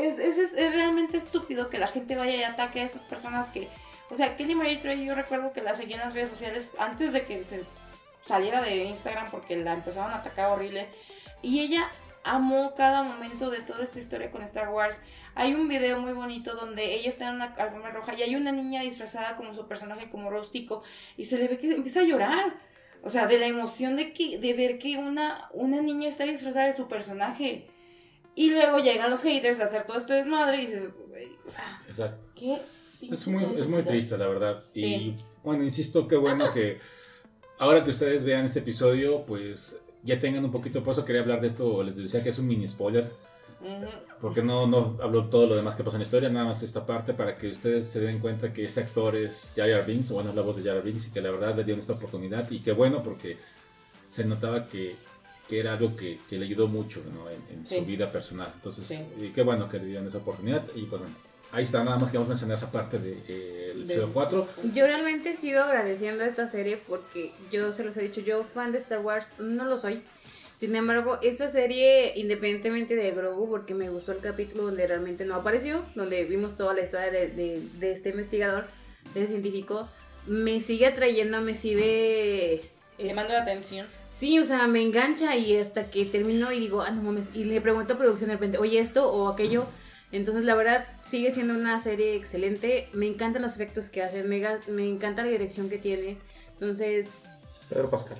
es, 0.00 0.18
es, 0.18 0.38
es- 0.38 0.52
es 0.54 0.72
realmente 0.72 1.16
estúpido 1.16 1.70
que 1.70 1.78
la 1.78 1.88
gente 1.88 2.16
vaya 2.16 2.34
y 2.36 2.42
ataque 2.42 2.80
a 2.80 2.84
esas 2.84 3.04
personas 3.04 3.50
que... 3.50 3.68
O 4.10 4.14
sea, 4.14 4.36
Kelly 4.36 4.54
Marie 4.54 4.78
Trey, 4.78 5.04
yo 5.04 5.14
recuerdo 5.14 5.52
que 5.52 5.60
la 5.60 5.74
seguía 5.74 5.96
en 5.96 6.02
las 6.02 6.14
redes 6.14 6.30
sociales 6.30 6.70
antes 6.78 7.12
de 7.12 7.24
que 7.24 7.44
se 7.44 7.64
saliera 8.26 8.62
de 8.62 8.84
Instagram 8.84 9.30
porque 9.30 9.56
la 9.56 9.74
empezaron 9.74 10.10
a 10.12 10.16
atacar 10.16 10.50
horrible. 10.50 10.88
Y 11.42 11.60
ella 11.60 11.88
amó 12.28 12.74
cada 12.74 13.02
momento 13.02 13.50
de 13.50 13.60
toda 13.60 13.82
esta 13.82 13.98
historia 13.98 14.30
con 14.30 14.42
Star 14.42 14.68
Wars. 14.70 15.00
Hay 15.34 15.54
un 15.54 15.68
video 15.68 16.00
muy 16.00 16.12
bonito 16.12 16.54
donde 16.54 16.94
ella 16.94 17.08
está 17.08 17.28
en 17.28 17.36
una 17.36 17.46
alfombra 17.46 17.92
roja 17.92 18.14
y 18.16 18.22
hay 18.22 18.36
una 18.36 18.52
niña 18.52 18.82
disfrazada 18.82 19.36
como 19.36 19.54
su 19.54 19.66
personaje, 19.66 20.08
como 20.08 20.30
Rostico, 20.30 20.82
y 21.16 21.24
se 21.26 21.38
le 21.38 21.48
ve 21.48 21.58
que 21.58 21.72
empieza 21.72 22.00
a 22.00 22.04
llorar. 22.04 22.56
O 23.04 23.10
sea, 23.10 23.26
de 23.28 23.38
la 23.38 23.46
emoción 23.46 23.94
de, 23.96 24.12
que, 24.12 24.38
de 24.38 24.54
ver 24.54 24.78
que 24.78 24.96
una, 24.96 25.48
una 25.52 25.80
niña 25.80 26.08
está 26.08 26.24
disfrazada 26.24 26.66
de 26.66 26.74
su 26.74 26.88
personaje. 26.88 27.66
Y 28.34 28.50
luego 28.50 28.78
llegan 28.78 29.10
los 29.10 29.22
haters 29.22 29.60
a 29.60 29.64
hacer 29.64 29.84
todo 29.84 29.98
este 29.98 30.14
desmadre 30.14 30.62
y 30.62 30.66
dices, 30.66 30.94
güey, 31.08 31.28
o 31.46 31.50
sea, 31.50 31.82
Exacto. 31.88 32.28
qué... 32.34 32.58
Es 33.00 33.28
muy, 33.28 33.44
es 33.56 33.68
muy 33.68 33.82
triste, 33.84 34.18
la 34.18 34.26
verdad. 34.26 34.64
Y 34.74 34.82
Sí. 34.82 35.16
bueno, 35.44 35.62
insisto, 35.62 36.08
qué 36.08 36.16
bueno 36.16 36.46
que 36.52 36.78
ahora 37.58 37.84
que 37.84 37.90
ustedes 37.90 38.24
vean 38.24 38.44
este 38.44 38.58
episodio, 38.58 39.24
pues 39.24 39.80
ya 40.04 40.18
tengan 40.20 40.44
un 40.44 40.52
poquito, 40.52 40.82
por 40.82 40.92
eso 40.92 41.04
quería 41.04 41.22
hablar 41.22 41.40
de 41.40 41.46
esto, 41.48 41.82
les 41.82 41.96
decía 41.96 42.22
que 42.22 42.28
es 42.30 42.38
un 42.38 42.46
mini 42.46 42.66
spoiler, 42.68 43.10
porque 44.20 44.42
no, 44.42 44.66
no 44.66 44.96
hablo 45.02 45.24
todo 45.26 45.46
lo 45.46 45.56
demás 45.56 45.74
que 45.74 45.82
pasa 45.82 45.96
en 45.96 46.00
la 46.00 46.04
historia, 46.04 46.28
nada 46.28 46.46
más 46.46 46.62
esta 46.62 46.86
parte 46.86 47.12
para 47.14 47.36
que 47.36 47.48
ustedes 47.48 47.86
se 47.86 48.00
den 48.00 48.20
cuenta 48.20 48.52
que 48.52 48.64
ese 48.64 48.80
actor 48.80 49.16
es 49.16 49.52
Jar 49.56 49.84
Binks, 49.86 50.10
o 50.10 50.14
bueno, 50.14 50.30
es 50.30 50.36
la 50.36 50.42
voz 50.42 50.56
de 50.62 50.68
Jar 50.70 50.82
Binks 50.82 51.08
y 51.08 51.12
que 51.12 51.20
la 51.20 51.30
verdad 51.30 51.56
le 51.56 51.64
dieron 51.64 51.80
esta 51.80 51.94
oportunidad 51.94 52.48
y 52.50 52.60
qué 52.60 52.72
bueno 52.72 53.02
porque 53.02 53.36
se 54.10 54.24
notaba 54.24 54.66
que, 54.66 54.96
que 55.48 55.58
era 55.60 55.72
algo 55.74 55.96
que, 55.96 56.18
que 56.28 56.38
le 56.38 56.46
ayudó 56.46 56.68
mucho 56.68 57.02
¿no? 57.12 57.28
en, 57.30 57.42
en 57.58 57.66
Sí. 57.66 57.76
su 57.78 57.84
vida 57.84 58.10
personal. 58.12 58.50
Entonces, 58.54 58.86
Sí. 58.86 59.04
y 59.20 59.28
qué 59.30 59.42
bueno 59.42 59.68
que 59.68 59.78
le 59.78 59.86
dieron 59.86 60.06
esa 60.06 60.18
oportunidad 60.18 60.62
y 60.74 60.82
pues 60.82 61.00
bueno, 61.02 61.14
ahí 61.52 61.64
está, 61.64 61.82
nada 61.84 61.98
más 61.98 62.10
que 62.10 62.16
vamos 62.18 62.28
a 62.28 62.32
mencionar 62.34 62.56
esa 62.58 62.70
parte 62.70 62.98
del 62.98 63.24
de, 63.26 63.70
el 63.72 63.86
De- 63.86 63.94
episodio 63.94 64.12
4. 64.12 64.48
Yo 64.74 64.86
realmente 64.86 65.36
sigo 65.36 65.60
agradeciendo 65.60 66.24
a 66.24 66.26
esta 66.26 66.48
serie 66.48 66.76
porque 66.88 67.32
yo 67.50 67.72
se 67.72 67.84
los 67.84 67.96
he 67.96 68.02
dicho, 68.02 68.20
yo 68.20 68.44
fan 68.44 68.72
de 68.72 68.78
Star 68.78 69.00
Wars 69.00 69.28
no 69.38 69.64
lo 69.64 69.78
soy. 69.78 70.02
Sin 70.58 70.74
embargo, 70.74 71.18
esta 71.22 71.48
serie, 71.50 72.14
independientemente 72.16 72.96
de 72.96 73.12
Grogu, 73.12 73.48
porque 73.48 73.74
me 73.74 73.90
gustó 73.90 74.10
el 74.12 74.18
capítulo 74.18 74.64
donde 74.64 74.86
realmente 74.88 75.24
no 75.24 75.36
apareció, 75.36 75.84
donde 75.94 76.24
vimos 76.24 76.56
toda 76.56 76.74
la 76.74 76.82
historia 76.82 77.10
de, 77.12 77.28
de- 77.28 77.62
de 77.78 77.92
este 77.92 78.10
investigador, 78.10 78.66
de 79.14 79.20
ese 79.22 79.28
científico, 79.34 79.88
me 80.26 80.60
sigue 80.60 80.86
atrayendo, 80.86 81.40
me 81.40 81.54
sigue... 81.54 82.62
Llamando 82.98 83.32
la 83.34 83.42
atención. 83.42 83.86
Sí, 84.10 84.40
o 84.40 84.44
sea, 84.44 84.66
me 84.66 84.82
engancha 84.82 85.36
y 85.36 85.56
hasta 85.56 85.84
que 85.84 86.04
termino 86.04 86.50
y 86.50 86.58
digo, 86.58 86.82
ah, 86.82 86.90
no 86.90 87.02
mames, 87.02 87.30
y 87.34 87.44
le 87.44 87.60
pregunto 87.60 87.94
a 87.94 87.96
producción 87.98 88.28
de 88.30 88.34
repente, 88.34 88.58
oye, 88.58 88.80
esto 88.80 89.08
o 89.12 89.28
aquello. 89.28 89.64
Entonces, 90.10 90.44
la 90.44 90.54
verdad, 90.54 90.86
sigue 91.04 91.32
siendo 91.32 91.54
una 91.54 91.80
serie 91.82 92.16
excelente. 92.16 92.88
Me 92.94 93.06
encantan 93.06 93.42
los 93.42 93.54
efectos 93.54 93.90
que 93.90 94.02
hacen, 94.02 94.28
me, 94.28 94.42
me 94.68 94.88
encanta 94.88 95.22
la 95.22 95.28
dirección 95.30 95.68
que 95.68 95.78
tiene. 95.78 96.16
Entonces, 96.54 97.08
Pedro 97.68 97.90
Pascal. 97.90 98.16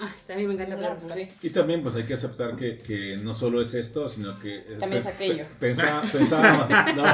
ah, 0.00 0.12
también 0.26 0.48
me 0.48 0.54
encanta 0.54 0.76
Pedro 0.76 0.94
Pascal. 0.94 1.28
sí. 1.40 1.46
Y 1.46 1.50
también 1.50 1.82
pues 1.82 1.94
hay 1.94 2.04
que 2.04 2.12
aceptar 2.14 2.54
que, 2.56 2.76
que 2.76 3.16
no 3.16 3.32
solo 3.32 3.62
es 3.62 3.72
esto, 3.72 4.08
sino 4.10 4.38
que... 4.38 4.58
También 4.78 5.00
es 5.00 5.06
aquello. 5.06 5.44
pe- 5.58 5.68
pensa- 5.68 6.02
pensábamos, 6.12 6.68
no, 6.94 7.04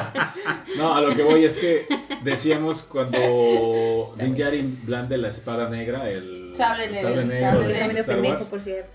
no, 0.77 0.95
a 0.97 1.01
lo 1.01 1.15
que 1.15 1.23
voy 1.23 1.45
es 1.45 1.57
que 1.57 1.87
decíamos 2.25 2.83
cuando 2.83 4.15
Din 4.19 4.35
Djarin 4.35 4.81
blande 4.85 5.17
la 5.17 5.29
espada 5.29 5.71
negra, 5.71 6.11
el 6.11 6.53
Sable 6.57 6.89
negro, 6.89 7.09
sable 7.09 7.25
negro 7.25 7.51
sable 7.51 7.67
de 7.69 7.73
Está 7.75 7.87
medio 7.87 8.01
Star 8.01 8.15
pendejo, 8.17 8.35
Wars, 8.35 8.47
por 8.49 8.61
cierto. 8.61 8.91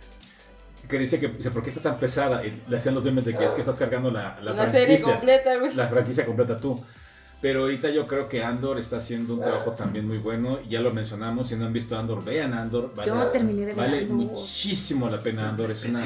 Que 0.88 1.00
dice 1.00 1.20
que 1.20 1.28
dice, 1.30 1.52
¿por 1.52 1.64
qué 1.64 1.70
está 1.70 1.82
tan 1.82 1.98
pesada? 2.00 2.46
Y 2.46 2.62
le 2.68 2.78
hacían 2.78 2.96
los 2.96 3.04
memes 3.04 3.26
de 3.26 3.36
que 3.36 3.46
es 3.46 3.52
que 3.52 3.62
estás 3.62 3.78
cargando 3.78 4.12
la, 4.12 4.40
la 4.42 4.54
Una 4.54 4.68
serie 4.70 4.98
franquicia, 4.98 5.14
completa, 5.14 5.58
güey. 5.58 5.74
la 5.76 5.88
franquicia 5.88 6.26
completa 6.26 6.58
tú. 6.58 6.84
Pero 7.42 7.62
ahorita 7.64 7.90
yo 7.90 8.08
creo 8.08 8.30
que 8.30 8.42
Andor 8.44 8.80
está 8.80 8.98
haciendo 8.98 9.34
un 9.34 9.42
trabajo 9.42 9.72
también 9.72 10.08
muy 10.08 10.18
bueno. 10.18 10.60
Ya 10.70 10.80
lo 10.80 10.92
mencionamos, 10.92 11.50
si 11.50 11.56
no 11.58 11.66
han 11.66 11.74
visto 11.74 11.98
Andor, 11.98 12.24
vean 12.24 12.54
Andor. 12.54 12.94
Vale, 12.96 13.12
Yo 13.12 13.22
terminé 13.28 13.60
de 13.62 13.66
ver 13.68 13.76
vale 13.76 14.00
Andor. 14.00 14.16
muchísimo 14.16 15.10
la 15.10 15.20
pena 15.20 15.50
Andor. 15.50 15.72
Es 15.72 15.84
una, 15.84 16.06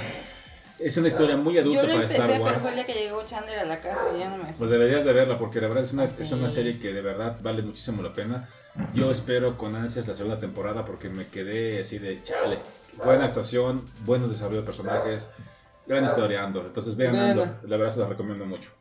es 0.80 0.98
una 0.98 1.08
historia 1.10 1.38
muy 1.38 1.54
Yo 1.54 1.62
adulta 1.62 1.82
lo 1.84 1.88
para 1.90 2.02
empecé, 2.02 2.14
Star 2.22 2.32
pero 2.32 2.44
Wars. 2.44 2.62
fue 2.62 2.70
el 2.72 2.76
día 2.78 2.86
que 2.88 2.94
llegó 2.94 3.24
Chandler 3.24 3.60
a 3.60 3.66
la 3.66 3.80
casa 3.80 4.02
y 4.16 4.20
ya 4.20 4.30
no 4.30 4.38
me 4.44 4.54
Pues 4.54 4.70
deberías 4.72 5.06
de 5.06 5.14
verla 5.14 5.38
porque 5.38 5.62
la 5.62 5.68
verdad 5.68 5.84
es 5.84 5.94
una, 5.94 6.04
Ah, 6.04 6.10
es 6.20 6.28
sí. 6.28 6.34
una 6.34 6.50
serie 6.50 6.80
que 6.80 6.92
de 6.92 7.02
verdad 7.02 7.38
vale 7.44 7.62
muchísimo 7.62 8.02
la 8.02 8.14
pena. 8.14 8.48
Yo 8.94 9.12
espero 9.12 9.58
con 9.58 9.76
ansias 9.76 10.08
la 10.08 10.16
segunda 10.16 10.40
temporada 10.40 10.86
porque 10.86 11.10
me 11.10 11.26
quedé 11.28 11.82
así 11.82 12.00
de 12.00 12.22
chale. 12.24 12.60
Buena 13.04 13.26
actuación, 13.26 13.84
buenos 14.06 14.30
desarrollo 14.30 14.62
de 14.62 14.66
personajes, 14.66 15.28
gran 15.86 16.04
historia 16.04 16.44
Andor. 16.44 16.66
Entonces 16.68 16.96
vean. 16.96 17.16
Andor, 17.16 17.50
la 17.64 17.78
verdad 17.78 17.94
se 17.94 18.00
la 18.00 18.08
recomiendo 18.08 18.46
mucho. 18.46 18.72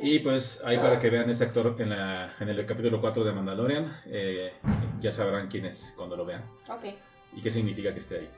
Y 0.00 0.18
pues 0.20 0.62
ahí 0.64 0.76
para 0.78 0.98
que 0.98 1.08
vean 1.10 1.30
este 1.30 1.44
actor 1.44 1.76
en, 1.78 1.90
la, 1.90 2.34
en 2.40 2.48
el 2.48 2.66
capítulo 2.66 3.00
4 3.00 3.24
de 3.24 3.32
Mandalorian, 3.32 4.00
eh, 4.06 4.52
ya 5.00 5.12
sabrán 5.12 5.48
quién 5.48 5.66
es 5.66 5.94
cuando 5.96 6.16
lo 6.16 6.24
vean 6.24 6.42
Ok. 6.68 6.86
y 7.36 7.40
qué 7.40 7.50
significa 7.50 7.92
que 7.92 8.00
esté 8.00 8.18
ahí. 8.18 8.28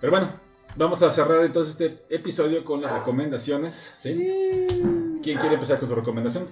Pero 0.00 0.12
bueno, 0.12 0.30
vamos 0.76 1.02
a 1.02 1.10
cerrar 1.10 1.44
entonces 1.44 1.72
este 1.80 2.04
episodio 2.14 2.62
con 2.64 2.80
las 2.80 2.92
recomendaciones. 2.92 3.96
¿sí? 3.98 4.12
¿Quién 5.22 5.38
quiere 5.38 5.54
empezar 5.54 5.80
con 5.80 5.88
su 5.88 5.94
recomendación? 5.96 6.46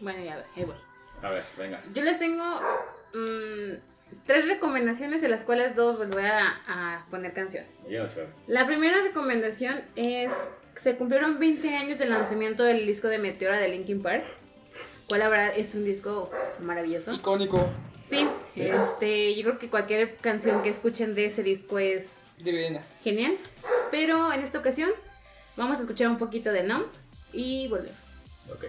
Bueno, 0.00 0.22
ya, 0.22 0.44
ahí 0.56 0.64
voy. 0.64 0.74
A 1.22 1.30
ver, 1.30 1.44
venga. 1.58 1.80
Yo 1.94 2.02
les 2.02 2.18
tengo 2.18 2.44
mm, 3.14 3.74
tres 4.26 4.46
recomendaciones, 4.48 5.20
de 5.22 5.28
las 5.28 5.42
cuales 5.44 5.76
dos 5.76 5.98
les 6.00 6.10
voy 6.10 6.22
a, 6.24 6.60
a 6.66 7.06
poner 7.10 7.32
canción. 7.32 7.64
La 8.46 8.66
primera 8.66 9.02
recomendación 9.02 9.80
es, 9.96 10.32
se 10.80 10.96
cumplieron 10.96 11.38
20 11.38 11.76
años 11.76 11.98
del 11.98 12.10
lanzamiento 12.10 12.62
del 12.64 12.86
disco 12.86 13.08
de 13.08 13.18
Meteora 13.18 13.58
de 13.58 13.68
Linkin 13.68 14.02
Park, 14.02 14.24
cual 15.08 15.20
la 15.20 15.28
verdad 15.28 15.52
es 15.56 15.74
un 15.74 15.84
disco 15.84 16.30
maravilloso. 16.60 17.12
Icónico. 17.12 17.68
Sí, 18.08 18.26
este, 18.56 19.34
yo 19.36 19.42
creo 19.44 19.58
que 19.58 19.68
cualquier 19.68 20.16
canción 20.16 20.62
que 20.62 20.68
escuchen 20.70 21.14
de 21.14 21.26
ese 21.26 21.42
disco 21.44 21.78
es 21.78 22.08
Divina. 22.38 22.80
genial, 23.04 23.36
pero 23.92 24.32
en 24.32 24.40
esta 24.40 24.58
ocasión 24.58 24.90
vamos 25.56 25.78
a 25.78 25.82
escuchar 25.82 26.08
un 26.08 26.18
poquito 26.18 26.50
de 26.50 26.62
Numb 26.64 26.86
y 27.32 27.68
volvemos. 27.68 28.32
Ok. 28.50 28.64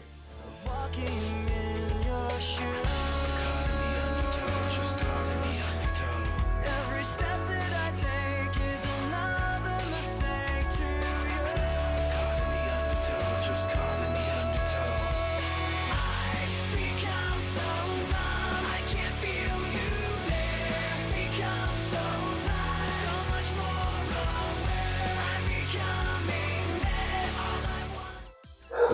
shoes 2.41 3.00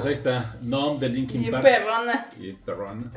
ahí 0.08 0.14
está. 0.14 0.58
Nom 0.62 1.00
de 1.00 1.10
Linkin 1.10 1.42
Bien 1.42 1.52
Park. 1.52 1.64
perrona. 1.64 2.30
Y 2.40 2.54
perrón. 2.54 3.12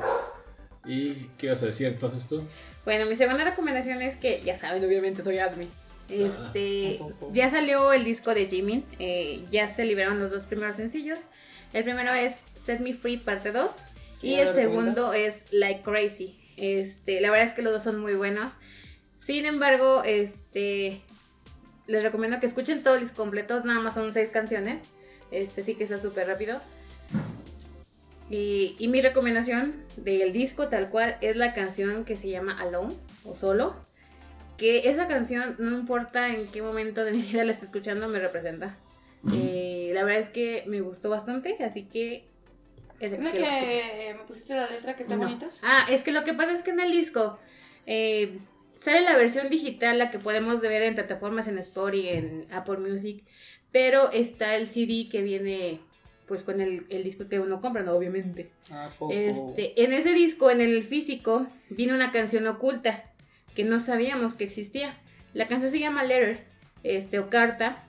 ¿Y 0.85 1.13
qué 1.37 1.49
vas 1.49 1.61
a 1.63 1.67
decir 1.67 1.87
entonces 1.87 2.27
tú? 2.27 2.43
Bueno, 2.85 3.05
mi 3.05 3.15
segunda 3.15 3.43
recomendación 3.43 4.01
es 4.01 4.15
que, 4.17 4.41
ya 4.43 4.57
saben, 4.57 4.83
obviamente 4.83 5.23
soy 5.23 5.37
Admi. 5.39 5.67
Este, 6.09 6.99
Ah, 7.01 7.07
ya 7.31 7.49
salió 7.49 7.93
el 7.93 8.03
disco 8.03 8.33
de 8.33 8.47
Jimin, 8.47 8.83
eh, 8.99 9.43
ya 9.49 9.67
se 9.67 9.85
liberaron 9.85 10.19
los 10.19 10.31
dos 10.31 10.45
primeros 10.45 10.75
sencillos. 10.75 11.19
El 11.73 11.83
primero 11.83 12.11
es 12.13 12.41
Set 12.55 12.81
Me 12.81 12.93
Free 12.93 13.17
parte 13.17 13.51
2 13.51 13.71
y 14.21 14.35
¿Ya 14.35 14.41
el 14.43 14.53
segundo 14.53 15.13
es 15.13 15.43
Like 15.51 15.83
Crazy. 15.83 16.37
Este, 16.57 17.21
la 17.21 17.31
verdad 17.31 17.47
es 17.47 17.53
que 17.53 17.61
los 17.61 17.71
dos 17.71 17.83
son 17.83 17.99
muy 17.99 18.13
buenos. 18.13 18.51
Sin 19.19 19.45
embargo, 19.45 20.03
este, 20.03 21.01
les 21.87 22.03
recomiendo 22.03 22.39
que 22.39 22.45
escuchen 22.47 22.83
todo 22.83 22.95
el 22.95 23.01
disco 23.01 23.17
completo, 23.17 23.63
nada 23.63 23.79
más 23.79 23.93
son 23.93 24.11
seis 24.11 24.29
canciones. 24.31 24.81
Este 25.31 25.63
sí 25.63 25.75
que 25.75 25.85
está 25.85 25.97
súper 25.97 26.27
rápido. 26.27 26.59
Y, 28.31 28.75
y 28.79 28.87
mi 28.87 29.01
recomendación 29.01 29.75
del 29.97 30.31
disco 30.33 30.67
tal 30.69 30.89
cual 30.89 31.17
es 31.21 31.35
la 31.35 31.53
canción 31.53 32.05
que 32.05 32.15
se 32.15 32.29
llama 32.29 32.57
Alone 32.59 32.95
o 33.25 33.35
Solo. 33.35 33.75
Que 34.57 34.89
esa 34.89 35.07
canción, 35.07 35.55
no 35.59 35.77
importa 35.77 36.29
en 36.29 36.47
qué 36.47 36.61
momento 36.61 37.03
de 37.03 37.11
mi 37.11 37.21
vida 37.23 37.43
la 37.43 37.51
esté 37.51 37.65
escuchando, 37.65 38.07
me 38.07 38.19
representa. 38.19 38.77
Eh, 39.33 39.91
la 39.93 40.03
verdad 40.03 40.21
es 40.21 40.29
que 40.29 40.63
me 40.67 40.81
gustó 40.81 41.09
bastante, 41.09 41.57
así 41.63 41.83
que... 41.83 42.25
Es 42.99 43.11
la 43.11 43.17
¿Es 43.17 43.23
la 43.23 43.31
que 43.31 43.37
que 43.39 44.13
me 44.15 44.23
pusiste 44.25 44.53
la 44.55 44.69
letra 44.69 44.95
que 44.95 45.01
está 45.03 45.15
No. 45.15 45.23
bonita? 45.23 45.47
Ah, 45.63 45.87
es 45.89 46.03
que 46.03 46.11
lo 46.11 46.23
que 46.23 46.33
pasa 46.33 46.53
es 46.53 46.61
que 46.61 46.69
en 46.71 46.79
el 46.79 46.91
disco 46.91 47.39
eh, 47.87 48.37
sale 48.79 49.01
la 49.01 49.17
versión 49.17 49.49
digital, 49.49 49.97
la 49.97 50.11
que 50.11 50.19
podemos 50.19 50.61
ver 50.61 50.83
en 50.83 50.93
plataformas 50.95 51.47
en 51.47 51.57
Spotify, 51.57 52.09
en 52.09 52.45
Apple 52.51 52.77
Music, 52.77 53.23
pero 53.71 54.11
está 54.11 54.55
el 54.55 54.67
CD 54.67 55.07
que 55.09 55.23
viene 55.23 55.79
pues 56.31 56.43
con 56.43 56.61
el, 56.61 56.85
el 56.87 57.03
disco 57.03 57.27
que 57.27 57.41
uno 57.41 57.59
compra, 57.59 57.83
¿no? 57.83 57.91
obviamente. 57.91 58.51
Este, 59.09 59.83
en 59.83 59.91
ese 59.91 60.13
disco, 60.13 60.49
en 60.49 60.61
el 60.61 60.81
físico, 60.81 61.45
viene 61.69 61.93
una 61.93 62.13
canción 62.13 62.47
oculta 62.47 63.03
que 63.53 63.65
no 63.65 63.81
sabíamos 63.81 64.33
que 64.33 64.45
existía. 64.45 64.97
La 65.33 65.47
canción 65.47 65.69
se 65.71 65.79
llama 65.79 66.05
Letter, 66.05 66.45
este, 66.83 67.19
o 67.19 67.29
Carta. 67.29 67.85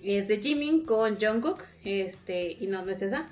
Es 0.00 0.28
de 0.28 0.38
Jimin 0.38 0.86
con 0.86 1.18
Jungkook, 1.18 1.64
este, 1.84 2.52
y 2.52 2.68
no, 2.68 2.84
no 2.84 2.92
es 2.92 3.02
esa. 3.02 3.26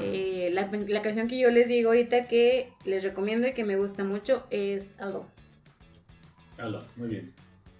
Eh, 0.00 0.48
la, 0.54 0.70
la 0.72 1.02
canción 1.02 1.28
que 1.28 1.38
yo 1.38 1.50
les 1.50 1.68
digo 1.68 1.90
ahorita 1.90 2.28
que 2.28 2.72
les 2.86 3.04
recomiendo 3.04 3.46
y 3.46 3.52
que 3.52 3.64
me 3.64 3.76
gusta 3.76 4.04
mucho 4.04 4.46
es 4.48 4.94
Alone. 4.96 5.26
Aló, 6.56 6.78
muy 6.96 7.08
bien. 7.08 7.34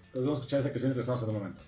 Entonces 0.05 0.25
vamos 0.25 0.37
a 0.37 0.41
escuchar 0.41 0.59
esa 0.59 0.69
canción 0.69 0.91
y 0.91 0.93
regresamos 0.93 1.23
en 1.23 1.29
un 1.29 1.35
momento. 1.37 1.61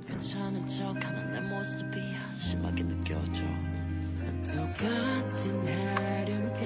괜찮은 0.06 0.66
척하는 0.66 1.32
내 1.32 1.40
모습이 1.40 1.98
한심하게 2.00 2.82
느껴져 2.84 3.42
난 3.44 4.42
똑같은 4.42 5.66
하루가 5.66 6.60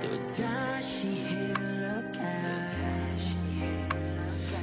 또다시 0.00 1.24
흘러가 1.28 2.20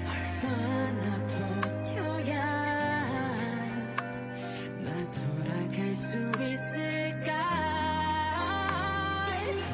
얼마나 0.07 1.28
버텨야 1.28 2.45
나 4.84 5.09
돌아갈 5.09 5.95
수 5.95 6.17
있을까 6.41 7.32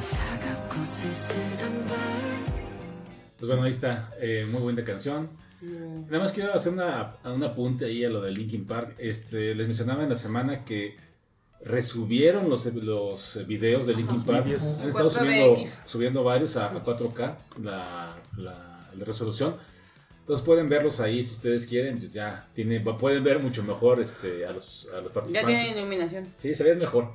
차갑고 0.01 0.83
쓸쓸한 0.83 1.87
밤 1.87 2.47
Pues 3.39 3.47
bueno, 3.49 3.61
ahí 3.65 3.69
está. 3.69 4.09
eh, 4.19 4.47
muy 4.49 4.61
buena 4.63 4.83
canción. 4.83 5.29
Nada 5.62 6.18
más 6.18 6.32
quiero 6.32 6.52
hacer 6.52 6.72
una, 6.72 7.16
un 7.24 7.42
apunte 7.44 7.84
ahí 7.84 8.04
a 8.04 8.10
lo 8.10 8.20
de 8.20 8.32
Linkin 8.32 8.66
Park. 8.66 8.96
Este, 8.98 9.54
les 9.54 9.66
mencionaba 9.66 10.02
en 10.02 10.08
la 10.10 10.16
semana 10.16 10.64
que 10.64 10.96
resubieron 11.64 12.48
los, 12.50 12.66
los 12.74 13.38
videos 13.46 13.86
de 13.86 13.94
Linkin 13.94 14.22
Park. 14.24 14.44
videos. 14.44 14.62
Han 14.64 14.88
estado 14.88 15.08
4DX. 15.10 15.14
subiendo, 15.14 15.66
subiendo 15.86 16.24
varios 16.24 16.56
a, 16.56 16.66
a 16.66 16.84
4K, 16.84 17.36
la, 17.62 18.16
la- 18.36 18.68
la 18.96 19.04
resolución. 19.06 19.56
Entonces 20.20 20.44
pueden 20.44 20.68
verlos 20.68 21.00
ahí 21.00 21.22
si 21.22 21.34
ustedes 21.34 21.66
quieren. 21.66 21.98
Pues 21.98 22.12
ya 22.12 22.48
tiene, 22.54 22.80
pueden 22.80 23.24
ver 23.24 23.38
mucho 23.38 23.62
mejor 23.62 24.00
este, 24.00 24.44
a, 24.46 24.52
los, 24.52 24.88
a 24.94 25.00
los 25.00 25.08
Ya 25.08 25.14
participantes. 25.14 25.64
tiene 25.64 25.78
iluminación. 25.80 26.24
Sí, 26.38 26.54
se 26.54 26.62
ve 26.64 26.74
mejor. 26.74 27.12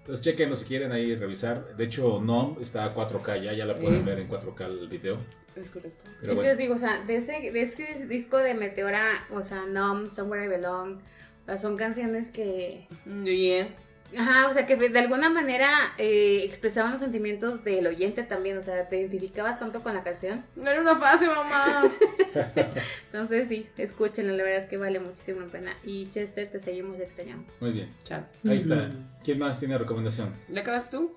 Entonces 0.00 0.24
chequenlo 0.24 0.56
si 0.56 0.64
quieren 0.64 0.92
ahí 0.92 1.14
revisar. 1.14 1.76
De 1.76 1.84
hecho, 1.84 2.20
NOM 2.20 2.56
está 2.60 2.84
a 2.84 2.94
4K 2.94 3.44
ya, 3.44 3.52
ya 3.52 3.64
la 3.64 3.74
pueden 3.76 4.00
Sí. 4.00 4.06
ver 4.06 4.18
en 4.18 4.28
4K 4.28 4.66
el 4.66 4.88
video. 4.88 5.18
Es 5.56 5.70
correcto. 5.70 6.04
Pero 6.20 6.32
es 6.32 6.38
que 6.38 6.44
les 6.44 6.58
digo, 6.58 6.74
o 6.74 6.78
sea, 6.78 7.02
de 7.04 7.16
ese, 7.16 7.50
de 7.50 7.62
ese 7.62 8.06
disco 8.06 8.36
de 8.36 8.54
Meteora, 8.54 9.26
o 9.32 9.42
sea, 9.42 9.66
Numb, 9.66 10.10
Somewhere 10.10 10.44
I 10.44 10.48
Belong, 10.48 10.96
o 10.96 11.46
sea, 11.46 11.58
son 11.58 11.76
canciones 11.76 12.28
que 12.28 12.86
bien. 13.04 13.74
Ajá, 14.18 14.48
o 14.48 14.52
sea 14.52 14.66
que 14.66 14.76
de 14.76 14.98
alguna 14.98 15.30
manera 15.30 15.70
eh, 15.96 16.42
expresaban 16.44 16.90
los 16.90 17.00
sentimientos 17.00 17.62
del 17.62 17.86
oyente 17.86 18.22
también, 18.24 18.58
o 18.58 18.62
sea, 18.62 18.88
te 18.88 18.98
identificabas 18.98 19.58
tanto 19.58 19.82
con 19.82 19.94
la 19.94 20.02
canción. 20.02 20.44
No 20.56 20.68
era 20.68 20.80
una 20.80 20.96
fase, 20.96 21.28
mamá. 21.28 21.88
Entonces 23.06 23.48
sí, 23.48 23.68
escúchenlo, 23.76 24.36
la 24.36 24.42
verdad 24.42 24.62
es 24.62 24.68
que 24.68 24.76
vale 24.78 24.98
muchísimo 24.98 25.40
la 25.40 25.46
pena. 25.46 25.76
Y 25.84 26.08
Chester, 26.08 26.50
te 26.50 26.58
seguimos 26.58 26.98
extrañando. 26.98 27.52
Muy 27.60 27.70
bien. 27.70 27.94
Chao. 28.02 28.24
Ahí 28.44 28.56
está. 28.56 28.90
¿Quién 29.22 29.38
más 29.38 29.60
tiene 29.60 29.78
recomendación? 29.78 30.34
¿Ya 30.48 30.62
acabaste 30.62 30.96
tú? 30.96 31.16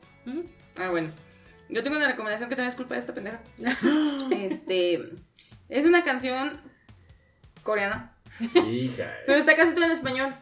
Ah, 0.78 0.90
bueno. 0.90 1.10
Yo 1.74 1.84
tengo 1.84 1.98
una 1.98 2.08
recomendación 2.08 2.50
que 2.50 2.56
también 2.56 2.70
es 2.70 2.76
culpa 2.76 2.94
de 2.96 3.00
esta 3.00 3.14
pendeja. 3.14 3.42
Este. 4.32 5.10
Es 5.70 5.86
una 5.86 6.04
canción 6.04 6.62
coreana. 7.64 8.14
Hija. 8.40 9.12
Pero 9.26 9.40
está 9.40 9.56
casi 9.56 9.74
todo 9.74 9.86
en 9.86 9.92
español. 9.92 10.34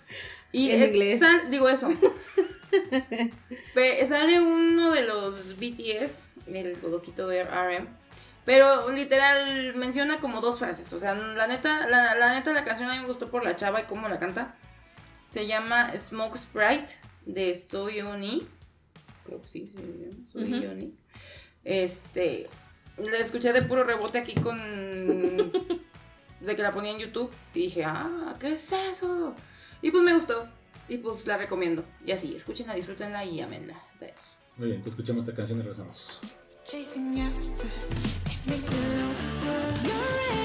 Y 0.52 0.72
En 0.72 0.82
eh, 0.82 0.88
inglés. 0.88 1.20
sal- 1.20 1.50
digo 1.50 1.70
eso. 1.70 1.90
Pe- 3.74 4.06
sale 4.08 4.42
uno 4.42 4.92
de 4.92 5.04
los 5.06 5.58
BTS, 5.58 6.28
el 6.48 6.76
Bodoquito 6.76 7.30
RM. 7.30 7.88
Pero 8.46 8.90
literal 8.92 9.76
menciona 9.76 10.18
como 10.18 10.42
dos 10.42 10.60
frases. 10.60 10.92
O 10.94 11.00
sea, 11.00 11.14
la 11.14 11.48
neta, 11.48 11.88
la, 11.88 12.16
la 12.16 12.34
neta 12.34 12.52
la 12.54 12.64
canción 12.64 12.90
a 12.90 12.94
mí 12.94 13.00
me 13.00 13.08
gustó 13.08 13.30
por 13.30 13.44
la 13.44 13.56
chava 13.56 13.82
y 13.82 13.84
cómo 13.86 14.08
la 14.10 14.18
canta. 14.20 14.56
Se 15.30 15.48
llama 15.48 15.98
Smoke 15.98 16.38
Sprite 16.38 16.88
de 17.26 17.56
Soyoni. 17.56 18.48
Creo 19.26 19.42
que 19.42 19.48
sí, 19.48 19.72
se 19.76 19.82
llama 19.84 20.26
Soyoni. 20.26 20.94
Este. 21.64 22.50
La 22.98 23.18
escuché 23.18 23.54
de 23.54 23.62
puro 23.62 23.84
rebote 23.84 24.18
aquí 24.18 24.36
con. 24.36 24.58
de 26.42 26.56
que 26.56 26.62
la 26.62 26.74
ponía 26.74 26.92
en 26.92 27.00
YouTube. 27.00 27.32
Y 27.54 27.64
dije, 27.64 27.84
ah, 27.86 28.36
¿qué 28.40 28.54
es 28.54 28.72
eso? 28.72 29.36
Y 29.82 29.92
pues 29.92 30.04
me 30.04 30.14
gustó. 30.14 30.48
Y 30.88 30.98
pues 30.98 31.26
la 31.26 31.38
recomiendo. 31.38 31.86
Y 32.06 32.12
así, 32.12 32.36
escúchenla, 32.36 32.74
disfrútenla 32.74 33.24
y 33.26 33.42
amenla. 33.42 33.82
Muy 34.58 34.68
bien, 34.70 34.82
pues 34.82 34.94
escuchamos 34.94 35.24
esta 35.24 35.36
canción 35.36 35.60
y 35.60 35.62
regresamos. 35.62 36.20
Chasing 36.66 37.20
after, 37.22 37.68
it 38.28 38.48
makes 38.48 38.70
me 38.70 40.41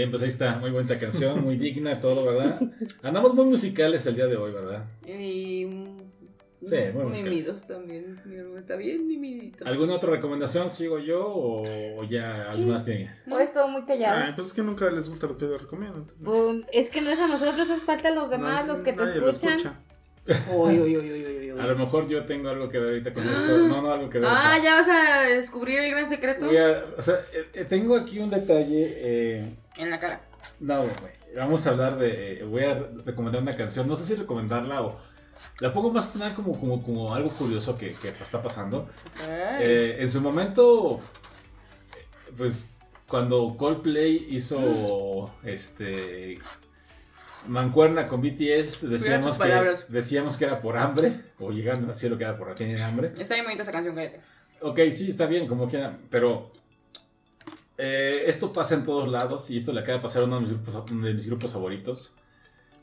Bien, 0.00 0.10
pues 0.10 0.22
ahí 0.22 0.28
está. 0.28 0.56
Muy 0.56 0.70
buena 0.70 0.98
canción, 0.98 1.44
muy 1.44 1.56
digna, 1.58 2.00
todo, 2.00 2.24
¿verdad? 2.24 2.58
Andamos 3.02 3.34
muy 3.34 3.44
musicales 3.44 4.06
el 4.06 4.14
día 4.14 4.26
de 4.28 4.36
hoy, 4.38 4.50
¿verdad? 4.50 4.86
Y. 5.06 5.66
Sí, 6.66 6.76
muy 6.94 7.04
Mimidos 7.22 7.66
también. 7.66 8.18
Mi 8.24 8.36
hermano 8.36 8.58
está 8.60 8.76
bien 8.76 9.06
mimidito. 9.06 9.66
¿Alguna 9.66 9.96
otra 9.96 10.10
recomendación? 10.12 10.70
¿Sigo 10.70 10.98
yo 10.98 11.26
o, 11.26 11.64
o 11.98 12.04
ya 12.04 12.50
alguien 12.50 12.70
más 12.70 12.86
tiene? 12.86 13.10
O 13.30 13.38
es 13.38 13.52
todo 13.52 13.68
muy 13.68 13.84
callado. 13.84 14.24
Ay, 14.24 14.32
pues 14.34 14.46
es 14.48 14.52
que 14.54 14.62
nunca 14.62 14.90
les 14.90 15.06
gusta 15.06 15.26
lo 15.26 15.36
que 15.36 15.44
yo 15.44 15.52
les 15.52 15.60
recomiendo. 15.62 16.06
es 16.72 16.88
que 16.88 17.02
no 17.02 17.10
es 17.10 17.18
a 17.18 17.26
nosotros, 17.28 17.68
es 17.68 17.82
falta 17.82 18.08
a 18.08 18.12
los 18.12 18.30
demás, 18.30 18.66
no- 18.66 18.72
los 18.72 18.80
que 18.82 18.94
te 18.94 19.02
escuchan. 19.04 19.58
escucha. 19.58 19.74
Uy, 20.54 20.80
uy, 20.80 20.96
uy. 20.96 21.50
A 21.60 21.66
lo 21.66 21.76
mejor 21.76 22.08
yo 22.08 22.24
tengo 22.24 22.48
algo 22.48 22.70
que 22.70 22.78
ver 22.78 22.88
ahorita 22.92 23.12
con 23.12 23.22
esto. 23.28 23.58
No, 23.68 23.82
no, 23.82 23.92
algo 23.92 24.08
que 24.08 24.18
ver. 24.18 24.28
o 24.28 24.32
Ah, 24.32 24.54
sea, 24.54 24.62
ya 24.64 24.74
vas 24.76 24.88
a 24.88 25.22
descubrir 25.28 25.78
el 25.80 25.90
gran 25.90 26.06
secreto 26.06 26.46
voy 26.46 26.56
a- 26.56 26.84
o 26.96 27.02
sea, 27.02 27.16
eh, 27.34 27.44
eh, 27.52 27.64
tengo 27.66 27.96
aquí 27.96 28.18
un 28.18 28.30
detalle. 28.30 28.94
eh, 28.96 29.46
en 29.80 29.90
la 29.90 29.98
cara. 29.98 30.20
no, 30.60 30.82
güey. 30.82 31.20
Vamos 31.36 31.66
a 31.66 31.70
hablar 31.70 31.98
de. 31.98 32.40
eh, 32.40 32.44
voy 32.44 32.64
a 32.64 32.74
recomendar 33.04 33.40
una 33.40 33.54
canción. 33.54 33.86
No 33.86 33.96
sé 33.96 34.04
si 34.04 34.14
recomendarla 34.14 34.82
o. 34.82 35.00
La 35.60 35.72
pongo 35.72 35.90
más 35.90 36.06
que 36.08 36.18
nada 36.18 36.34
como, 36.34 36.58
como, 36.58 36.82
como 36.82 37.14
algo 37.14 37.30
curioso 37.30 37.78
que, 37.78 37.92
que 37.94 38.08
está 38.08 38.42
pasando. 38.42 38.88
Eh, 39.28 39.96
en 39.98 40.10
su 40.10 40.20
momento, 40.20 41.00
pues 42.36 42.72
cuando 43.08 43.56
Coldplay 43.56 44.26
hizo 44.30 45.32
este 45.42 46.38
mancuerna 47.46 48.06
con 48.06 48.20
BTS, 48.20 48.88
decíamos 48.88 49.38
que, 49.38 49.76
decíamos 49.88 50.36
que 50.36 50.44
era 50.44 50.60
por 50.60 50.76
hambre, 50.76 51.20
o 51.38 51.50
llegando 51.50 51.88
al 51.88 51.96
cielo 51.96 52.18
que 52.18 52.24
era 52.24 52.36
por 52.36 52.54
tienen 52.54 52.80
hambre. 52.82 53.12
Está 53.18 53.34
bien 53.34 53.44
bonita 53.44 53.62
esa 53.62 53.72
canción, 53.72 53.94
cállate. 53.94 54.20
Ok, 54.60 54.78
sí, 54.94 55.10
está 55.10 55.26
bien, 55.26 55.46
como 55.46 55.68
quieran, 55.68 55.98
pero 56.10 56.52
eh, 57.80 58.24
esto 58.26 58.52
pasa 58.52 58.74
en 58.74 58.84
todos 58.84 59.08
lados 59.08 59.50
y 59.50 59.56
esto 59.56 59.72
le 59.72 59.80
acaba 59.80 59.96
de 59.96 60.02
pasar 60.02 60.22
a 60.22 60.24
uno 60.26 60.36
de 60.36 60.42
mis 60.42 60.50
grupos, 60.50 60.90
uno 60.90 61.06
de 61.06 61.14
mis 61.14 61.26
grupos 61.26 61.50
favoritos. 61.50 62.14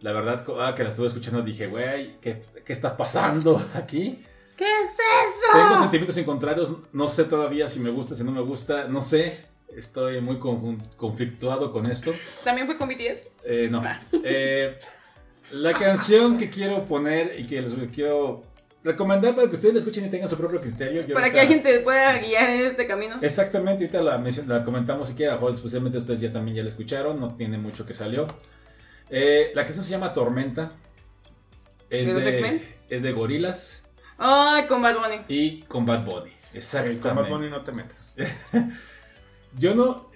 La 0.01 0.11
verdad, 0.11 0.45
ah, 0.59 0.73
que 0.75 0.83
la 0.83 0.89
estuve 0.89 1.07
escuchando 1.07 1.41
dije, 1.41 1.67
güey, 1.67 2.19
¿qué, 2.19 2.43
¿qué 2.65 2.73
está 2.73 2.97
pasando 2.97 3.61
aquí? 3.73 4.23
¿Qué 4.55 4.65
es 4.65 4.89
eso? 4.89 5.53
Tengo 5.53 5.77
sentimientos 5.77 6.17
encontrados, 6.17 6.73
no 6.91 7.09
sé 7.09 7.25
todavía 7.25 7.67
si 7.67 7.79
me 7.79 7.91
gusta, 7.91 8.15
si 8.15 8.23
no 8.23 8.31
me 8.31 8.41
gusta, 8.41 8.87
no 8.87 9.01
sé. 9.01 9.45
Estoy 9.75 10.21
muy 10.21 10.39
conflictuado 10.39 11.71
con 11.71 11.85
esto. 11.85 12.11
¿También 12.43 12.65
fue 12.65 12.77
con 12.77 12.89
BTS? 12.89 13.27
Eh, 13.43 13.67
no. 13.69 13.83
Eh, 14.23 14.79
la 15.51 15.73
canción 15.73 16.37
que 16.37 16.49
quiero 16.49 16.85
poner 16.85 17.39
y 17.39 17.45
que 17.45 17.61
les 17.61 17.73
quiero 17.91 18.43
recomendar 18.87 19.35
para 19.35 19.47
que 19.47 19.55
ustedes 19.55 19.73
la 19.75 19.79
escuchen 19.79 20.05
y 20.05 20.09
tengan 20.09 20.27
su 20.29 20.37
propio 20.37 20.59
criterio. 20.61 21.05
yo 21.05 21.13
Para 21.13 21.29
que 21.29 21.39
alguien 21.39 21.61
te 21.61 21.79
pueda 21.81 22.17
guiar 22.19 22.49
en 22.49 22.61
este 22.61 22.87
camino. 22.87 23.15
Exactamente, 23.21 23.83
ahorita 23.85 24.01
la, 24.01 24.17
la 24.47 24.63
comentamos 24.65 25.09
si 25.09 25.15
quieren, 25.15 25.33
a 25.33 25.35
lo 25.35 25.41
mejor 25.41 25.55
especialmente 25.57 25.97
ustedes 25.99 26.19
ya 26.19 26.31
también 26.33 26.57
ya 26.57 26.63
la 26.63 26.69
escucharon, 26.69 27.19
no 27.19 27.35
tiene 27.35 27.57
mucho 27.57 27.85
que 27.85 27.93
salió. 27.93 28.27
Eh, 29.09 29.51
la 29.55 29.63
canción 29.63 29.83
se 29.85 29.91
llama 29.91 30.11
Tormenta. 30.13 30.71
Es 31.89 32.07
¿De 32.07 32.13
de, 32.15 32.29
X-Men? 32.29 32.61
es 32.89 33.01
de 33.03 33.11
Gorilas 33.13 33.83
Ay, 34.17 34.65
con 34.65 34.81
Bad 34.81 34.95
Bunny. 34.97 35.21
y 35.29 35.61
con 35.61 35.85
Bad 35.85 36.03
Bunny. 36.03 36.29
Eh, 36.31 36.33
Exactamente. 36.55 37.01
Con 37.01 37.15
Bad 37.15 37.29
Bunny 37.29 37.49
no 37.49 37.61
te 37.61 37.71
metas. 37.71 38.15
Yo 39.57 39.73
no. 39.75 40.09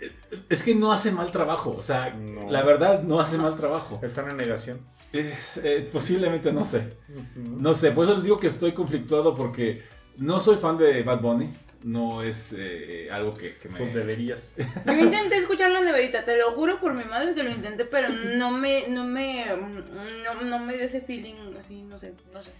Es 0.49 0.63
que 0.63 0.75
no 0.75 0.91
hace 0.91 1.11
mal 1.11 1.31
trabajo. 1.31 1.71
O 1.77 1.81
sea, 1.81 2.09
No. 2.11 2.49
la 2.51 2.63
verdad 2.63 3.03
no 3.03 3.19
hace 3.19 3.37
mal 3.37 3.55
trabajo. 3.55 3.99
Están 4.03 4.29
en 4.29 4.37
negación. 4.37 4.81
Es, 5.13 5.57
eh, 5.57 5.89
posiblemente 5.91 6.51
no 6.53 6.63
sé. 6.63 6.93
No 7.35 7.73
sé, 7.73 7.91
por 7.91 8.05
eso 8.05 8.15
les 8.15 8.23
digo 8.23 8.39
que 8.39 8.47
estoy 8.47 8.73
conflictuado 8.73 9.35
porque 9.35 9.83
no 10.17 10.39
soy 10.39 10.57
fan 10.57 10.77
de 10.77 11.03
Bad 11.03 11.21
Bunny. 11.21 11.49
No 11.83 12.21
es 12.21 12.53
eh, 12.55 13.09
algo 13.11 13.33
que, 13.33 13.57
que 13.57 13.67
me. 13.67 13.79
Pues 13.79 13.93
deberías. 13.93 14.55
Yo 14.85 14.93
intenté 14.93 15.37
escuchar 15.37 15.71
la 15.71 15.81
neverita, 15.81 16.23
te 16.23 16.37
lo 16.37 16.51
juro 16.51 16.79
por 16.79 16.93
mi 16.93 17.03
madre 17.05 17.33
que 17.33 17.41
lo 17.41 17.49
intenté, 17.49 17.85
pero 17.85 18.09
no 18.09 18.51
me, 18.51 18.87
no 18.87 19.03
me, 19.03 19.45
no, 19.47 20.41
no 20.43 20.59
me 20.59 20.75
dio 20.75 20.85
ese 20.85 21.01
feeling 21.01 21.33
así, 21.57 21.81
no 21.81 21.97
sé, 21.97 22.13
no 22.31 22.41
sé. 22.43 22.51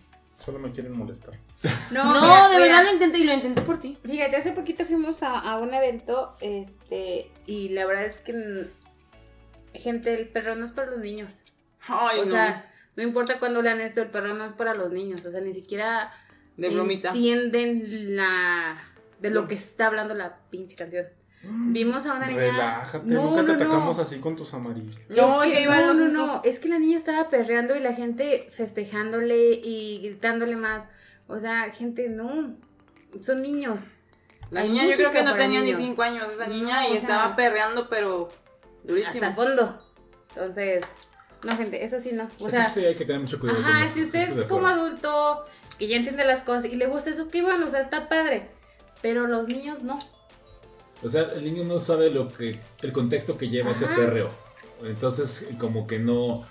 Solo 0.43 0.57
me 0.57 0.71
quieren 0.71 0.97
molestar. 0.97 1.35
No, 1.91 2.03
No, 2.03 2.19
mira, 2.19 2.49
de 2.49 2.55
mira, 2.55 2.67
verdad 2.67 2.83
lo 2.85 2.93
intenté 2.93 3.19
y 3.19 3.23
lo 3.25 3.33
intenté 3.33 3.61
por 3.61 3.79
ti. 3.79 3.95
Fíjate, 4.03 4.37
hace 4.37 4.53
poquito 4.53 4.85
fuimos 4.85 5.21
a, 5.21 5.37
a 5.37 5.59
un 5.59 5.71
evento, 5.71 6.35
este, 6.41 7.29
y 7.45 7.69
la 7.69 7.85
verdad 7.85 8.05
es 8.05 8.17
que 8.21 8.69
gente, 9.75 10.19
el 10.19 10.29
perro 10.29 10.55
no 10.55 10.65
es 10.65 10.71
para 10.71 10.89
los 10.89 10.99
niños. 10.99 11.43
Ay, 11.87 12.19
o 12.19 12.25
no. 12.25 12.31
sea, 12.31 12.71
no 12.95 13.03
importa 13.03 13.39
cuándo 13.39 13.61
lean 13.61 13.79
esto, 13.81 14.01
el 14.01 14.09
perro 14.09 14.33
no 14.33 14.45
es 14.45 14.53
para 14.53 14.73
los 14.73 14.91
niños. 14.91 15.25
O 15.25 15.31
sea, 15.31 15.41
ni 15.41 15.53
siquiera 15.53 16.11
de 16.57 16.69
bromita. 16.69 17.09
entienden 17.09 18.15
la 18.15 18.77
de 19.19 19.29
lo 19.29 19.47
que 19.47 19.55
está 19.55 19.87
hablando 19.87 20.13
la 20.13 20.37
pinche 20.49 20.75
canción. 20.75 21.05
Vimos 21.43 22.05
a 22.05 22.13
una 22.13 22.27
niña. 22.27 22.39
Relájate. 22.39 23.07
No, 23.07 23.23
Nunca 23.31 23.37
te 23.37 23.47
no, 23.47 23.53
no. 23.53 23.63
atacamos 23.63 23.97
así 23.99 24.19
con 24.19 24.35
tus 24.35 24.53
amarillos. 24.53 24.95
No, 25.09 25.41
es 25.41 25.51
que, 25.53 25.65
no, 25.65 25.93
no, 25.95 26.07
no, 26.07 26.41
es 26.43 26.59
que 26.59 26.69
la 26.69 26.77
niña 26.77 26.97
estaba 26.97 27.29
perreando 27.29 27.75
y 27.75 27.79
la 27.79 27.93
gente 27.93 28.47
festejándole 28.51 29.53
y 29.53 30.01
gritándole 30.03 30.55
más. 30.55 30.87
O 31.27 31.39
sea, 31.39 31.71
gente, 31.71 32.09
no. 32.09 32.55
Son 33.21 33.41
niños. 33.41 33.91
La 34.51 34.63
niña 34.63 34.85
yo 34.85 34.95
creo 34.97 35.11
que 35.11 35.23
no 35.23 35.35
tenía 35.35 35.61
ni 35.61 35.71
niños. 35.71 35.79
5 35.79 36.01
años 36.03 36.33
esa 36.33 36.45
No, 36.45 36.53
niña 36.53 36.83
y 36.83 36.89
o 36.89 36.91
sea, 36.91 36.99
estaba 36.99 37.35
perreando, 37.35 37.89
pero 37.89 38.29
durísimo. 38.83 39.07
Hasta 39.25 39.27
el 39.29 39.33
fondo. 39.33 39.87
Entonces, 40.29 40.85
no, 41.43 41.57
gente, 41.57 41.83
eso 41.83 41.99
sí 41.99 42.11
no. 42.13 42.27
O 42.39 42.49
sea, 42.49 42.63
eso 42.65 42.79
sí 42.79 42.85
hay 42.85 42.95
que 42.95 43.05
tener 43.05 43.21
mucho 43.21 43.39
cuidado. 43.39 43.59
ajá, 43.59 43.89
si 43.89 44.01
usted 44.03 44.47
como 44.47 44.67
adulto 44.67 45.45
que 45.77 45.87
ya 45.87 45.97
entiende 45.97 46.23
las 46.25 46.41
cosas 46.41 46.65
y 46.65 46.75
le 46.75 46.87
gusta 46.87 47.09
eso, 47.09 47.27
qué 47.27 47.41
bueno, 47.41 47.65
o 47.67 47.69
sea, 47.69 47.79
está 47.81 48.07
padre. 48.09 48.49
Pero 49.01 49.25
los 49.27 49.47
niños 49.47 49.81
no. 49.83 49.97
O 51.03 51.09
sea, 51.09 51.23
el 51.35 51.43
niño 51.43 51.63
no 51.63 51.79
sabe 51.79 52.11
lo 52.11 52.27
que 52.27 52.59
el 52.83 52.91
contexto 52.91 53.37
que 53.37 53.49
lleva 53.49 53.71
ese 53.71 53.87
perreo. 53.87 54.29
Entonces, 54.83 55.47
como 55.59 55.87
que 55.87 55.97
no 55.99 56.45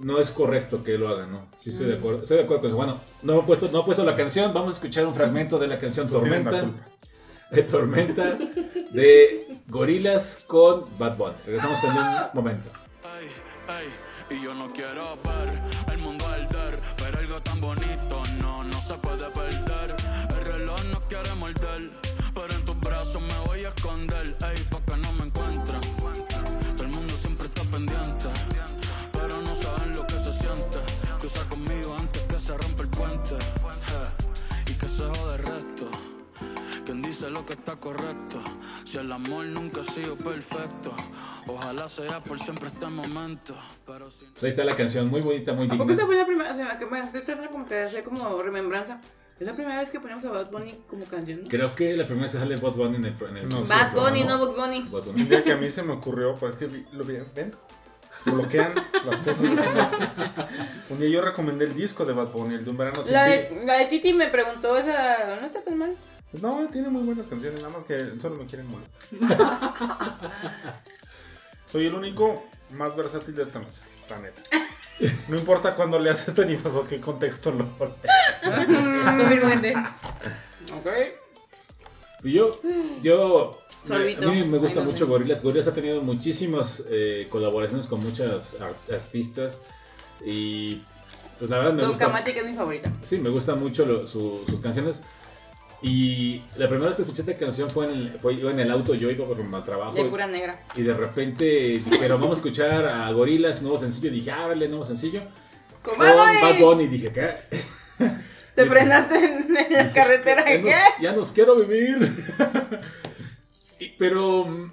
no 0.00 0.18
es 0.20 0.30
correcto 0.30 0.82
que 0.82 0.98
lo 0.98 1.08
hagan, 1.08 1.30
¿no? 1.32 1.48
Sí 1.60 1.70
estoy 1.70 1.86
de 1.86 1.94
Mm. 1.94 1.98
acuerdo. 1.98 2.22
Estoy 2.22 2.36
de 2.38 2.42
acuerdo 2.44 2.60
con 2.62 2.70
eso. 2.70 2.76
Bueno, 2.76 3.00
no 3.22 3.40
he 3.40 3.42
puesto 3.44 3.68
no 3.72 3.80
he 3.80 3.84
puesto 3.84 4.04
la 4.04 4.16
canción, 4.16 4.52
vamos 4.52 4.74
a 4.74 4.76
escuchar 4.76 5.06
un 5.06 5.14
fragmento 5.14 5.58
de 5.58 5.68
la 5.68 5.78
canción 5.80 6.08
Tormenta, 6.08 6.66
de 7.50 7.62
Tormenta 7.64 8.36
de 8.90 9.60
Gorilas 9.68 10.42
con 10.46 10.84
Bad 10.98 11.16
Bunny. 11.16 11.34
Regresamos 11.46 11.82
en 11.84 11.90
un 11.90 12.06
momento. 12.34 12.70
Ey, 13.66 14.36
y 14.36 14.42
yo 14.42 14.54
no 14.54 14.68
quiero 14.68 15.16
ver 15.24 15.62
el 15.92 15.98
mundo 15.98 16.26
arder, 16.26 16.80
pero 16.98 17.18
algo 17.18 17.40
tan 17.40 17.60
bonito 17.60 18.22
no, 18.40 18.62
no 18.62 18.82
se 18.82 18.94
puede 18.94 19.30
perder. 19.30 19.96
El 20.28 20.44
reloj 20.44 20.84
no 20.92 21.00
quiere 21.08 21.34
morder, 21.34 21.90
pero 22.34 22.52
en 22.52 22.64
tus 22.66 22.78
brazos 22.80 23.22
me 23.22 23.38
voy 23.46 23.64
a 23.64 23.68
esconder, 23.68 24.36
ey, 24.50 24.62
pa' 24.70 24.80
que 24.80 24.96
no 24.98 25.12
me 25.14 25.24
encuentren. 25.24 25.80
El 26.78 26.88
mundo 26.88 27.14
siempre 27.16 27.46
está 27.46 27.62
pendiente, 27.62 28.28
pero 29.12 29.40
no 29.40 29.54
saben 29.56 29.96
lo 29.96 30.06
que 30.06 30.14
se 30.14 30.38
siente. 30.38 30.78
Cruza 31.18 31.48
conmigo 31.48 31.96
antes 31.98 32.22
que 32.22 32.40
se 32.40 32.58
rompa 32.58 32.82
el 32.82 32.88
puente, 32.90 33.34
eh, 33.34 34.70
y 34.70 34.74
que 34.74 34.86
se 34.86 35.04
jode 35.04 35.36
el 35.36 35.42
resto. 35.42 35.90
Quien 36.84 37.00
dice 37.00 37.30
lo 37.30 37.46
que 37.46 37.54
está 37.54 37.76
correcto. 37.76 38.40
Si 38.94 39.00
el 39.00 39.10
amor 39.10 39.44
nunca 39.46 39.80
ha 39.80 39.84
sido 39.92 40.14
perfecto, 40.14 40.94
ojalá 41.48 41.88
sea 41.88 42.20
por 42.20 42.38
siempre 42.38 42.68
este 42.68 42.86
momento. 42.86 43.52
Pero 43.84 44.08
si 44.08 44.24
Pues 44.26 44.44
ahí 44.44 44.48
está 44.50 44.62
la 44.64 44.76
canción, 44.76 45.08
muy 45.10 45.20
bonita, 45.20 45.52
muy 45.52 45.66
¿A 45.66 45.70
poco 45.70 45.80
digna. 45.82 45.94
esta 45.94 46.06
fue 46.06 46.14
la 46.16 46.24
primera? 46.24 46.52
O 46.52 46.54
sea, 46.54 46.78
que 46.78 46.86
me 46.86 47.00
estoy 47.00 47.22
tratando 47.24 47.50
como 47.50 47.66
que 47.66 47.74
de 47.74 47.82
hacer 47.86 48.04
como 48.04 48.40
remembranza. 48.40 49.00
Es 49.40 49.44
la 49.48 49.54
primera 49.56 49.80
vez 49.80 49.90
que 49.90 49.98
ponemos 49.98 50.24
a 50.26 50.30
Bad 50.30 50.48
Bunny 50.52 50.76
como 50.86 51.06
canción. 51.06 51.42
¿no? 51.42 51.48
Creo 51.48 51.74
que 51.74 51.96
la 51.96 52.04
primera 52.06 52.22
vez 52.26 52.32
que 52.34 52.38
sale 52.38 52.54
Bad 52.54 52.72
Bunny 52.74 52.96
en 52.98 53.04
el, 53.06 53.16
en 53.30 53.36
el 53.36 53.48
No, 53.48 53.64
sí, 53.64 53.68
Bad 53.68 53.94
Bunny, 53.94 54.20
programa, 54.22 54.26
no 54.30 54.38
Bugs 54.38 54.56
Bunny. 54.56 54.80
Bad 54.88 55.06
Un 55.08 55.12
Bunny. 55.14 55.24
día 55.24 55.42
que 55.42 55.50
a 55.52 55.56
mí 55.56 55.70
se 55.70 55.82
me 55.82 55.92
ocurrió, 55.94 56.36
pues 56.36 56.54
que 56.54 56.68
vi- 56.68 56.86
lo 56.92 57.02
vi, 57.02 57.16
ven, 57.34 57.52
bloquean 58.26 58.74
las 58.76 59.18
cosas. 59.18 59.40
Un 60.90 61.00
día 61.00 61.08
yo 61.08 61.20
recomendé 61.20 61.64
el 61.64 61.74
disco 61.74 62.04
de 62.04 62.12
Bad 62.12 62.28
Bunny, 62.28 62.54
el 62.54 62.64
de 62.64 62.70
un 62.70 62.76
verano 62.76 63.02
sin 63.02 63.12
La 63.12 63.24
ti. 63.24 63.32
de, 63.32 63.62
la 63.66 63.74
de 63.78 63.86
Titi 63.86 64.14
me 64.14 64.28
preguntó 64.28 64.76
esa. 64.76 65.34
No 65.40 65.46
está 65.48 65.64
tan 65.64 65.78
mal. 65.78 65.96
No, 66.40 66.68
tiene 66.72 66.88
muy 66.88 67.02
buenas 67.02 67.26
canciones, 67.26 67.62
nada 67.62 67.74
más 67.78 67.84
que 67.84 68.18
solo 68.20 68.36
me 68.36 68.46
quieren 68.46 68.66
molestar. 68.68 69.00
Soy 71.70 71.86
el 71.86 71.94
único 71.94 72.44
más 72.72 72.96
versátil 72.96 73.34
de 73.36 73.42
esta 73.44 73.58
mesa, 73.58 73.82
la 74.10 74.18
neta. 74.20 74.42
No 75.26 75.36
importa 75.36 75.74
cuándo 75.74 75.98
le 75.98 76.08
haces 76.10 76.28
esto 76.28 76.44
ni 76.44 76.54
bajo 76.54 76.86
qué 76.86 77.00
contexto 77.00 77.50
lo. 77.50 77.64
Ok. 80.72 80.88
Y 82.22 82.32
Yo, 82.32 82.60
yo, 83.02 83.58
Sorbito. 83.86 84.28
a 84.28 84.32
mí 84.32 84.44
me 84.44 84.58
gusta 84.58 84.78
Ay, 84.80 84.86
no 84.86 84.92
mucho. 84.92 85.06
Gorillaz. 85.08 85.42
Gorillaz 85.42 85.66
ha 85.68 85.74
tenido 85.74 86.00
muchísimas 86.00 86.84
eh, 86.88 87.26
colaboraciones 87.28 87.86
con 87.86 88.00
muchas 88.04 88.54
ar- 88.60 88.94
artistas 88.94 89.60
y 90.24 90.76
pues 91.40 91.50
la 91.50 91.58
verdad 91.58 91.72
me 91.74 91.86
gusta. 91.88 92.04
Ducamatic 92.06 92.36
es 92.36 92.44
mi 92.46 92.54
favorita. 92.54 92.92
Sí, 93.02 93.18
me 93.18 93.30
gustan 93.30 93.58
mucho 93.58 93.84
lo- 93.84 94.06
su- 94.06 94.44
sus 94.48 94.60
canciones. 94.60 95.02
Y 95.82 96.40
la 96.56 96.66
primera 96.68 96.86
vez 96.88 96.96
que 96.96 97.02
escuché 97.02 97.22
esta 97.22 97.34
canción 97.34 97.68
fue 97.68 97.86
en 97.86 97.92
el, 97.92 98.18
fue 98.18 98.36
yo 98.36 98.48
en 98.50 98.58
el 98.60 98.70
auto, 98.70 98.94
yo 98.94 99.10
iba 99.10 99.26
por 99.26 99.38
al 99.38 99.64
trabajo. 99.64 99.92
De 99.94 100.04
pura 100.04 100.26
negra. 100.26 100.58
Y 100.74 100.82
de 100.82 100.94
repente 100.94 101.44
dijeron, 101.90 102.20
vamos 102.20 102.38
a 102.38 102.40
escuchar 102.40 102.86
a 102.86 103.10
Gorillaz, 103.12 103.60
nuevo 103.60 103.78
sencillo. 103.78 104.08
Y 104.08 104.14
dije, 104.14 104.30
ábrele, 104.30 104.68
nuevo 104.68 104.84
sencillo. 104.84 105.20
Con 105.82 105.98
Bad 105.98 106.58
Bunny. 106.58 106.88
Dije, 106.88 107.12
¿qué? 107.12 107.34
Te 108.54 108.66
frenaste 108.66 109.16
en, 109.16 109.56
en 109.56 109.72
la 109.72 109.92
carretera. 109.92 110.44
ya, 110.46 110.46
¿Qué? 110.46 110.60
nos, 110.62 111.00
ya 111.00 111.12
nos 111.12 111.32
quiero 111.32 111.56
vivir. 111.56 112.10
Y- 113.80 113.88
pero 113.98 114.70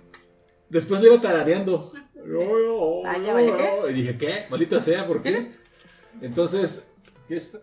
después 0.70 1.02
le 1.02 1.08
iba 1.08 1.20
tarareando. 1.20 1.92
Vaya, 3.04 3.36
¿qué? 3.36 3.82
Y 3.90 3.94
dije, 3.94 4.18
¿qué? 4.18 4.46
Maldita 4.50 4.80
sea, 4.80 5.08
¿por 5.08 5.22
qué? 5.22 5.52
Entonces, 6.22 6.92
¿qué 7.28 7.36
está? 7.36 7.60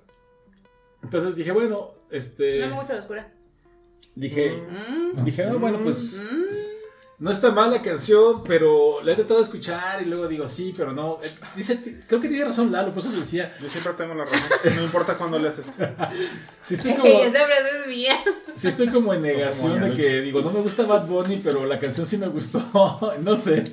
Entonces 1.02 1.36
dije, 1.36 1.52
bueno, 1.52 1.92
este. 2.10 2.60
No 2.60 2.68
me 2.68 2.76
gusta 2.76 2.94
la 2.94 3.00
oscura. 3.00 3.32
Dije, 4.14 4.50
Mm, 4.50 5.24
dije, 5.24 5.44
ah, 5.44 5.54
bueno, 5.54 5.78
pues 5.84 6.24
mm. 6.28 7.22
no 7.22 7.30
está 7.30 7.52
mal 7.52 7.70
la 7.70 7.80
canción, 7.82 8.42
pero 8.42 9.00
la 9.02 9.12
he 9.12 9.14
tratado 9.14 9.38
de 9.38 9.44
escuchar 9.44 10.02
y 10.02 10.06
luego 10.06 10.26
digo, 10.26 10.48
sí, 10.48 10.74
pero 10.76 10.90
no. 10.90 11.18
Eh, 11.22 11.28
Dice, 11.54 11.78
creo 12.06 12.20
que 12.20 12.28
tiene 12.28 12.44
razón 12.44 12.72
Lalo, 12.72 12.92
por 12.92 13.02
eso 13.04 13.12
decía, 13.12 13.54
Yo 13.60 13.68
siempre 13.68 13.92
tengo 13.92 14.14
la 14.14 14.24
razón, 14.24 14.40
no 14.76 14.82
importa 14.82 15.16
cuándo 15.16 15.38
le 15.38 15.48
haces. 15.48 15.66
si 16.64 16.74
estoy 16.74 16.94
como, 16.94 17.06
Esa 17.06 17.46
frase 17.46 17.80
es 17.82 17.86
mía. 17.86 18.14
sí 18.56 18.68
estoy 18.68 18.88
como 18.88 19.14
en 19.14 19.22
negación 19.22 19.80
de 19.80 19.94
que 19.94 20.20
digo, 20.20 20.40
no 20.40 20.50
me 20.50 20.60
gusta 20.62 20.82
Bad 20.84 21.06
Bunny, 21.06 21.40
pero 21.42 21.64
la 21.64 21.78
canción 21.78 22.06
sí 22.06 22.16
me 22.18 22.26
gustó, 22.28 22.60
no 23.22 23.36
sé. 23.36 23.72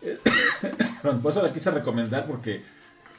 Por 1.22 1.32
eso 1.32 1.42
la 1.42 1.52
quise 1.52 1.70
recomendar 1.70 2.26
porque 2.26 2.62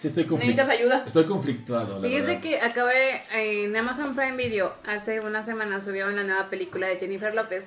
sí 0.01 0.07
estoy 0.07 0.25
Necesitas 0.25 0.67
conflictuado. 0.67 0.71
ayuda. 0.71 1.03
Estoy 1.05 1.25
conflictuado, 1.25 1.99
la 1.99 2.07
verdad. 2.09 2.41
que 2.41 2.59
acabé 2.61 3.15
eh, 3.33 3.65
en 3.65 3.75
Amazon 3.77 4.15
Prime 4.15 4.35
Video 4.35 4.73
hace 4.87 5.19
una 5.19 5.43
semana 5.43 5.81
subió 5.81 6.07
una 6.07 6.23
nueva 6.23 6.49
película 6.49 6.87
de 6.87 6.99
Jennifer 6.99 7.33
López. 7.35 7.63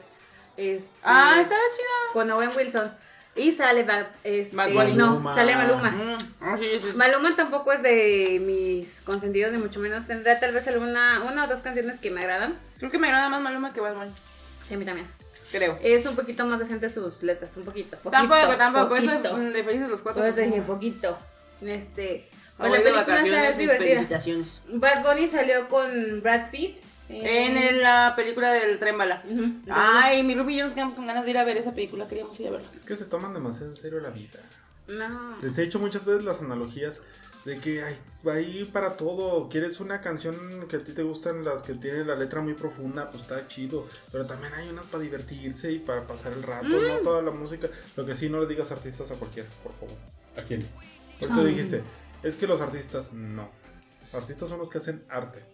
este, 0.57 0.89
Ah, 1.03 1.39
estaba 1.41 1.61
chida. 1.75 2.13
con 2.13 2.31
Owen 2.31 2.51
Wilson. 2.57 2.91
Y 3.37 3.51
sale 3.51 3.83
Bad, 3.83 4.07
este, 4.23 4.55
no, 4.55 5.35
sale 5.35 5.57
Maluma. 5.57 5.91
Mm, 5.91 6.19
ah, 6.41 6.57
sí, 6.57 6.67
sí. 6.81 6.97
Maluma 6.97 7.35
tampoco 7.35 7.73
es 7.73 7.83
de 7.83 8.39
mis 8.41 9.01
consentidos, 9.01 9.51
ni 9.53 9.59
mucho 9.59 9.81
menos. 9.81 10.07
Tendrá 10.07 10.39
tal 10.39 10.53
vez 10.53 10.69
alguna, 10.69 11.21
una 11.29 11.45
o 11.45 11.49
dos 11.49 11.59
canciones 11.59 11.99
que 11.99 12.13
me 12.13 12.21
agradan. 12.21 12.57
Creo 12.79 12.93
que 12.93 12.99
me 12.99 13.09
agrada 13.09 13.29
más 13.29 13.41
Maluma 13.43 13.73
que 13.73 13.81
Bad 13.81 13.95
Bunny. 13.97 14.13
Sí, 14.69 14.75
a 14.75 14.77
mí 14.77 14.85
también. 14.85 15.09
Creo. 15.51 15.79
Es 15.83 16.07
un 16.07 16.15
poquito 16.15 16.47
más 16.47 16.61
decente 16.61 16.89
sus 16.89 17.25
letras, 17.25 17.57
un 17.57 17.65
poquito. 17.65 17.97
poquito 17.99 18.11
Tampoco, 18.11 18.57
tampoco. 18.57 18.97
Eso 18.97 19.11
poquito. 19.11 19.37
de, 19.37 19.51
de 19.51 19.65
Felices 19.65 19.89
los 19.89 20.03
Cuatro. 20.03 20.25
Eso 20.25 20.35
pues, 20.37 20.47
dije 20.51 20.63
poquito. 20.63 21.19
Este. 21.63 22.29
Voy 22.59 22.71
la 22.71 22.81
de 22.85 22.93
vacaciones, 22.93 23.57
mis 23.57 23.71
felicitaciones. 23.73 24.61
Bad 24.69 25.03
Bunny 25.03 25.27
salió 25.29 25.69
con 25.69 26.23
Brad 26.23 26.51
Pitt. 26.51 26.77
eh, 27.11 27.47
En 27.49 27.57
el- 27.59 27.83
la 27.83 28.15
película 28.17 28.51
del 28.53 28.79
Tren 28.79 28.97
Bala. 28.97 29.23
Ay, 29.71 30.23
mi 30.23 30.35
Ruby 30.35 30.55
y 30.55 30.59
yo 30.59 30.65
nos 30.65 30.75
quedamos 30.75 30.95
con 30.95 31.07
ganas 31.07 31.25
de 31.25 31.33
ir 31.33 31.39
a 31.39 31.45
ver 31.45 31.57
esa 31.59 31.73
película. 31.75 32.07
Queríamos 32.09 32.39
ir 32.41 32.49
a 32.49 32.51
verla. 32.53 32.67
Es 32.77 32.85
que 32.85 32.97
se 32.97 33.05
toman 33.05 33.35
demasiado 33.35 33.71
en 33.71 33.77
serio 33.77 34.01
la 34.01 34.09
vida. 34.11 34.39
No. 34.89 35.37
Les 35.43 35.59
he 35.59 35.65
hecho 35.65 35.79
muchas 35.79 36.05
veces 36.07 36.25
las 36.25 36.41
analogías 36.41 37.03
de 37.45 37.59
que 37.59 37.83
hay 37.83 37.99
ahí 38.31 38.65
para 38.73 38.97
todo. 38.97 39.49
Quieres 39.51 39.81
una 39.81 40.01
canción 40.01 40.35
que 40.69 40.77
a 40.77 40.85
ti 40.85 40.93
te 40.93 41.03
gustan, 41.03 41.45
las 41.45 41.61
que 41.63 41.75
tienen 41.75 42.07
la 42.07 42.15
letra 42.15 42.41
muy 42.41 42.55
profunda, 42.55 43.11
pues 43.11 43.23
está 43.25 43.47
chido. 43.49 43.87
Pero 44.11 44.25
también 44.27 44.55
hay 44.55 44.69
unas 44.71 44.87
para 44.87 45.03
divertirse 45.03 45.73
y 45.73 45.79
para 45.81 46.07
pasar 46.07 46.33
el 46.33 46.43
rato, 46.43 46.69
no 46.69 46.97
toda 46.99 47.21
la 47.23 47.33
música. 47.33 47.69
Lo 47.97 48.07
que 48.07 48.15
sí, 48.15 48.31
no 48.31 48.41
le 48.41 48.47
digas 48.47 48.73
artistas 48.73 49.11
a 49.11 49.15
cualquiera, 49.17 49.49
por 49.63 49.73
favor. 49.75 49.97
¿A 50.39 50.43
quién? 50.43 50.67
Porque 51.19 51.35
tú 51.35 51.45
dijiste, 51.45 51.83
es 52.23 52.37
que 52.37 52.47
los 52.47 52.61
artistas 52.61 53.13
no. 53.13 53.49
Los 54.13 54.23
artistas 54.23 54.49
son 54.49 54.59
los 54.59 54.71
que 54.71 54.79
hacen 54.79 55.05
arte. 55.09 55.45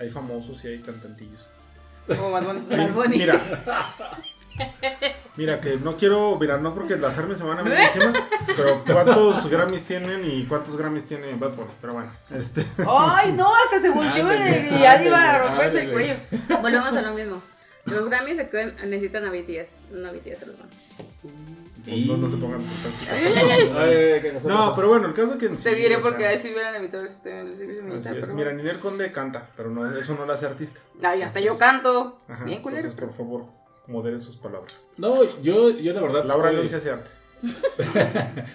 Hay 0.00 0.10
famosos 0.10 0.64
y 0.64 0.68
hay 0.68 0.78
cantantillos. 0.80 1.48
Como 2.06 2.30
Bad 2.30 2.44
Bunny. 2.44 2.76
Bad 2.76 2.92
Bunny. 2.92 3.18
Mira. 3.18 3.40
Mira, 5.36 5.60
que 5.60 5.76
no 5.76 5.98
quiero, 5.98 6.38
mira, 6.40 6.56
no 6.56 6.74
porque 6.74 6.96
las 6.96 7.18
armas 7.18 7.36
se 7.36 7.44
van 7.44 7.58
a 7.58 7.62
venir 7.62 7.78
encima, 7.78 8.10
pero 8.56 8.82
¿cuántos 8.86 9.50
Grammys 9.50 9.84
tienen 9.84 10.24
y 10.24 10.46
cuántos 10.46 10.78
Grammys 10.78 11.04
tiene 11.04 11.34
Bad 11.34 11.54
Bunny? 11.54 11.72
Pero 11.78 11.92
bueno, 11.92 12.10
este. 12.34 12.64
Ay, 12.88 13.32
no, 13.32 13.54
hasta 13.54 13.78
se 13.82 13.90
volteó 13.90 14.32
y 14.32 14.80
ya 14.80 15.04
iba 15.04 15.18
a 15.18 15.34
ándale, 15.34 15.48
romperse 15.48 15.82
el 15.82 15.92
cuello. 15.92 16.14
Volvemos 16.62 16.96
a 16.96 17.02
lo 17.02 17.12
mismo. 17.12 17.42
Los 17.84 18.08
Grammys 18.08 18.38
necesitan 18.86 19.26
a 19.26 19.30
BTS. 19.30 19.90
No 19.90 20.08
a 20.08 20.12
BTS 20.12 20.38
se 20.38 20.46
los 20.46 20.56
van. 21.86 22.06
No, 22.06 22.16
no 22.16 22.30
se 22.30 22.36
pongan. 22.36 22.60
No, 24.46 24.74
pero 24.74 24.88
bueno, 24.88 25.06
el 25.08 25.14
caso 25.14 25.32
es 25.32 25.36
que 25.38 25.46
en 25.46 25.52
Te 25.52 25.58
sí, 25.58 25.74
diré 25.74 25.98
porque 25.98 26.20
sea, 26.22 26.30
ahí 26.30 26.38
sí 26.38 26.50
hubieran 26.52 26.74
evitado 26.74 27.02
el 27.02 27.08
sistema 27.08 27.38
del 27.44 27.56
servicio 27.56 27.82
militar. 27.82 28.16
pero 28.20 28.34
Mira. 28.34 28.52
Ninel 28.52 28.78
Conde 28.78 29.10
canta, 29.12 29.50
pero 29.56 29.70
no, 29.70 29.98
eso 29.98 30.14
no 30.14 30.26
la 30.26 30.34
hace 30.34 30.46
artista. 30.46 30.80
Ay, 31.02 31.22
hasta 31.22 31.40
yo 31.40 31.56
canto. 31.58 32.18
Ajá, 32.28 32.44
Bien 32.44 32.62
culero. 32.62 32.80
entonces, 32.82 33.00
por 33.00 33.16
favor, 33.16 33.44
moderen 33.86 34.20
sus 34.22 34.36
palabras. 34.36 34.80
No, 34.96 35.22
yo, 35.40 35.70
yo 35.70 35.92
la 35.92 36.00
verdad. 36.00 36.24
Laura 36.24 36.50
estoy- 36.50 36.56
León 36.56 36.68
se 36.70 36.76
hace 36.76 36.90
arte. 36.90 37.10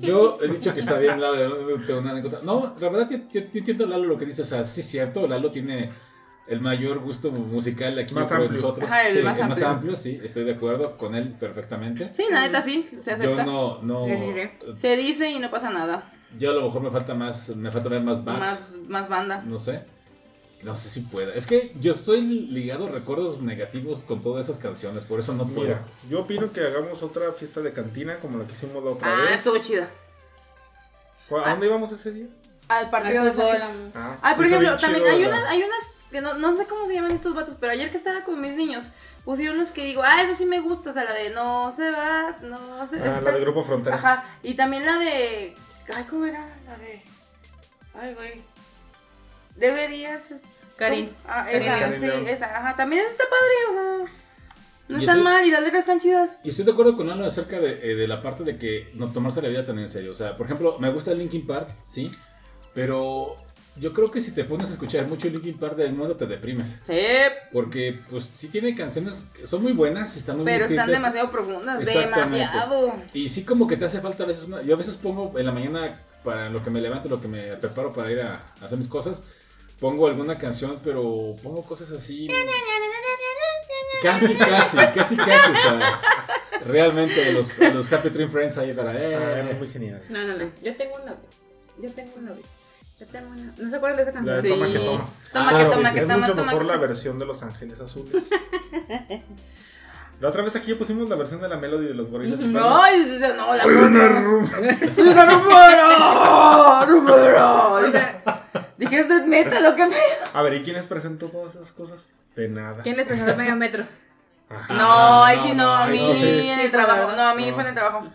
Yo 0.00 0.38
he 0.42 0.48
dicho 0.48 0.72
que 0.72 0.80
está 0.80 0.98
bien 0.98 1.20
Lalo, 1.20 1.78
tengo 1.86 2.00
nada 2.00 2.16
en 2.16 2.22
contra. 2.22 2.40
No, 2.42 2.74
la 2.80 2.88
verdad 2.88 3.08
yo, 3.10 3.18
yo- 3.30 3.40
yo 3.40 3.58
entiendo 3.58 3.86
Lalo 3.86 4.04
lo 4.04 4.18
que 4.18 4.24
dice, 4.26 4.42
o 4.42 4.46
sea, 4.46 4.64
sí 4.64 4.80
es 4.80 4.86
cierto, 4.88 5.26
Lalo 5.26 5.50
tiene 5.50 5.90
el 6.48 6.60
mayor 6.60 6.98
gusto 7.00 7.30
musical 7.30 7.98
aquí 7.98 8.14
Más 8.14 8.30
entre 8.30 8.44
amplio. 8.46 8.60
nosotros. 8.62 8.90
Ajá, 8.90 9.08
el 9.08 9.16
Sí, 9.18 9.22
más 9.22 9.62
amplio. 9.62 9.96
sí, 9.96 10.20
estoy 10.22 10.44
de 10.44 10.52
acuerdo 10.54 10.96
con 10.96 11.14
él 11.14 11.32
perfectamente. 11.38 12.10
Sí, 12.12 12.24
la 12.30 12.40
neta 12.42 12.60
sí, 12.62 12.88
se 13.00 13.10
Yo 13.10 13.16
acepta. 13.16 13.44
no, 13.44 13.82
no, 13.82 14.04
diré. 14.06 14.52
Se 14.76 14.96
dice 14.96 15.30
y 15.30 15.38
no 15.38 15.50
pasa 15.50 15.70
nada. 15.70 16.10
yo 16.38 16.50
a 16.50 16.54
lo 16.54 16.62
mejor 16.62 16.82
me 16.82 16.90
falta 16.90 17.14
más, 17.14 17.48
me 17.56 17.70
falta 17.70 17.88
ver 17.88 18.02
más 18.02 18.24
backs, 18.24 18.40
Más, 18.40 18.76
más 18.88 19.08
banda. 19.08 19.42
no 19.46 19.58
sé. 19.58 19.82
No 20.62 20.74
sé 20.74 20.88
si 20.90 21.02
pueda. 21.02 21.32
Es 21.34 21.46
que 21.46 21.72
yo 21.80 21.92
estoy 21.92 22.20
ligado 22.20 22.88
a 22.88 22.90
recuerdos 22.90 23.40
negativos 23.40 24.00
con 24.02 24.20
todas 24.22 24.48
esas 24.48 24.60
canciones, 24.60 25.04
por 25.04 25.20
eso 25.20 25.32
no 25.34 25.46
puedo. 25.46 25.68
Mira, 25.68 25.84
yo 26.10 26.20
opino 26.22 26.50
que 26.50 26.60
hagamos 26.62 27.00
otra 27.04 27.32
fiesta 27.32 27.60
de 27.60 27.72
cantina 27.72 28.16
como 28.18 28.38
la 28.38 28.44
que 28.44 28.54
hicimos 28.54 28.82
la 28.82 28.90
otra 28.90 29.08
Ah, 29.08 29.20
vez. 29.26 29.34
estuvo 29.36 29.56
chida. 29.58 29.88
¿Cu- 31.28 31.36
¿A 31.38 31.50
dónde 31.50 31.66
íbamos 31.66 31.92
ese 31.92 32.10
día? 32.12 32.26
Al 32.68 32.90
partido 32.90 33.24
de 33.24 33.32
fútbol. 33.32 33.56
Ah, 33.94 34.16
Ah, 34.20 34.30
sí, 34.30 34.36
por 34.36 34.46
ejemplo, 34.46 34.76
también 34.76 35.04
chido 35.04 35.14
hay 35.16 35.24
unas, 35.24 35.44
hay 35.48 35.58
unas 35.62 35.88
que 36.10 36.20
no, 36.20 36.34
no 36.34 36.56
sé 36.56 36.64
cómo 36.66 36.86
se 36.86 36.94
llaman 36.94 37.12
estos 37.12 37.34
vatos, 37.34 37.56
pero 37.60 37.72
ayer 37.72 37.90
que 37.90 37.96
estaba 37.96 38.24
con 38.24 38.40
mis 38.40 38.54
niños, 38.54 38.88
pusieron 39.24 39.56
unas 39.56 39.70
que 39.72 39.84
digo, 39.84 40.02
ah, 40.04 40.22
esa 40.22 40.34
sí 40.34 40.46
me 40.46 40.60
gusta, 40.60 40.90
o 40.90 40.92
sea, 40.92 41.04
la 41.04 41.12
de 41.12 41.30
no 41.30 41.70
se 41.72 41.90
va, 41.90 42.36
no 42.42 42.86
se 42.86 42.98
Ah, 43.00 43.20
la 43.22 43.32
de 43.32 43.40
Grupo 43.40 43.62
Frontera. 43.64 43.96
Ajá, 43.96 44.24
y 44.42 44.54
también 44.54 44.86
la 44.86 44.98
de, 44.98 45.54
ay, 45.94 46.04
¿cómo 46.08 46.24
era? 46.24 46.46
La 46.66 46.78
de, 46.78 47.02
ay, 48.00 48.14
güey, 48.14 48.42
deberías, 49.56 50.30
es- 50.30 50.44
Karin. 50.76 51.10
Ah, 51.26 51.50
esa, 51.50 51.78
Karin 51.78 52.00
sí, 52.00 52.06
León. 52.06 52.28
esa, 52.28 52.56
ajá, 52.56 52.76
también 52.76 53.04
está 53.04 53.24
padre, 53.24 53.54
o 53.68 53.72
sea, 53.72 54.12
no 54.88 54.96
Y 54.96 55.00
están 55.00 55.18
estoy- 55.18 55.22
mal 55.32 55.44
y 55.44 55.50
las 55.50 55.60
letras 55.62 55.80
están 55.80 55.98
chidas. 56.00 56.38
Y 56.44 56.50
estoy 56.50 56.64
de 56.64 56.72
acuerdo 56.72 56.96
con 56.96 57.08
Lalo 57.08 57.26
acerca 57.26 57.58
de, 57.60 57.72
eh, 57.92 57.96
de 57.96 58.06
la 58.06 58.22
parte 58.22 58.44
de 58.44 58.56
que 58.58 58.90
no 58.94 59.10
tomarse 59.12 59.42
la 59.42 59.48
vida 59.48 59.66
tan 59.66 59.78
en 59.80 59.88
serio. 59.88 60.12
O 60.12 60.14
sea, 60.14 60.36
por 60.36 60.46
ejemplo, 60.46 60.78
me 60.78 60.90
gusta 60.90 61.12
Linkin 61.12 61.46
Park, 61.46 61.70
sí, 61.88 62.10
pero 62.74 63.36
yo 63.76 63.92
creo 63.92 64.10
que 64.10 64.20
si 64.20 64.32
te 64.32 64.44
pones 64.44 64.70
a 64.70 64.72
escuchar 64.72 65.06
mucho 65.06 65.28
Linkin 65.28 65.56
Park 65.58 65.76
de 65.76 65.90
modo 65.92 66.16
te 66.16 66.26
deprimes. 66.26 66.78
Sí, 66.86 66.98
Porque, 67.52 68.00
pues, 68.10 68.28
sí 68.34 68.48
tiene 68.48 68.74
canciones 68.74 69.22
que 69.34 69.46
son 69.46 69.62
muy 69.62 69.72
buenas 69.72 70.16
y 70.16 70.18
están 70.18 70.36
muy 70.36 70.44
pero 70.44 70.64
están 70.64 70.90
demasiado 70.90 71.30
profundas, 71.30 71.84
demasiado. 71.84 72.94
Y 73.14 73.28
sí 73.28 73.44
como 73.44 73.66
que 73.68 73.76
te 73.76 73.84
hace 73.84 74.00
falta 74.00 74.24
a 74.24 74.26
veces 74.26 74.44
una... 74.48 74.62
Yo 74.62 74.74
a 74.74 74.78
veces 74.78 74.96
pongo 74.96 75.38
en 75.38 75.46
la 75.46 75.52
mañana 75.52 75.94
para 76.24 76.50
lo 76.50 76.62
que 76.64 76.70
me 76.70 76.80
levanto, 76.80 77.08
lo 77.08 77.20
que 77.20 77.28
me 77.28 77.42
preparo 77.56 77.92
para 77.92 78.10
ir 78.10 78.20
a, 78.20 78.52
a 78.60 78.64
hacer 78.64 78.76
mis 78.78 78.88
cosas, 78.88 79.22
pongo 79.78 80.08
alguna 80.08 80.36
canción, 80.38 80.76
pero 80.84 81.36
pongo 81.42 81.62
cosas 81.62 81.92
así... 81.92 82.26
Casi, 84.02 84.34
casi, 84.34 84.76
casi, 84.94 85.16
casi, 85.16 85.50
o 85.50 85.56
sea, 85.56 86.00
realmente 86.66 87.32
los, 87.32 87.58
los 87.58 87.92
Happy 87.92 88.10
Tree 88.10 88.28
Friends 88.28 88.56
ahí 88.58 88.72
para... 88.72 88.92
eh, 88.94 89.14
Ah, 89.14 89.40
era 89.40 89.52
muy 89.58 89.68
genial. 89.68 90.02
No, 90.08 90.24
no, 90.24 90.36
no. 90.36 90.50
Yo 90.62 90.74
tengo 90.76 90.94
un 90.96 91.04
novio. 91.04 91.18
Yo 91.80 91.90
tengo 91.92 92.12
un 92.16 92.24
novio. 92.26 92.42
¿No 93.00 93.70
se 93.70 93.76
acuerdan 93.76 93.96
de 93.96 94.02
esa 94.02 94.12
La 94.12 94.12
canción? 94.12 94.36
de 94.36 94.42
Sí. 94.42 94.48
Toma 94.48 94.66
que 94.66 94.78
Toma. 94.78 95.06
Toma 95.32 95.50
Ah, 95.50 95.58
que 95.58 95.64
sí, 95.66 95.70
toma 95.72 95.88
sí, 95.88 95.94
que 95.94 96.00
es 96.00 96.06
toma, 96.08 96.18
mucho 96.18 96.30
toma 96.32 96.44
mejor 96.46 96.62
que 96.62 96.68
la 96.72 96.76
versión 96.78 97.18
de 97.18 97.26
Los 97.26 97.42
Ángeles 97.42 97.80
Azules. 97.80 98.24
La 100.20 100.28
otra 100.30 100.42
vez 100.42 100.56
aquí 100.56 100.74
pusimos 100.74 101.08
la 101.08 101.14
versión 101.14 101.40
de 101.40 101.48
la 101.48 101.56
Melody 101.58 101.86
de 101.86 101.94
los 101.94 102.10
gorilas. 102.10 102.40
No, 102.40 102.82
dice, 102.92 103.34
no, 103.36 103.54
la 103.54 103.62
Soy 103.62 103.74
una 103.76 104.00
porra. 104.08 104.20
rum- 104.20 104.96
Diga, 104.96 105.26
rumora, 105.26 106.84
rumora. 106.86 107.66
O 107.68 107.90
sea, 107.92 108.22
Dije, 108.76 108.98
es 109.00 109.08
death 109.08 109.26
metal, 109.26 109.64
¿o 109.66 109.76
qué 109.76 109.84
pedo? 109.86 110.30
A 110.32 110.42
ver, 110.42 110.54
¿y 110.54 110.62
quiénes 110.62 110.86
presentó 110.86 111.26
todas 111.28 111.54
esas 111.54 111.72
cosas? 111.72 112.10
De 112.34 112.48
nada. 112.48 112.82
¿quién 112.82 112.96
les 112.96 113.06
presentó 113.06 113.36
medio 113.36 113.54
metro? 113.56 113.84
Ajá. 114.48 114.72
No, 114.74 115.24
ahí 115.24 115.38
sí 115.40 115.48
no, 115.52 115.64
no, 115.64 115.64
no, 115.64 115.74
a 115.84 115.86
mí 115.88 115.98
no, 115.98 116.14
sí. 116.14 116.48
en 116.48 116.60
el 116.60 116.70
trabajo. 116.70 117.12
No, 117.14 117.22
a 117.22 117.34
mí 117.34 117.46
No. 117.48 117.54
fue 117.54 117.62
en 117.64 117.68
el 117.70 117.74
trabajo. 117.74 118.08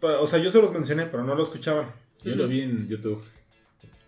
Pa- 0.00 0.18
O 0.20 0.26
sea, 0.26 0.38
yo 0.38 0.50
se 0.52 0.60
los 0.60 0.72
mencioné, 0.72 1.06
pero 1.06 1.22
no 1.24 1.34
lo 1.34 1.42
escuchaban. 1.42 1.86
Yo 2.22 2.34
lo 2.36 2.46
vi 2.48 2.62
en 2.62 2.88
YouTube. 2.88 3.24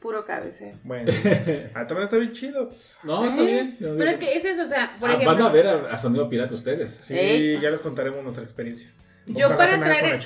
Puro 0.00 0.24
cabece. 0.24 0.74
Bueno, 0.82 1.12
ah, 1.74 1.86
también 1.86 2.04
está 2.04 2.16
bien 2.16 2.32
chido. 2.32 2.68
pues. 2.68 2.98
No, 3.02 3.24
está 3.28 3.42
bien. 3.42 3.76
Pero 3.78 4.04
es 4.06 4.16
que 4.16 4.32
es 4.34 4.44
eso, 4.44 4.64
o 4.64 4.68
sea, 4.68 4.92
por 4.98 5.10
Ah, 5.10 5.14
ejemplo. 5.14 5.34
Van 5.34 5.42
a 5.42 5.48
ver 5.50 5.66
a, 5.66 5.92
a 5.92 5.98
Sonido 5.98 6.28
Pirata 6.28 6.54
ustedes. 6.54 7.00
Sí, 7.02 7.14
Ey. 7.18 7.60
ya 7.60 7.70
les 7.70 7.80
contaremos 7.82 8.22
nuestra 8.22 8.42
experiencia. 8.42 8.90
Yo 9.26 9.46
Ojalá 9.46 9.58
para 9.58 9.78
traer-. 9.78 10.18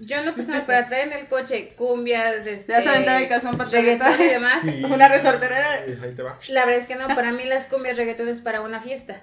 Yo 0.00 0.16
en 0.16 0.24
lo 0.26 0.34
personal, 0.34 0.64
para 0.66 0.86
traer 0.86 1.08
en 1.08 1.12
el 1.18 1.28
coche 1.28 1.74
cumbias, 1.76 2.46
este, 2.46 2.64
¿Te 2.64 2.72
vas 2.72 2.86
a 2.86 2.90
aventar 2.90 3.20
el 3.22 3.28
calzón 3.28 3.56
para 3.58 3.70
reggaetón 3.70 4.14
y 4.18 4.24
demás. 4.24 4.60
Sí. 4.64 4.82
Una 4.90 5.08
resortera. 5.08 5.84
Eh, 5.84 5.98
Ahí 6.02 6.12
te 6.14 6.22
va. 6.22 6.38
La 6.48 6.64
verdad 6.64 6.80
es 6.80 6.86
que 6.86 6.96
no, 6.96 7.06
para 7.08 7.30
mí 7.32 7.44
las 7.44 7.66
cumbias 7.66 7.96
reggaetón 7.98 8.28
es 8.28 8.40
para 8.40 8.62
una 8.62 8.80
fiesta. 8.80 9.22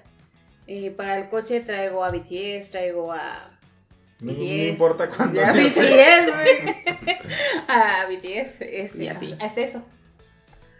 Eh, 0.68 0.92
para 0.92 1.18
el 1.18 1.28
coche 1.28 1.60
traigo 1.60 2.04
a 2.04 2.10
BTS, 2.12 2.70
traigo 2.70 3.12
a, 3.12 3.50
No, 4.20 4.32
no 4.32 4.38
BTS. 4.38 4.68
importa 4.68 5.08
cuándo. 5.08 5.34
Ya 5.40 5.50
es, 5.52 5.74
güey. 5.74 6.76
a 7.68 8.06
BTS. 8.08 8.60
Es, 8.60 8.94
Y 8.98 9.08
así. 9.08 9.36
es 9.42 9.58
eso. 9.58 9.82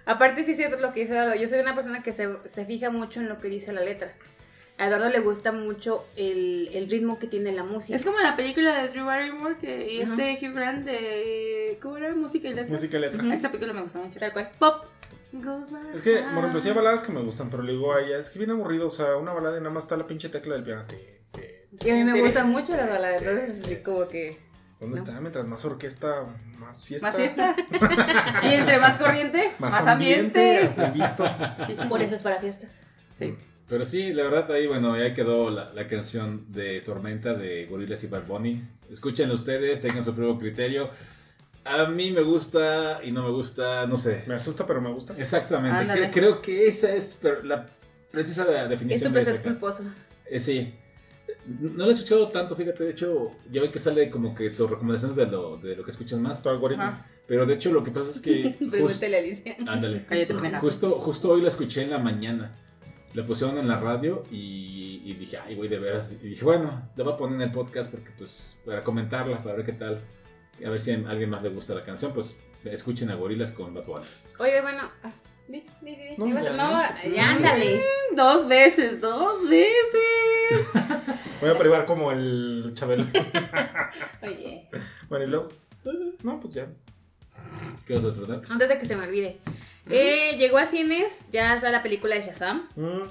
Aparte 0.06 0.44
sí 0.44 0.52
es 0.52 0.56
cierto 0.56 0.78
lo 0.80 0.92
que 0.92 1.00
dice 1.00 1.12
Eduardo. 1.12 1.34
Yo 1.34 1.48
soy 1.48 1.58
una 1.60 1.74
persona 1.74 2.02
que 2.02 2.12
se, 2.12 2.28
se 2.48 2.64
fija 2.64 2.90
mucho 2.90 3.20
en 3.20 3.28
lo 3.28 3.40
que 3.40 3.48
dice 3.48 3.72
la 3.72 3.82
letra. 3.82 4.12
A 4.78 4.86
Eduardo 4.86 5.08
le 5.08 5.20
gusta 5.20 5.52
mucho 5.52 6.04
el, 6.16 6.70
el 6.72 6.88
ritmo 6.88 7.18
que 7.18 7.26
tiene 7.26 7.50
la 7.52 7.64
música. 7.64 7.96
Es 7.96 8.04
como 8.04 8.18
la 8.20 8.36
película 8.36 8.82
de 8.82 8.88
Drew 8.90 9.04
Barrymore 9.06 9.56
que, 9.60 9.92
y 9.92 10.02
Ajá. 10.02 10.14
este 10.14 10.46
Hugh 10.46 10.54
Grant 10.54 10.84
de. 10.86 11.78
¿Cómo 11.82 11.96
era? 11.96 12.14
Música 12.14 12.48
y 12.48 12.54
letra. 12.54 12.74
Música 12.74 12.96
y 12.96 13.00
letra. 13.00 13.22
Ujú. 13.22 13.32
Esa 13.32 13.48
película 13.50 13.72
me 13.72 13.82
gusta 13.82 13.98
mucho. 13.98 14.18
Tal 14.18 14.32
cual. 14.32 14.50
Pop. 14.58 14.84
Goes 15.32 15.70
Es 15.94 16.02
que, 16.02 16.12
por 16.32 16.38
ejemplo, 16.38 16.60
sí 16.60 16.68
hay 16.68 16.74
baladas 16.74 17.02
que 17.02 17.12
me 17.12 17.20
gustan, 17.20 17.50
pero 17.50 17.62
le 17.62 17.72
digo 17.72 17.92
a 17.92 18.00
ella, 18.00 18.16
es 18.18 18.30
que 18.30 18.38
viene 18.38 18.54
aburrido, 18.54 18.86
o 18.86 18.90
sea, 18.90 19.16
una 19.16 19.32
balada 19.32 19.56
y 19.58 19.60
nada 19.60 19.70
más 19.74 19.82
está 19.82 19.96
la 19.96 20.06
pinche 20.06 20.28
tecla 20.30 20.54
del 20.54 20.62
piano. 20.64 20.84
Y 21.84 21.90
a 21.90 21.94
mí 21.94 22.04
me 22.04 22.12
Tere. 22.12 22.22
gusta 22.22 22.44
mucho 22.44 22.74
la 22.76 22.86
balada. 22.86 23.18
Entonces, 23.18 23.64
así 23.64 23.76
como 23.76 24.08
que. 24.08 24.38
¿Dónde 24.80 24.96
No. 24.96 25.02
está? 25.06 25.20
Mientras 25.20 25.46
más 25.46 25.64
orquesta, 25.64 26.26
más 26.58 26.84
fiesta. 26.84 27.06
Más 27.06 27.16
fiesta. 27.16 27.56
y 28.42 28.54
entre 28.54 28.78
más 28.78 28.98
corriente, 28.98 29.52
Más, 29.58 29.72
más, 29.72 29.86
ambiente. 29.86 30.70
ambiente. 30.76 31.24
Sí, 31.66 31.72
chingón. 31.72 31.88
Por 31.88 32.02
eso 32.02 32.14
es 32.14 32.22
para 32.22 32.40
fiestas. 32.40 32.80
Sí. 33.14 33.34
Pero 33.68 33.84
sí, 33.84 34.12
la 34.12 34.24
verdad 34.24 34.52
ahí, 34.52 34.66
bueno, 34.66 34.96
ya 34.96 35.12
quedó 35.14 35.50
la, 35.50 35.72
la 35.72 35.88
canción 35.88 36.44
de 36.52 36.80
Tormenta 36.82 37.34
de 37.34 37.66
Gorillaz 37.66 38.04
y 38.04 38.06
Bad 38.06 38.26
Bunny. 38.26 38.62
Escúchenlo 38.90 39.34
ustedes, 39.34 39.80
tengan 39.80 40.04
su 40.04 40.14
propio 40.14 40.38
criterio. 40.38 40.90
A 41.64 41.86
mí 41.86 42.12
me 42.12 42.22
gusta 42.22 43.00
y 43.02 43.10
no 43.10 43.24
me 43.24 43.30
gusta, 43.30 43.86
no 43.86 43.96
sé. 43.96 44.22
Me 44.28 44.34
asusta, 44.34 44.64
pero 44.66 44.80
me 44.80 44.92
gusta. 44.92 45.14
Exactamente. 45.16 46.10
Creo 46.12 46.40
que 46.40 46.68
esa 46.68 46.92
es 46.92 47.18
la 47.42 47.66
precisa 48.12 48.44
Es 48.62 48.68
definición 48.68 49.10
tu 49.10 49.14
placer 49.14 49.42
culposo. 49.42 49.82
Eh, 50.26 50.38
sí. 50.38 50.72
No 51.48 51.84
lo 51.84 51.90
he 51.90 51.94
escuchado 51.94 52.28
tanto, 52.28 52.56
fíjate, 52.56 52.84
de 52.84 52.90
hecho, 52.90 53.32
ya 53.50 53.60
ven 53.62 53.70
que 53.70 53.78
sale 53.78 54.10
como 54.10 54.34
que 54.34 54.50
tus 54.50 54.68
recomendaciones 54.68 55.16
de 55.16 55.26
lo, 55.26 55.56
de 55.58 55.76
lo 55.76 55.84
que 55.84 55.90
escuchas 55.92 56.18
más. 56.18 56.42
Tu 56.42 56.48
algoritmo. 56.48 56.82
Ajá. 56.84 57.06
Pero 57.26 57.44
de 57.46 57.54
hecho 57.54 57.72
lo 57.72 57.82
que 57.82 57.90
pasa 57.90 58.10
es 58.10 58.20
que... 58.20 58.44
just- 58.58 58.70
Pregúntale 58.70 59.16
a 59.16 59.20
Alicia. 59.20 59.56
ándale. 59.66 60.04
Cállate. 60.06 60.34
Justo, 60.60 60.90
justo 60.98 61.30
hoy 61.30 61.40
la 61.42 61.48
escuché 61.48 61.82
en 61.82 61.90
la 61.90 61.98
mañana. 61.98 62.56
La 63.14 63.24
pusieron 63.24 63.56
en 63.58 63.66
la 63.66 63.80
radio 63.80 64.22
y, 64.30 65.00
y 65.04 65.14
dije, 65.14 65.38
ay, 65.38 65.54
güey, 65.54 65.68
de 65.70 65.78
veras. 65.78 66.18
Y 66.22 66.28
dije, 66.28 66.44
bueno, 66.44 66.90
la 66.96 67.04
voy 67.04 67.12
a 67.14 67.16
poner 67.16 67.36
en 67.36 67.42
el 67.42 67.52
podcast 67.52 67.90
porque, 67.90 68.10
pues, 68.18 68.58
para 68.66 68.82
comentarla, 68.82 69.38
para 69.38 69.56
ver 69.56 69.64
qué 69.64 69.72
tal. 69.72 69.98
A 70.64 70.68
ver 70.70 70.78
si 70.80 70.90
a 70.90 70.96
alguien 71.08 71.30
más 71.30 71.42
le 71.42 71.48
gusta 71.48 71.74
la 71.74 71.82
canción, 71.82 72.12
pues, 72.12 72.36
escuchen 72.64 73.10
a 73.10 73.14
Gorilas 73.14 73.52
con 73.52 73.72
Bad 73.72 73.86
Bunny. 73.86 74.04
Oye, 74.38 74.60
bueno. 74.60 74.82
No, 75.48 76.26
¿Ibas- 76.26 76.42
ya, 76.44 76.50
No, 76.52 76.72
¿no? 76.82 77.14
ya 77.14 77.30
ándale. 77.30 77.80
Dos 78.14 78.48
veces, 78.48 79.00
dos 79.00 79.48
veces. 79.48 80.70
Voy 81.40 81.50
a 81.50 81.58
privar 81.58 81.86
como 81.86 82.10
el 82.12 82.72
Chabelo. 82.74 83.06
Oye, 84.22 84.68
bueno, 85.08 85.24
y 85.24 85.28
luego. 85.28 85.48
No, 86.22 86.40
pues 86.40 86.54
ya. 86.54 86.66
¿Qué 87.86 87.94
vas 87.94 88.04
a 88.04 88.12
tratar? 88.12 88.42
antes 88.50 88.68
de 88.68 88.78
que 88.78 88.86
se 88.86 88.96
me 88.96 89.04
olvide. 89.06 89.38
Eh, 89.88 90.34
llegó 90.36 90.58
a 90.58 90.66
cines, 90.66 91.20
ya 91.30 91.54
está 91.54 91.70
la 91.70 91.80
película 91.82 92.16
de 92.16 92.22
Shazam. 92.22 92.68
Mm, 92.74 93.02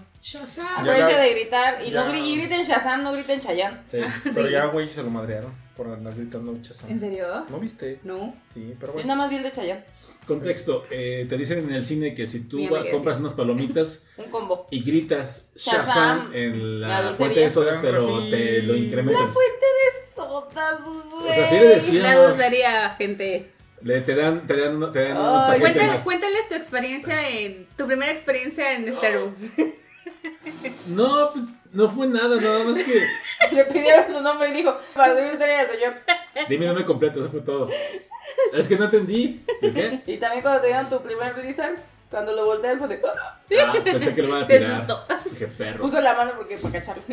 Acuérdense 0.78 1.12
Ya- 1.14 1.20
de 1.22 1.30
gritar. 1.34 1.82
Y 1.86 1.92
no 1.92 2.12
ya. 2.14 2.36
griten 2.36 2.64
Shazam, 2.64 3.02
no 3.04 3.14
griten 3.14 3.40
Chayanne. 3.40 3.78
sí. 3.86 4.00
Pero 4.26 4.48
Sí. 4.48 4.52
ya, 4.52 4.66
güey, 4.66 4.90
se 4.90 5.02
lo 5.02 5.10
madrearon 5.10 5.54
por 5.78 5.88
andar 5.88 6.14
gritando 6.16 6.54
Shazam. 6.62 6.90
¿En 6.90 7.00
serio? 7.00 7.46
¿No 7.50 7.60
viste? 7.60 8.00
No. 8.04 8.36
Sí, 8.54 8.76
pero 8.80 8.88
Yo 8.92 8.94
bueno. 8.94 9.08
nada 9.08 9.18
más 9.20 9.30
vi 9.30 9.38
el 9.38 9.44
de 9.44 9.52
Chayanne. 9.54 9.84
Contexto, 10.26 10.84
eh, 10.92 11.26
te 11.30 11.38
dicen 11.38 11.60
en 11.60 11.72
el 11.74 11.86
cine 11.86 12.14
que 12.16 12.26
si 12.28 12.42
tú 12.42 12.68
va- 12.70 12.84
compras 12.92 13.20
unas 13.20 13.34
palomitas 13.34 14.04
Un 14.18 14.26
combo. 14.32 14.68
y 14.72 14.84
gritas 14.84 15.48
Shazam. 15.56 15.86
Shazam 15.86 16.34
en 16.36 16.82
La 16.82 17.02
la 17.02 17.14
fuente 17.14 17.40
de 17.42 17.50
sodas, 17.50 17.78
pero 17.82 18.30
te 18.30 18.62
lo 18.64 18.76
incrementan. 18.76 19.34
Sodas, 20.16 20.80
güey. 21.12 21.30
O 21.30 21.34
sea, 21.34 21.50
sí 21.50 21.56
le 21.60 21.66
decían- 21.68 22.04
La 22.04 22.16
gente. 22.98 23.52
Le- 23.82 24.02
te 24.02 24.16
dan, 24.16 24.48
te 24.48 24.56
dan, 24.58 24.92
te 24.94 25.00
dan 25.04 25.18
un 25.18 25.24
Ay, 25.24 25.48
paquete 25.48 25.62
Cuéntales, 25.62 25.88
más. 25.94 26.02
cuéntales 26.04 26.48
tu 26.50 26.56
experiencia 26.56 27.30
en. 27.30 27.68
Tu 27.78 27.86
primera 27.86 28.12
experiencia 28.12 28.74
en 28.74 28.94
Starbucks. 28.96 29.38
No, 30.88 31.32
pues 31.34 31.46
no 31.74 31.90
fue 31.90 32.08
nada, 32.08 32.40
nada 32.40 32.64
más 32.64 32.78
que. 32.84 33.06
Le 33.56 33.66
pidieron 33.66 34.12
su 34.12 34.22
nombre 34.22 34.50
y 34.50 34.54
dijo, 34.54 34.78
para 34.94 35.14
hacer 35.14 35.32
historia 35.34 35.58
del 35.60 35.68
señor. 35.68 35.94
Dime 36.50 36.66
nombre 36.68 36.86
completo, 36.86 37.20
eso 37.20 37.30
fue 37.30 37.42
todo. 37.42 37.68
Es 38.54 38.68
que 38.68 38.76
no 38.78 38.86
entendí. 38.86 39.44
¿De 39.62 39.72
qué? 39.72 40.02
Y 40.08 40.18
también 40.18 40.42
cuando 40.42 40.62
te 40.62 40.68
dieron 40.68 40.90
tu 40.90 41.02
primer 41.02 41.34
Blizzard, 41.34 41.76
cuando 42.10 42.32
lo 42.34 42.46
voltean 42.46 42.78
fue 42.80 42.88
de... 42.88 43.02
"Ah". 43.06 43.40
Ah, 43.68 43.74
pensé 43.84 44.14
que 44.14 44.22
lo 44.22 44.30
iban 44.30 44.44
a 44.44 44.46
Te 44.48 44.58
tirar. 44.60 44.74
asustó. 44.74 45.06
Dije, 45.30 45.48
perro. 45.48 45.80
Puso 45.82 46.02
la 46.02 46.14
mano 46.16 46.34
porque 46.38 46.58
para 46.58 46.74
cacharlo. 46.80 47.04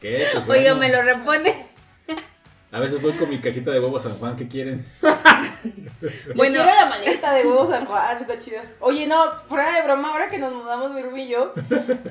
¿Qué? 0.00 0.26
Pues 0.32 0.48
Oiga, 0.48 0.74
bueno. 0.74 0.76
me 0.76 0.88
lo 0.90 1.02
repone. 1.02 1.66
A 2.74 2.80
veces 2.80 3.00
voy 3.00 3.12
con 3.12 3.28
mi 3.30 3.40
cajita 3.40 3.70
de 3.70 3.80
huevos 3.80 4.02
San 4.02 4.14
Juan, 4.18 4.36
¿qué 4.36 4.48
quieren? 4.48 4.84
Bueno. 6.34 6.56
quiero 6.56 6.70
la 6.78 6.86
maleta 6.86 7.32
de 7.32 7.46
huevos 7.46 7.70
San 7.70 7.86
Juan, 7.86 8.18
está 8.20 8.38
chida. 8.38 8.62
Oye, 8.80 9.06
no, 9.06 9.16
fuera 9.48 9.74
de 9.74 9.82
broma, 9.82 10.10
ahora 10.10 10.28
que 10.28 10.36
nos 10.38 10.52
mudamos 10.52 10.90
mi 10.92 11.00
Ruby 11.02 11.22
y 11.22 11.28
yo, 11.28 11.54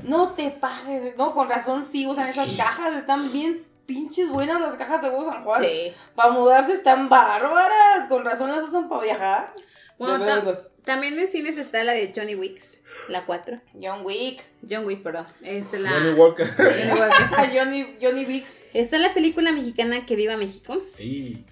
no 0.04 0.32
te 0.34 0.50
pases, 0.50 1.16
no, 1.18 1.34
con 1.34 1.48
razón 1.50 1.86
sí 1.86 2.08
usan 2.08 2.28
esas 2.28 2.52
cajas, 2.54 2.96
están 2.96 3.32
bien 3.32 3.64
pinches 3.86 4.30
buenas 4.30 4.60
las 4.62 4.76
cajas 4.76 5.02
de 5.02 5.10
huevos 5.10 5.28
San 5.34 5.44
Juan. 5.44 5.64
Sí. 5.64 5.94
Para 6.16 6.32
mudarse 6.32 6.74
están 6.74 7.10
bárbaras, 7.10 8.08
con 8.10 8.26
razón 8.26 8.50
las 8.50 8.64
usan 8.64 8.90
para 8.90 9.02
viajar. 9.04 9.54
Bueno, 10.00 10.26
tam- 10.26 10.58
también 10.84 11.18
en 11.20 11.28
cines 11.28 11.58
está 11.58 11.84
la 11.84 11.92
de 11.94 12.12
Johnny 12.16 12.34
Wicks, 12.36 12.80
la 13.10 13.26
4. 13.26 13.60
John 13.82 14.02
Wick, 14.06 14.44
John 14.70 14.86
Wick, 14.86 15.04
perdón. 15.04 15.26
Este, 15.42 15.80
la... 15.80 15.92
Johnny 15.92 16.12
Walker. 16.12 16.46
Johnny 16.58 17.00
Walker. 17.00 17.50
Johnny, 17.58 17.98
Johnny 18.02 18.26
Vicks. 18.26 18.60
Está 18.74 18.98
la 18.98 19.14
película 19.14 19.52
mexicana 19.52 20.06
Que 20.06 20.16
Viva 20.16 20.36
México. 20.38 20.82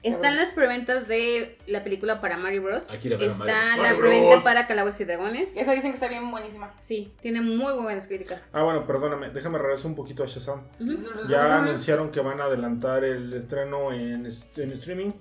Están 0.03 0.35
las 0.37 0.51
preventas 0.53 1.07
de 1.07 1.57
la 1.67 1.83
película 1.83 2.21
para 2.21 2.37
Mario 2.37 2.63
Bros. 2.63 2.89
Hay 2.91 2.97
que 2.99 3.07
ir 3.09 3.13
a 3.13 3.17
ver 3.17 3.29
a 3.29 3.31
Está 3.31 3.43
Mario- 3.45 3.61
la 3.75 3.77
Mario 3.83 3.99
preventa 3.99 4.29
Bros. 4.29 4.43
para 4.43 4.67
Calabozos 4.67 5.01
y 5.01 5.05
Dragones. 5.05 5.55
Esa 5.55 5.71
dicen 5.73 5.91
que 5.91 5.95
está 5.95 6.07
bien 6.07 6.29
buenísima. 6.31 6.73
Sí, 6.81 7.11
tiene 7.21 7.41
muy 7.41 7.73
buenas 7.81 8.07
críticas. 8.07 8.41
Ah, 8.53 8.63
bueno, 8.63 8.85
perdóname. 8.87 9.29
Déjame 9.29 9.57
regresar 9.57 9.87
un 9.87 9.95
poquito 9.95 10.23
a 10.23 10.27
Shazam. 10.27 10.61
Ujú. 10.79 11.27
Ya 11.29 11.57
anunciaron 11.59 12.11
que 12.11 12.21
van 12.21 12.39
a 12.41 12.45
adelantar 12.45 13.03
el 13.03 13.33
estreno 13.33 13.91
en, 13.91 14.25
en 14.25 14.71
streaming 14.71 15.11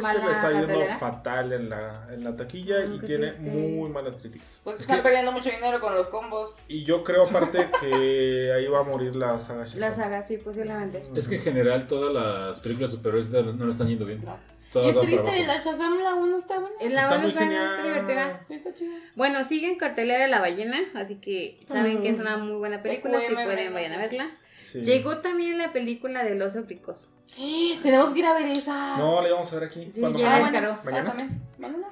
Mala 0.00 0.26
le 0.26 0.32
está 0.32 0.50
yendo 0.52 0.84
fatal 0.98 1.52
en 1.52 1.68
la, 1.70 2.06
en 2.12 2.24
la 2.24 2.36
taquilla 2.36 2.76
Ah, 2.82 2.84
y 2.94 2.98
tiene 3.06 3.28
triste. 3.28 3.50
muy 3.50 3.88
malas 3.90 4.14
críticas. 4.20 4.46
Pues 4.64 4.80
Es 4.80 4.86
están 5.02 5.12
perdiendo 5.12 5.32
mucho 5.32 5.50
dinero 5.50 5.80
con 5.80 5.94
los 5.94 6.08
combos. 6.08 6.56
Y 6.68 6.84
yo 6.84 7.02
creo 7.04 7.24
aparte 7.24 7.68
que 7.80 8.52
ahí 8.54 8.66
va 8.68 8.80
a 8.80 8.82
morir 8.84 9.16
la 9.16 9.38
saga 9.38 9.64
Shazam. 9.64 9.80
La 9.80 9.94
saga, 9.94 10.22
sí, 10.22 10.38
posiblemente. 10.38 11.02
es 11.14 11.28
que 11.28 11.36
en 11.36 11.42
general 11.42 11.86
todas 11.86 12.12
las 12.12 12.60
películas 12.60 12.90
superiores 12.90 13.30
no 13.30 13.64
le 13.64 13.70
están 13.70 13.88
yendo 13.88 14.06
bien. 14.06 14.24
No. 14.24 14.36
Todas 14.72 14.86
y 14.86 14.98
es 14.98 15.00
triste, 15.04 15.46
la 15.46 15.56
Shazam 15.60 15.98
la 15.98 16.14
1 16.14 16.36
está 16.38 16.58
buena. 16.58 16.74
Es 16.80 16.92
la 16.92 17.02
Está 17.02 17.08
buena, 17.08 17.22
muy 17.22 17.28
está, 17.30 17.40
genial. 17.42 17.66
está 17.66 17.82
divertida. 17.82 18.40
Sí, 18.48 18.54
está 18.54 18.72
chida. 18.72 18.94
Bueno, 19.16 19.44
sigue 19.44 19.70
en 19.70 19.76
cartelera 19.76 20.26
La 20.28 20.40
Ballena, 20.40 20.78
así 20.94 21.16
que 21.16 21.60
saben 21.66 22.00
que 22.00 22.08
es 22.08 22.18
una 22.18 22.38
muy 22.38 22.56
buena 22.56 22.82
película. 22.82 23.20
Si 23.20 23.34
pueden, 23.34 23.74
vayan 23.74 23.92
a 23.92 23.98
verla. 23.98 24.30
Sí. 24.72 24.80
Llegó 24.84 25.18
también 25.18 25.58
la 25.58 25.70
película 25.72 26.24
del 26.24 26.40
oso 26.42 26.64
cricoso. 26.66 27.08
Tenemos 27.82 28.12
que 28.12 28.18
ir 28.20 28.26
a 28.26 28.34
ver 28.34 28.46
esa. 28.46 28.96
No, 28.96 29.22
le 29.22 29.30
vamos 29.32 29.52
a 29.52 29.56
ver 29.58 29.68
aquí. 29.68 29.90
Sí, 29.92 30.00
ya 30.16 30.36
Ah, 30.46 30.50
caro. 30.52 30.70
Ah, 30.78 30.80
¿Mañana? 30.84 31.14
Mañana. 31.58 31.86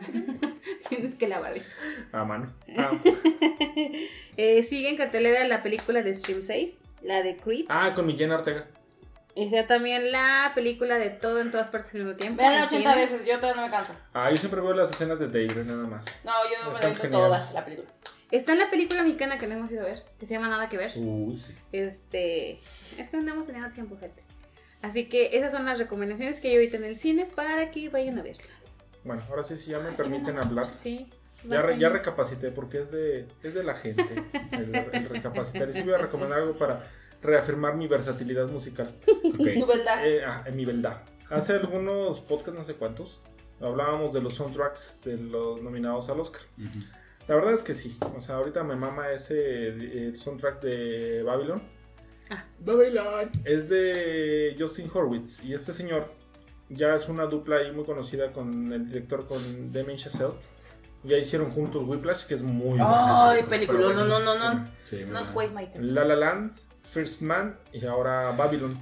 Tienes 0.89 1.15
que 1.15 1.29
lavar. 1.29 1.55
A 2.13 2.25
mano. 2.25 2.53
Ah. 2.77 2.91
Eh, 4.37 4.63
sigue 4.63 4.89
en 4.89 4.97
cartelera 4.97 5.47
la 5.47 5.63
película 5.63 6.03
de 6.03 6.15
Stream 6.15 6.43
6, 6.43 6.81
la 7.03 7.23
de 7.23 7.37
Creed. 7.37 7.67
Ah, 7.69 7.93
con 7.95 8.07
mi 8.07 8.17
Jenna 8.17 8.37
Ortega. 8.37 8.67
Está 9.35 9.67
también 9.67 10.13
la 10.13 10.53
película 10.55 10.99
de 10.99 11.11
Todo 11.11 11.41
en 11.41 11.51
todas 11.51 11.69
partes 11.69 11.93
al 11.95 12.01
mismo 12.05 12.17
tiempo. 12.17 12.39
Veanla 12.39 12.61
en 12.61 12.65
80 12.65 12.93
cines. 12.93 13.11
veces, 13.11 13.27
yo 13.27 13.39
todavía 13.39 13.61
no 13.61 13.69
me 13.69 13.73
canso. 13.73 13.95
Ah, 14.15 14.31
yo 14.31 14.39
siempre 14.39 14.63
veo 14.63 14.73
las 14.73 14.91
escenas 14.93 15.19
de 15.19 15.27
Dave, 15.27 15.63
nada 15.65 15.87
más. 15.87 16.07
No, 16.25 16.33
yo 16.45 16.73
me 16.73 16.81
la 16.81 17.11
toda 17.11 17.51
la 17.53 17.65
película. 17.65 17.89
Está 18.31 18.55
la 18.55 18.71
película 18.71 19.03
mexicana 19.03 19.39
que 19.39 19.47
no 19.47 19.55
hemos 19.55 19.71
ido 19.73 19.83
a 19.83 19.87
ver, 19.87 20.05
que 20.19 20.27
se 20.27 20.35
llama 20.35 20.49
Nada 20.49 20.69
que 20.69 20.77
ver. 20.77 20.93
Uy, 20.97 21.43
sí. 21.45 21.55
Este, 21.73 22.53
es 22.61 23.09
que 23.11 23.17
no 23.17 23.33
hemos 23.33 23.47
tenido 23.47 23.69
tiempo, 23.71 23.97
gente. 23.99 24.23
Así 24.83 25.09
que 25.09 25.37
esas 25.37 25.53
son 25.53 25.67
las 25.67 25.79
recomendaciones 25.79 26.41
que 26.41 26.49
hay 26.49 26.55
ahorita 26.55 26.77
en 26.79 26.85
el 26.85 26.99
cine 26.99 27.27
para 27.27 27.71
que 27.71 27.89
vayan 27.89 28.19
a 28.19 28.23
verla. 28.23 28.43
Bueno, 29.05 29.23
ahora 29.29 29.43
sí, 29.43 29.57
si 29.57 29.71
ya 29.71 29.81
me 29.81 29.91
sí, 29.91 29.97
permiten 29.97 30.37
me 30.37 30.41
hablar. 30.43 30.67
Sí. 30.77 31.09
Ya, 31.49 31.63
re- 31.63 31.79
ya 31.79 31.89
recapacité 31.89 32.51
porque 32.51 32.81
es 32.81 32.91
de, 32.91 33.27
es 33.43 33.55
de 33.55 33.65
la 33.65 33.75
gente 33.75 34.05
el, 34.53 34.75
el 34.75 35.09
recapacitar. 35.09 35.69
Y 35.71 35.73
sí 35.73 35.83
voy 35.83 35.95
a 35.95 35.99
recomendar 35.99 36.41
algo 36.41 36.57
para 36.57 36.83
reafirmar 37.23 37.77
mi 37.77 37.89
versatilidad 37.89 38.49
musical. 38.49 38.95
Tu 39.05 39.13
Ok. 39.63 39.67
verdad. 39.69 40.07
Eh, 40.07 40.23
ah, 40.25 40.45
en 40.47 40.57
mi 40.57 40.65
verdad. 40.65 41.03
Hace 41.31 41.55
algunos 41.55 42.21
podcasts, 42.21 42.55
no 42.59 42.65
sé 42.65 42.75
cuántos, 42.75 43.21
hablábamos 43.61 44.13
de 44.13 44.21
los 44.21 44.35
soundtracks 44.35 45.01
de 45.05 45.17
los 45.17 45.63
nominados 45.63 46.09
al 46.11 46.21
Oscar. 46.21 46.43
Ujú. 46.59 46.81
La 47.29 47.35
verdad 47.37 47.53
es 47.53 47.63
que 47.63 47.75
sí. 47.75 47.97
O 48.17 48.21
sea, 48.21 48.37
ahorita 48.37 48.65
me 48.65 48.77
mama 48.77 49.11
ese 49.13 49.69
el 49.69 50.19
soundtrack 50.19 50.61
de 50.63 51.23
Babylon. 51.23 51.63
Babylon. 52.61 53.31
Es 53.45 53.69
de 53.69 54.57
Justin 54.59 54.91
Horwitz. 54.93 55.43
Y 55.45 55.55
este 55.55 55.73
señor 55.73 56.07
ya 56.69 56.95
es 56.95 57.09
una 57.09 57.27
dupla 57.27 57.57
ahí 57.57 57.73
muy 57.73 57.85
conocida 57.85 58.33
con 58.33 58.73
el 58.73 58.87
director, 58.87 59.27
con 59.27 59.73
Damien 59.73 59.99
Chazelle. 59.99 60.35
Ya 61.03 61.17
hicieron 61.17 61.51
juntos 61.51 61.83
Whiplash, 61.87 62.27
que 62.27 62.35
es 62.35 62.43
muy 62.43 62.79
Ay, 62.81 63.43
buena 63.43 63.49
película. 63.49 63.81
No, 63.81 63.93
no, 63.93 64.05
no, 64.07 64.55
no. 64.55 64.69
Sí, 64.85 65.05
Not. 65.07 65.35
Wait 65.35 65.51
My. 65.53 65.69
La 65.81 66.05
La 66.05 66.15
Land, 66.15 66.53
First 66.83 67.23
Man 67.23 67.59
y 67.73 67.85
ahora 67.87 68.31
Babylon. 68.33 68.79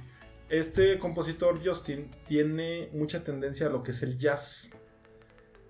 Este 0.49 0.99
compositor 0.99 1.63
Justin 1.63 2.09
tiene 2.27 2.89
mucha 2.93 3.23
tendencia 3.23 3.67
a 3.67 3.69
lo 3.69 3.83
que 3.83 3.91
es 3.91 4.03
el 4.03 4.17
jazz. 4.17 4.71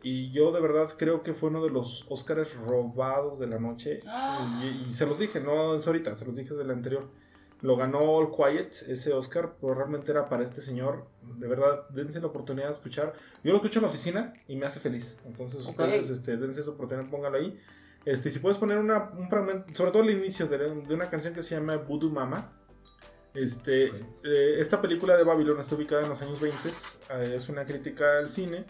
Y 0.01 0.31
yo 0.31 0.51
de 0.51 0.61
verdad 0.61 0.93
creo 0.97 1.23
que 1.23 1.34
fue 1.34 1.49
uno 1.49 1.63
de 1.63 1.69
los 1.69 2.05
Óscares 2.09 2.55
robados 2.55 3.39
de 3.39 3.47
la 3.47 3.59
noche. 3.59 4.01
Ah. 4.07 4.61
Y, 4.63 4.88
y 4.88 4.91
se 4.91 5.05
los 5.05 5.19
dije, 5.19 5.39
no 5.39 5.76
es 5.76 5.85
ahorita, 5.85 6.15
se 6.15 6.26
los 6.26 6.35
dije 6.35 6.49
desde 6.51 6.63
el 6.63 6.71
anterior. 6.71 7.09
Lo 7.61 7.76
ganó 7.76 7.99
All 7.99 8.31
Quiet, 8.31 8.85
ese 8.88 9.11
Oscar, 9.11 9.55
pero 9.59 9.73
realmente 9.73 10.09
era 10.11 10.30
para 10.30 10.43
este 10.43 10.61
señor. 10.61 11.07
De 11.21 11.47
verdad, 11.47 11.89
dense 11.89 12.21
la 12.21 12.27
oportunidad 12.27 12.67
de 12.67 12.71
escuchar. 12.71 13.13
Yo 13.43 13.51
lo 13.51 13.57
escucho 13.57 13.80
en 13.80 13.84
la 13.84 13.89
oficina 13.89 14.34
y 14.47 14.55
me 14.55 14.65
hace 14.65 14.80
feliz. 14.80 15.17
Entonces 15.26 15.65
ustedes 15.67 16.09
este, 16.09 16.38
dense 16.38 16.61
esa 16.61 16.71
oportunidad, 16.71 17.09
póngalo 17.09 17.38
ahí. 17.38 17.59
Este, 18.05 18.31
si 18.31 18.39
puedes 18.39 18.57
poner 18.57 18.77
una, 18.77 19.11
un 19.17 19.30
fragmento, 19.30 19.76
sobre 19.76 19.91
todo 19.91 20.03
el 20.03 20.11
inicio 20.11 20.47
de, 20.47 20.57
de 20.57 20.93
una 20.93 21.09
canción 21.09 21.34
que 21.34 21.43
se 21.43 21.55
llama 21.55 21.76
Voodoo 21.76 22.09
Mama. 22.09 22.49
Este, 23.34 23.88
eh, 24.23 24.55
esta 24.57 24.81
película 24.81 25.15
de 25.15 25.23
Babylon 25.23 25.59
está 25.59 25.76
ubicada 25.76 26.03
en 26.03 26.09
los 26.09 26.21
años 26.21 26.39
20, 26.39 26.57
eh, 26.67 27.34
es 27.35 27.49
una 27.49 27.65
crítica 27.65 28.19
al 28.19 28.30
cine. 28.30 28.65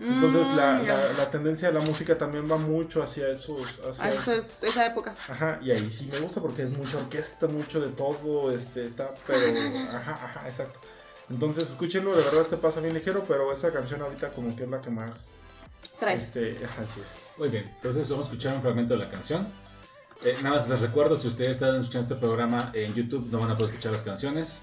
Entonces 0.00 0.46
la, 0.56 0.74
Mm, 0.74 0.86
la- 0.86 1.12
la 1.12 1.30
tendencia 1.30 1.68
de 1.68 1.74
la 1.78 1.84
música 1.84 2.16
también 2.16 2.50
va 2.50 2.56
mucho 2.56 3.02
hacia 3.02 3.28
esos... 3.28 3.60
Hacia, 3.88 4.04
Ah, 4.04 4.08
esa, 4.08 4.34
es, 4.34 4.62
esa 4.64 4.86
época. 4.86 5.14
Ajá, 5.28 5.58
y 5.62 5.70
ahí 5.70 5.90
sí 5.90 6.08
me 6.10 6.18
gusta 6.20 6.40
porque 6.40 6.62
es 6.62 6.70
mucha 6.70 6.96
orquesta, 6.96 7.46
mucho 7.48 7.80
de 7.80 7.88
todo, 7.88 8.50
este, 8.50 8.86
está, 8.86 9.12
pero, 9.26 9.40
ajá, 9.96 10.12
ajá, 10.12 10.48
exacto. 10.48 10.80
Entonces, 11.28 11.68
escúchenlo, 11.68 12.16
de 12.16 12.22
verdad 12.24 12.44
te 12.46 12.56
pasa 12.56 12.80
bien 12.80 12.94
ligero, 12.94 13.24
pero 13.28 13.52
esa 13.52 13.70
canción 13.72 14.00
ahorita 14.02 14.30
como 14.30 14.56
que 14.56 14.64
es 14.64 14.70
la 14.70 14.80
que 14.80 14.90
más, 14.90 15.30
Traes. 16.00 16.22
este, 16.24 16.58
así 16.82 17.00
es. 17.04 17.28
Muy 17.36 17.48
bien, 17.50 17.70
entonces 17.76 18.08
vamos 18.08 18.24
a 18.26 18.28
escuchar 18.30 18.56
un 18.56 18.62
fragmento 18.62 18.94
de 18.94 19.04
la 19.04 19.10
canción. 19.10 19.46
Eh, 20.24 20.36
nada 20.42 20.56
más 20.56 20.68
les 20.68 20.80
recuerdo, 20.80 21.16
si 21.16 21.28
ustedes 21.28 21.52
están 21.52 21.76
escuchando 21.78 22.12
este 22.14 22.20
programa 22.26 22.70
en 22.74 22.94
YouTube, 22.94 23.28
no 23.30 23.38
van 23.40 23.50
a 23.50 23.56
poder 23.56 23.70
escuchar 23.74 23.92
las 23.92 24.02
canciones, 24.02 24.60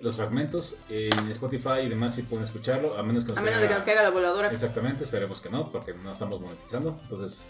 los 0.00 0.16
fragmentos. 0.16 0.76
En 0.88 1.28
Spotify 1.30 1.80
y 1.84 1.88
demás 1.88 2.14
sí 2.14 2.22
pueden 2.22 2.44
escucharlo, 2.44 2.96
a 2.98 3.02
menos 3.02 3.24
que 3.24 3.30
nos 3.30 3.38
A 3.38 3.40
menos 3.40 3.58
caiga- 3.58 3.62
de 3.62 3.68
que 3.68 3.74
nos 3.74 3.84
caiga 3.84 4.02
la 4.02 4.10
voladora. 4.10 4.50
Exactamente, 4.50 5.04
esperemos 5.04 5.40
que 5.40 5.48
no, 5.48 5.64
porque 5.64 5.94
no 5.94 6.12
estamos 6.12 6.40
monetizando. 6.40 6.96
Entonces, 7.02 7.44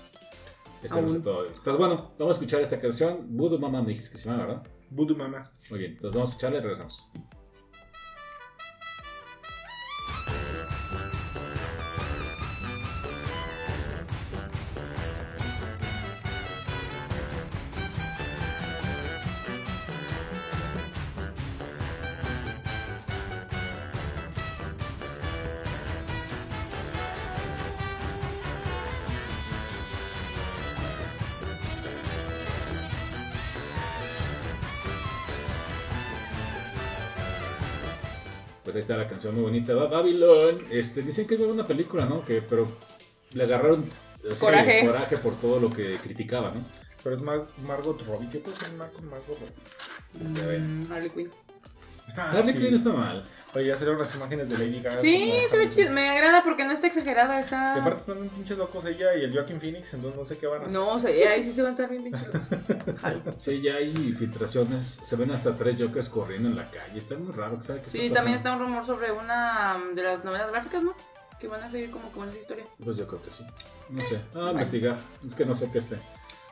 esperemos 0.83 1.15
que 1.17 1.21
todo 1.23 1.43
bien. 1.43 1.55
Entonces, 1.57 1.79
bueno, 1.79 2.13
vamos 2.19 2.35
a 2.35 2.37
escuchar 2.37 2.61
esta 2.61 2.79
canción. 2.81 3.27
Voodoo 3.37 3.59
Mama 3.59 3.83
me 3.83 3.89
dijiste 3.89 4.13
que 4.13 4.19
se 4.19 4.29
llama, 4.29 4.47
¿verdad? 4.47 4.63
Voodoo 4.91 5.17
Mama. 5.17 5.51
Muy 5.71 5.79
bien, 5.81 5.93
entonces 5.93 6.15
vamos 6.15 6.29
a 6.29 6.31
escucharla 6.33 6.59
y 6.59 6.61
regresamos. 6.61 7.05
Está 38.87 38.97
la 38.97 39.09
canción 39.09 39.35
muy 39.35 39.43
bonita. 39.43 39.75
Ba- 39.75 39.87
Babylon. 39.89 40.59
Este, 40.71 41.03
dicen 41.03 41.27
que 41.27 41.35
es 41.35 41.41
una 41.41 41.65
película, 41.65 42.07
¿no? 42.07 42.25
Que, 42.25 42.41
pero 42.41 42.69
le 43.33 43.43
agarraron 43.45 43.85
así, 44.31 44.39
Coraje. 44.39 44.87
coraje 44.87 45.17
por 45.19 45.35
todo 45.41 45.59
lo 45.59 45.71
que 45.73 45.97
criticaba, 45.99 46.53
¿no? 46.53 46.65
Pero 47.03 47.17
es 47.17 47.23
Mar- 47.23 47.47
Margot 47.67 48.01
Robbie. 48.07 48.29
¿Qué 48.31 48.39
puede 48.39 48.57
ser 48.57 48.71
Margot, 48.73 49.01
Robbie? 49.01 50.59
Mm, 50.59 50.93
Harley 50.93 51.11
Quinn. 51.11 51.31
Ah, 52.17 52.31
Harley 52.33 52.53
sí. 52.55 52.59
Quinn 52.61 52.75
está 52.75 52.91
mal. 52.91 53.25
Oye, 53.55 53.69
ya 53.69 53.75
salieron 53.79 53.99
las 53.99 54.15
imágenes 54.15 54.51
de 54.51 54.59
Lady 54.59 54.83
Gaga. 54.83 55.01
Sí, 55.01 55.33
se 55.49 55.57
ve 55.57 55.69
chido. 55.71 55.91
Me 55.91 56.11
agrada 56.11 56.43
porque 56.45 56.65
no 56.65 56.73
está 56.73 56.89
exagerada, 56.89 57.39
Y 57.39 57.41
está. 57.41 57.75
aparte 57.77 58.01
están 58.01 58.17
bien 58.17 58.29
pinches 58.29 58.59
locos 58.59 58.85
ella 58.85 59.15
y 59.17 59.25
el 59.25 59.33
Joaquin 59.33 59.59
Phoenix, 59.61 59.95
entonces 59.95 60.19
no 60.19 60.25
sé 60.27 60.37
qué 60.37 60.47
van 60.47 60.63
a 60.63 60.67
hacer. 60.67 60.79
No, 60.79 60.99
se- 61.01 61.27
ahí 61.29 61.43
sí 61.43 61.53
se 61.53 61.63
van 61.63 61.71
a 61.71 61.75
estar 61.75 61.89
bien 61.89 62.05
pinches. 62.05 62.29
Sí, 63.39 63.61
ya 63.63 63.77
hay 63.77 64.15
filtraciones. 64.19 65.01
Se 65.05 65.17
ven 65.17 65.31
hasta 65.31 65.57
tres 65.57 65.77
Jokers 65.79 66.09
corriendo 66.11 66.49
en 66.51 66.57
la 66.57 66.71
calle. 66.71 66.99
Está 66.99 67.15
muy 67.17 67.33
raro. 67.33 67.63
¿sabe 67.63 67.81
qué 67.81 67.91
Sí, 67.91 67.99
está 68.07 68.17
también 68.17 68.37
está 68.37 68.53
un 68.53 68.59
rumor 68.61 68.85
sobre 68.85 69.11
una 69.13 69.79
de 69.95 70.03
las 70.03 70.25
novelas 70.25 70.51
gráficas, 70.53 70.83
¿no? 70.83 70.95
Que 71.41 71.49
van 71.49 71.63
a 71.63 71.71
seguir 71.71 71.91
como 71.91 72.11
con 72.13 72.29
esa 72.29 72.39
historia. 72.39 72.65
Pues 72.85 72.97
yo 72.97 73.07
creo 73.07 73.23
que 73.23 73.31
sí. 73.31 73.45
No 73.91 74.03
sé. 74.07 74.21
Ah, 74.35 74.51
investigar. 74.53 74.99
Es 75.27 75.35
que 75.35 75.45
no 75.47 75.55
sé 75.55 75.71
qué 75.71 75.79
esté. 75.79 75.97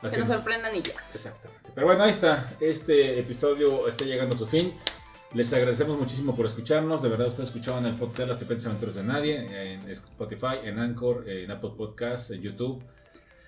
Que 0.01 0.07
haciendo. 0.07 0.27
nos 0.29 0.37
sorprendan 0.37 0.75
y 0.75 0.81
ya. 0.81 0.93
Exactamente. 1.13 1.69
Pero 1.73 1.87
bueno, 1.87 2.03
ahí 2.03 2.09
está. 2.11 2.47
Este 2.59 3.19
episodio 3.19 3.87
está 3.87 4.05
llegando 4.05 4.35
a 4.35 4.39
su 4.39 4.47
fin. 4.47 4.73
Les 5.35 5.51
agradecemos 5.53 5.99
muchísimo 5.99 6.35
por 6.35 6.45
escucharnos. 6.45 7.01
De 7.01 7.09
verdad, 7.09 7.27
ustedes 7.27 7.49
escuchaban 7.49 7.85
el 7.85 7.93
podcast 7.95 8.29
Las 8.29 8.65
Aventuras 8.67 8.95
de 8.95 9.03
Nadie 9.03 9.73
en 9.73 9.89
Spotify, 9.89 10.59
en 10.63 10.79
Anchor, 10.79 11.29
en 11.29 11.51
Apple 11.51 11.71
Podcasts, 11.77 12.31
en 12.31 12.41
YouTube. 12.41 12.81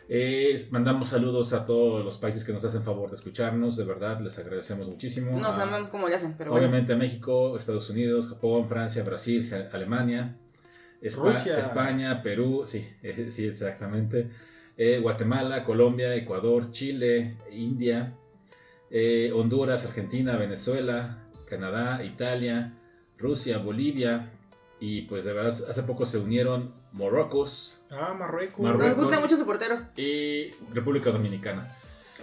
Eh, 0.10 0.56
mandamos 0.72 1.10
saludos 1.10 1.54
a 1.54 1.66
todos 1.66 2.04
los 2.04 2.18
países 2.18 2.44
que 2.44 2.52
nos 2.54 2.64
hacen 2.66 2.84
favor 2.84 3.10
de 3.10 3.16
escucharnos. 3.16 3.78
De 3.78 3.86
verdad, 3.86 4.20
les 4.20 4.38
agradecemos 4.38 4.88
muchísimo. 4.88 5.38
No 5.40 5.48
A- 5.48 5.54
sabemos 5.54 5.90
cómo 5.90 6.10
le 6.10 6.16
hacen, 6.16 6.36
pero 6.38 6.52
bueno. 6.52 6.66
Obviamente 6.68 6.92
a 6.94 6.98
México, 6.98 7.56
Estados 7.58 7.90
Unidos, 7.90 8.28
Japón, 8.28 8.68
Francia, 8.68 9.04
Brasil, 9.04 9.50
Alemania, 9.72 10.36
Espa- 11.02 11.34
Rusia. 11.34 11.58
España, 11.58 12.22
Perú, 12.22 12.64
sí, 12.66 12.86
eh, 13.04 13.28
sí, 13.30 13.48
exactamente. 13.48 14.30
Eh, 14.76 15.00
Guatemala, 15.02 15.64
Colombia, 15.64 16.14
Ecuador, 16.16 16.70
Chile, 16.72 17.38
India, 17.52 18.14
eh, 18.92 19.32
Honduras, 19.34 19.86
Argentina, 19.86 20.38
Venezuela, 20.38 21.24
Canadá, 21.50 22.04
Italia, 22.04 22.74
Rusia, 23.18 23.58
Bolivia. 23.58 24.32
Y 24.80 25.04
pues 25.04 25.26
de 25.26 25.34
verdad, 25.34 25.56
hace 25.70 25.84
poco 25.84 26.06
se 26.06 26.18
unieron 26.20 26.72
Marruecos 26.92 27.78
Ah, 27.90 28.14
Marruecos. 28.18 28.60
Marruecos. 28.64 28.98
Nos 28.98 29.06
gusta 29.08 29.20
mucho 29.22 29.38
su 29.38 29.46
portero. 29.46 29.80
y 29.96 30.52
República 30.74 31.10
Dominicana. 31.12 31.74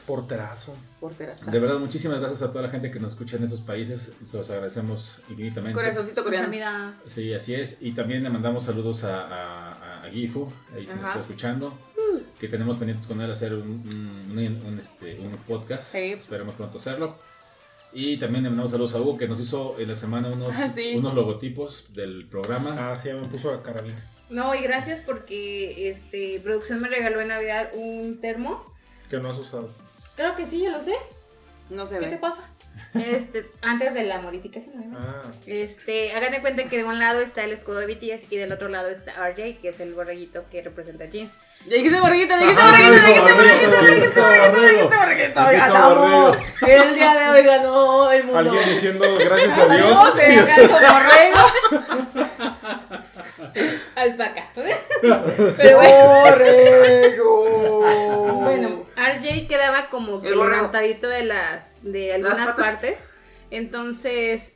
Porterazo. 0.07 0.77
Portera. 1.01 1.35
De 1.51 1.59
verdad, 1.59 1.79
muchísimas 1.79 2.21
gracias 2.21 2.43
a 2.43 2.51
toda 2.53 2.63
la 2.67 2.71
gente 2.71 2.91
que 2.91 3.01
nos 3.01 3.13
escucha 3.13 3.39
en 3.39 3.45
esos 3.45 3.63
países. 3.63 4.13
Se 4.25 4.37
los 4.37 4.51
agradecemos 4.51 5.19
infinitamente. 5.31 5.73
Corazoncito 5.75 6.23
coreano. 6.23 6.49
Mira, 6.49 6.95
Sí, 7.07 7.33
así 7.33 7.55
es. 7.55 7.79
Y 7.81 7.93
también 7.93 8.23
le 8.23 8.29
mandamos 8.29 8.65
saludos 8.65 9.03
a, 9.05 9.23
a, 9.23 10.05
a 10.05 10.11
Gifu, 10.11 10.53
ahí 10.75 10.87
se 10.87 10.95
nos 10.97 11.07
está 11.07 11.21
escuchando. 11.21 11.73
Que 12.39 12.49
tenemos 12.49 12.77
pendientes 12.77 13.07
con 13.07 13.21
él 13.23 13.31
hacer 13.31 13.55
un, 13.55 13.63
un, 13.63 14.39
un- 14.39 14.63
un, 14.67 14.79
este, 14.79 15.19
un 15.21 15.37
podcast. 15.39 15.85
Sí. 15.93 15.99
Esperemos 16.13 16.55
pronto 16.55 16.77
hacerlo. 16.79 17.17
Y 17.95 18.17
también 18.19 18.43
le 18.45 18.51
mandamos 18.51 18.73
saludos 18.73 18.95
a 18.95 19.01
Hugo, 19.01 19.17
que 19.17 19.29
nos 19.29 19.41
hizo 19.41 19.77
en 19.79 19.89
la 19.89 19.95
semana 19.95 20.29
unos, 20.29 20.55
Ah, 20.57 20.69
sí. 20.69 20.95
unos 20.97 21.15
logotipos 21.15 21.95
del 21.95 22.27
programa. 22.27 22.77
Ah, 22.79 22.97
sí, 22.97 23.09
ya 23.09 23.15
me 23.15 23.27
puso 23.29 23.53
la 23.55 23.63
carabina. 23.63 23.97
no, 24.31 24.55
y 24.55 24.63
gracias 24.63 25.01
porque 25.07 25.89
este 25.91 26.41
producción 26.41 26.81
me 26.81 26.89
regaló 26.89 27.21
en 27.21 27.29
Navidad 27.29 27.71
un 27.75 28.21
termo. 28.21 28.65
Que 29.09 29.19
no 29.19 29.31
has 29.31 29.39
usado. 29.39 29.71
Claro 30.17 30.35
que 30.37 30.45
sí, 30.47 30.61
ya 30.63 30.71
lo 30.71 30.83
sé. 30.83 30.95
No 31.71 31.87
se 31.87 31.99
¿Qué 31.99 32.07
te 32.07 32.17
pasa? 32.19 32.43
Este, 32.95 33.47
antes 33.63 33.95
de 33.95 34.03
la 34.05 34.21
modificación, 34.21 34.91
¿no? 34.91 34.99
Ah, 34.99 35.23
Este, 35.47 36.13
hagan 36.13 36.33
de 36.33 36.41
cuenta 36.41 36.69
que 36.69 36.79
de 36.79 36.85
un 36.85 36.99
lado 36.99 37.21
está 37.21 37.45
el 37.45 37.53
escudo 37.53 37.79
de 37.79 37.87
BTS 37.87 38.33
y 38.33 38.37
del 38.37 38.53
otro 38.53 38.69
lado 38.69 38.89
está 38.89 39.13
RJ, 39.31 39.59
que 39.61 39.69
es 39.69 39.79
el 39.81 39.95
borreguito 39.95 40.45
que 40.51 40.61
representa 40.63 41.05
a 41.05 41.09
Jin. 41.11 41.31
Ya 41.67 41.77
dijiste 41.77 41.99
borreguito, 42.01 42.35
ya 42.35 42.41
dijiste 42.41 42.63
borreguito, 42.63 42.95
ya 42.95 43.07
dijiste 43.07 43.33
borreguito, 43.33 43.71
ya 43.71 43.81
dijiste 43.91 44.21
borreguito, 44.21 44.61
ya 44.61 44.69
dijiste 44.69 44.97
borreguito. 44.99 45.41
Ganamos. 45.53 46.37
El 46.61 46.95
día 46.95 47.15
de 47.15 47.29
hoy 47.31 47.43
ganó 47.43 48.13
el 48.13 48.25
mundo. 48.25 48.39
alguien 48.39 48.69
diciendo 48.69 49.17
gracias 49.19 49.59
a 49.59 49.67
No, 49.67 49.75
Dios. 49.75 50.15
se 50.15 50.43
borrego. 50.69 51.43
Alpaca. 53.95 54.49
Pero 54.55 55.77
bueno, 55.77 56.23
Borrego. 56.25 57.81
bueno, 58.43 58.85
RJ 58.97 59.47
quedaba 59.49 59.87
como 59.89 60.21
que 60.21 60.31
levantadito 60.31 61.09
de 61.09 61.25
las 61.25 61.77
de 61.83 62.15
algunas 62.15 62.55
partes. 62.55 62.99
Entonces, 63.51 64.54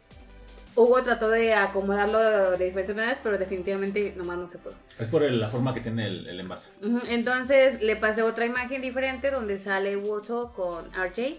Hugo 0.77 1.03
trató 1.03 1.29
de 1.29 1.55
acomodarlo 1.55 2.53
de 2.53 2.65
diferentes 2.67 2.95
maneras, 2.95 3.19
pero 3.23 3.37
definitivamente 3.39 4.15
nomás 4.17 4.39
no 4.39 4.47
se 4.47 4.59
pudo. 4.59 4.75
Es 5.01 5.09
por 5.09 5.23
el- 5.25 5.41
la 5.41 5.49
forma 5.49 5.75
que 5.75 5.81
tiene 5.81 6.07
el, 6.07 6.27
el 6.29 6.39
envase. 6.41 6.71
Entonces 7.09 7.83
le 7.83 7.97
pasé 7.97 8.23
otra 8.23 8.47
imagen 8.47 8.81
diferente 8.83 9.31
donde 9.31 9.59
sale 9.59 9.97
Woto 9.97 10.53
con 10.55 10.85
RJ 10.95 11.37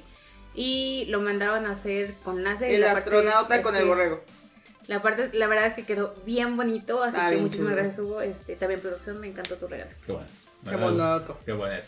y 0.56 1.06
lo 1.10 1.22
mandaron 1.22 1.66
a 1.66 1.72
hacer 1.72 2.14
con 2.24 2.44
láser. 2.44 2.72
y 2.72 2.76
El 2.76 2.82
la 2.82 2.94
parte, 2.94 3.10
astronauta 3.10 3.62
con 3.62 3.76
el 3.76 3.86
borrego. 3.86 4.22
La 4.88 5.02
parte, 5.02 5.30
la 5.34 5.46
verdad 5.48 5.68
es 5.68 5.76
que 5.76 5.86
quedó 5.86 6.16
bien 6.26 6.58
bonito, 6.58 7.04
así 7.04 7.16
Está 7.16 7.30
que 7.30 7.38
muchísimas 7.38 7.70
chulo. 7.74 7.76
gracias 7.84 8.00
Hugo. 8.00 8.22
Este, 8.22 8.56
también 8.56 8.82
producción, 8.82 9.20
me 9.22 9.28
encantó 9.28 9.56
tu 9.56 9.68
regalo. 9.68 9.92
Qué 10.06 10.12
bueno. 10.12 10.28
Qué 10.68 10.76
bonito. 10.76 11.38
Qué 11.46 11.52
bonito. 11.54 11.84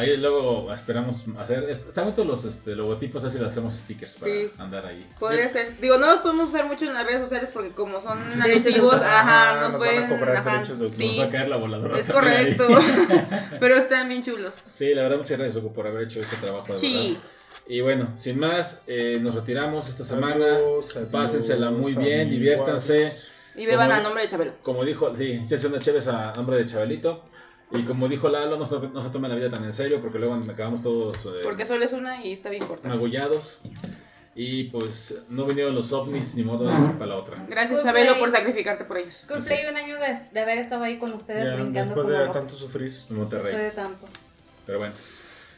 Ahí 0.00 0.16
luego 0.16 0.72
esperamos 0.72 1.22
hacer. 1.38 1.68
est- 1.70 1.92
También 1.92 2.14
todos 2.14 2.28
los 2.28 2.44
este, 2.44 2.74
logotipos, 2.74 3.22
así 3.24 3.38
le 3.38 3.46
hacemos 3.46 3.74
stickers 3.76 4.14
para 4.14 4.32
Sí. 4.32 4.50
andar 4.58 4.86
ahí. 4.86 5.06
Podría 5.18 5.48
ser. 5.48 5.78
Digo, 5.80 5.98
no 5.98 6.06
los 6.06 6.20
podemos 6.20 6.48
usar 6.48 6.66
mucho 6.66 6.86
en 6.86 6.94
las 6.94 7.06
redes 7.06 7.20
sociales 7.20 7.50
porque 7.52 7.70
como 7.70 8.00
son 8.00 8.18
alusivos, 8.40 8.94
autor. 8.94 9.06
ajá, 9.06 9.52
nos 9.60 9.72
nos 9.72 9.72
van 9.72 9.74
a 9.74 9.78
pueden. 10.08 10.36
Ajá, 10.36 10.58
de 10.74 10.90
sí, 10.90 11.06
Nos 11.16 11.20
va 11.20 11.24
a 11.24 11.30
caer 11.30 11.48
la 11.48 11.56
voladora. 11.56 11.98
es 11.98 12.10
correcto. 12.10 12.66
Pero 13.60 13.76
están 13.76 14.08
bien 14.08 14.22
chulos. 14.22 14.62
Sí, 14.74 14.94
la 14.94 15.02
verdad, 15.02 15.18
muchas 15.18 15.38
gracias, 15.38 15.56
Hugo, 15.62 15.72
por 15.72 15.86
haber 15.86 16.04
hecho 16.04 16.20
ese 16.20 16.36
trabajo. 16.36 16.72
De 16.74 16.78
Sí. 16.78 17.08
verdad. 17.14 17.20
Y 17.68 17.80
bueno, 17.82 18.14
sin 18.18 18.38
más, 18.40 18.82
eh, 18.88 19.18
nos 19.22 19.34
retiramos 19.34 19.88
esta 19.88 20.02
semana. 20.04 20.44
Adiós, 20.56 20.96
adiós, 20.96 21.08
Pásensela 21.12 21.70
muy 21.70 21.94
bien, 21.94 22.28
diviértanse. 22.30 23.12
Y 23.54 23.66
beban 23.66 23.88
Como- 23.88 24.00
a 24.00 24.02
nombre 24.02 24.22
de 24.22 24.28
Chabelo. 24.28 24.52
Como 24.62 24.84
dijo, 24.84 25.14
sí, 25.16 25.40
sesión 25.46 25.72
de 25.72 25.78
Chévez 25.78 26.08
a 26.08 26.32
nombre 26.34 26.56
de 26.56 26.66
Chabelito. 26.66 27.24
Y 27.72 27.82
como 27.84 28.08
dijo 28.08 28.28
Lalo, 28.28 28.56
no 28.56 28.66
se, 28.66 28.78
no 28.80 29.00
se 29.02 29.10
tomen 29.10 29.30
la 29.30 29.36
vida 29.36 29.50
tan 29.50 29.62
en 29.64 29.72
serio 29.72 30.00
porque 30.00 30.18
luego 30.18 30.34
acabamos 30.34 30.82
todos 30.82 31.16
eh, 31.26 31.40
Porque 31.42 31.64
solo 31.64 31.84
es 31.84 31.92
una 31.92 32.24
y 32.24 32.32
está 32.32 32.48
bien 32.50 32.64
corta. 32.66 32.88
magullados. 32.88 33.60
Y 34.34 34.64
pues 34.64 35.18
no 35.28 35.44
vinieron 35.44 35.74
los 35.74 35.92
ovnis, 35.92 36.34
ni 36.36 36.44
modo 36.44 36.64
de 36.66 36.72
irse 36.74 36.92
para 36.92 37.06
la 37.06 37.16
otra. 37.16 37.44
Gracias, 37.48 37.78
Good 37.80 37.86
Chabelo, 37.86 38.18
por 38.18 38.30
sacrificarte 38.30 38.84
por 38.84 38.98
ellos. 38.98 39.24
Es. 39.28 39.70
un 39.70 39.76
año 39.76 39.96
de, 39.98 40.20
de 40.32 40.40
haber 40.40 40.58
estado 40.58 40.82
ahí 40.84 40.98
con 40.98 41.12
ustedes 41.12 41.44
Ya, 41.44 41.54
brincando 41.56 41.94
después 41.94 42.06
como 42.16 42.26
de 42.28 42.32
tanto 42.32 42.54
sufrir. 42.54 42.96
En 43.10 43.16
Monterrey. 43.16 43.44
Después 43.52 43.64
de 43.64 43.70
tanto. 43.82 44.06
Pero 44.66 44.78
bueno. 44.78 44.94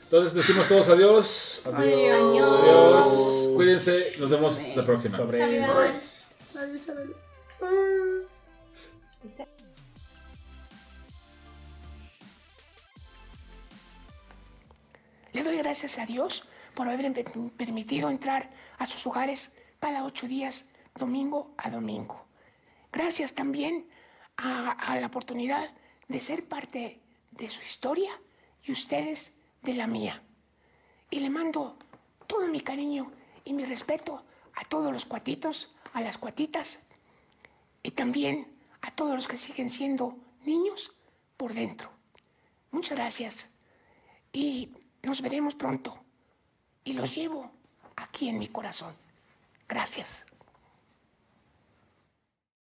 Entonces 0.05 0.35
decimos 0.35 0.69
todos 0.69 0.89
adiós. 0.89 1.63
Adiós. 1.73 2.15
Adiós. 2.15 3.53
Cuídense. 3.55 4.13
Nos 4.19 4.31
vemos 4.31 4.59
Amén. 4.59 4.73
la 4.77 4.87
próxima. 4.87 5.17
Sobre- 5.19 5.39
Saludos. 5.39 6.29
Adiós, 6.57 6.81
Chabelo. 6.87 8.32
Le 15.33 15.43
doy 15.43 15.57
gracias 15.59 15.99
a 15.99 16.07
Dios 16.07 16.47
por 16.75 16.89
haberme 16.89 17.25
permitido 17.57 18.11
entrar 18.11 18.51
a 18.79 18.87
sus 18.87 19.07
hogares 19.07 19.57
cada 19.81 20.05
ocho 20.05 20.29
días, 20.29 20.69
domingo 20.95 21.55
a 21.57 21.71
domingo. 21.71 22.25
Gracias 22.93 23.35
también 23.35 23.87
a, 24.37 24.73
a 24.73 25.01
la 25.01 25.07
oportunidad 25.07 25.71
de 26.09 26.21
ser 26.21 26.45
parte 26.45 27.01
de 27.31 27.49
su 27.49 27.63
historia 27.63 28.13
y 28.65 28.73
ustedes 28.73 29.35
de 29.63 29.75
la 29.75 29.87
mía. 29.87 30.23
Y 31.11 31.21
le 31.21 31.31
mando 31.31 31.77
todo 32.27 32.47
mi 32.49 32.61
cariño 32.61 33.11
y 33.45 33.53
mi 33.53 33.65
respeto 33.65 34.23
a 34.55 34.65
todos 34.65 34.93
los 34.93 35.05
cuatitos, 35.05 35.75
a 35.95 36.01
las 36.01 36.19
cuatitas 36.19 36.83
y 37.83 37.93
también 37.93 38.47
a 38.83 38.91
todos 38.91 39.15
los 39.15 39.29
que 39.29 39.37
siguen 39.37 39.71
siendo 39.71 40.17
niños 40.45 40.93
por 41.37 41.55
dentro. 41.55 41.91
Muchas 42.71 42.97
gracias 42.97 43.51
y 44.33 44.71
nos 45.03 45.21
veremos 45.21 45.55
pronto. 45.55 45.99
Y 46.85 46.93
los 46.93 47.15
llevo 47.15 47.51
aquí 47.97 48.29
en 48.29 48.39
mi 48.39 48.49
corazón. 48.49 48.95
Gracias. 49.69 50.25